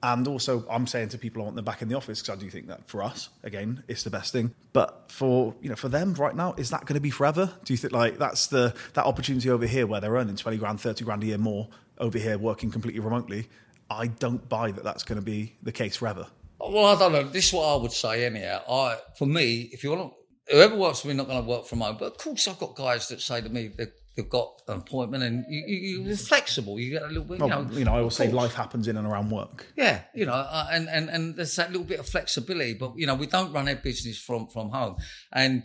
And 0.01 0.29
also, 0.29 0.65
I'm 0.71 0.87
saying 0.87 1.09
to 1.09 1.19
people 1.19 1.43
I 1.43 1.47
want 1.47 1.57
them 1.57 1.65
back 1.65 1.83
in 1.83 1.89
the 1.89 1.97
office 1.97 2.23
because 2.23 2.39
I 2.39 2.41
do 2.41 2.49
think 2.49 2.69
that 2.69 2.89
for 2.89 3.03
us, 3.03 3.31
again, 3.43 3.83
it's 3.89 4.05
the 4.05 4.11
best 4.11 4.33
thing. 4.33 4.55
But 4.73 5.11
for 5.11 5.57
you 5.61 5.69
know, 5.69 5.75
for 5.75 5.89
them 5.89 6.15
right 6.15 6.37
now, 6.37 6.55
is 6.57 6.71
that 6.71 6.83
going 6.85 6.95
to 6.95 7.01
be 7.01 7.11
forever? 7.11 7.53
Do 7.65 7.73
you 7.73 7.77
think 7.77 7.93
like 7.93 8.17
that's 8.17 8.47
the 8.47 8.75
that 8.95 9.07
opportunity 9.07 9.51
over 9.51 9.67
here 9.67 9.89
where 9.89 10.01
they're 10.01 10.13
earning 10.13 10.37
twenty 10.37 10.57
grand, 10.57 10.81
thirty 10.81 11.05
grand 11.05 11.25
a 11.25 11.27
year 11.27 11.39
more 11.39 11.67
over 11.99 12.17
here, 12.17 12.39
working 12.39 12.71
completely 12.71 13.01
remotely? 13.01 13.49
I 13.91 14.07
don't 14.07 14.49
buy 14.49 14.71
that 14.71 14.85
that's 14.85 15.03
going 15.03 15.19
to 15.19 15.25
be 15.25 15.57
the 15.65 15.73
case 15.73 15.97
forever. 15.97 16.29
Well, 16.61 16.85
I 16.85 16.97
don't 16.97 17.13
know. 17.13 17.25
This 17.25 17.49
is 17.49 17.53
what 17.53 17.67
I 17.67 17.83
would 17.83 17.93
say 17.93 18.25
anyhow. 18.25 18.63
I, 18.71 18.99
for 19.17 19.27
me, 19.27 19.69
if 19.73 19.83
you 19.83 19.91
want 19.91 20.13
to, 20.13 20.17
whoever 20.51 20.77
works 20.77 21.01
for 21.01 21.09
me, 21.09 21.15
not 21.15 21.27
going 21.29 21.43
to 21.43 21.49
work 21.49 21.67
from 21.67 21.81
home. 21.81 21.97
But 21.99 22.07
of 22.13 22.19
course, 22.19 22.49
I've 22.49 22.59
got 22.59 22.75
guys 22.75 23.09
that 23.09 23.21
say 23.21 23.41
to 23.41 23.49
me 23.49 23.69
they, 23.69 23.87
they've 24.17 24.29
got 24.29 24.63
an 24.69 24.79
appointment 24.79 25.23
and 25.23 25.45
you, 25.49 25.65
you, 25.67 26.03
you're 26.03 26.17
flexible. 26.17 26.79
You 26.79 26.91
get 26.93 27.03
a 27.03 27.07
little 27.09 27.25
bit, 27.25 27.39
you 27.39 27.47
Well, 27.47 27.65
know. 27.65 27.71
you 27.73 27.85
know, 27.85 27.95
I 27.95 27.99
always 27.99 28.17
say 28.17 28.31
life 28.31 28.55
happens 28.55 28.89
in 28.89 28.97
and 28.97 29.07
around 29.07 29.31
work. 29.31 29.67
Yeah, 29.77 30.03
you 30.15 30.27
know, 30.27 30.33
uh, 30.33 30.69
and, 30.73 30.89
and 30.89 31.09
and 31.09 31.37
there's 31.37 31.57
that 31.57 31.71
little 31.71 31.87
bit 31.87 32.01
of 32.01 32.09
flexibility, 32.09 32.75
but 32.75 32.93
you 32.97 33.07
know, 33.07 33.15
we 33.15 33.27
don't 33.27 33.53
run 33.53 33.69
our 33.69 33.77
business 33.77 34.19
from 34.19 34.49
from 34.49 34.71
home. 34.71 34.97
And 35.33 35.63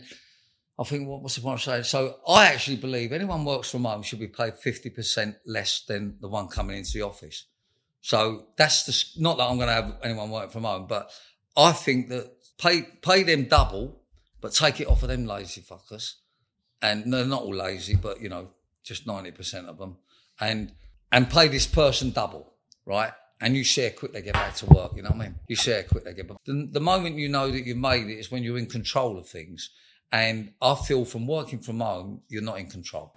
I 0.78 0.84
think 0.84 1.08
what 1.08 1.22
what's 1.22 1.36
the 1.36 1.40
point 1.42 1.60
of 1.60 1.62
saying? 1.62 1.84
So 1.84 2.16
I 2.26 2.46
actually 2.46 2.76
believe 2.76 3.12
anyone 3.12 3.44
works 3.44 3.70
from 3.70 3.84
home 3.84 4.02
should 4.02 4.18
be 4.20 4.28
paid 4.28 4.54
fifty 4.56 4.90
percent 4.90 5.36
less 5.46 5.84
than 5.86 6.16
the 6.20 6.28
one 6.28 6.48
coming 6.48 6.76
into 6.76 6.92
the 6.94 7.02
office. 7.02 7.46
So 8.00 8.48
that's 8.58 8.84
the 8.84 9.22
not 9.22 9.38
that 9.38 9.44
I'm 9.44 9.56
going 9.56 9.68
to 9.68 9.74
have 9.74 9.96
anyone 10.02 10.30
working 10.30 10.50
from 10.50 10.64
home, 10.64 10.86
but 10.86 11.10
I 11.56 11.72
think 11.72 12.08
that 12.10 12.30
pay 12.58 12.82
pay 13.02 13.22
them 13.22 13.44
double, 13.44 14.02
but 14.44 14.52
take 14.52 14.78
it 14.78 14.86
off 14.88 15.02
of 15.02 15.08
them 15.08 15.24
lazy 15.24 15.62
fuckers, 15.62 16.16
and 16.82 17.10
they're 17.10 17.24
not 17.24 17.44
all 17.44 17.54
lazy, 17.54 17.94
but 17.94 18.20
you 18.20 18.28
know, 18.28 18.48
just 18.82 19.06
ninety 19.06 19.30
percent 19.30 19.68
of 19.68 19.78
them, 19.78 19.96
and 20.38 20.70
and 21.10 21.30
pay 21.30 21.48
this 21.48 21.66
person 21.66 22.10
double, 22.10 22.52
right? 22.84 23.10
And 23.40 23.56
you 23.56 23.64
share 23.64 23.88
quick 23.88 24.12
they 24.12 24.20
get 24.20 24.34
back 24.34 24.54
to 24.56 24.66
work. 24.66 24.92
You 24.96 25.02
know 25.02 25.08
what 25.08 25.22
I 25.22 25.24
mean? 25.28 25.36
You 25.48 25.56
share 25.56 25.82
quick 25.84 26.04
they 26.04 26.12
get 26.12 26.28
back. 26.28 26.36
The, 26.44 26.68
the 26.70 26.80
moment 26.80 27.16
you 27.16 27.30
know 27.30 27.50
that 27.50 27.64
you've 27.64 27.78
made 27.78 28.06
it 28.10 28.18
is 28.18 28.30
when 28.30 28.42
you're 28.42 28.58
in 28.58 28.66
control 28.66 29.16
of 29.16 29.26
things. 29.26 29.70
And 30.12 30.52
I 30.60 30.74
feel 30.74 31.06
from 31.06 31.26
working 31.26 31.58
from 31.58 31.80
home, 31.80 32.20
you're 32.28 32.42
not 32.42 32.58
in 32.58 32.68
control. 32.68 33.14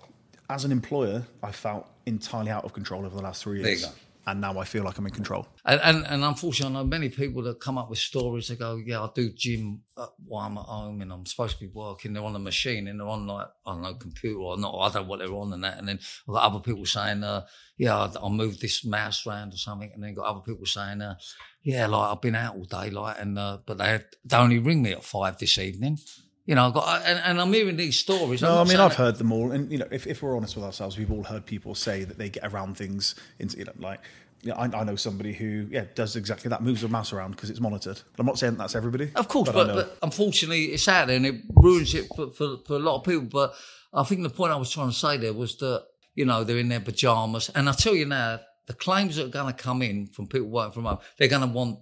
As 0.49 0.63
an 0.63 0.71
employer, 0.71 1.23
I 1.43 1.51
felt 1.51 1.87
entirely 2.05 2.51
out 2.51 2.63
of 2.63 2.71
control 2.71 3.05
over 3.05 3.17
the 3.17 3.21
last 3.21 3.43
three 3.43 3.61
There 3.61 3.73
you 3.73 3.77
years. 3.79 3.85
go. 3.85 3.91
And 4.27 4.41
now 4.41 4.59
I 4.59 4.65
feel 4.65 4.83
like 4.83 4.97
I'm 4.97 5.05
in 5.05 5.13
control. 5.13 5.47
And, 5.65 5.79
and, 5.81 6.05
and 6.05 6.21
unfortunately, 6.21 6.75
I 6.75 6.81
know 6.81 6.85
many 6.85 7.07
people 7.07 7.41
that 7.43 7.61
come 7.61 7.77
up 7.77 7.89
with 7.89 7.99
stories. 7.99 8.49
They 8.49 8.57
go, 8.57 8.75
"Yeah, 8.75 9.01
I 9.01 9.09
do 9.15 9.31
gym 9.31 9.83
uh, 9.95 10.07
while 10.25 10.45
I'm 10.45 10.57
at 10.57 10.65
home, 10.65 11.01
and 11.01 11.13
I'm 11.13 11.25
supposed 11.25 11.57
to 11.57 11.65
be 11.65 11.71
working. 11.73 12.11
They're 12.11 12.21
on 12.21 12.33
the 12.33 12.39
machine, 12.39 12.89
and 12.89 12.99
they're 12.99 13.07
on 13.07 13.25
like 13.25 13.47
I 13.65 13.71
don't 13.71 13.83
know, 13.83 13.93
computer 13.93 14.37
or 14.37 14.57
not. 14.57 14.75
I 14.75 14.91
don't 14.91 15.03
know 15.03 15.09
what 15.09 15.19
they're 15.19 15.33
on 15.33 15.53
and 15.53 15.63
that. 15.63 15.77
And 15.77 15.87
then 15.87 15.99
I've 16.27 16.33
got 16.33 16.43
other 16.43 16.59
people 16.59 16.85
saying, 16.85 17.23
uh, 17.23 17.45
"Yeah, 17.77 17.95
I, 17.95 18.11
I 18.21 18.29
moved 18.29 18.59
this 18.59 18.83
mouse 18.83 19.25
around 19.25 19.53
or 19.53 19.57
something." 19.57 19.91
And 19.93 20.03
then 20.03 20.13
got 20.13 20.25
other 20.25 20.41
people 20.41 20.65
saying, 20.65 21.01
uh, 21.01 21.15
"Yeah, 21.63 21.87
like 21.87 22.11
I've 22.11 22.21
been 22.21 22.35
out 22.35 22.55
all 22.57 22.65
day, 22.65 22.89
like, 22.89 23.15
and 23.21 23.39
uh, 23.39 23.59
but 23.65 23.77
they 23.77 24.01
they 24.25 24.35
only 24.35 24.59
ring 24.59 24.81
me 24.81 24.91
at 24.91 25.05
five 25.05 25.37
this 25.37 25.57
evening." 25.57 25.99
You 26.47 26.55
know, 26.55 26.69
I 26.69 26.71
got 26.71 26.87
uh, 26.87 27.01
and, 27.05 27.19
and 27.25 27.41
I'm 27.41 27.51
hearing 27.51 27.75
these 27.75 27.99
stories. 27.99 28.41
No, 28.41 28.61
I 28.61 28.63
mean 28.63 28.79
I've 28.79 28.95
heard 28.95 29.17
them 29.17 29.33
all, 29.33 29.51
and 29.51 29.69
you 29.69 29.77
know, 29.77 29.87
if, 29.91 30.07
if 30.07 30.23
we're 30.23 30.35
honest 30.35 30.55
with 30.55 30.63
ourselves, 30.63 30.97
we've 30.97 31.11
all 31.11 31.23
heard 31.23 31.45
people 31.45 31.75
say 31.75 32.05
that 32.05 32.17
they 32.17 32.29
get 32.29 32.45
around 32.45 32.77
things. 32.77 33.15
Into, 33.37 33.57
you 33.57 33.65
know, 33.65 33.73
like 33.79 33.99
you 34.43 34.51
know, 34.51 34.55
I, 34.55 34.63
I 34.65 34.83
know 34.85 34.95
somebody 34.95 35.33
who 35.33 35.67
yeah 35.69 35.83
does 35.93 36.15
exactly 36.15 36.47
that, 36.49 36.63
moves 36.63 36.81
the 36.81 36.87
mouse 36.87 37.11
around 37.11 37.31
because 37.31 37.49
it's 37.49 37.59
monitored. 37.59 38.01
I'm 38.17 38.25
not 38.25 38.39
saying 38.39 38.55
that's 38.55 38.75
everybody, 38.75 39.11
Of 39.13 39.27
course, 39.27 39.49
I 39.49 39.51
but, 39.51 39.75
but, 39.75 39.97
unfortunately, 40.01 40.65
it's 40.67 40.87
out 40.87 41.07
there 41.07 41.17
and 41.17 41.25
it 41.25 41.35
ruins 41.53 41.93
it 41.93 42.07
for, 42.15 42.31
for, 42.31 42.57
for 42.65 42.75
a 42.77 42.79
lot 42.79 42.99
of 42.99 43.03
people. 43.03 43.27
But 43.29 43.53
I 43.93 44.03
think 44.03 44.23
the 44.23 44.29
point 44.29 44.53
I 44.53 44.55
was 44.55 44.71
trying 44.71 44.89
to 44.89 44.95
say 44.95 45.17
there 45.17 45.33
was 45.33 45.57
that, 45.57 45.83
you 46.15 46.23
know, 46.23 46.45
they're 46.45 46.59
in 46.59 46.69
their 46.69 46.79
pajamas. 46.79 47.49
And 47.55 47.67
I 47.67 47.73
tell 47.73 47.93
you 47.93 48.05
now, 48.05 48.39
the 48.67 48.73
claims 48.73 49.17
that 49.17 49.25
are 49.25 49.29
going 49.29 49.53
to 49.53 49.63
come 49.63 49.81
in 49.81 50.07
from 50.07 50.27
people 50.27 50.47
working 50.47 50.71
from 50.71 50.85
home, 50.85 50.99
they're 51.17 51.27
going 51.27 51.41
to 51.41 51.47
want 51.47 51.79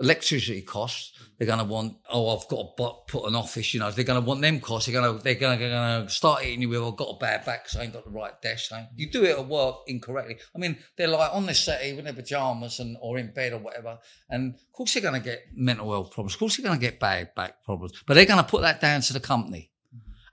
electricity 0.00 0.62
costs. 0.62 1.12
They're 1.38 1.46
going 1.46 1.58
to 1.58 1.64
want, 1.64 1.96
oh, 2.12 2.36
I've 2.36 2.48
got 2.48 2.76
to 2.76 2.92
put 3.08 3.26
an 3.26 3.34
office. 3.34 3.74
You 3.74 3.80
know, 3.80 3.90
they're 3.90 4.04
going 4.04 4.20
to 4.20 4.26
want 4.26 4.40
them 4.40 4.60
costs. 4.60 4.86
They're 4.86 5.00
going 5.00 5.18
to 5.18 5.22
they're 5.22 5.34
going 5.34 5.58
to 5.58 5.68
going 5.68 6.06
to 6.06 6.12
start 6.12 6.44
eating 6.44 6.62
you 6.62 6.68
with, 6.68 6.82
I've 6.82 6.96
got 6.96 7.16
a 7.16 7.18
bad 7.18 7.44
back 7.44 7.64
because 7.64 7.78
I 7.78 7.82
ain't 7.84 7.92
got 7.92 8.04
the 8.04 8.10
right 8.10 8.40
desk. 8.40 8.68
So 8.68 8.84
you 8.94 9.10
do 9.10 9.24
it 9.24 9.38
at 9.38 9.46
work 9.46 9.78
incorrectly. 9.88 10.36
I 10.54 10.58
mean, 10.58 10.78
they're 10.96 11.08
like 11.08 11.34
on 11.34 11.46
the 11.46 11.54
settee 11.54 11.94
with 11.94 12.04
their 12.04 12.14
pajamas 12.14 12.78
and 12.78 12.96
or 13.00 13.18
in 13.18 13.32
bed 13.32 13.52
or 13.52 13.58
whatever. 13.58 13.98
And 14.30 14.54
of 14.54 14.72
course, 14.72 14.94
they're 14.94 15.02
going 15.02 15.20
to 15.20 15.28
get 15.28 15.44
mental 15.54 15.90
health 15.90 16.12
problems. 16.12 16.34
Of 16.34 16.38
course, 16.38 16.56
they're 16.56 16.66
going 16.66 16.78
to 16.78 16.84
get 16.84 17.00
bad 17.00 17.34
back 17.34 17.64
problems. 17.64 18.02
But 18.06 18.14
they're 18.14 18.26
going 18.26 18.42
to 18.42 18.48
put 18.48 18.62
that 18.62 18.80
down 18.80 19.00
to 19.02 19.12
the 19.12 19.20
company. 19.20 19.70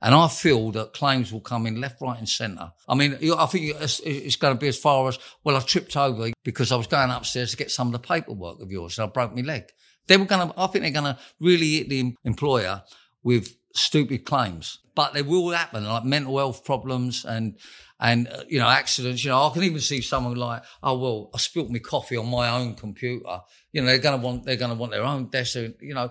And 0.02 0.16
I 0.16 0.28
feel 0.28 0.72
that 0.72 0.94
claims 0.94 1.32
will 1.32 1.42
come 1.42 1.68
in 1.68 1.80
left, 1.80 2.02
right, 2.02 2.18
and 2.18 2.28
centre. 2.28 2.72
I 2.88 2.96
mean, 2.96 3.14
I 3.38 3.46
think 3.46 3.76
it's, 3.80 4.36
going 4.36 4.56
to 4.56 4.60
be 4.60 4.68
as 4.68 4.78
far 4.78 5.08
as 5.08 5.20
well. 5.44 5.56
I 5.56 5.60
tripped 5.60 5.96
over 5.96 6.32
because 6.44 6.72
I 6.72 6.76
was 6.76 6.88
going 6.88 7.12
upstairs 7.12 7.52
to 7.52 7.58
get 7.58 7.70
some 7.70 7.88
of 7.88 7.94
the 7.94 8.00
paperwork 8.00 8.62
of 8.62 8.72
yours, 8.72 8.98
and 8.98 9.08
I 9.08 9.12
broke 9.12 9.36
my 9.36 9.42
leg. 9.42 9.66
They 10.08 10.18
were 10.18 10.26
going 10.26 10.50
to. 10.50 10.60
I 10.60 10.68
think 10.68 10.84
they're 10.84 11.02
going 11.02 11.16
to 11.16 11.20
really 11.40 11.78
hit 11.78 11.90
the 11.90 12.16
employer 12.26 12.82
with 13.24 13.56
stupid 13.74 14.26
claims, 14.26 14.80
but 14.96 15.14
they 15.14 15.22
will 15.22 15.52
happen, 15.52 15.86
like 15.86 16.04
mental 16.04 16.38
health 16.38 16.66
problems 16.66 17.24
and 17.24 17.58
and 18.00 18.28
uh, 18.28 18.44
you 18.50 18.60
know 18.60 18.68
accidents. 18.68 19.24
You 19.24 19.30
know, 19.30 19.48
I 19.48 19.54
can 19.54 19.64
even 19.64 19.80
see 19.80 20.02
someone 20.02 20.36
like, 20.36 20.64
oh 20.82 20.98
well, 20.98 21.30
I 21.34 21.38
spilt 21.38 21.70
my 21.70 21.80
coffee 21.80 22.18
on 22.18 22.28
my 22.28 22.50
own 22.50 22.74
computer. 22.76 23.40
You 23.72 23.82
know, 23.82 23.88
they're 23.88 24.00
going 24.00 24.20
to 24.20 24.26
want 24.26 24.46
they're 24.46 24.56
going 24.56 24.72
to 24.72 24.78
want 24.78 24.92
their 24.92 25.04
own 25.04 25.28
desk. 25.28 25.56
You 25.56 25.94
know, 25.94 26.10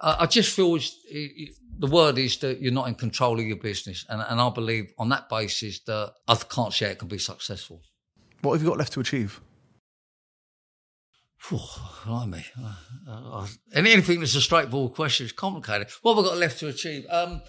I, 0.00 0.16
I 0.20 0.26
just 0.26 0.54
feel 0.54 0.76
it's, 0.76 0.96
it, 1.06 1.54
the 1.80 1.86
word 1.86 2.18
is 2.18 2.36
that 2.38 2.60
you're 2.60 2.72
not 2.72 2.88
in 2.88 2.94
control 2.94 3.40
of 3.40 3.46
your 3.46 3.56
business, 3.56 4.04
and 4.08 4.22
and 4.28 4.40
I 4.40 4.50
believe 4.50 4.92
on 4.98 5.08
that 5.08 5.28
basis 5.28 5.80
that 5.84 6.12
I 6.28 6.36
can't 6.36 6.72
see 6.72 6.84
it 6.84 6.98
can 6.98 7.08
be 7.08 7.18
successful. 7.18 7.82
what 8.42 8.52
have 8.52 8.62
you 8.62 8.68
got 8.68 8.78
left 8.78 8.92
to 8.92 9.00
achieve? 9.00 9.40
Blimey. 12.04 12.44
Uh, 12.62 12.74
uh, 13.08 13.46
anything 13.74 14.20
that's 14.20 14.34
a 14.34 14.42
straightforward 14.42 14.92
question 14.92 15.24
is 15.24 15.32
complicated. 15.32 15.88
What 16.02 16.14
have 16.14 16.24
I 16.24 16.28
got 16.28 16.36
left 16.36 16.60
to 16.60 16.68
achieve? 16.68 17.06
Um, 17.08 17.40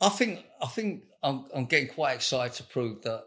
I 0.00 0.10
think 0.10 0.44
I 0.60 0.66
think 0.66 1.04
I'm, 1.22 1.46
I'm 1.54 1.64
getting 1.64 1.88
quite 1.88 2.16
excited 2.16 2.54
to 2.58 2.64
prove 2.64 3.02
that 3.02 3.24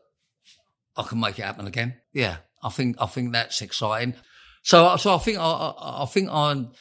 I 0.96 1.04
can 1.04 1.20
make 1.20 1.40
it 1.40 1.46
happen 1.46 1.66
again. 1.66 1.96
Yeah, 2.14 2.38
I 2.64 2.70
think 2.70 2.98
I 3.00 3.08
think 3.08 3.34
that's 3.34 3.62
exciting. 3.62 4.14
So 4.62 4.96
so 4.98 5.16
I 5.16 5.18
think 5.18 5.40
I, 5.40 5.42
I, 5.42 6.04
I 6.04 6.06
think 6.06 6.30
I'm 6.32 6.72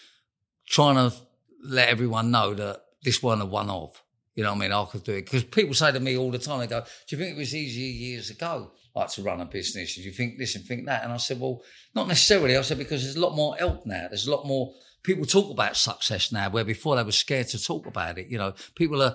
trying 0.68 0.96
to 0.96 1.16
let 1.64 1.88
everyone 1.88 2.30
know 2.30 2.52
that 2.54 2.82
this 3.02 3.22
wasn't 3.22 3.42
a 3.42 3.46
one 3.46 3.70
off. 3.70 4.02
You 4.34 4.44
know 4.44 4.50
what 4.50 4.58
I 4.58 4.60
mean? 4.60 4.72
I 4.72 4.84
could 4.84 5.04
do 5.04 5.12
it 5.12 5.24
because 5.24 5.44
people 5.44 5.74
say 5.74 5.92
to 5.92 6.00
me 6.00 6.16
all 6.16 6.30
the 6.30 6.38
time. 6.38 6.60
They 6.60 6.66
go, 6.66 6.80
"Do 6.80 7.16
you 7.16 7.18
think 7.18 7.36
it 7.36 7.38
was 7.38 7.54
easier 7.54 7.92
years 7.92 8.30
ago, 8.30 8.70
like 8.94 9.10
to 9.10 9.22
run 9.22 9.40
a 9.40 9.44
business? 9.44 9.96
Do 9.96 10.02
you 10.02 10.12
think 10.12 10.38
this 10.38 10.54
and 10.54 10.64
think 10.64 10.86
that?" 10.86 11.02
And 11.04 11.12
I 11.12 11.16
said, 11.16 11.40
"Well, 11.40 11.62
not 11.94 12.08
necessarily." 12.08 12.56
I 12.56 12.62
said 12.62 12.78
because 12.78 13.02
there's 13.02 13.16
a 13.16 13.20
lot 13.20 13.34
more 13.34 13.56
help 13.56 13.84
now. 13.86 14.06
There's 14.08 14.26
a 14.26 14.30
lot 14.30 14.46
more 14.46 14.72
people 15.02 15.24
talk 15.24 15.50
about 15.50 15.76
success 15.76 16.32
now, 16.32 16.48
where 16.50 16.64
before 16.64 16.96
they 16.96 17.02
were 17.02 17.12
scared 17.12 17.48
to 17.48 17.62
talk 17.62 17.86
about 17.86 18.18
it. 18.18 18.28
You 18.28 18.38
know, 18.38 18.54
people 18.74 19.02
are. 19.02 19.14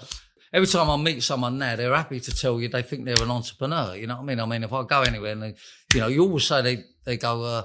Every 0.53 0.68
time 0.68 0.90
I 0.90 0.95
meet 0.95 1.22
someone 1.22 1.57
now, 1.57 1.76
they're 1.76 1.94
happy 1.94 2.20
to 2.20 2.34
tell 2.34 2.62
you 2.62 2.70
they 2.70 2.82
think 2.82 3.03
they're 3.03 3.16
an 3.22 3.32
entrepreneur. 3.32 3.95
You 3.95 4.07
know 4.07 4.16
what 4.16 4.24
I 4.24 4.26
mean? 4.26 4.40
I 4.40 4.45
mean, 4.45 4.64
if 4.64 4.72
I 4.72 4.84
go 4.84 5.02
anywhere 5.02 5.34
and 5.34 5.44
they, 5.44 5.56
you 5.94 5.99
know, 5.99 6.07
you 6.07 6.24
always 6.24 6.45
say 6.45 6.62
they 6.62 6.84
they 7.03 7.18
go, 7.18 7.44
uh, 7.44 7.64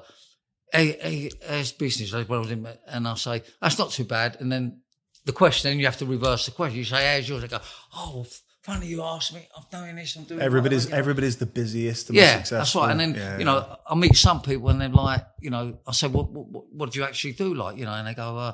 "Hey, 0.72 0.97
hey, 1.01 1.30
how's 1.48 1.72
business?" 1.72 2.12
Well, 2.28 2.47
And 2.88 3.06
I 3.06 3.14
say 3.14 3.42
that's 3.60 3.78
not 3.78 3.90
too 3.90 4.05
bad, 4.05 4.38
and 4.40 4.51
then 4.51 4.82
the 5.31 5.36
question, 5.43 5.70
then 5.70 5.78
you 5.78 5.86
have 5.86 5.97
to 5.98 6.07
reverse 6.07 6.43
the 6.47 6.52
question. 6.52 6.78
You 6.78 6.85
say, 6.85 7.02
"How's 7.15 7.28
yours?" 7.28 7.43
They 7.43 7.48
go, 7.48 7.61
"Oh, 7.94 8.27
funny 8.62 8.86
you 8.94 9.02
asked 9.02 9.32
me. 9.35 9.43
I'm 9.57 9.65
doing 9.70 9.97
this. 9.97 10.16
I'm 10.16 10.24
doing." 10.24 10.40
Everybody's 10.40 10.86
that," 10.89 10.97
everybody's 10.97 11.36
the 11.36 11.47
busiest, 11.47 12.09
the 12.09 12.15
Yeah, 12.15 12.43
that's 12.43 12.74
right. 12.74 12.90
And 12.90 13.01
then 13.01 13.15
Yeah, 13.15 13.39
you 13.39 13.44
know, 13.44 13.59
I 13.93 13.94
meet 13.94 14.16
some 14.16 14.40
people 14.43 14.69
and 14.70 14.81
they're 14.81 14.89
like, 14.89 15.24
you 15.40 15.51
know, 15.51 15.78
I 15.86 15.93
say, 15.93 16.09
what 16.09 16.27
what, 16.31 16.47
what, 16.55 16.65
what 16.73 16.86
do 16.90 16.98
you 16.98 17.05
actually 17.05 17.32
do? 17.44 17.55
Like, 17.55 17.78
you 17.78 17.85
know, 17.85 17.94
and 17.94 18.07
they 18.07 18.15
go, 18.15 18.36
uh, 18.36 18.52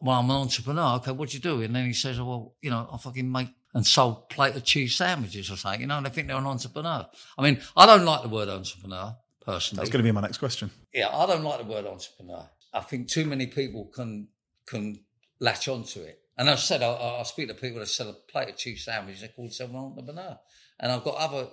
well, 0.00 0.18
I'm 0.20 0.30
an 0.30 0.36
entrepreneur. 0.36 0.96
Okay, 0.96 1.12
what 1.12 1.30
do 1.30 1.36
you 1.36 1.42
do? 1.42 1.62
And 1.62 1.74
then 1.74 1.86
he 1.86 1.92
says, 1.92 2.18
oh, 2.18 2.24
well, 2.24 2.54
you 2.60 2.70
know, 2.70 2.88
I 2.92 2.96
fucking 2.98 3.30
make 3.30 3.48
and 3.74 3.86
sold 3.86 4.28
plate 4.30 4.56
of 4.56 4.64
cheese 4.64 4.96
sandwiches 4.96 5.50
or 5.50 5.56
something. 5.56 5.80
You 5.80 5.86
know, 5.86 5.98
and 5.98 6.06
they 6.06 6.10
think 6.10 6.28
they're 6.28 6.36
an 6.36 6.46
entrepreneur. 6.46 7.06
I 7.36 7.42
mean, 7.42 7.60
I 7.76 7.86
don't 7.86 8.04
like 8.04 8.22
the 8.22 8.28
word 8.28 8.48
entrepreneur 8.48 9.16
personally. 9.44 9.80
that's 9.82 9.90
going 9.90 10.02
to 10.04 10.08
be 10.08 10.12
my 10.12 10.20
next 10.20 10.38
question. 10.38 10.70
Yeah, 10.92 11.08
I 11.08 11.26
don't 11.26 11.42
like 11.42 11.58
the 11.58 11.70
word 11.72 11.86
entrepreneur. 11.86 12.48
I 12.72 12.80
think 12.80 13.08
too 13.08 13.24
many 13.24 13.46
people 13.46 13.86
can 13.86 14.28
can 14.66 15.00
latch 15.40 15.68
onto 15.68 16.00
it. 16.00 16.20
And 16.36 16.48
I 16.48 16.54
said, 16.54 16.82
I, 16.82 16.92
I 16.92 17.22
speak 17.24 17.48
to 17.48 17.54
people 17.54 17.80
that 17.80 17.86
sell 17.88 18.10
a 18.10 18.12
plate 18.12 18.48
of 18.48 18.56
cheese 18.56 18.84
sandwiches. 18.84 19.22
They 19.22 19.28
call 19.28 19.46
themselves 19.46 19.72
an 19.72 19.78
entrepreneur. 19.80 20.38
And 20.80 20.92
I've 20.92 21.02
got 21.04 21.16
other. 21.16 21.48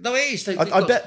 No, 0.00 0.14
it 0.14 0.32
is. 0.32 0.44
They, 0.44 0.56
I, 0.56 0.62
I 0.62 0.66
got- 0.80 0.88
bet. 0.88 1.06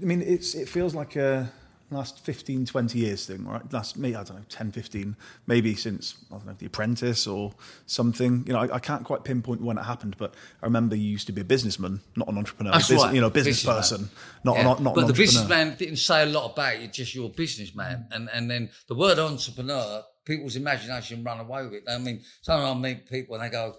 I 0.00 0.04
mean, 0.04 0.20
it's 0.22 0.54
it 0.54 0.68
feels 0.68 0.94
like 0.94 1.16
a 1.16 1.50
last 1.90 2.20
15, 2.22 2.66
20 2.66 2.98
years 2.98 3.24
thing, 3.24 3.46
right? 3.46 3.62
Last, 3.72 3.96
maybe, 3.96 4.14
I 4.14 4.22
don't 4.22 4.36
know, 4.36 4.44
10, 4.50 4.72
15, 4.72 5.16
maybe 5.46 5.74
since, 5.74 6.16
I 6.30 6.34
don't 6.36 6.46
know, 6.46 6.52
The 6.58 6.66
Apprentice 6.66 7.26
or 7.26 7.50
something. 7.86 8.44
You 8.46 8.52
know, 8.52 8.58
I, 8.58 8.74
I 8.74 8.78
can't 8.78 9.04
quite 9.04 9.24
pinpoint 9.24 9.62
when 9.62 9.78
it 9.78 9.84
happened, 9.84 10.14
but 10.18 10.34
I 10.62 10.66
remember 10.66 10.94
you 10.96 11.08
used 11.08 11.26
to 11.28 11.32
be 11.32 11.40
a 11.40 11.44
businessman, 11.44 12.02
not 12.14 12.28
an 12.28 12.36
entrepreneur. 12.36 12.72
That's 12.72 12.90
Bus- 12.90 13.02
right. 13.04 13.14
You 13.14 13.22
know, 13.22 13.30
business 13.30 13.62
Businessman. 13.64 14.00
person, 14.08 14.10
not, 14.44 14.56
Yeah. 14.58 14.62
not, 14.64 14.82
not 14.82 14.94
but 14.96 15.06
the 15.06 15.14
businessman 15.14 15.76
didn't 15.78 15.96
say 15.96 16.24
a 16.24 16.26
lot 16.26 16.52
about 16.52 16.74
it, 16.74 16.92
just 16.92 17.14
you're 17.14 17.30
businessman. 17.30 18.06
And 18.12 18.28
and 18.34 18.50
then 18.50 18.68
the 18.88 18.94
word 18.94 19.18
entrepreneur, 19.18 20.02
people's 20.28 20.54
imagination 20.54 21.24
run 21.24 21.40
away 21.40 21.64
with 21.64 21.72
it. 21.74 21.84
I 21.88 21.98
mean, 21.98 22.20
sometimes 22.42 22.76
I 22.76 22.80
meet 22.80 23.08
people 23.08 23.34
and 23.34 23.44
they 23.44 23.48
go, 23.50 23.74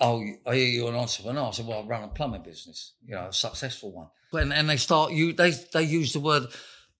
Oh, 0.00 0.22
I 0.46 0.54
hear 0.54 0.68
you're 0.68 0.90
an 0.90 0.94
entrepreneur. 0.94 1.48
I 1.48 1.50
said, 1.50 1.66
Well, 1.66 1.82
I 1.82 1.86
run 1.86 2.04
a 2.04 2.08
plumbing 2.08 2.42
business, 2.42 2.92
you 3.04 3.14
know, 3.14 3.26
a 3.26 3.32
successful 3.32 3.92
one. 3.92 4.08
And, 4.32 4.52
and 4.52 4.68
they 4.70 4.76
start 4.76 5.12
you 5.12 5.32
they 5.32 5.50
they 5.72 5.82
use 5.82 6.12
the 6.12 6.20
word 6.20 6.44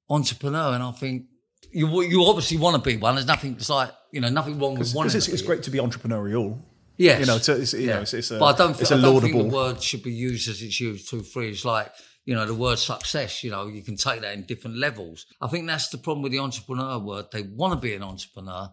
entrepreneur 0.09 0.75
and 0.75 0.83
I 0.83 0.91
think 0.93 1.27
you 1.71 2.03
you 2.03 2.25
obviously 2.25 2.57
want 2.57 2.83
to 2.83 2.91
be 2.91 2.97
one. 2.97 3.15
There's 3.15 3.27
nothing 3.27 3.53
it's 3.53 3.71
like 3.71 3.91
you 4.11 4.21
know, 4.23 4.31
nothing 4.31 4.59
wrong 4.59 4.79
with 4.79 4.95
wanting 4.95 5.11
Because 5.11 5.29
it's, 5.29 5.29
it's 5.29 5.43
great 5.43 5.63
to 5.65 5.71
be 5.71 5.79
entrepreneurial. 5.79 6.59
Yes. 6.97 7.21
You 7.21 7.27
know, 7.27 7.37
it's, 7.37 7.49
it's, 7.51 7.75
you 7.75 7.89
know, 7.89 8.01
it's, 8.01 8.15
it's 8.15 8.31
a, 8.31 8.39
but 8.39 8.55
I 8.55 8.57
don't, 8.57 8.71
it's 8.81 8.89
think, 8.89 8.91
a 8.93 8.95
I 8.95 9.01
don't 9.03 9.21
think 9.21 9.35
laudable. 9.35 9.51
the 9.51 9.57
word 9.57 9.83
should 9.83 10.03
be 10.03 10.13
used 10.13 10.49
as 10.49 10.63
it's 10.63 10.81
used 10.81 11.11
too 11.11 11.23
free. 11.23 11.51
It's 11.51 11.67
like, 11.67 11.93
you 12.27 12.35
know, 12.35 12.45
the 12.45 12.55
word 12.55 12.79
success, 12.79 13.43
you 13.43 13.51
know, 13.51 13.67
you 13.69 13.83
can 13.83 13.97
take 13.97 14.21
that 14.21 14.35
in 14.35 14.43
different 14.43 14.77
levels. 14.77 15.25
I 15.41 15.47
think 15.49 15.67
that's 15.67 15.89
the 15.89 15.99
problem 15.99 16.23
with 16.23 16.33
the 16.33 16.41
entrepreneur 16.41 16.99
word. 16.99 17.27
They 17.33 17.43
want 17.43 17.73
to 17.73 17.79
be 17.81 17.95
an 17.95 18.03
entrepreneur, 18.03 18.69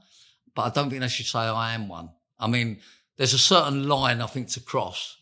but 0.56 0.64
I 0.64 0.70
don't 0.70 0.90
think 0.90 1.02
they 1.02 1.08
should 1.08 1.28
say 1.28 1.40
I 1.40 1.74
am 1.76 1.88
one. 1.88 2.10
I 2.40 2.48
mean, 2.48 2.80
there's 3.18 3.34
a 3.34 3.40
certain 3.40 3.88
line 3.88 4.22
I 4.22 4.26
think 4.28 4.50
to 4.50 4.60
cross 4.60 5.18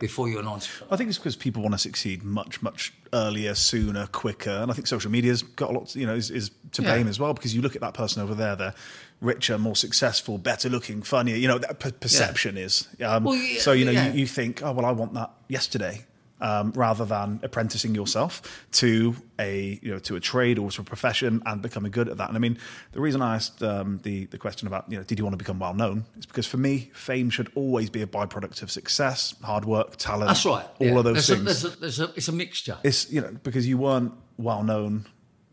before 0.00 0.28
you're 0.28 0.40
an 0.40 0.46
entrepreneur. 0.46 0.92
I 0.92 0.96
think 0.96 1.08
it's 1.08 1.18
because 1.18 1.36
people 1.36 1.62
want 1.62 1.74
to 1.74 1.78
succeed 1.78 2.22
much, 2.24 2.62
much 2.62 2.92
earlier, 3.12 3.54
sooner, 3.54 4.06
quicker, 4.06 4.50
and 4.50 4.70
I 4.70 4.74
think 4.74 4.86
social 4.86 5.10
media's 5.10 5.42
got 5.42 5.70
a 5.70 5.72
lot, 5.72 5.94
you 5.94 6.06
know, 6.06 6.14
is, 6.14 6.30
is 6.30 6.50
to 6.72 6.82
Yeah. 6.82 6.94
blame 6.94 7.08
as 7.08 7.20
well 7.20 7.34
because 7.34 7.54
you 7.54 7.60
look 7.62 7.74
at 7.76 7.80
that 7.82 7.94
person 7.94 8.22
over 8.22 8.34
there, 8.34 8.56
they're 8.56 8.74
richer, 9.20 9.58
more 9.58 9.76
successful, 9.76 10.38
better 10.38 10.68
looking, 10.68 11.02
funnier. 11.02 11.36
You 11.36 11.48
know, 11.48 11.58
that 11.58 11.78
per- 11.80 11.92
perception 11.92 12.56
is. 12.56 12.88
Um, 13.04 13.24
Well, 13.24 13.36
yeah, 13.36 13.60
so 13.60 13.72
you 13.72 13.84
know, 13.84 13.90
yeah. 13.92 14.12
you, 14.12 14.20
you 14.20 14.26
think, 14.26 14.62
oh 14.62 14.72
well, 14.72 14.86
I 14.86 14.92
want 14.92 15.14
that 15.14 15.30
yesterday. 15.48 16.04
Um, 16.40 16.72
rather 16.72 17.04
than 17.04 17.38
apprenticing 17.42 17.94
yourself 17.94 18.66
to 18.72 19.14
a 19.38 19.78
you 19.80 19.92
know 19.92 19.98
to 20.00 20.16
a 20.16 20.20
trade 20.20 20.58
or 20.58 20.70
to 20.72 20.82
a 20.82 20.84
profession 20.84 21.40
and 21.46 21.62
becoming 21.62 21.92
good 21.92 22.08
at 22.08 22.16
that. 22.18 22.28
And 22.28 22.36
I 22.36 22.40
mean, 22.40 22.58
the 22.92 23.00
reason 23.00 23.22
I 23.22 23.36
asked 23.36 23.62
um, 23.62 24.00
the 24.02 24.26
the 24.26 24.36
question 24.36 24.66
about 24.66 24.90
you 24.90 24.98
know 24.98 25.04
did 25.04 25.18
you 25.18 25.24
want 25.24 25.34
to 25.34 25.38
become 25.38 25.60
well 25.60 25.74
known 25.74 26.04
is 26.18 26.26
because 26.26 26.46
for 26.46 26.56
me, 26.56 26.90
fame 26.92 27.30
should 27.30 27.50
always 27.54 27.88
be 27.88 28.02
a 28.02 28.06
byproduct 28.06 28.62
of 28.62 28.70
success, 28.70 29.34
hard 29.42 29.64
work, 29.64 29.96
talent. 29.96 30.26
That's 30.26 30.44
right. 30.44 30.66
All 30.80 30.86
yeah. 30.86 30.98
of 30.98 31.04
those 31.04 31.26
there's 31.26 31.44
things. 31.44 31.64
A, 31.64 31.68
there's 31.68 31.76
a, 31.76 31.80
there's 31.80 32.00
a, 32.00 32.12
it's 32.16 32.28
a 32.28 32.32
mixture. 32.32 32.78
it's 32.82 33.10
you 33.10 33.20
know 33.20 33.34
because 33.44 33.66
you 33.66 33.78
weren't 33.78 34.12
well 34.36 34.64
known 34.64 35.06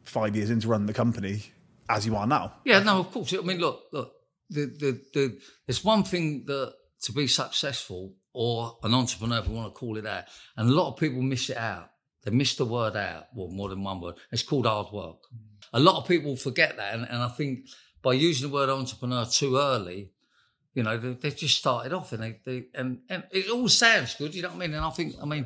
five 0.04 0.36
years 0.36 0.50
into 0.50 0.68
running 0.68 0.88
the 0.88 0.94
company 0.94 1.44
as 1.90 2.06
you 2.06 2.16
are 2.16 2.28
now. 2.28 2.54
Yeah, 2.66 2.80
no, 2.80 3.00
of 3.00 3.12
course. 3.12 3.34
I 3.34 3.38
mean, 3.42 3.60
look, 3.60 3.84
look. 3.92 4.14
The 4.50 4.66
the 4.66 5.02
the. 5.14 5.40
It's 5.68 5.84
one 5.84 6.04
thing 6.04 6.46
that 6.48 6.74
to 7.04 7.12
be 7.14 7.28
successful 7.28 8.14
or 8.34 8.78
an 8.84 8.94
entrepreneur, 8.94 9.40
if 9.40 9.48
you 9.48 9.54
want 9.54 9.74
to 9.74 9.80
call 9.80 9.98
it 9.98 10.04
that, 10.04 10.30
and 10.58 10.70
a 10.70 10.74
lot 10.74 10.92
of 10.92 11.00
people 11.00 11.22
miss 11.22 11.50
it 11.50 11.58
out. 11.58 11.90
They 12.24 12.32
miss 12.32 12.56
the 12.56 12.66
word 12.66 12.96
out. 12.96 13.28
Well, 13.34 13.48
more 13.50 13.70
than 13.70 13.84
one 13.84 14.00
word. 14.00 14.16
It's 14.32 14.44
called 14.44 14.66
hard 14.66 14.94
work. 14.94 15.18
A 15.74 15.80
lot 15.80 15.98
of 15.98 16.08
people 16.08 16.36
forget 16.36 16.78
that, 16.78 16.94
and, 16.94 17.04
and 17.04 17.18
I 17.18 17.30
think 17.30 17.68
by 18.02 18.14
using 18.14 18.50
the 18.50 18.54
word 18.54 18.70
entrepreneur 18.70 19.26
too 19.26 19.58
early, 19.58 20.12
you 20.74 20.84
know, 20.84 20.98
they, 20.98 21.14
they've 21.14 21.36
just 21.36 21.58
started 21.58 21.94
off, 21.94 22.12
and 22.14 22.24
they, 22.24 22.40
they 22.46 22.66
and 22.74 23.00
and 23.10 23.24
it 23.32 23.50
all 23.50 23.68
sounds 23.68 24.16
good. 24.16 24.36
You 24.36 24.44
know 24.44 24.50
what 24.50 24.56
I 24.56 24.60
mean? 24.60 24.74
And 24.74 24.86
I 24.86 24.90
think, 24.90 25.16
I 25.22 25.26
mean. 25.26 25.46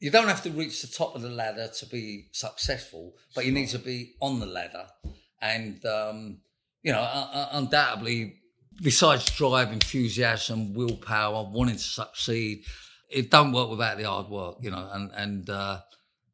You 0.00 0.10
don't 0.10 0.28
have 0.28 0.42
to 0.42 0.50
reach 0.50 0.82
the 0.82 0.88
top 0.88 1.14
of 1.14 1.22
the 1.22 1.30
ladder 1.30 1.70
to 1.78 1.86
be 1.86 2.28
successful, 2.30 3.14
but 3.34 3.46
you 3.46 3.52
need 3.52 3.68
to 3.68 3.78
be 3.78 4.16
on 4.20 4.38
the 4.38 4.44
ladder. 4.44 4.86
And 5.40 5.82
um, 5.86 6.40
you 6.82 6.92
know, 6.92 7.00
uh, 7.00 7.28
uh, 7.32 7.48
undoubtedly, 7.52 8.36
besides 8.80 9.30
drive, 9.30 9.72
enthusiasm, 9.72 10.74
willpower, 10.74 11.48
wanting 11.50 11.76
to 11.76 11.82
succeed, 11.82 12.64
it 13.10 13.30
don't 13.30 13.52
work 13.52 13.70
without 13.70 13.98
the 13.98 14.04
hard 14.04 14.28
work, 14.28 14.56
you 14.60 14.70
know. 14.70 14.88
And 14.92 15.10
and 15.14 15.50
uh, 15.50 15.80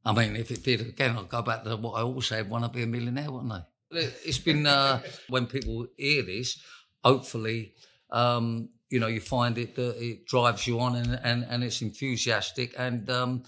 I 0.04 0.12
mean, 0.12 0.36
if 0.36 0.50
it 0.50 0.62
did 0.62 0.80
again, 0.80 1.16
I'd 1.16 1.28
go 1.28 1.42
back 1.42 1.64
to 1.64 1.76
what 1.76 1.92
I 1.92 2.02
always 2.02 2.26
said: 2.26 2.48
want 2.48 2.64
to 2.64 2.70
be 2.70 2.82
a 2.82 2.86
millionaire, 2.86 3.30
wouldn't 3.30 3.52
I? 3.52 3.62
It's 3.92 4.38
been 4.38 4.66
uh, 4.66 5.00
when 5.28 5.46
people 5.46 5.86
hear 5.96 6.22
this, 6.22 6.60
hopefully, 7.04 7.74
um, 8.10 8.70
you 8.88 9.00
know, 9.00 9.08
you 9.08 9.20
find 9.20 9.58
it 9.58 9.74
that 9.76 9.96
it 10.02 10.26
drives 10.26 10.66
you 10.66 10.80
on 10.80 10.96
and 10.96 11.20
and, 11.22 11.44
and 11.48 11.64
it's 11.64 11.82
enthusiastic 11.82 12.74
and. 12.78 13.08
Um, 13.10 13.44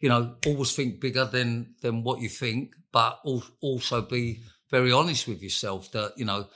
you 0.00 0.08
know, 0.08 0.34
always 0.46 0.74
think 0.74 0.98
bigger 0.98 1.26
than 1.26 1.74
than 1.82 2.02
what 2.02 2.20
you 2.20 2.28
think, 2.30 2.74
but 2.90 3.20
also 3.60 4.00
be 4.00 4.40
very 4.70 4.92
honest 4.92 5.28
with 5.28 5.42
yourself 5.42 5.92
that 5.92 6.14
you 6.16 6.24
know, 6.24 6.46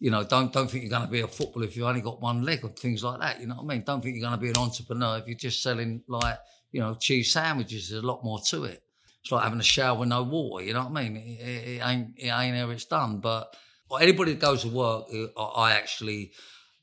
you 0.00 0.10
know, 0.10 0.24
don't 0.24 0.52
don't 0.52 0.70
think 0.70 0.84
you're 0.84 0.90
going 0.90 1.06
to 1.06 1.10
be 1.10 1.20
a 1.20 1.28
footballer 1.28 1.66
if 1.66 1.76
you've 1.76 1.86
only 1.86 2.00
got 2.00 2.20
one 2.20 2.42
leg 2.42 2.60
or 2.64 2.68
things 2.70 3.04
like 3.04 3.20
that. 3.20 3.40
You 3.40 3.46
know 3.46 3.56
what 3.56 3.64
I 3.64 3.76
mean? 3.76 3.84
Don't 3.86 4.02
think 4.02 4.16
you're 4.16 4.28
going 4.28 4.38
to 4.38 4.42
be 4.42 4.50
an 4.50 4.58
entrepreneur 4.58 5.18
if 5.18 5.26
you're 5.26 5.36
just 5.36 5.62
selling 5.62 6.02
like 6.08 6.38
you 6.72 6.80
know 6.80 6.94
cheese 6.94 7.32
sandwiches. 7.32 7.90
There's 7.90 8.02
a 8.02 8.06
lot 8.06 8.24
more 8.24 8.40
to 8.48 8.64
it. 8.64 8.82
It's 9.22 9.32
like 9.32 9.44
having 9.44 9.60
a 9.60 9.64
shower 9.64 9.98
with 9.98 10.08
no 10.08 10.22
water. 10.22 10.64
You 10.64 10.74
know 10.74 10.86
what 10.86 10.98
I 10.98 11.08
mean? 11.08 11.16
It, 11.16 11.40
it, 11.40 11.68
it 11.68 11.82
ain't 11.86 12.08
it 12.18 12.28
ain't 12.28 12.56
how 12.56 12.70
it's 12.70 12.84
done. 12.84 13.20
But 13.20 13.56
anybody 14.00 14.32
that 14.32 14.40
goes 14.40 14.62
to 14.62 14.68
work, 14.68 15.06
uh, 15.14 15.40
I 15.40 15.70
I 15.70 15.72
actually, 15.72 16.32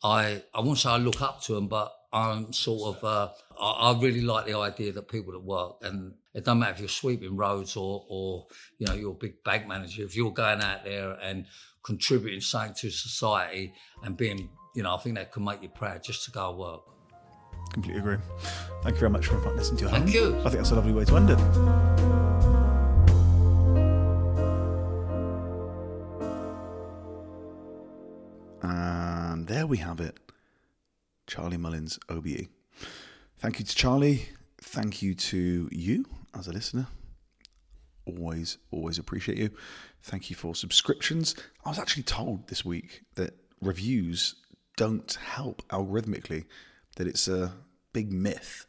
I 0.03 0.41
I 0.53 0.61
won't 0.61 0.79
say 0.79 0.89
I 0.89 0.97
look 0.97 1.21
up 1.21 1.41
to 1.43 1.53
them, 1.53 1.67
but 1.67 1.93
I'm 2.13 2.51
sort 2.53 2.95
of 2.95 3.03
uh, 3.03 3.29
I, 3.59 3.91
I 3.91 3.99
really 3.99 4.21
like 4.21 4.45
the 4.45 4.57
idea 4.57 4.91
that 4.93 5.07
people 5.07 5.33
that 5.33 5.43
work 5.43 5.77
and 5.81 6.13
it 6.33 6.45
doesn't 6.45 6.59
matter 6.59 6.73
if 6.73 6.79
you're 6.79 6.89
sweeping 6.89 7.35
roads 7.35 7.75
or 7.75 8.05
or 8.09 8.47
you 8.79 8.87
know 8.87 8.93
you're 8.93 9.11
a 9.11 9.15
big 9.15 9.43
bank 9.43 9.67
manager. 9.67 10.03
If 10.03 10.15
you're 10.15 10.31
going 10.31 10.61
out 10.61 10.83
there 10.83 11.17
and 11.21 11.45
contributing 11.83 12.41
something 12.41 12.73
to 12.75 12.89
society 12.91 13.73
and 14.03 14.15
being 14.17 14.49
you 14.75 14.83
know 14.83 14.95
I 14.95 14.97
think 14.97 15.15
that 15.15 15.31
can 15.31 15.43
make 15.43 15.61
you 15.61 15.69
proud 15.69 16.03
just 16.03 16.25
to 16.25 16.31
go 16.31 16.55
work. 16.55 16.81
Completely 17.73 18.01
agree. 18.01 18.17
Thank 18.83 18.95
you 18.95 18.99
very 18.99 19.09
much 19.11 19.27
for 19.27 19.37
listening 19.53 19.77
to 19.77 19.83
your 19.85 19.91
Thank 19.91 20.09
hand. 20.09 20.13
you. 20.13 20.39
I 20.39 20.43
think 20.43 20.55
that's 20.55 20.71
a 20.71 20.75
lovely 20.75 20.93
way 20.93 21.05
to 21.05 21.15
end 21.15 21.29
it. 21.29 21.39
And 28.61 29.47
there 29.47 29.65
we 29.65 29.77
have 29.77 29.99
it. 29.99 30.17
Charlie 31.27 31.57
Mullins, 31.57 31.97
OBE. 32.09 32.47
Thank 33.39 33.59
you 33.59 33.65
to 33.65 33.75
Charlie. 33.75 34.29
Thank 34.59 35.01
you 35.01 35.15
to 35.15 35.69
you 35.71 36.05
as 36.37 36.47
a 36.47 36.51
listener. 36.51 36.87
Always, 38.05 38.57
always 38.71 38.97
appreciate 38.97 39.37
you. 39.37 39.51
Thank 40.01 40.29
you 40.29 40.35
for 40.35 40.55
subscriptions. 40.55 41.35
I 41.65 41.69
was 41.69 41.79
actually 41.79 42.03
told 42.03 42.47
this 42.47 42.65
week 42.65 43.03
that 43.15 43.35
reviews 43.61 44.35
don't 44.77 45.13
help 45.13 45.61
algorithmically, 45.69 46.45
that 46.95 47.07
it's 47.07 47.27
a 47.27 47.53
big 47.93 48.11
myth. 48.11 48.65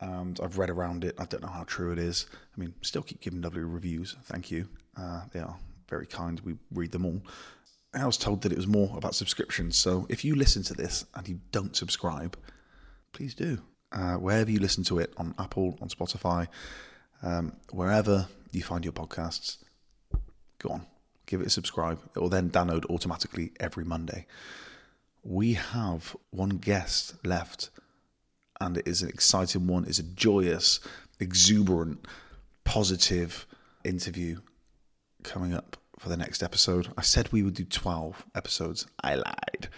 And 0.00 0.38
I've 0.42 0.58
read 0.58 0.68
around 0.68 1.04
it. 1.04 1.14
I 1.18 1.24
don't 1.24 1.42
know 1.42 1.48
how 1.48 1.64
true 1.64 1.92
it 1.92 1.98
is. 1.98 2.26
I 2.54 2.60
mean, 2.60 2.74
still 2.82 3.02
keep 3.02 3.20
giving 3.22 3.40
lovely 3.40 3.62
reviews. 3.62 4.14
Thank 4.24 4.50
you. 4.50 4.68
Uh, 4.96 5.22
they 5.32 5.40
are 5.40 5.56
very 5.88 6.06
kind. 6.06 6.38
We 6.40 6.56
read 6.70 6.92
them 6.92 7.06
all. 7.06 7.22
I 7.94 8.04
was 8.04 8.18
told 8.18 8.42
that 8.42 8.52
it 8.52 8.58
was 8.58 8.66
more 8.66 8.94
about 8.96 9.14
subscriptions. 9.14 9.78
So 9.78 10.06
if 10.10 10.22
you 10.24 10.34
listen 10.34 10.62
to 10.64 10.74
this 10.74 11.06
and 11.14 11.26
you 11.26 11.40
don't 11.50 11.74
subscribe, 11.74 12.36
please 13.12 13.34
do. 13.34 13.58
Uh, 13.90 14.16
wherever 14.16 14.50
you 14.50 14.58
listen 14.58 14.84
to 14.84 14.98
it, 14.98 15.14
on 15.16 15.34
Apple, 15.38 15.78
on 15.80 15.88
Spotify, 15.88 16.48
um, 17.22 17.52
wherever 17.70 18.28
you 18.52 18.62
find 18.62 18.84
your 18.84 18.92
podcasts, 18.92 19.58
go 20.58 20.70
on, 20.70 20.86
give 21.26 21.40
it 21.40 21.48
a 21.48 21.50
subscribe. 21.50 21.98
It 22.14 22.20
will 22.20 22.28
then 22.28 22.50
download 22.50 22.84
automatically 22.90 23.52
every 23.60 23.84
Monday. 23.84 24.26
We 25.22 25.54
have 25.54 26.16
one 26.30 26.50
guest 26.50 27.14
left, 27.24 27.70
and 28.60 28.78
it 28.78 28.86
is 28.86 29.02
an 29.02 29.08
exciting 29.08 29.66
one. 29.66 29.84
It's 29.84 29.98
a 29.98 30.04
joyous, 30.04 30.80
exuberant, 31.18 32.06
positive 32.64 33.46
interview 33.84 34.40
coming 35.22 35.52
up 35.54 35.76
for 35.98 36.08
the 36.08 36.16
next 36.16 36.42
episode. 36.42 36.88
I 36.96 37.02
said 37.02 37.32
we 37.32 37.42
would 37.42 37.54
do 37.54 37.64
12 37.64 38.24
episodes. 38.34 38.86
I 39.02 39.16
lied. 39.16 39.68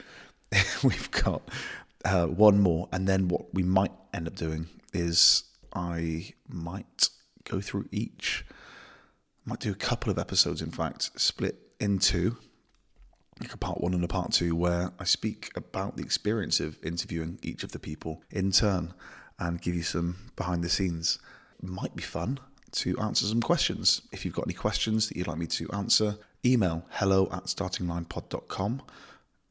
We've 0.82 1.10
got 1.10 1.42
uh, 2.04 2.26
one 2.26 2.60
more, 2.60 2.88
and 2.92 3.08
then 3.08 3.28
what 3.28 3.52
we 3.54 3.62
might 3.62 3.92
end 4.12 4.28
up 4.28 4.36
doing 4.36 4.68
is 4.92 5.44
I 5.74 6.32
might 6.48 7.08
go 7.48 7.60
through 7.60 7.88
each. 7.90 8.44
Might 9.44 9.60
do 9.60 9.72
a 9.72 9.74
couple 9.74 10.10
of 10.10 10.18
episodes, 10.18 10.62
in 10.62 10.70
fact, 10.70 11.10
split 11.16 11.56
into 11.80 12.36
like 13.40 13.54
a 13.54 13.58
part 13.58 13.80
one 13.80 13.94
and 13.94 14.04
a 14.04 14.08
part 14.08 14.32
two, 14.32 14.54
where 14.56 14.92
I 14.98 15.04
speak 15.04 15.50
about 15.54 15.96
the 15.96 16.02
experience 16.02 16.60
of 16.60 16.78
interviewing 16.84 17.38
each 17.42 17.62
of 17.62 17.72
the 17.72 17.78
people 17.78 18.22
in 18.30 18.50
turn 18.50 18.94
and 19.38 19.60
give 19.60 19.74
you 19.74 19.82
some 19.82 20.16
behind 20.36 20.64
the 20.64 20.68
scenes. 20.68 21.18
Might 21.62 21.94
be 21.94 22.02
fun 22.02 22.40
to 22.72 22.98
answer 22.98 23.26
some 23.26 23.40
questions. 23.40 24.02
If 24.12 24.24
you've 24.24 24.34
got 24.34 24.46
any 24.46 24.54
questions 24.54 25.08
that 25.08 25.16
you'd 25.16 25.28
like 25.28 25.38
me 25.38 25.46
to 25.46 25.70
answer, 25.70 26.16
email 26.44 26.84
hello 26.90 27.28
at 27.32 27.44
startinglinepod.com 27.44 28.82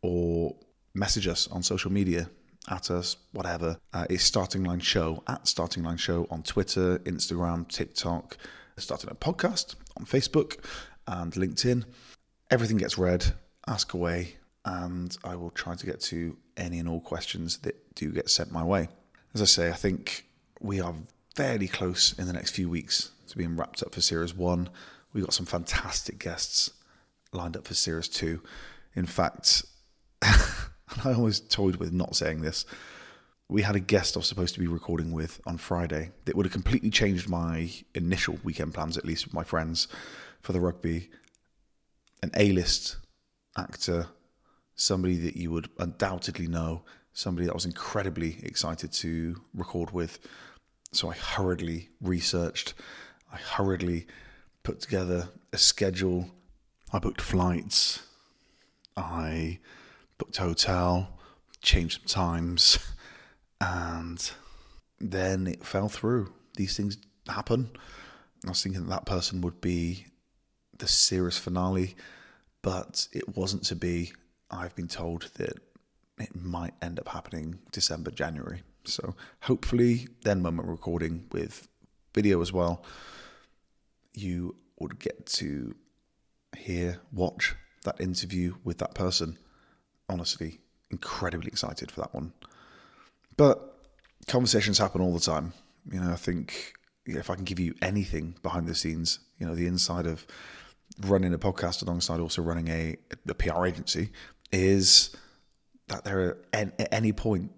or 0.01 0.55
message 0.93 1.27
us 1.27 1.47
on 1.47 1.63
social 1.63 1.91
media 1.91 2.29
at 2.67 2.91
us, 2.91 3.17
whatever. 3.31 3.77
Uh, 3.93 4.05
it's 4.09 4.23
Starting 4.23 4.63
Line 4.63 4.79
Show 4.79 5.23
at 5.27 5.47
Starting 5.47 5.83
Line 5.83 5.97
Show 5.97 6.27
on 6.29 6.43
Twitter, 6.43 6.99
Instagram, 6.99 7.67
TikTok, 7.67 8.37
Starting 8.77 9.07
Line 9.07 9.17
Podcast 9.19 9.75
on 9.97 10.05
Facebook. 10.05 10.57
and 11.07 11.33
LinkedIn. 11.33 11.85
Everything 12.51 12.77
gets 12.77 12.97
read, 12.97 13.33
ask 13.67 13.93
away, 13.93 14.35
and 14.65 15.17
I 15.23 15.35
will 15.35 15.51
try 15.51 15.75
to 15.75 15.85
get 15.85 16.01
to 16.01 16.37
any 16.55 16.79
and 16.79 16.89
all 16.89 16.99
questions 17.01 17.59
that 17.59 17.95
do 17.95 18.11
get 18.11 18.29
sent 18.29 18.51
my 18.51 18.63
way. 18.63 18.89
As 19.33 19.41
I 19.41 19.45
say, 19.45 19.69
I 19.69 19.73
think 19.73 20.25
we 20.59 20.79
are 20.81 20.93
fairly 21.35 21.67
close 21.67 22.13
in 22.17 22.27
the 22.27 22.33
next 22.33 22.51
few 22.51 22.69
weeks 22.69 23.11
to 23.27 23.37
being 23.37 23.55
wrapped 23.55 23.83
up 23.83 23.93
for 23.93 24.01
Series 24.01 24.33
1. 24.33 24.69
We've 25.13 25.23
got 25.23 25.33
some 25.33 25.45
fantastic 25.45 26.19
guests 26.19 26.71
lined 27.31 27.55
up 27.55 27.67
for 27.67 27.73
Series 27.73 28.07
2. 28.07 28.41
In 28.95 29.05
fact, 29.05 29.63
I 31.03 31.13
always 31.13 31.39
toyed 31.39 31.77
with 31.77 31.91
not 31.91 32.15
saying 32.15 32.41
this. 32.41 32.65
We 33.49 33.61
had 33.61 33.75
a 33.75 33.79
guest 33.79 34.15
I 34.15 34.19
was 34.19 34.27
supposed 34.27 34.53
to 34.55 34.59
be 34.59 34.67
recording 34.67 35.11
with 35.11 35.39
on 35.45 35.57
Friday 35.57 36.11
that 36.25 36.35
would 36.35 36.45
have 36.45 36.53
completely 36.53 36.89
changed 36.89 37.29
my 37.29 37.69
initial 37.95 38.37
weekend 38.43 38.73
plans, 38.73 38.97
at 38.97 39.05
least 39.05 39.25
with 39.25 39.33
my 39.33 39.43
friends 39.43 39.87
for 40.41 40.53
the 40.53 40.59
rugby. 40.59 41.09
An 42.23 42.31
A 42.35 42.51
list 42.51 42.97
actor, 43.57 44.07
somebody 44.75 45.17
that 45.17 45.37
you 45.37 45.51
would 45.51 45.69
undoubtedly 45.79 46.47
know, 46.47 46.83
somebody 47.13 47.45
that 47.45 47.53
I 47.53 47.55
was 47.55 47.65
incredibly 47.65 48.37
excited 48.43 48.91
to 48.93 49.41
record 49.53 49.91
with. 49.91 50.19
So 50.91 51.09
I 51.09 51.13
hurriedly 51.13 51.89
researched, 52.01 52.73
I 53.31 53.37
hurriedly 53.37 54.07
put 54.63 54.79
together 54.81 55.29
a 55.53 55.57
schedule. 55.57 56.29
I 56.91 56.99
booked 56.99 57.21
flights, 57.21 58.03
I 58.95 59.59
booked 60.17 60.39
a 60.39 60.43
hotel, 60.43 61.19
changed 61.61 62.09
some 62.09 62.23
times, 62.23 62.79
and 63.61 64.31
then 64.99 65.47
it 65.47 65.65
fell 65.65 65.89
through. 65.89 66.33
These 66.55 66.75
things 66.75 66.97
happen. 67.27 67.69
I 68.45 68.49
was 68.49 68.63
thinking 68.63 68.83
that, 68.83 68.89
that 68.89 69.05
person 69.05 69.41
would 69.41 69.61
be 69.61 70.07
the 70.77 70.87
series 70.87 71.37
finale, 71.37 71.95
but 72.61 73.07
it 73.11 73.35
wasn't 73.35 73.63
to 73.65 73.75
be. 73.75 74.13
I've 74.49 74.75
been 74.75 74.87
told 74.87 75.29
that 75.35 75.59
it 76.19 76.35
might 76.35 76.73
end 76.81 76.99
up 76.99 77.09
happening 77.09 77.59
December, 77.71 78.11
January. 78.11 78.61
So 78.85 79.15
hopefully, 79.41 80.07
then 80.23 80.43
when 80.43 80.57
we're 80.57 80.63
recording 80.63 81.25
with 81.31 81.67
video 82.13 82.41
as 82.41 82.53
well, 82.53 82.83
you 84.13 84.55
would 84.79 84.99
get 84.99 85.25
to 85.25 85.75
hear, 86.57 86.99
watch 87.11 87.55
that 87.83 87.99
interview 87.99 88.55
with 88.63 88.77
that 88.79 88.95
person. 88.95 89.37
Honestly, 90.09 90.59
incredibly 90.89 91.47
excited 91.47 91.91
for 91.91 92.01
that 92.01 92.13
one. 92.13 92.33
But 93.35 93.77
conversations 94.27 94.77
happen 94.77 95.01
all 95.01 95.13
the 95.13 95.19
time. 95.19 95.53
You 95.91 95.99
know, 95.99 96.11
I 96.11 96.15
think 96.15 96.73
if 97.05 97.29
I 97.29 97.35
can 97.35 97.43
give 97.43 97.59
you 97.59 97.75
anything 97.81 98.35
behind 98.41 98.67
the 98.67 98.75
scenes, 98.75 99.19
you 99.39 99.45
know, 99.45 99.55
the 99.55 99.67
inside 99.67 100.05
of 100.05 100.25
running 101.01 101.33
a 101.33 101.37
podcast 101.37 101.81
alongside 101.83 102.19
also 102.19 102.41
running 102.41 102.67
a, 102.69 102.95
a 103.27 103.33
PR 103.33 103.65
agency 103.65 104.09
is 104.51 105.15
that 105.87 106.03
there 106.03 106.19
are 106.19 106.37
at 106.53 106.87
any 106.91 107.11
point 107.11 107.51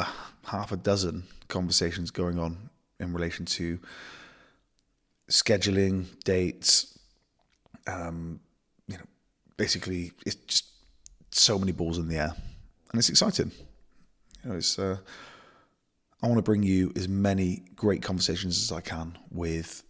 uh, 0.00 0.10
half 0.44 0.72
a 0.72 0.76
dozen 0.76 1.24
conversations 1.48 2.10
going 2.10 2.38
on 2.38 2.70
in 3.00 3.12
relation 3.12 3.44
to 3.44 3.78
scheduling 5.30 6.06
dates 6.24 6.98
um, 7.86 8.40
you 8.86 8.96
know 8.96 9.04
basically 9.56 10.12
it's 10.26 10.34
just 10.34 10.73
so 11.36 11.58
many 11.58 11.72
balls 11.72 11.98
in 11.98 12.08
the 12.08 12.16
air 12.16 12.34
and 12.90 12.98
it's 12.98 13.08
exciting. 13.08 13.50
You 14.42 14.50
know 14.50 14.56
it's 14.56 14.78
uh, 14.78 14.98
i 16.22 16.26
want 16.26 16.38
to 16.38 16.42
bring 16.42 16.62
you 16.62 16.92
as 16.96 17.08
many 17.08 17.64
great 17.74 18.02
conversations 18.02 18.62
as 18.62 18.72
i 18.72 18.80
can 18.80 19.16
with 19.30 19.82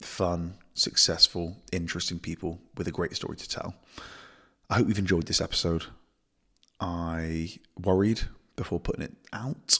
fun 0.00 0.54
successful 0.74 1.56
interesting 1.72 2.18
people 2.18 2.60
with 2.76 2.86
a 2.88 2.92
great 2.92 3.14
story 3.14 3.36
to 3.36 3.48
tell. 3.48 3.74
I 4.70 4.76
hope 4.76 4.88
you've 4.88 4.98
enjoyed 4.98 5.26
this 5.26 5.40
episode. 5.40 5.84
I 6.80 7.50
worried 7.80 8.20
before 8.56 8.78
putting 8.78 9.02
it 9.02 9.14
out 9.32 9.78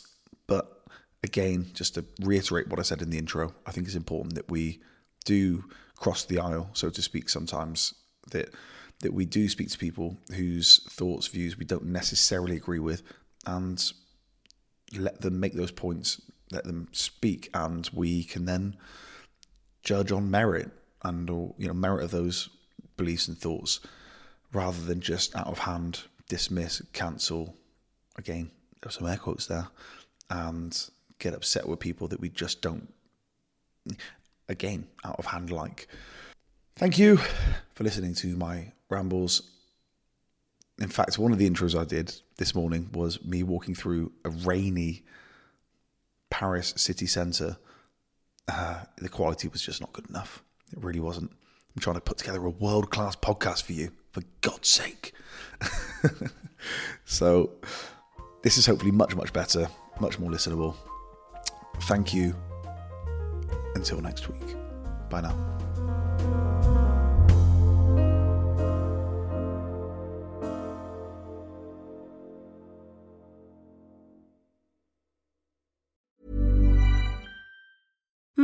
but 0.48 0.78
again, 1.22 1.70
just 1.74 1.94
to 1.94 2.04
reiterate 2.20 2.68
what 2.68 2.80
I 2.80 2.82
said 2.82 3.02
in 3.02 3.10
the 3.10 3.18
intro, 3.18 3.54
I 3.66 3.70
think 3.70 3.86
it's 3.86 3.94
important 3.94 4.34
that 4.34 4.50
we 4.50 4.80
do 5.24 5.64
cross 5.96 6.24
the 6.24 6.38
aisle, 6.38 6.70
so 6.72 6.90
to 6.90 7.02
speak, 7.02 7.28
sometimes 7.28 7.94
that 8.30 8.52
that 9.00 9.14
we 9.14 9.24
do 9.24 9.48
speak 9.48 9.70
to 9.70 9.78
people 9.78 10.16
whose 10.34 10.82
thoughts, 10.90 11.28
views 11.28 11.56
we 11.56 11.64
don't 11.64 11.86
necessarily 11.86 12.56
agree 12.56 12.78
with, 12.78 13.02
and 13.46 13.92
let 14.96 15.20
them 15.20 15.38
make 15.38 15.54
those 15.54 15.70
points, 15.70 16.20
let 16.50 16.64
them 16.64 16.88
speak, 16.92 17.50
and 17.54 17.88
we 17.92 18.24
can 18.24 18.44
then 18.44 18.76
judge 19.82 20.10
on 20.10 20.30
merit 20.30 20.70
and 21.04 21.30
or 21.30 21.54
you 21.58 21.68
know 21.68 21.74
merit 21.74 22.04
of 22.04 22.10
those 22.10 22.48
beliefs 22.96 23.28
and 23.28 23.38
thoughts, 23.38 23.80
rather 24.52 24.80
than 24.82 25.00
just 25.00 25.34
out 25.36 25.46
of 25.46 25.58
hand 25.58 26.02
dismiss, 26.28 26.82
cancel. 26.92 27.54
Again, 28.16 28.50
there's 28.82 28.98
some 28.98 29.06
air 29.06 29.16
quotes 29.16 29.46
there, 29.46 29.68
and 30.30 30.76
get 31.18 31.34
upset 31.34 31.66
with 31.66 31.80
people 31.80 32.08
that 32.08 32.20
we 32.20 32.28
just 32.28 32.60
don't, 32.62 32.92
again, 34.48 34.86
out 35.04 35.16
of 35.18 35.26
hand 35.26 35.50
like. 35.50 35.88
Thank 36.76 36.98
you 36.98 37.18
for 37.74 37.84
listening 37.84 38.14
to 38.14 38.36
my 38.36 38.72
rambles. 38.88 39.42
In 40.80 40.88
fact, 40.88 41.18
one 41.18 41.32
of 41.32 41.38
the 41.38 41.48
intros 41.48 41.78
I 41.78 41.84
did 41.84 42.14
this 42.36 42.54
morning 42.54 42.90
was 42.92 43.24
me 43.24 43.42
walking 43.42 43.74
through 43.74 44.12
a 44.24 44.30
rainy 44.30 45.04
Paris 46.30 46.72
city 46.76 47.06
centre. 47.06 47.56
Uh, 48.46 48.84
the 48.96 49.08
quality 49.08 49.48
was 49.48 49.60
just 49.60 49.80
not 49.80 49.92
good 49.92 50.08
enough. 50.08 50.42
It 50.72 50.82
really 50.82 51.00
wasn't. 51.00 51.30
I'm 51.30 51.80
trying 51.80 51.96
to 51.96 52.00
put 52.00 52.18
together 52.18 52.44
a 52.44 52.50
world 52.50 52.90
class 52.90 53.16
podcast 53.16 53.64
for 53.64 53.72
you, 53.72 53.90
for 54.12 54.22
God's 54.40 54.68
sake. 54.68 55.12
so, 57.04 57.50
this 58.42 58.56
is 58.56 58.66
hopefully 58.66 58.92
much, 58.92 59.14
much 59.14 59.32
better, 59.32 59.68
much 60.00 60.18
more 60.18 60.30
listenable. 60.30 60.76
Thank 61.82 62.14
you. 62.14 62.34
Until 63.74 64.00
next 64.00 64.28
week. 64.28 64.56
Bye 65.10 65.20
now. 65.20 65.58